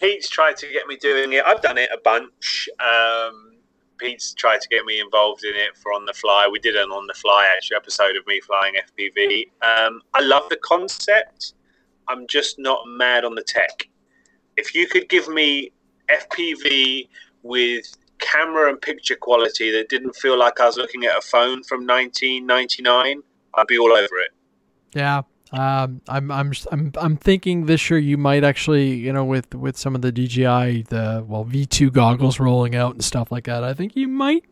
Pete's 0.00 0.28
tried 0.28 0.56
to 0.56 0.66
get 0.66 0.86
me 0.86 0.96
doing 0.96 1.32
it. 1.32 1.44
I've 1.44 1.62
done 1.62 1.78
it 1.78 1.90
a 1.94 1.98
bunch. 2.02 2.68
Um, 2.80 3.51
Pete's 4.02 4.34
tried 4.34 4.60
to 4.60 4.68
get 4.68 4.84
me 4.84 5.00
involved 5.00 5.44
in 5.44 5.54
it 5.54 5.76
for 5.76 5.92
on 5.92 6.04
the 6.04 6.12
fly. 6.12 6.48
We 6.50 6.58
did 6.58 6.74
an 6.74 6.90
on 6.90 7.06
the 7.06 7.14
fly 7.14 7.48
actually 7.56 7.76
episode 7.76 8.16
of 8.16 8.26
me 8.26 8.40
flying 8.40 8.74
FPV. 8.74 9.50
Um, 9.62 10.02
I 10.12 10.20
love 10.22 10.48
the 10.50 10.56
concept. 10.56 11.54
I'm 12.08 12.26
just 12.26 12.58
not 12.58 12.80
mad 12.86 13.24
on 13.24 13.36
the 13.36 13.44
tech. 13.44 13.88
If 14.56 14.74
you 14.74 14.88
could 14.88 15.08
give 15.08 15.28
me 15.28 15.70
FPV 16.10 17.08
with 17.42 17.84
camera 18.18 18.70
and 18.70 18.80
picture 18.80 19.16
quality 19.16 19.70
that 19.70 19.88
didn't 19.88 20.16
feel 20.16 20.38
like 20.38 20.58
I 20.58 20.66
was 20.66 20.76
looking 20.76 21.04
at 21.04 21.16
a 21.16 21.20
phone 21.20 21.62
from 21.62 21.86
1999, 21.86 23.22
I'd 23.54 23.66
be 23.66 23.78
all 23.78 23.92
over 23.92 24.18
it. 24.18 24.32
Yeah, 24.94 25.22
um, 25.52 26.00
I'm 26.08 26.30
I'm 26.30 26.52
I'm 26.70 26.92
I'm 26.96 27.16
thinking 27.16 27.66
this 27.66 27.90
year 27.90 27.98
you 27.98 28.16
might 28.16 28.42
actually 28.42 28.94
you 28.94 29.12
know 29.12 29.24
with 29.24 29.54
with 29.54 29.76
some 29.76 29.94
of 29.94 30.02
the 30.02 30.10
DJI 30.10 30.84
the 30.88 31.24
well 31.26 31.44
V2 31.44 31.92
goggles 31.92 32.40
rolling 32.40 32.74
out 32.74 32.92
and 32.94 33.04
stuff 33.04 33.30
like 33.30 33.44
that. 33.44 33.62
I 33.62 33.74
think 33.74 33.94
you 33.94 34.08
might 34.08 34.44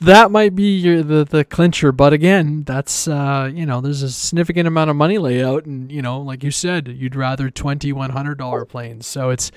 that 0.00 0.30
might 0.30 0.54
be 0.54 0.76
your, 0.76 1.02
the 1.02 1.24
the 1.24 1.44
clincher. 1.44 1.92
But 1.92 2.12
again, 2.12 2.64
that's 2.64 3.08
uh, 3.08 3.50
you 3.52 3.66
know, 3.66 3.80
there's 3.80 4.02
a 4.02 4.10
significant 4.10 4.68
amount 4.68 4.90
of 4.90 4.96
money 4.96 5.18
layout, 5.18 5.66
and 5.66 5.90
you 5.90 6.02
know, 6.02 6.20
like 6.20 6.42
you 6.42 6.50
said, 6.50 6.88
you'd 6.88 7.16
rather 7.16 7.50
twenty 7.50 7.92
one 7.92 8.10
hundred 8.10 8.38
dollar 8.38 8.64
planes. 8.64 9.06
So 9.06 9.30
it's 9.30 9.50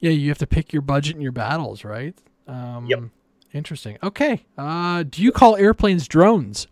yeah, 0.00 0.10
you 0.10 0.28
have 0.30 0.38
to 0.38 0.46
pick 0.46 0.72
your 0.72 0.82
budget 0.82 1.14
and 1.14 1.22
your 1.22 1.32
battles, 1.32 1.84
right? 1.84 2.14
Um, 2.48 2.86
yep. 2.86 3.04
Interesting. 3.52 3.98
Okay. 4.02 4.44
Uh, 4.56 5.02
do 5.02 5.22
you 5.22 5.30
call 5.30 5.56
airplanes 5.56 6.08
drones? 6.08 6.66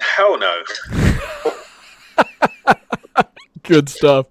Hell 0.00 0.38
no. 0.38 0.62
Good 3.68 3.88
stuff. 3.88 4.26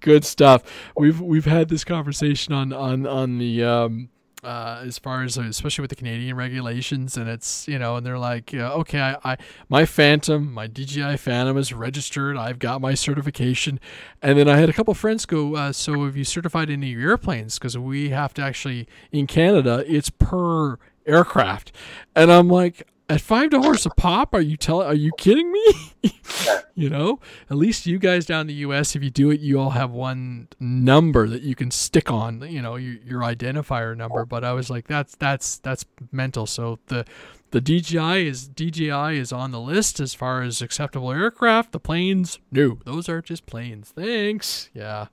Good 0.00 0.24
stuff. 0.24 0.62
We've 0.96 1.20
we've 1.20 1.46
had 1.46 1.68
this 1.68 1.84
conversation 1.84 2.52
on 2.52 2.72
on 2.72 3.06
on 3.06 3.38
the 3.38 3.64
um, 3.64 4.10
uh, 4.44 4.82
as 4.86 4.98
far 4.98 5.22
as 5.22 5.38
especially 5.38 5.82
with 5.82 5.88
the 5.88 5.96
Canadian 5.96 6.36
regulations, 6.36 7.16
and 7.16 7.28
it's 7.28 7.66
you 7.66 7.78
know, 7.78 7.96
and 7.96 8.04
they're 8.04 8.18
like, 8.18 8.52
uh, 8.54 8.74
okay, 8.74 9.00
I, 9.00 9.16
I 9.24 9.36
my 9.68 9.86
Phantom, 9.86 10.52
my 10.52 10.66
DJI 10.66 11.16
Phantom 11.16 11.56
is 11.56 11.72
registered. 11.72 12.36
I've 12.36 12.58
got 12.58 12.80
my 12.82 12.92
certification, 12.94 13.80
and 14.20 14.38
then 14.38 14.48
I 14.48 14.58
had 14.58 14.68
a 14.68 14.74
couple 14.74 14.92
friends 14.94 15.24
go, 15.24 15.56
uh, 15.56 15.72
so 15.72 16.04
have 16.04 16.16
you 16.16 16.24
certified 16.24 16.70
any 16.70 16.92
of 16.92 17.00
your 17.00 17.10
airplanes? 17.10 17.58
Because 17.58 17.78
we 17.78 18.10
have 18.10 18.34
to 18.34 18.42
actually 18.42 18.86
in 19.10 19.26
Canada, 19.26 19.84
it's 19.86 20.10
per 20.10 20.76
aircraft, 21.06 21.72
and 22.14 22.30
I'm 22.30 22.48
like, 22.48 22.86
at 23.08 23.20
five 23.20 23.50
dollars 23.50 23.86
a 23.86 23.90
pop 23.90 24.34
are 24.34 24.40
you 24.40 24.56
telling 24.56 24.86
are 24.86 24.94
you 24.94 25.12
kidding 25.16 25.52
me 25.52 25.74
you 26.74 26.90
know 26.90 27.20
at 27.50 27.56
least 27.56 27.86
you 27.86 27.98
guys 27.98 28.26
down 28.26 28.42
in 28.42 28.46
the 28.48 28.54
us 28.54 28.96
if 28.96 29.02
you 29.02 29.10
do 29.10 29.30
it 29.30 29.40
you 29.40 29.58
all 29.58 29.70
have 29.70 29.90
one 29.90 30.48
number 30.58 31.28
that 31.28 31.42
you 31.42 31.54
can 31.54 31.70
stick 31.70 32.10
on 32.10 32.42
you 32.50 32.60
know 32.60 32.76
your, 32.76 32.94
your 33.04 33.20
identifier 33.20 33.96
number 33.96 34.24
but 34.24 34.42
i 34.44 34.52
was 34.52 34.70
like 34.70 34.86
that's 34.88 35.14
that's 35.16 35.58
that's 35.58 35.84
mental 36.10 36.46
so 36.46 36.78
the 36.86 37.04
the 37.52 37.60
DJI 37.60 38.26
is 38.26 38.48
DJI 38.48 39.18
is 39.18 39.32
on 39.32 39.52
the 39.52 39.60
list 39.60 40.00
as 40.00 40.14
far 40.14 40.42
as 40.42 40.60
acceptable 40.60 41.12
aircraft. 41.12 41.72
The 41.72 41.80
planes, 41.80 42.38
no, 42.50 42.80
those 42.84 43.08
are 43.08 43.22
just 43.22 43.46
planes. 43.46 43.90
Thanks. 43.90 44.68
Yeah, 44.74 45.06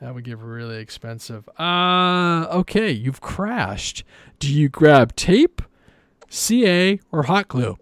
that 0.00 0.14
would 0.14 0.24
get 0.24 0.38
really 0.38 0.78
expensive. 0.78 1.48
Uh, 1.58 2.46
okay, 2.50 2.90
you've 2.90 3.20
crashed. 3.20 4.04
Do 4.38 4.50
you 4.50 4.68
grab 4.68 5.16
tape? 5.16 5.60
CA, 6.30 6.98
or 7.12 7.24
hot 7.24 7.48
glue? 7.48 7.76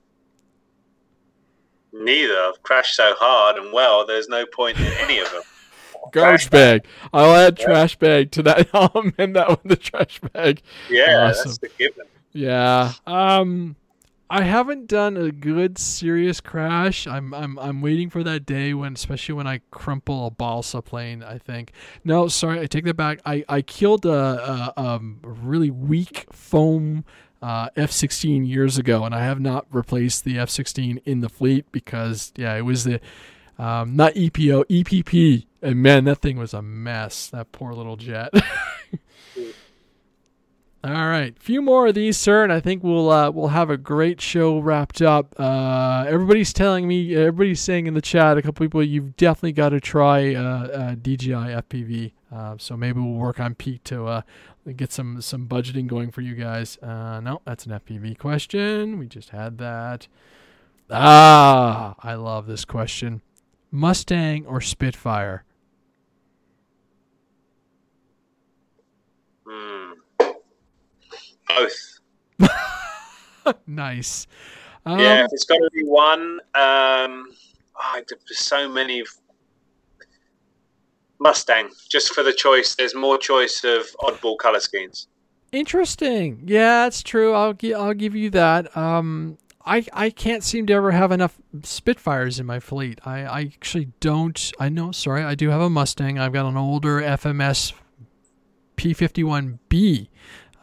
Neither. 1.92 2.34
I've 2.34 2.62
crashed 2.62 2.96
so 2.96 3.14
hard 3.16 3.56
and 3.56 3.72
well, 3.72 4.06
there's 4.06 4.28
no 4.28 4.44
point 4.46 4.78
in 4.78 4.86
any 4.98 5.18
of 5.18 5.30
them. 5.30 5.42
Garbage 6.12 6.48
bag. 6.50 6.86
I'll 7.12 7.34
add 7.34 7.58
yeah. 7.58 7.66
trash 7.66 7.96
bag 7.96 8.30
to 8.32 8.42
that. 8.44 8.68
I'll 8.74 8.90
amend 8.94 9.36
that 9.36 9.50
with 9.50 9.62
the 9.64 9.76
trash 9.76 10.20
bag. 10.32 10.62
Yeah, 10.88 11.28
awesome. 11.28 11.48
that's 11.48 11.58
the 11.58 11.70
given. 11.76 12.06
Yeah. 12.32 12.92
Um, 13.06 13.76
I 14.30 14.42
haven't 14.42 14.88
done 14.88 15.16
a 15.16 15.32
good 15.32 15.78
serious 15.78 16.40
crash. 16.40 17.06
I'm 17.06 17.34
I'm 17.34 17.58
I'm 17.58 17.80
waiting 17.80 18.10
for 18.10 18.22
that 18.22 18.46
day 18.46 18.74
when, 18.74 18.92
especially 18.92 19.34
when 19.34 19.46
I 19.46 19.60
crumple 19.70 20.26
a 20.26 20.30
balsa 20.30 20.82
plane. 20.82 21.22
I 21.22 21.38
think. 21.38 21.72
No, 22.04 22.28
sorry, 22.28 22.60
I 22.60 22.66
take 22.66 22.84
that 22.84 22.96
back. 22.96 23.20
I 23.24 23.44
I 23.48 23.62
killed 23.62 24.06
a, 24.06 24.10
a, 24.10 24.72
a 24.76 25.00
really 25.22 25.70
weak 25.70 26.26
foam 26.30 27.04
uh, 27.43 27.69
F-16 27.77 28.47
years 28.48 28.78
ago, 28.78 29.05
and 29.05 29.15
I 29.15 29.23
have 29.24 29.40
not 29.40 29.66
replaced 29.70 30.24
the 30.24 30.39
F-16 30.39 31.02
in 31.05 31.20
the 31.20 31.28
fleet 31.28 31.70
because 31.73 32.32
yeah, 32.36 32.55
it 32.55 32.62
was 32.62 32.85
the 32.85 33.01
um, 33.59 33.97
not 33.97 34.15
EPO, 34.15 34.65
EPP, 34.66 35.47
and 35.62 35.82
man, 35.82 36.05
that 36.05 36.19
thing 36.19 36.39
was 36.39 36.55
a 36.55 36.62
mess. 36.62 37.28
That 37.31 37.51
poor 37.52 37.73
little 37.73 37.97
jet. 37.97 38.32
All 40.85 40.93
right, 40.93 41.36
a 41.36 41.40
few 41.40 41.60
more 41.60 41.89
of 41.89 41.97
these, 41.97 42.16
sir, 42.16 42.44
and 42.44 42.52
I 42.52 42.60
think 42.60 42.85
we'll 42.85 43.10
uh, 43.10 43.32
we'll 43.32 43.48
have 43.48 43.69
a 43.69 43.77
great 43.77 44.20
show 44.20 44.60
wrapped 44.60 45.02
up. 45.02 45.35
Uh, 45.36 46.05
everybody's 46.06 46.52
telling 46.52 46.86
me, 46.86 47.16
everybody's 47.16 47.60
saying 47.60 47.89
in 47.89 47.94
the 47.94 48.01
chat, 48.01 48.39
a 48.39 48.43
couple 48.43 48.65
people, 48.65 48.82
you've 48.82 49.16
definitely 49.16 49.52
got 49.52 49.70
to 49.70 49.81
try 49.81 50.35
uh, 50.35 50.66
uh 50.69 50.94
DJI 50.94 51.32
FPV. 51.32 52.12
Uh, 52.30 52.56
so 52.59 52.76
maybe 52.76 53.00
we'll 53.00 53.14
work 53.18 53.40
on 53.40 53.55
Pete 53.55 53.84
to 53.86 54.06
uh, 54.06 54.22
get 54.76 54.92
some 54.92 55.20
some 55.22 55.48
budgeting 55.48 55.86
going 55.86 56.10
for 56.10 56.20
you 56.20 56.34
guys. 56.34 56.78
Uh, 56.82 57.20
no, 57.20 57.40
that's 57.44 57.66
an 57.66 57.72
FPV 57.72 58.18
question. 58.18 58.98
We 58.98 59.06
just 59.06 59.30
had 59.30 59.59
that. 59.59 60.09
Ah, 60.90 61.94
I 62.02 62.14
love 62.14 62.46
this 62.46 62.64
question. 62.64 63.22
Mustang 63.70 64.46
or 64.46 64.60
Spitfire? 64.60 65.44
Mm. 69.46 69.92
Both. 71.48 72.00
nice. 73.66 74.26
Um, 74.86 74.98
yeah, 74.98 75.26
it's 75.30 75.44
got 75.44 75.56
to 75.56 75.70
be 75.72 75.84
one. 75.84 76.40
Um, 76.55 77.28
oh, 77.76 78.00
there's 78.09 78.38
so 78.38 78.68
many. 78.68 79.02
Mustang, 81.20 81.70
just 81.88 82.14
for 82.14 82.22
the 82.22 82.32
choice. 82.32 82.74
There's 82.74 82.94
more 82.94 83.18
choice 83.18 83.64
of 83.64 83.86
oddball 84.00 84.38
color 84.38 84.60
schemes. 84.60 85.08
Interesting. 85.52 86.42
Yeah, 86.46 86.84
that's 86.84 87.02
true. 87.02 87.32
I'll 87.32 87.54
gi- 87.54 87.74
I'll 87.74 87.94
give 87.94 88.14
you 88.14 88.30
that. 88.30 88.76
Um, 88.76 89.38
I 89.64 89.84
I 89.92 90.10
can't 90.10 90.44
seem 90.44 90.66
to 90.66 90.72
ever 90.74 90.90
have 90.92 91.10
enough 91.10 91.38
Spitfires 91.62 92.38
in 92.38 92.46
my 92.46 92.60
fleet. 92.60 93.00
I, 93.04 93.20
I 93.24 93.40
actually 93.40 93.88
don't. 94.00 94.52
I 94.60 94.68
know. 94.68 94.92
Sorry, 94.92 95.22
I 95.24 95.34
do 95.34 95.48
have 95.50 95.60
a 95.60 95.70
Mustang. 95.70 96.18
I've 96.18 96.32
got 96.32 96.46
an 96.46 96.56
older 96.56 97.00
FMS 97.00 97.72
P51B. 98.76 100.08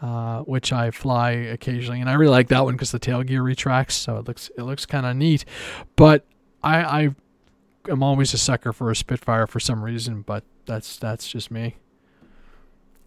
Uh, 0.02 0.41
which 0.41 0.73
I 0.73 0.91
fly 0.91 1.32
occasionally, 1.32 2.02
and 2.02 2.10
I 2.10 2.14
really 2.14 2.32
like 2.32 2.49
that 2.49 2.65
one 2.65 2.73
because 2.76 2.91
the 2.91 2.99
tail 2.99 3.23
gear 3.23 3.41
retracts, 3.41 3.95
so 3.95 4.18
it 4.18 4.27
looks 4.27 4.52
it 4.57 4.64
looks 4.64 4.86
kind 4.86 5.06
of 5.06 5.15
neat. 5.15 5.45
But 5.95 6.26
I, 6.61 6.84
I 6.84 7.15
am 7.90 8.03
always 8.03 8.34
a 8.34 8.38
sucker 8.38 8.74
for 8.74 8.90
a 8.91 8.95
Spitfire 8.95 9.48
for 9.48 9.60
some 9.60 9.84
reason, 9.84 10.22
but 10.22 10.44
that's 10.66 10.98
that's 10.98 11.28
just 11.28 11.52
me. 11.52 11.76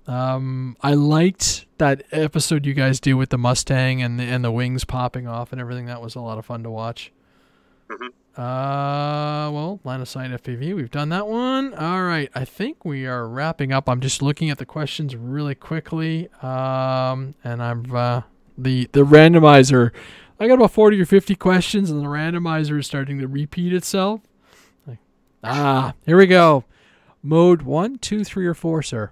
Um, 0.07 0.77
I 0.81 0.95
liked 0.95 1.67
that 1.77 2.03
episode 2.13 2.65
you 2.65 2.73
guys 2.73 2.99
do 2.99 3.17
with 3.17 3.29
the 3.31 3.39
Mustang 3.39 4.01
and 4.03 4.19
the 4.19 4.25
and 4.25 4.43
the 4.45 4.51
wings 4.51 4.85
popping 4.85 5.27
off 5.27 5.53
and 5.53 5.61
everything. 5.61 5.87
That 5.87 6.01
was 6.01 6.15
a 6.15 6.21
lot 6.21 6.39
of 6.39 6.47
fun 6.47 6.63
to 6.63 6.71
watch. 6.71 7.13
Mhm. 7.91 8.09
Uh, 8.37 9.51
well, 9.51 9.81
line 9.83 10.01
of 10.01 10.09
sight 10.09 10.31
FPV, 10.31 10.73
we've 10.73 10.93
done 10.93 11.09
that 11.09 11.27
one. 11.27 11.75
All 11.75 12.05
right, 12.05 12.31
I 12.37 12.45
think 12.45 12.85
we 12.85 13.05
are 13.05 13.27
wrapping 13.29 13.73
up. 13.73 13.89
I'm 13.89 14.01
just 14.01 14.23
looking 14.23 14.49
at 14.49 14.59
the 14.59 14.65
questions 14.65 15.17
really 15.17 15.57
quickly. 15.57 16.29
Um, 16.41 17.35
and 17.43 17.63
I'm 17.63 17.95
uh, 17.95 18.23
the 18.57 18.89
the 18.93 19.05
randomizer. 19.05 19.91
I 20.41 20.47
got 20.47 20.55
about 20.55 20.71
40 20.71 21.01
or 21.01 21.05
50 21.05 21.35
questions, 21.35 21.91
and 21.91 22.01
the 22.01 22.07
randomizer 22.07 22.79
is 22.79 22.87
starting 22.87 23.19
to 23.19 23.27
repeat 23.27 23.73
itself. 23.73 24.21
Ah, 25.43 25.95
here 26.05 26.17
we 26.17 26.27
go. 26.27 26.65
Mode 27.23 27.63
one, 27.63 27.99
two, 27.99 28.25
three, 28.25 28.47
or 28.47 28.55
four, 28.55 28.83
sir. 28.83 29.11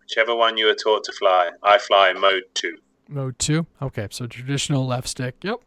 Whichever 0.00 0.34
one 0.34 0.56
you 0.56 0.66
were 0.66 0.74
taught 0.74 1.04
to 1.04 1.12
fly. 1.12 1.50
I 1.62 1.78
fly 1.78 2.12
mode 2.12 2.44
two. 2.54 2.78
Mode 3.08 3.38
two. 3.38 3.66
Okay, 3.80 4.08
so 4.10 4.26
traditional 4.26 4.86
left 4.86 5.08
stick. 5.08 5.36
Yep. 5.42 5.60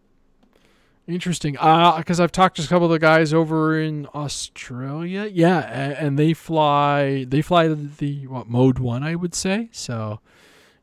Interesting. 1.07 1.57
Uh, 1.57 1.97
because 1.97 2.19
I've 2.19 2.31
talked 2.33 2.57
to 2.57 2.63
a 2.63 2.67
couple 2.67 2.85
of 2.85 2.91
the 2.91 2.99
guys 2.99 3.33
over 3.33 3.79
in 3.79 4.07
Australia. 4.13 5.29
Yeah, 5.31 5.59
and 5.59 6.19
they 6.19 6.33
fly. 6.33 7.25
They 7.25 7.41
fly 7.41 7.69
the, 7.69 7.75
the 7.75 8.27
what 8.27 8.47
mode 8.47 8.79
one, 8.79 9.03
I 9.03 9.15
would 9.15 9.33
say. 9.33 9.69
So, 9.71 10.19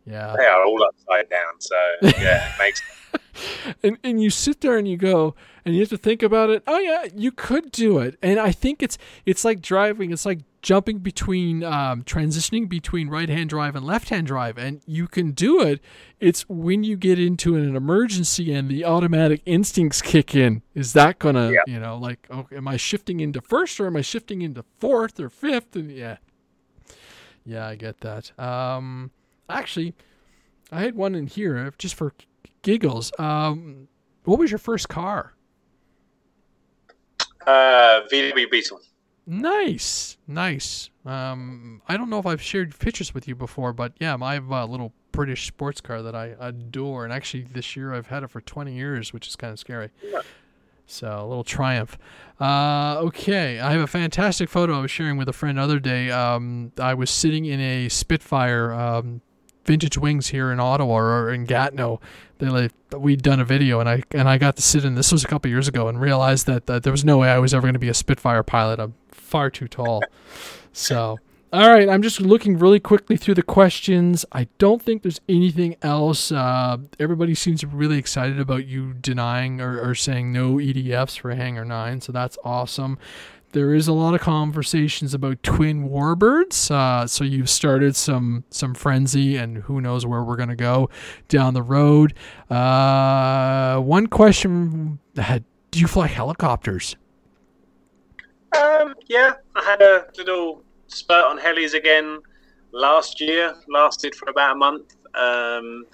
yeah. 0.07 0.35
They 0.39 0.47
are 0.47 0.65
all 0.65 0.83
upside 0.83 1.29
down, 1.29 1.61
so 1.61 1.77
yeah, 2.03 2.49
it 2.49 2.59
makes 2.59 2.83
and 3.83 3.99
and 4.05 4.23
you 4.23 4.31
sit 4.31 4.61
there 4.61 4.77
and 4.77 4.87
you 4.87 4.97
go 4.97 5.35
and 5.65 5.75
you 5.75 5.81
have 5.81 5.89
to 5.91 5.99
think 5.99 6.23
about 6.23 6.51
it. 6.51 6.63
Oh 6.67 6.79
yeah, 6.79 7.07
you 7.15 7.33
could 7.33 7.71
do 7.73 7.99
it. 7.99 8.19
And 8.23 8.39
I 8.39 8.53
think 8.53 8.83
it's 8.83 8.99
it's 9.27 9.45
like 9.45 9.61
driving. 9.61 10.13
It's 10.13 10.27
like 10.27 10.41
jumping 10.63 10.99
between 11.01 11.63
um, 11.63 12.03
transitioning 12.05 12.69
between 12.69 13.09
right 13.09 13.29
hand 13.29 13.51
drive 13.51 13.77
and 13.77 13.85
left 13.85 14.09
hand 14.09 14.27
drive, 14.27 14.57
and 14.57 14.81
you 14.87 15.07
can 15.07 15.33
do 15.33 15.61
it. 15.61 15.81
It's 16.21 16.49
when 16.49 16.85
you 16.85 16.97
get 16.97 17.19
into 17.19 17.55
an 17.57 17.77
emergency 17.77 18.53
and 18.53 18.69
the 18.69 18.85
automatic 18.85 19.43
instincts 19.45 20.01
kick 20.01 20.35
in. 20.35 20.63
Is 20.75 20.93
that 20.95 21.19
gonna 21.19 21.51
Yeah. 21.53 21.61
you 21.67 21.79
know 21.81 21.97
like 21.99 22.27
oh, 22.31 22.47
am 22.53 22.67
I 22.69 22.77
shifting 22.77 23.21
into 23.21 23.41
first 23.41 23.79
or 23.81 23.87
am 23.87 23.97
I 23.97 24.01
shifting 24.01 24.43
into 24.43 24.65
fourth 24.79 25.21
or 25.21 25.29
fifth? 25.29 25.77
And 25.77 25.91
yeah, 25.91 26.17
yeah, 27.45 27.67
I 27.67 27.75
get 27.77 28.01
that. 28.01 28.39
Um, 28.39 29.11
actually, 29.49 29.95
I 30.73 30.81
had 30.81 30.95
one 30.95 31.15
in 31.15 31.27
here 31.27 31.59
uh, 31.59 31.71
just 31.79 31.95
for 31.95 32.15
giggles. 32.65 33.13
Um, 33.21 33.87
what 34.25 34.41
was 34.41 34.51
your 34.51 34.59
first 34.59 34.89
car? 34.89 35.35
uh, 37.47 38.01
VW 38.11 38.51
Beetle. 38.51 38.81
Nice, 39.27 40.19
nice. 40.27 40.91
Um, 41.07 41.83
I 41.89 41.97
don't 41.97 42.11
know 42.11 42.19
if 42.19 42.27
I've 42.27 42.43
shared 42.43 42.79
pictures 42.79 43.15
with 43.15 43.27
you 43.27 43.35
before, 43.35 43.73
but 43.73 43.93
yeah, 43.99 44.17
I 44.21 44.35
have 44.35 44.51
a 44.51 44.67
little 44.67 44.93
British 45.13 45.47
sports 45.47 45.81
car 45.81 46.03
that 46.03 46.15
I 46.15 46.35
adore, 46.39 47.05
and 47.05 47.13
actually 47.13 47.45
this 47.45 47.77
year 47.77 47.95
I've 47.95 48.09
had 48.09 48.23
it 48.23 48.31
for 48.31 48.41
20 48.41 48.75
years, 48.75 49.13
which 49.13 49.29
is 49.29 49.37
kind 49.37 49.53
of 49.53 49.59
scary. 49.59 49.91
Yeah. 50.03 50.21
So 50.87 51.09
a 51.09 51.27
little 51.27 51.45
triumph. 51.45 51.97
Uh, 52.39 52.97
okay, 52.99 53.59
I 53.61 53.73
have 53.73 53.81
a 53.81 53.87
fantastic 53.87 54.51
photo 54.51 54.79
I 54.79 54.83
was 54.83 54.91
sharing 54.91 55.17
with 55.17 55.29
a 55.31 55.33
friend 55.33 55.57
the 55.57 55.63
other 55.63 55.81
day. 55.81 56.11
Um, 56.11 56.73
I 56.79 56.93
was 56.93 57.09
sitting 57.11 57.47
in 57.47 57.61
a 57.61 57.89
Spitfire 57.89 58.73
um, 58.73 59.23
vintage 59.65 59.99
wings 59.99 60.29
here 60.29 60.53
in 60.53 60.61
Ottawa 60.61 60.97
or 60.97 61.33
in 61.33 61.45
Gatineau. 61.45 62.01
They 62.39 62.49
like, 62.49 62.73
we'd 62.97 63.23
done 63.23 63.41
a 63.41 63.45
video 63.45 63.81
and 63.81 63.89
I 63.89 64.03
and 64.11 64.29
I 64.29 64.39
got 64.39 64.57
to 64.57 64.63
sit 64.63 64.85
in. 64.85 64.95
This 64.95 65.13
was 65.13 65.25
a 65.25 65.29
couple 65.29 65.51
years 65.51 65.69
ago 65.69 65.89
and 65.89 66.01
realized 66.01 66.47
that, 66.47 66.67
that 66.67 66.83
there 66.83 66.93
was 66.93 67.05
no 67.05 67.19
way 67.19 67.29
I 67.29 67.39
was 67.39 67.55
ever 67.55 67.63
going 67.63 67.75
to 67.75 67.81
be 67.81 67.89
a 67.89 67.95
Spitfire 67.95 68.43
pilot. 68.43 68.81
I'm 68.81 68.95
far 69.11 69.51
too 69.51 69.69
tall. 69.69 70.03
so. 70.73 71.19
All 71.53 71.71
right, 71.71 71.89
I'm 71.89 72.03
just 72.03 72.21
looking 72.21 72.59
really 72.59 72.81
quickly 72.81 73.17
through 73.17 73.35
the 73.35 73.43
questions. 73.45 74.25
I 74.33 74.49
don't 74.59 74.83
think 74.83 75.03
there's 75.03 75.21
anything 75.29 75.77
else. 75.83 76.33
Uh, 76.33 76.79
everybody 76.99 77.37
seems 77.37 77.65
really 77.65 77.97
excited 77.97 78.41
about 78.41 78.67
you 78.67 78.93
denying 78.95 79.61
or, 79.61 79.81
or 79.81 79.95
saying 79.95 80.33
no 80.33 80.55
EDFs 80.55 81.17
for 81.17 81.33
Hangar 81.33 81.65
9, 81.65 82.01
so 82.01 82.11
that's 82.11 82.37
awesome. 82.45 82.99
There 83.55 83.73
is 83.73 83.87
a 83.87 83.93
lot 83.93 84.15
of 84.15 84.21
conversations 84.21 85.15
about 85.15 85.41
twin 85.45 85.89
warbirds, 85.89 86.73
uh, 86.73 87.07
so 87.07 87.23
you've 87.23 87.49
started 87.49 87.95
some 87.95 88.43
some 88.51 88.75
frenzy, 88.75 89.37
and 89.37 89.59
who 89.59 89.81
knows 89.81 90.05
where 90.05 90.25
we're 90.25 90.35
gonna 90.35 90.57
go 90.57 90.91
down 91.29 91.55
the 91.55 91.63
road. 91.63 92.15
Uh, 92.51 93.79
one 93.79 94.09
question: 94.09 94.99
had, 95.17 95.45
Do 95.71 95.79
you 95.79 95.87
fly 95.87 96.09
helicopters? 96.09 96.97
Um, 98.61 98.97
yeah, 99.07 99.35
I 99.55 99.63
had 99.63 99.81
a 99.83 100.07
little 100.19 100.65
spurt 100.89 101.25
on 101.25 101.39
helis 101.39 101.75
again 101.75 102.23
last 102.73 103.21
year. 103.21 103.55
Lasted 103.69 104.17
for 104.17 104.29
about 104.31 104.57
a 104.57 104.59
month. 104.59 104.97
Um, 105.15 105.85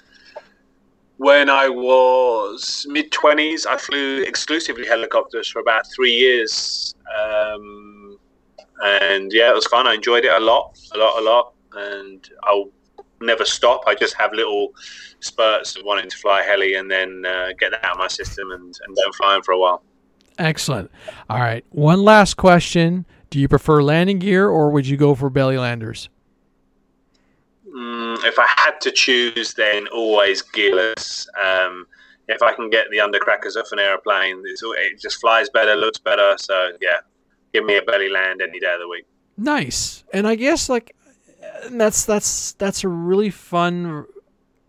when 1.19 1.51
I 1.51 1.69
was 1.69 2.87
mid 2.89 3.13
twenties, 3.13 3.67
I 3.67 3.77
flew 3.77 4.23
exclusively 4.23 4.87
helicopters 4.87 5.47
for 5.47 5.59
about 5.59 5.85
three 5.95 6.15
years, 6.15 6.95
um, 7.19 8.19
and 8.83 9.33
yeah, 9.33 9.51
it 9.51 9.55
was 9.55 9.67
fun. 9.67 9.87
I 9.87 9.95
enjoyed 9.95 10.25
it 10.25 10.33
a 10.33 10.41
lot, 10.41 10.79
a 10.95 10.99
lot, 10.99 11.21
a 11.21 11.23
lot, 11.23 11.53
and 11.75 12.29
I'll 12.45 12.71
never 13.21 13.45
stop. 13.45 13.83
I 13.87 13.95
just 13.95 14.15
have 14.15 14.33
little 14.33 14.73
spurts 15.21 15.77
of 15.77 15.85
wanting 15.85 16.09
to 16.09 16.17
fly 16.17 16.43
heli, 16.43 16.75
and 16.75 16.91
then 16.91 17.25
uh, 17.27 17.49
get 17.59 17.71
that 17.73 17.85
out 17.85 17.93
of 17.93 17.99
my 17.99 18.09
system 18.09 18.51
and, 18.53 18.79
and 18.87 18.97
don't 18.97 19.15
fly 19.15 19.35
them 19.35 19.43
for 19.43 19.53
a 19.53 19.59
while. 19.59 19.83
Excellent. 20.39 20.91
All 21.29 21.39
right, 21.39 21.65
one 21.71 22.03
last 22.03 22.35
question: 22.35 23.05
Do 23.29 23.39
you 23.39 23.49
prefer 23.49 23.83
landing 23.83 24.19
gear 24.19 24.49
or 24.49 24.71
would 24.71 24.87
you 24.87 24.97
go 24.97 25.15
for 25.15 25.29
belly 25.31 25.59
landers? 25.59 26.09
Mm, 27.69 28.25
if 28.25 28.39
I 28.39 28.47
had 28.57 28.81
to 28.81 28.91
choose, 28.91 29.55
then 29.55 29.87
always 29.89 30.43
gearless. 30.43 31.27
Um, 31.39 31.87
if 32.31 32.43
I 32.43 32.55
can 32.55 32.71
get 32.71 32.87
the 32.91 32.99
undercrackers 32.99 33.57
off 33.57 33.73
an 33.73 33.79
aeroplane, 33.79 34.43
it 34.45 35.01
just 35.01 35.21
flies 35.21 35.49
better, 35.51 35.75
looks 35.75 35.99
better. 35.99 36.37
So 36.39 36.73
yeah, 36.81 36.99
give 37.53 37.65
me 37.65 37.77
a 37.77 37.83
belly 37.83 38.09
land 38.09 38.41
any 38.43 38.61
day 38.61 38.73
of 38.73 38.81
the 38.81 38.89
week. 38.89 39.07
Nice. 39.37 40.05
And 40.13 40.27
I 40.27 40.35
guess 40.35 40.69
like 40.69 40.95
that's 41.71 42.05
that's 42.05 42.53
that's 42.53 42.85
a 42.85 42.89
really 42.89 43.31
fun 43.31 44.07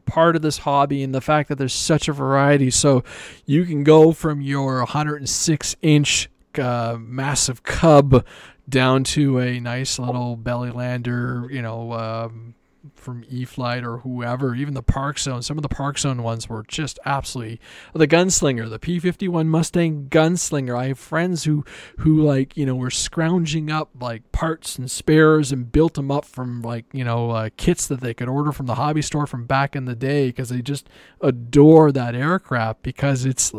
part 0.06 0.36
of 0.36 0.42
this 0.42 0.60
hobby 0.60 1.04
and 1.04 1.16
the 1.16 1.22
fact 1.22 1.50
that 1.50 1.58
there's 1.58 1.74
such 1.74 2.08
a 2.08 2.14
variety. 2.14 2.70
So 2.70 3.04
you 3.46 3.66
can 3.66 3.84
go 3.84 4.12
from 4.12 4.42
your 4.42 4.78
106 4.80 5.76
inch 5.82 6.30
uh, 6.58 6.98
massive 7.00 7.64
cub 7.64 8.26
down 8.68 9.04
to 9.04 9.40
a 9.40 9.60
nice 9.60 10.00
little 10.00 10.36
belly 10.36 10.72
lander, 10.72 11.48
you 11.50 11.62
know, 11.62 11.94
um, 11.94 12.56
from 12.96 13.24
E-flite 13.30 13.84
or 13.84 14.00
whoever, 14.00 14.56
even 14.56 14.74
the 14.74 14.84
Park 14.84 15.20
Zone. 15.20 15.42
Some 15.42 15.58
of 15.58 15.62
the 15.62 15.70
Park 15.70 16.00
Zone 16.00 16.24
ones 16.24 16.50
were 16.50 16.64
just 16.68 17.00
absolutely 17.06 17.60
the 17.94 18.08
Gunslinger, 18.08 18.70
the 18.70 18.80
P51 18.80 19.48
Mustang 19.48 20.08
Gunslinger. 20.10 20.78
I 20.78 20.88
have 20.88 21.00
friends 21.00 21.44
who 21.44 21.64
who 22.00 22.22
like 22.22 22.58
you 22.58 22.66
know 22.66 22.76
were 22.76 22.92
scrounging 22.92 23.70
up 23.70 23.90
like 24.00 24.32
parts 24.32 24.78
and 24.78 24.90
spares 24.90 25.52
and 25.52 25.72
built 25.72 25.94
them 25.94 26.12
up 26.12 26.26
from 26.26 26.62
like 26.62 26.86
you 26.92 27.04
know 27.04 27.32
uh, 27.32 27.50
kits 27.58 27.88
that 27.88 28.02
they 28.02 28.14
could 28.14 28.30
order 28.30 28.52
from 28.52 28.66
the 28.66 28.76
hobby 28.76 29.02
store 29.02 29.28
from 29.28 29.46
back 29.46 29.76
in 29.76 29.86
the 29.86 29.96
day 29.96 30.28
because 30.28 30.50
they 30.50 30.62
just 30.62 30.90
adore 31.22 31.92
that 31.92 32.16
aircraft 32.16 32.84
because 32.84 33.26
it's 33.26 33.54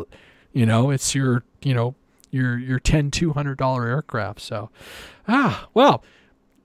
you 0.51 0.65
know 0.65 0.89
it's 0.89 1.15
your 1.15 1.43
you 1.61 1.73
know 1.73 1.95
your 2.31 2.57
your 2.57 2.79
ten 2.79 3.11
two 3.11 3.33
hundred 3.33 3.57
dollar 3.57 3.87
aircraft. 3.87 4.41
So 4.41 4.69
ah 5.27 5.67
well, 5.73 6.03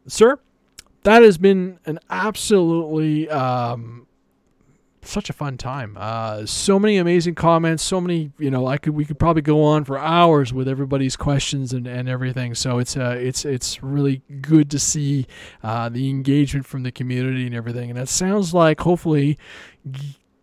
sir 0.06 0.38
that 1.08 1.22
has 1.22 1.38
been 1.38 1.78
an 1.86 1.98
absolutely 2.10 3.30
um, 3.30 4.06
such 5.00 5.30
a 5.30 5.32
fun 5.32 5.56
time. 5.56 5.96
Uh, 5.98 6.44
so 6.44 6.78
many 6.78 6.98
amazing 6.98 7.34
comments. 7.34 7.82
So 7.82 7.98
many, 7.98 8.30
you 8.38 8.50
know, 8.50 8.66
I 8.66 8.76
could 8.76 8.92
we 8.92 9.06
could 9.06 9.18
probably 9.18 9.40
go 9.40 9.62
on 9.62 9.84
for 9.84 9.96
hours 9.96 10.52
with 10.52 10.68
everybody's 10.68 11.16
questions 11.16 11.72
and, 11.72 11.86
and 11.86 12.10
everything. 12.10 12.54
So 12.54 12.78
it's 12.78 12.94
uh, 12.94 13.16
it's 13.18 13.46
it's 13.46 13.82
really 13.82 14.20
good 14.42 14.70
to 14.70 14.78
see 14.78 15.26
uh, 15.62 15.88
the 15.88 16.10
engagement 16.10 16.66
from 16.66 16.82
the 16.82 16.92
community 16.92 17.46
and 17.46 17.54
everything. 17.54 17.88
And 17.88 17.98
it 17.98 18.10
sounds 18.10 18.52
like 18.52 18.80
hopefully. 18.80 19.38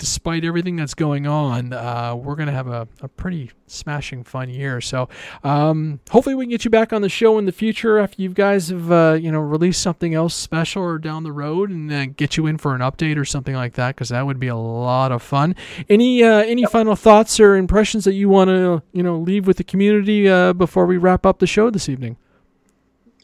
Despite 0.06 0.45
everything 0.45 0.76
that's 0.76 0.94
going 0.94 1.26
on, 1.26 1.73
uh, 1.73 2.15
we're 2.15 2.36
going 2.36 2.45
to 2.45 2.53
have 2.53 2.68
a, 2.68 2.88
a 3.02 3.07
pretty 3.07 3.49
smashing 3.65 4.23
fun 4.23 4.52
year. 4.52 4.80
So 4.80 5.10
um, 5.44 5.99
hopefully 6.11 6.36
we 6.36 6.45
can 6.45 6.52
get 6.52 6.64
you 6.64 6.69
back 6.69 6.94
on 6.94 7.02
the 7.02 7.10
show 7.10 7.40
in 7.40 7.45
the 7.45 7.52
future 7.52 7.98
after 7.98 8.22
you 8.22 8.30
guys 8.30 8.69
have 8.69 8.91
uh, 8.91 9.18
you 9.19 9.32
know 9.32 9.40
released 9.40 9.82
something 9.82 10.14
else 10.14 10.36
special 10.36 10.84
or 10.84 10.99
down 10.99 11.23
the 11.23 11.32
road 11.32 11.72
and 11.72 11.91
uh, 11.91 12.06
get 12.06 12.38
you 12.38 12.45
in 12.45 12.60
for 12.60 12.76
an 12.76 12.82
update 12.82 13.18
or 13.18 13.26
something 13.26 13.56
like 13.56 13.73
that 13.73 13.95
because 13.95 14.10
that 14.10 14.27
would 14.27 14.40
be 14.40 14.48
a 14.48 14.56
lot 14.56 15.11
of 15.11 15.23
fun. 15.23 15.56
Any 15.90 16.23
uh, 16.23 16.44
any 16.44 16.61
yep. 16.61 16.72
final 16.72 16.95
thoughts 16.95 17.40
or 17.40 17.56
impressions 17.56 18.06
that 18.06 18.14
you 18.14 18.30
want 18.30 18.49
to 18.49 18.84
you 18.94 19.02
know 19.02 19.18
leave 19.18 19.48
with 19.48 19.57
the 19.57 19.64
community 19.64 20.30
uh, 20.30 20.53
before 20.53 20.86
we 20.86 20.98
wrap 20.98 21.26
up 21.26 21.40
the 21.40 21.48
show 21.48 21.72
this 21.72 21.90
evening? 21.90 22.15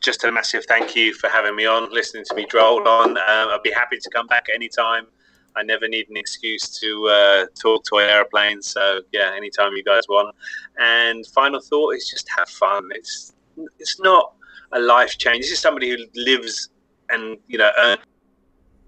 Just 0.01 0.23
a 0.23 0.31
massive 0.31 0.65
thank 0.65 0.95
you 0.95 1.13
for 1.13 1.29
having 1.29 1.55
me 1.55 1.67
on, 1.67 1.93
listening 1.93 2.25
to 2.25 2.33
me 2.33 2.47
droll 2.47 2.87
on. 2.87 3.11
Um, 3.11 3.17
I'd 3.19 3.59
be 3.63 3.69
happy 3.69 3.97
to 3.99 4.09
come 4.09 4.25
back 4.25 4.47
anytime. 4.51 5.05
I 5.55 5.63
never 5.63 5.87
need 5.87 6.09
an 6.09 6.17
excuse 6.17 6.69
to 6.79 7.07
uh, 7.07 7.45
talk 7.59 7.83
toy 7.85 8.03
airplane. 8.03 8.61
So 8.61 9.01
yeah, 9.11 9.31
anytime 9.35 9.73
you 9.73 9.83
guys 9.83 10.03
want. 10.07 10.35
And 10.79 11.25
final 11.27 11.59
thought 11.59 11.95
is 11.95 12.09
just 12.09 12.27
have 12.37 12.49
fun. 12.49 12.89
It's 12.91 13.33
it's 13.79 13.99
not 13.99 14.33
a 14.71 14.79
life 14.79 15.17
change. 15.17 15.43
This 15.43 15.51
is 15.51 15.59
somebody 15.59 15.89
who 15.89 15.97
lives 16.15 16.69
and 17.09 17.37
you 17.47 17.57
know 17.57 17.69
earns 17.77 17.99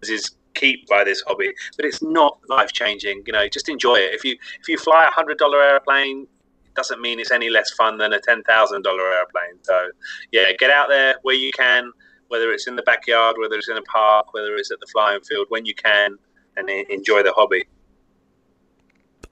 his 0.03 0.31
keep 0.53 0.87
by 0.87 1.03
this 1.03 1.21
hobby, 1.27 1.51
but 1.75 1.85
it's 1.85 2.01
not 2.01 2.39
life 2.47 2.71
changing. 2.71 3.23
You 3.25 3.33
know, 3.33 3.47
just 3.47 3.69
enjoy 3.69 3.95
it. 3.95 4.13
If 4.13 4.23
you 4.23 4.37
if 4.61 4.67
you 4.67 4.77
fly 4.77 5.05
a 5.05 5.11
hundred 5.11 5.37
dollar 5.37 5.61
airplane, 5.61 6.27
doesn't 6.75 7.01
mean 7.01 7.19
it's 7.19 7.31
any 7.31 7.49
less 7.49 7.71
fun 7.71 7.97
than 7.97 8.13
a 8.13 8.19
ten 8.19 8.43
thousand 8.43 8.83
dollar 8.83 9.11
airplane. 9.13 9.61
So 9.63 9.89
yeah, 10.31 10.51
get 10.57 10.71
out 10.71 10.89
there 10.89 11.15
where 11.23 11.35
you 11.35 11.51
can, 11.51 11.91
whether 12.27 12.51
it's 12.51 12.67
in 12.67 12.75
the 12.75 12.83
backyard, 12.83 13.35
whether 13.39 13.55
it's 13.55 13.69
in 13.69 13.77
a 13.77 13.81
park, 13.83 14.33
whether 14.33 14.55
it's 14.55 14.71
at 14.71 14.79
the 14.79 14.87
flying 14.87 15.21
field, 15.21 15.47
when 15.49 15.65
you 15.65 15.75
can 15.75 16.17
and 16.57 16.69
enjoy 16.69 17.23
the 17.23 17.33
hobby. 17.33 17.63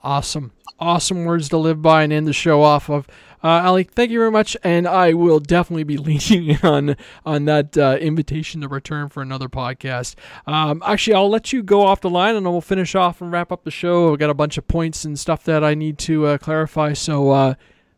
Awesome. 0.04 0.52
Awesome 0.80 1.26
words 1.26 1.50
to 1.50 1.58
live 1.58 1.82
by 1.82 2.04
and 2.04 2.12
end 2.12 2.28
the 2.28 2.34
show 2.34 2.62
off 2.62 2.90
of. 2.90 3.08
Uh, 3.44 3.62
Ali, 3.66 3.84
thank 3.84 4.12
you 4.12 4.20
very 4.20 4.30
much, 4.30 4.56
and 4.64 4.88
I 4.88 5.14
will 5.14 5.40
definitely 5.40 5.84
be 5.84 5.98
leaning 6.30 6.58
on 6.64 6.96
on 7.26 7.46
that 7.46 7.76
uh, 7.78 7.98
invitation 8.00 8.62
to 8.62 8.68
return 8.68 9.10
for 9.10 9.22
another 9.22 9.50
podcast. 9.50 10.16
Um, 10.46 10.84
actually, 10.86 11.16
I'll 11.16 11.30
let 11.30 11.52
you 11.52 11.64
go 11.64 11.82
off 11.82 12.02
the 12.02 12.10
line, 12.10 12.36
and 12.36 12.46
we'll 12.46 12.62
finish 12.62 12.94
off 12.94 13.22
and 13.22 13.32
wrap 13.32 13.52
up 13.52 13.64
the 13.64 13.72
show. 13.72 14.14
I've 14.14 14.20
got 14.20 14.30
a 14.30 14.36
bunch 14.36 14.58
of 14.58 14.68
points 14.68 15.06
and 15.06 15.20
stuff 15.20 15.44
that 15.46 15.64
I 15.64 15.74
need 15.74 15.98
to 16.00 16.28
uh, 16.28 16.38
clarify. 16.38 16.94
So, 16.94 17.32
uh, 17.32 17.54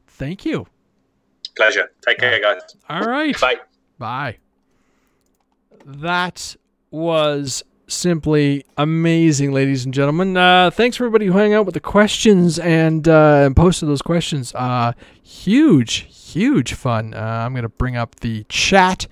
thank 0.07 0.45
you. 0.45 0.65
Pleasure. 1.57 1.91
Take 2.05 2.19
care, 2.19 2.39
guys. 2.41 2.61
All 2.89 3.01
right. 3.01 3.39
Bye. 3.39 3.57
Bye. 3.99 4.37
That 5.85 6.55
was 6.89 7.63
simply 7.87 8.65
amazing, 8.77 9.51
ladies 9.51 9.85
and 9.85 9.93
gentlemen. 9.93 10.35
Uh, 10.37 10.71
thanks 10.71 10.97
for 10.97 11.03
everybody 11.03 11.25
who 11.27 11.33
hung 11.33 11.53
out 11.53 11.65
with 11.65 11.73
the 11.73 11.79
questions 11.79 12.59
and, 12.59 13.07
uh, 13.07 13.43
and 13.45 13.55
posted 13.55 13.89
those 13.89 14.01
questions. 14.01 14.53
Uh, 14.55 14.93
huge, 15.21 16.07
huge 16.09 16.73
fun. 16.73 17.13
Uh, 17.13 17.19
I'm 17.19 17.53
going 17.53 17.63
to 17.63 17.69
bring 17.69 17.95
up 17.95 18.15
the 18.21 18.45
chat. 18.49 19.07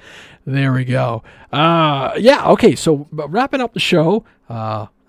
There 0.46 0.74
we 0.74 0.86
go. 0.86 1.24
Uh, 1.52 2.14
yeah, 2.18 2.48
okay, 2.50 2.76
so 2.76 3.08
wrapping 3.12 3.62
up 3.62 3.74
the 3.74 3.80
show. 3.80 4.26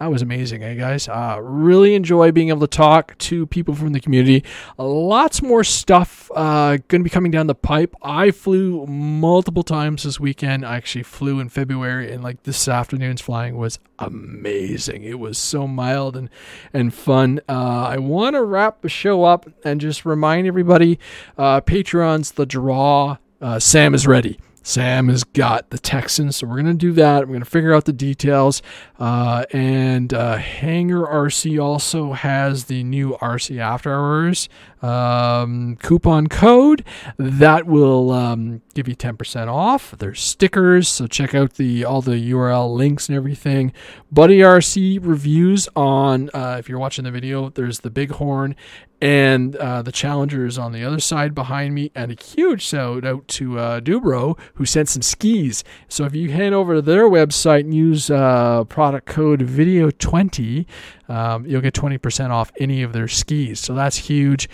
That 0.03 0.11
was 0.11 0.20
amazing, 0.20 0.65
eh, 0.65 0.74
guys? 0.74 1.07
Uh, 1.09 1.39
really 1.41 1.95
enjoy 1.95 2.33
being 2.33 2.49
able 2.49 2.62
to 2.62 2.66
talk 2.66 3.16
to 3.19 3.47
people 3.47 3.77
from 3.77 3.93
the 3.93 4.01
community. 4.01 4.43
Uh, 4.77 4.85
lots 4.85 5.41
more 5.41 5.62
stuff 5.62 6.29
uh, 6.35 6.79
going 6.89 7.03
to 7.03 7.05
be 7.05 7.09
coming 7.09 7.31
down 7.31 7.47
the 7.47 7.55
pipe. 7.55 7.95
I 8.03 8.33
flew 8.33 8.85
multiple 8.89 9.62
times 9.62 10.03
this 10.03 10.19
weekend. 10.19 10.66
I 10.66 10.74
actually 10.74 11.05
flew 11.05 11.39
in 11.39 11.51
February, 11.51 12.11
and 12.11 12.20
like 12.20 12.43
this 12.43 12.66
afternoon's 12.66 13.20
flying 13.20 13.57
was 13.57 13.79
amazing. 14.01 15.05
It 15.05 15.20
was 15.20 15.39
so 15.39 15.69
mild 15.69 16.16
and 16.16 16.29
and 16.73 16.93
fun. 16.93 17.39
Uh, 17.49 17.87
I 17.91 17.99
want 17.99 18.35
to 18.35 18.43
wrap 18.43 18.81
the 18.81 18.89
show 18.89 19.23
up 19.23 19.49
and 19.65 19.81
just 19.81 20.05
remind 20.05 20.49
everybody: 20.49 20.99
uh, 21.39 21.61
Patreon's 21.61 22.33
the 22.33 22.45
draw. 22.45 23.19
Uh, 23.41 23.61
Sam 23.61 23.95
is 23.95 24.09
ready. 24.09 24.41
Sam 24.63 25.09
has 25.09 25.25
got 25.25 25.71
the 25.71 25.79
Texans, 25.79 26.37
so 26.37 26.47
we're 26.47 26.55
going 26.55 26.67
to 26.67 26.75
do 26.75 26.93
that. 26.93 27.23
We're 27.23 27.35
going 27.35 27.41
to 27.41 27.51
figure 27.51 27.75
out 27.75 27.85
the 27.85 27.93
details. 27.93 28.63
Uh, 28.99 29.45
and 29.53 30.15
uh, 30.15 30.37
Hangar 30.37 31.05
RC 31.07 31.63
also 31.63 32.13
has 32.13 32.65
the 32.65 32.85
new 32.85 33.17
RC 33.21 33.59
After 33.59 33.93
Hours 33.93 34.49
um, 34.83 35.77
coupon 35.77 36.27
code 36.27 36.85
that 37.17 37.67
will 37.67 38.11
um, 38.11 38.63
give 38.75 38.89
you 38.89 38.97
10% 38.97 39.49
off. 39.49 39.95
There's 39.99 40.21
stickers, 40.21 40.89
so 40.89 41.07
check 41.07 41.35
out 41.35 41.55
the 41.55 41.85
all 41.85 42.03
the 42.03 42.31
URL 42.33 42.75
links 42.75 43.09
and 43.09 43.17
everything. 43.17 43.73
Buddy 44.11 44.39
RC 44.39 44.99
reviews 45.03 45.69
on 45.77 46.31
uh, 46.35 46.57
if 46.59 46.69
you're 46.69 46.79
watching 46.79 47.05
the 47.05 47.11
video. 47.11 47.49
There's 47.49 47.81
the 47.81 47.91
Bighorn 47.91 48.57
and 49.03 49.57
uh, 49.57 49.83
the 49.83 49.91
Challenger 49.91 50.47
is 50.47 50.59
on 50.59 50.71
the 50.71 50.85
other 50.85 51.01
side 51.01 51.35
behind 51.35 51.75
me. 51.75 51.91
And 51.93 52.13
a 52.13 52.23
huge 52.23 52.63
shout 52.63 53.05
out 53.05 53.27
to 53.29 53.59
uh, 53.59 53.81
Du-Bro 53.81 54.37
who 54.55 54.65
sent 54.65 54.89
some 54.89 55.03
skis. 55.03 55.65
So 55.89 56.05
if 56.05 56.15
you 56.15 56.31
head 56.31 56.53
over 56.53 56.77
to 56.77 56.83
their 56.83 57.09
website 57.09 57.61
and 57.61 57.75
use 57.75 58.11
uh, 58.11 58.63
product 58.65 59.07
code 59.07 59.41
Video20, 59.41 60.67
um, 61.13 61.45
you'll 61.47 61.61
get 61.61 61.75
20% 61.75 62.31
off 62.31 62.51
any 62.59 62.83
of 62.83 62.95
their 62.95 63.07
skis. 63.07 63.61
So 63.61 63.75
that's 63.75 63.97
huge. 63.97 64.49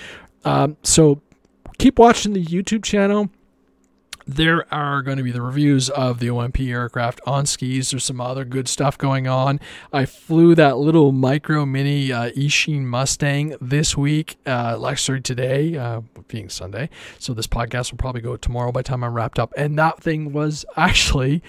Um, 0.45 0.77
so 0.83 1.23
keep 1.79 1.99
watching 1.99 2.33
the 2.33 2.45
YouTube 2.45 2.83
channel. 2.83 3.31
There 4.27 4.67
are 4.75 5.01
going 5.01 5.17
to 5.17 5.23
be 5.23 5.31
the 5.31 5.41
reviews 5.41 5.89
of 5.89 6.19
the 6.19 6.27
OMP 6.27 6.61
aircraft 6.69 7.21
on 7.27 7.47
skis. 7.47 7.93
There's 7.93 8.05
some 8.05 8.21
other 8.21 8.45
good 8.45 8.69
stuff 8.69 8.99
going 8.99 9.27
on. 9.27 9.59
I 9.91 10.05
flew 10.05 10.55
that 10.57 10.77
little 10.77 11.13
micro 11.13 11.65
mini 11.65 12.13
uh, 12.13 12.31
Eachine 12.33 12.83
Mustang 12.83 13.57
this 13.61 13.97
week, 13.97 14.37
uh, 14.45 14.87
actually 14.87 15.23
today, 15.23 15.77
uh, 15.79 16.03
being 16.27 16.51
Sunday. 16.51 16.91
So 17.19 17.33
this 17.33 17.47
podcast 17.47 17.91
will 17.91 17.99
probably 17.99 18.21
go 18.21 18.37
tomorrow 18.37 18.71
by 18.71 18.81
the 18.81 18.89
time 18.89 19.03
I'm 19.03 19.15
wrapped 19.15 19.39
up. 19.39 19.55
And 19.57 19.79
that 19.79 20.03
thing 20.03 20.33
was 20.35 20.67
actually 20.77 21.43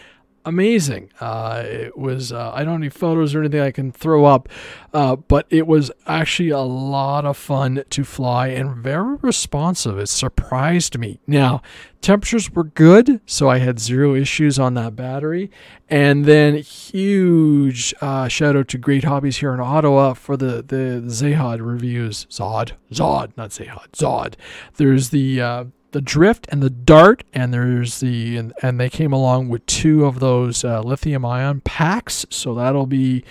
amazing. 0.45 1.11
Uh, 1.19 1.63
it 1.65 1.97
was 1.97 2.31
uh, 2.31 2.51
I 2.53 2.63
don't 2.63 2.73
have 2.73 2.81
any 2.81 2.89
photos 2.89 3.35
or 3.35 3.39
anything 3.39 3.61
I 3.61 3.71
can 3.71 3.91
throw 3.91 4.25
up, 4.25 4.49
uh, 4.93 5.15
but 5.15 5.45
it 5.49 5.67
was 5.67 5.91
actually 6.07 6.49
a 6.49 6.59
lot 6.59 7.25
of 7.25 7.37
fun 7.37 7.83
to 7.89 8.03
fly 8.03 8.47
and 8.47 8.77
very 8.77 9.17
responsive. 9.21 9.97
It 9.97 10.07
surprised 10.07 10.97
me. 10.97 11.19
Now 11.27 11.61
temperatures 12.01 12.51
were 12.51 12.63
good, 12.63 13.21
so 13.25 13.49
I 13.49 13.57
had 13.59 13.79
zero 13.79 14.15
issues 14.15 14.57
on 14.57 14.73
that 14.75 14.95
battery. 14.95 15.51
And 15.89 16.25
then 16.25 16.55
huge 16.55 17.93
uh, 18.01 18.27
shout 18.27 18.55
out 18.55 18.67
to 18.69 18.77
Great 18.77 19.03
Hobbies 19.03 19.37
here 19.37 19.53
in 19.53 19.59
Ottawa 19.59 20.13
for 20.13 20.37
the 20.37 20.63
the 20.63 21.03
Zahod 21.07 21.59
reviews. 21.65 22.25
Zod, 22.29 22.71
Zod, 22.91 23.35
not 23.37 23.49
Zahod, 23.49 23.91
Zod. 23.91 24.35
There's 24.75 25.09
the 25.09 25.41
uh, 25.41 25.63
the 25.91 26.01
drift 26.01 26.47
and 26.49 26.61
the 26.61 26.69
dart 26.69 27.23
and 27.33 27.53
there's 27.53 27.99
the 27.99 28.37
and, 28.37 28.53
and 28.61 28.79
they 28.79 28.89
came 28.89 29.13
along 29.13 29.49
with 29.49 29.65
two 29.65 30.05
of 30.05 30.19
those 30.19 30.63
uh, 30.63 30.81
lithium 30.81 31.25
ion 31.25 31.61
packs. 31.61 32.25
So 32.29 32.53
that'll 32.53 32.85
be 32.85 33.23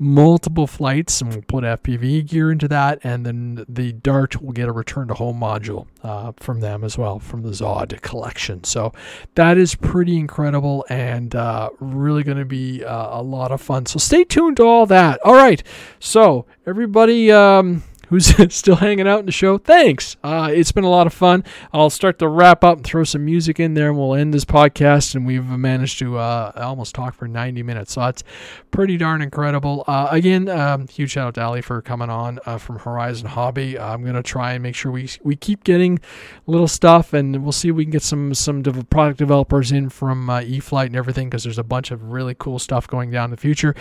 multiple 0.00 0.68
flights 0.68 1.20
and 1.20 1.30
we'll 1.30 1.42
put 1.42 1.64
fpv 1.64 2.24
gear 2.24 2.52
into 2.52 2.68
that 2.68 3.00
and 3.02 3.26
then 3.26 3.64
the 3.68 3.90
dart 3.92 4.40
will 4.40 4.52
get 4.52 4.68
a 4.68 4.72
return 4.72 5.08
to 5.08 5.14
home 5.14 5.40
module 5.40 5.88
uh, 6.04 6.30
from 6.36 6.60
them 6.60 6.84
as 6.84 6.96
well 6.96 7.18
from 7.18 7.42
the 7.42 7.50
zod 7.50 8.00
collection. 8.00 8.62
So 8.62 8.92
that 9.34 9.58
is 9.58 9.74
pretty 9.74 10.16
incredible 10.16 10.86
and 10.88 11.34
uh, 11.34 11.70
really 11.80 12.22
going 12.22 12.38
to 12.38 12.44
be 12.44 12.84
uh, 12.84 13.18
a 13.18 13.22
lot 13.22 13.50
of 13.50 13.60
fun. 13.60 13.86
So 13.86 13.98
stay 13.98 14.22
tuned 14.22 14.58
to 14.58 14.62
all 14.62 14.86
that. 14.86 15.18
All 15.24 15.34
right. 15.34 15.62
So 15.98 16.46
everybody 16.64 17.32
um, 17.32 17.82
who's 18.08 18.26
still 18.54 18.76
hanging 18.76 19.06
out 19.06 19.20
in 19.20 19.26
the 19.26 19.32
show, 19.32 19.58
thanks. 19.58 20.16
Uh, 20.22 20.50
it's 20.52 20.72
been 20.72 20.84
a 20.84 20.90
lot 20.90 21.06
of 21.06 21.14
fun. 21.14 21.44
I'll 21.72 21.90
start 21.90 22.18
to 22.20 22.28
wrap 22.28 22.64
up 22.64 22.78
and 22.78 22.86
throw 22.86 23.04
some 23.04 23.24
music 23.24 23.60
in 23.60 23.74
there, 23.74 23.88
and 23.88 23.98
we'll 23.98 24.14
end 24.14 24.34
this 24.34 24.44
podcast. 24.44 25.14
And 25.14 25.26
we've 25.26 25.44
managed 25.44 25.98
to 26.00 26.18
uh, 26.18 26.52
almost 26.56 26.94
talk 26.94 27.14
for 27.14 27.28
90 27.28 27.62
minutes, 27.62 27.92
so 27.92 28.00
that's 28.00 28.24
pretty 28.70 28.96
darn 28.96 29.22
incredible. 29.22 29.84
Uh, 29.86 30.08
again, 30.10 30.48
um, 30.48 30.88
huge 30.88 31.12
shout 31.12 31.28
out 31.28 31.34
to 31.34 31.42
Ali 31.42 31.62
for 31.62 31.80
coming 31.82 32.10
on 32.10 32.38
uh, 32.46 32.58
from 32.58 32.78
Horizon 32.78 33.28
Hobby. 33.28 33.78
I'm 33.78 34.04
gonna 34.04 34.22
try 34.22 34.52
and 34.52 34.62
make 34.62 34.74
sure 34.74 34.90
we 34.92 35.08
we 35.22 35.36
keep 35.36 35.64
getting 35.64 35.98
little 36.46 36.68
stuff, 36.68 37.12
and 37.12 37.42
we'll 37.42 37.52
see 37.52 37.68
if 37.68 37.74
we 37.74 37.84
can 37.84 37.92
get 37.92 38.02
some 38.02 38.34
some 38.34 38.62
product 38.62 39.18
developers 39.18 39.72
in 39.72 39.88
from 39.88 40.30
uh, 40.30 40.40
E-flite 40.40 40.88
and 40.88 40.96
everything 40.96 41.28
because 41.28 41.44
there's 41.44 41.58
a 41.58 41.64
bunch 41.64 41.90
of 41.90 42.10
really 42.10 42.34
cool 42.34 42.58
stuff 42.58 42.86
going 42.86 43.10
down 43.10 43.26
in 43.26 43.30
the 43.30 43.36
future 43.36 43.74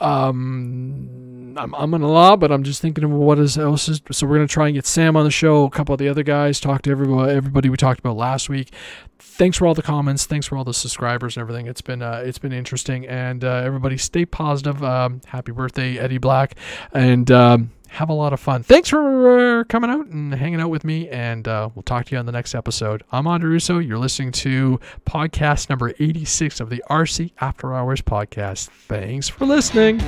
um, 0.00 1.54
I'm, 1.56 1.74
I'm 1.74 1.90
gonna 1.90 2.08
law, 2.08 2.36
but 2.36 2.52
I'm 2.52 2.62
just 2.62 2.82
thinking 2.82 3.04
of 3.04 3.10
what 3.10 3.38
is 3.38 3.56
else 3.56 3.88
is. 3.88 4.00
So 4.12 4.26
we're 4.26 4.36
gonna 4.36 4.46
try 4.46 4.66
and 4.66 4.74
get 4.74 4.86
Sam 4.86 5.16
on 5.16 5.24
the 5.24 5.30
show, 5.30 5.64
a 5.64 5.70
couple 5.70 5.94
of 5.94 5.98
the 5.98 6.08
other 6.08 6.22
guys, 6.22 6.60
talk 6.60 6.82
to 6.82 6.90
everybody, 6.90 7.32
everybody 7.32 7.68
we 7.68 7.76
talked 7.76 8.00
about 8.00 8.16
last 8.16 8.48
week. 8.48 8.72
Thanks 9.18 9.56
for 9.56 9.66
all 9.66 9.74
the 9.74 9.82
comments. 9.82 10.26
Thanks 10.26 10.46
for 10.46 10.56
all 10.56 10.64
the 10.64 10.74
subscribers 10.74 11.36
and 11.36 11.42
everything. 11.42 11.66
It's 11.66 11.80
been 11.80 12.02
uh, 12.02 12.22
it's 12.24 12.38
been 12.38 12.52
interesting, 12.52 13.06
and 13.06 13.42
uh, 13.44 13.62
everybody 13.64 13.96
stay 13.96 14.26
positive. 14.26 14.82
Um, 14.82 15.22
happy 15.26 15.52
birthday, 15.52 15.98
Eddie 15.98 16.18
Black, 16.18 16.56
and 16.92 17.30
um, 17.30 17.70
have 17.88 18.08
a 18.08 18.12
lot 18.12 18.32
of 18.32 18.40
fun. 18.40 18.62
Thanks 18.62 18.88
for 18.88 19.60
uh, 19.60 19.64
coming 19.64 19.90
out 19.90 20.06
and 20.06 20.34
hanging 20.34 20.60
out 20.60 20.68
with 20.70 20.84
me, 20.84 21.08
and 21.08 21.46
uh, 21.48 21.70
we'll 21.74 21.82
talk 21.82 22.06
to 22.06 22.12
you 22.14 22.18
on 22.18 22.26
the 22.26 22.32
next 22.32 22.54
episode. 22.54 23.02
I'm 23.12 23.26
Andre 23.26 23.50
Russo. 23.50 23.78
You're 23.78 23.98
listening 23.98 24.32
to 24.32 24.80
podcast 25.04 25.70
number 25.70 25.92
86 25.98 26.60
of 26.60 26.70
the 26.70 26.82
RC 26.90 27.32
After 27.40 27.74
Hours 27.74 28.02
podcast. 28.02 28.68
Thanks 28.68 29.28
for 29.28 29.46
listening. 29.46 30.00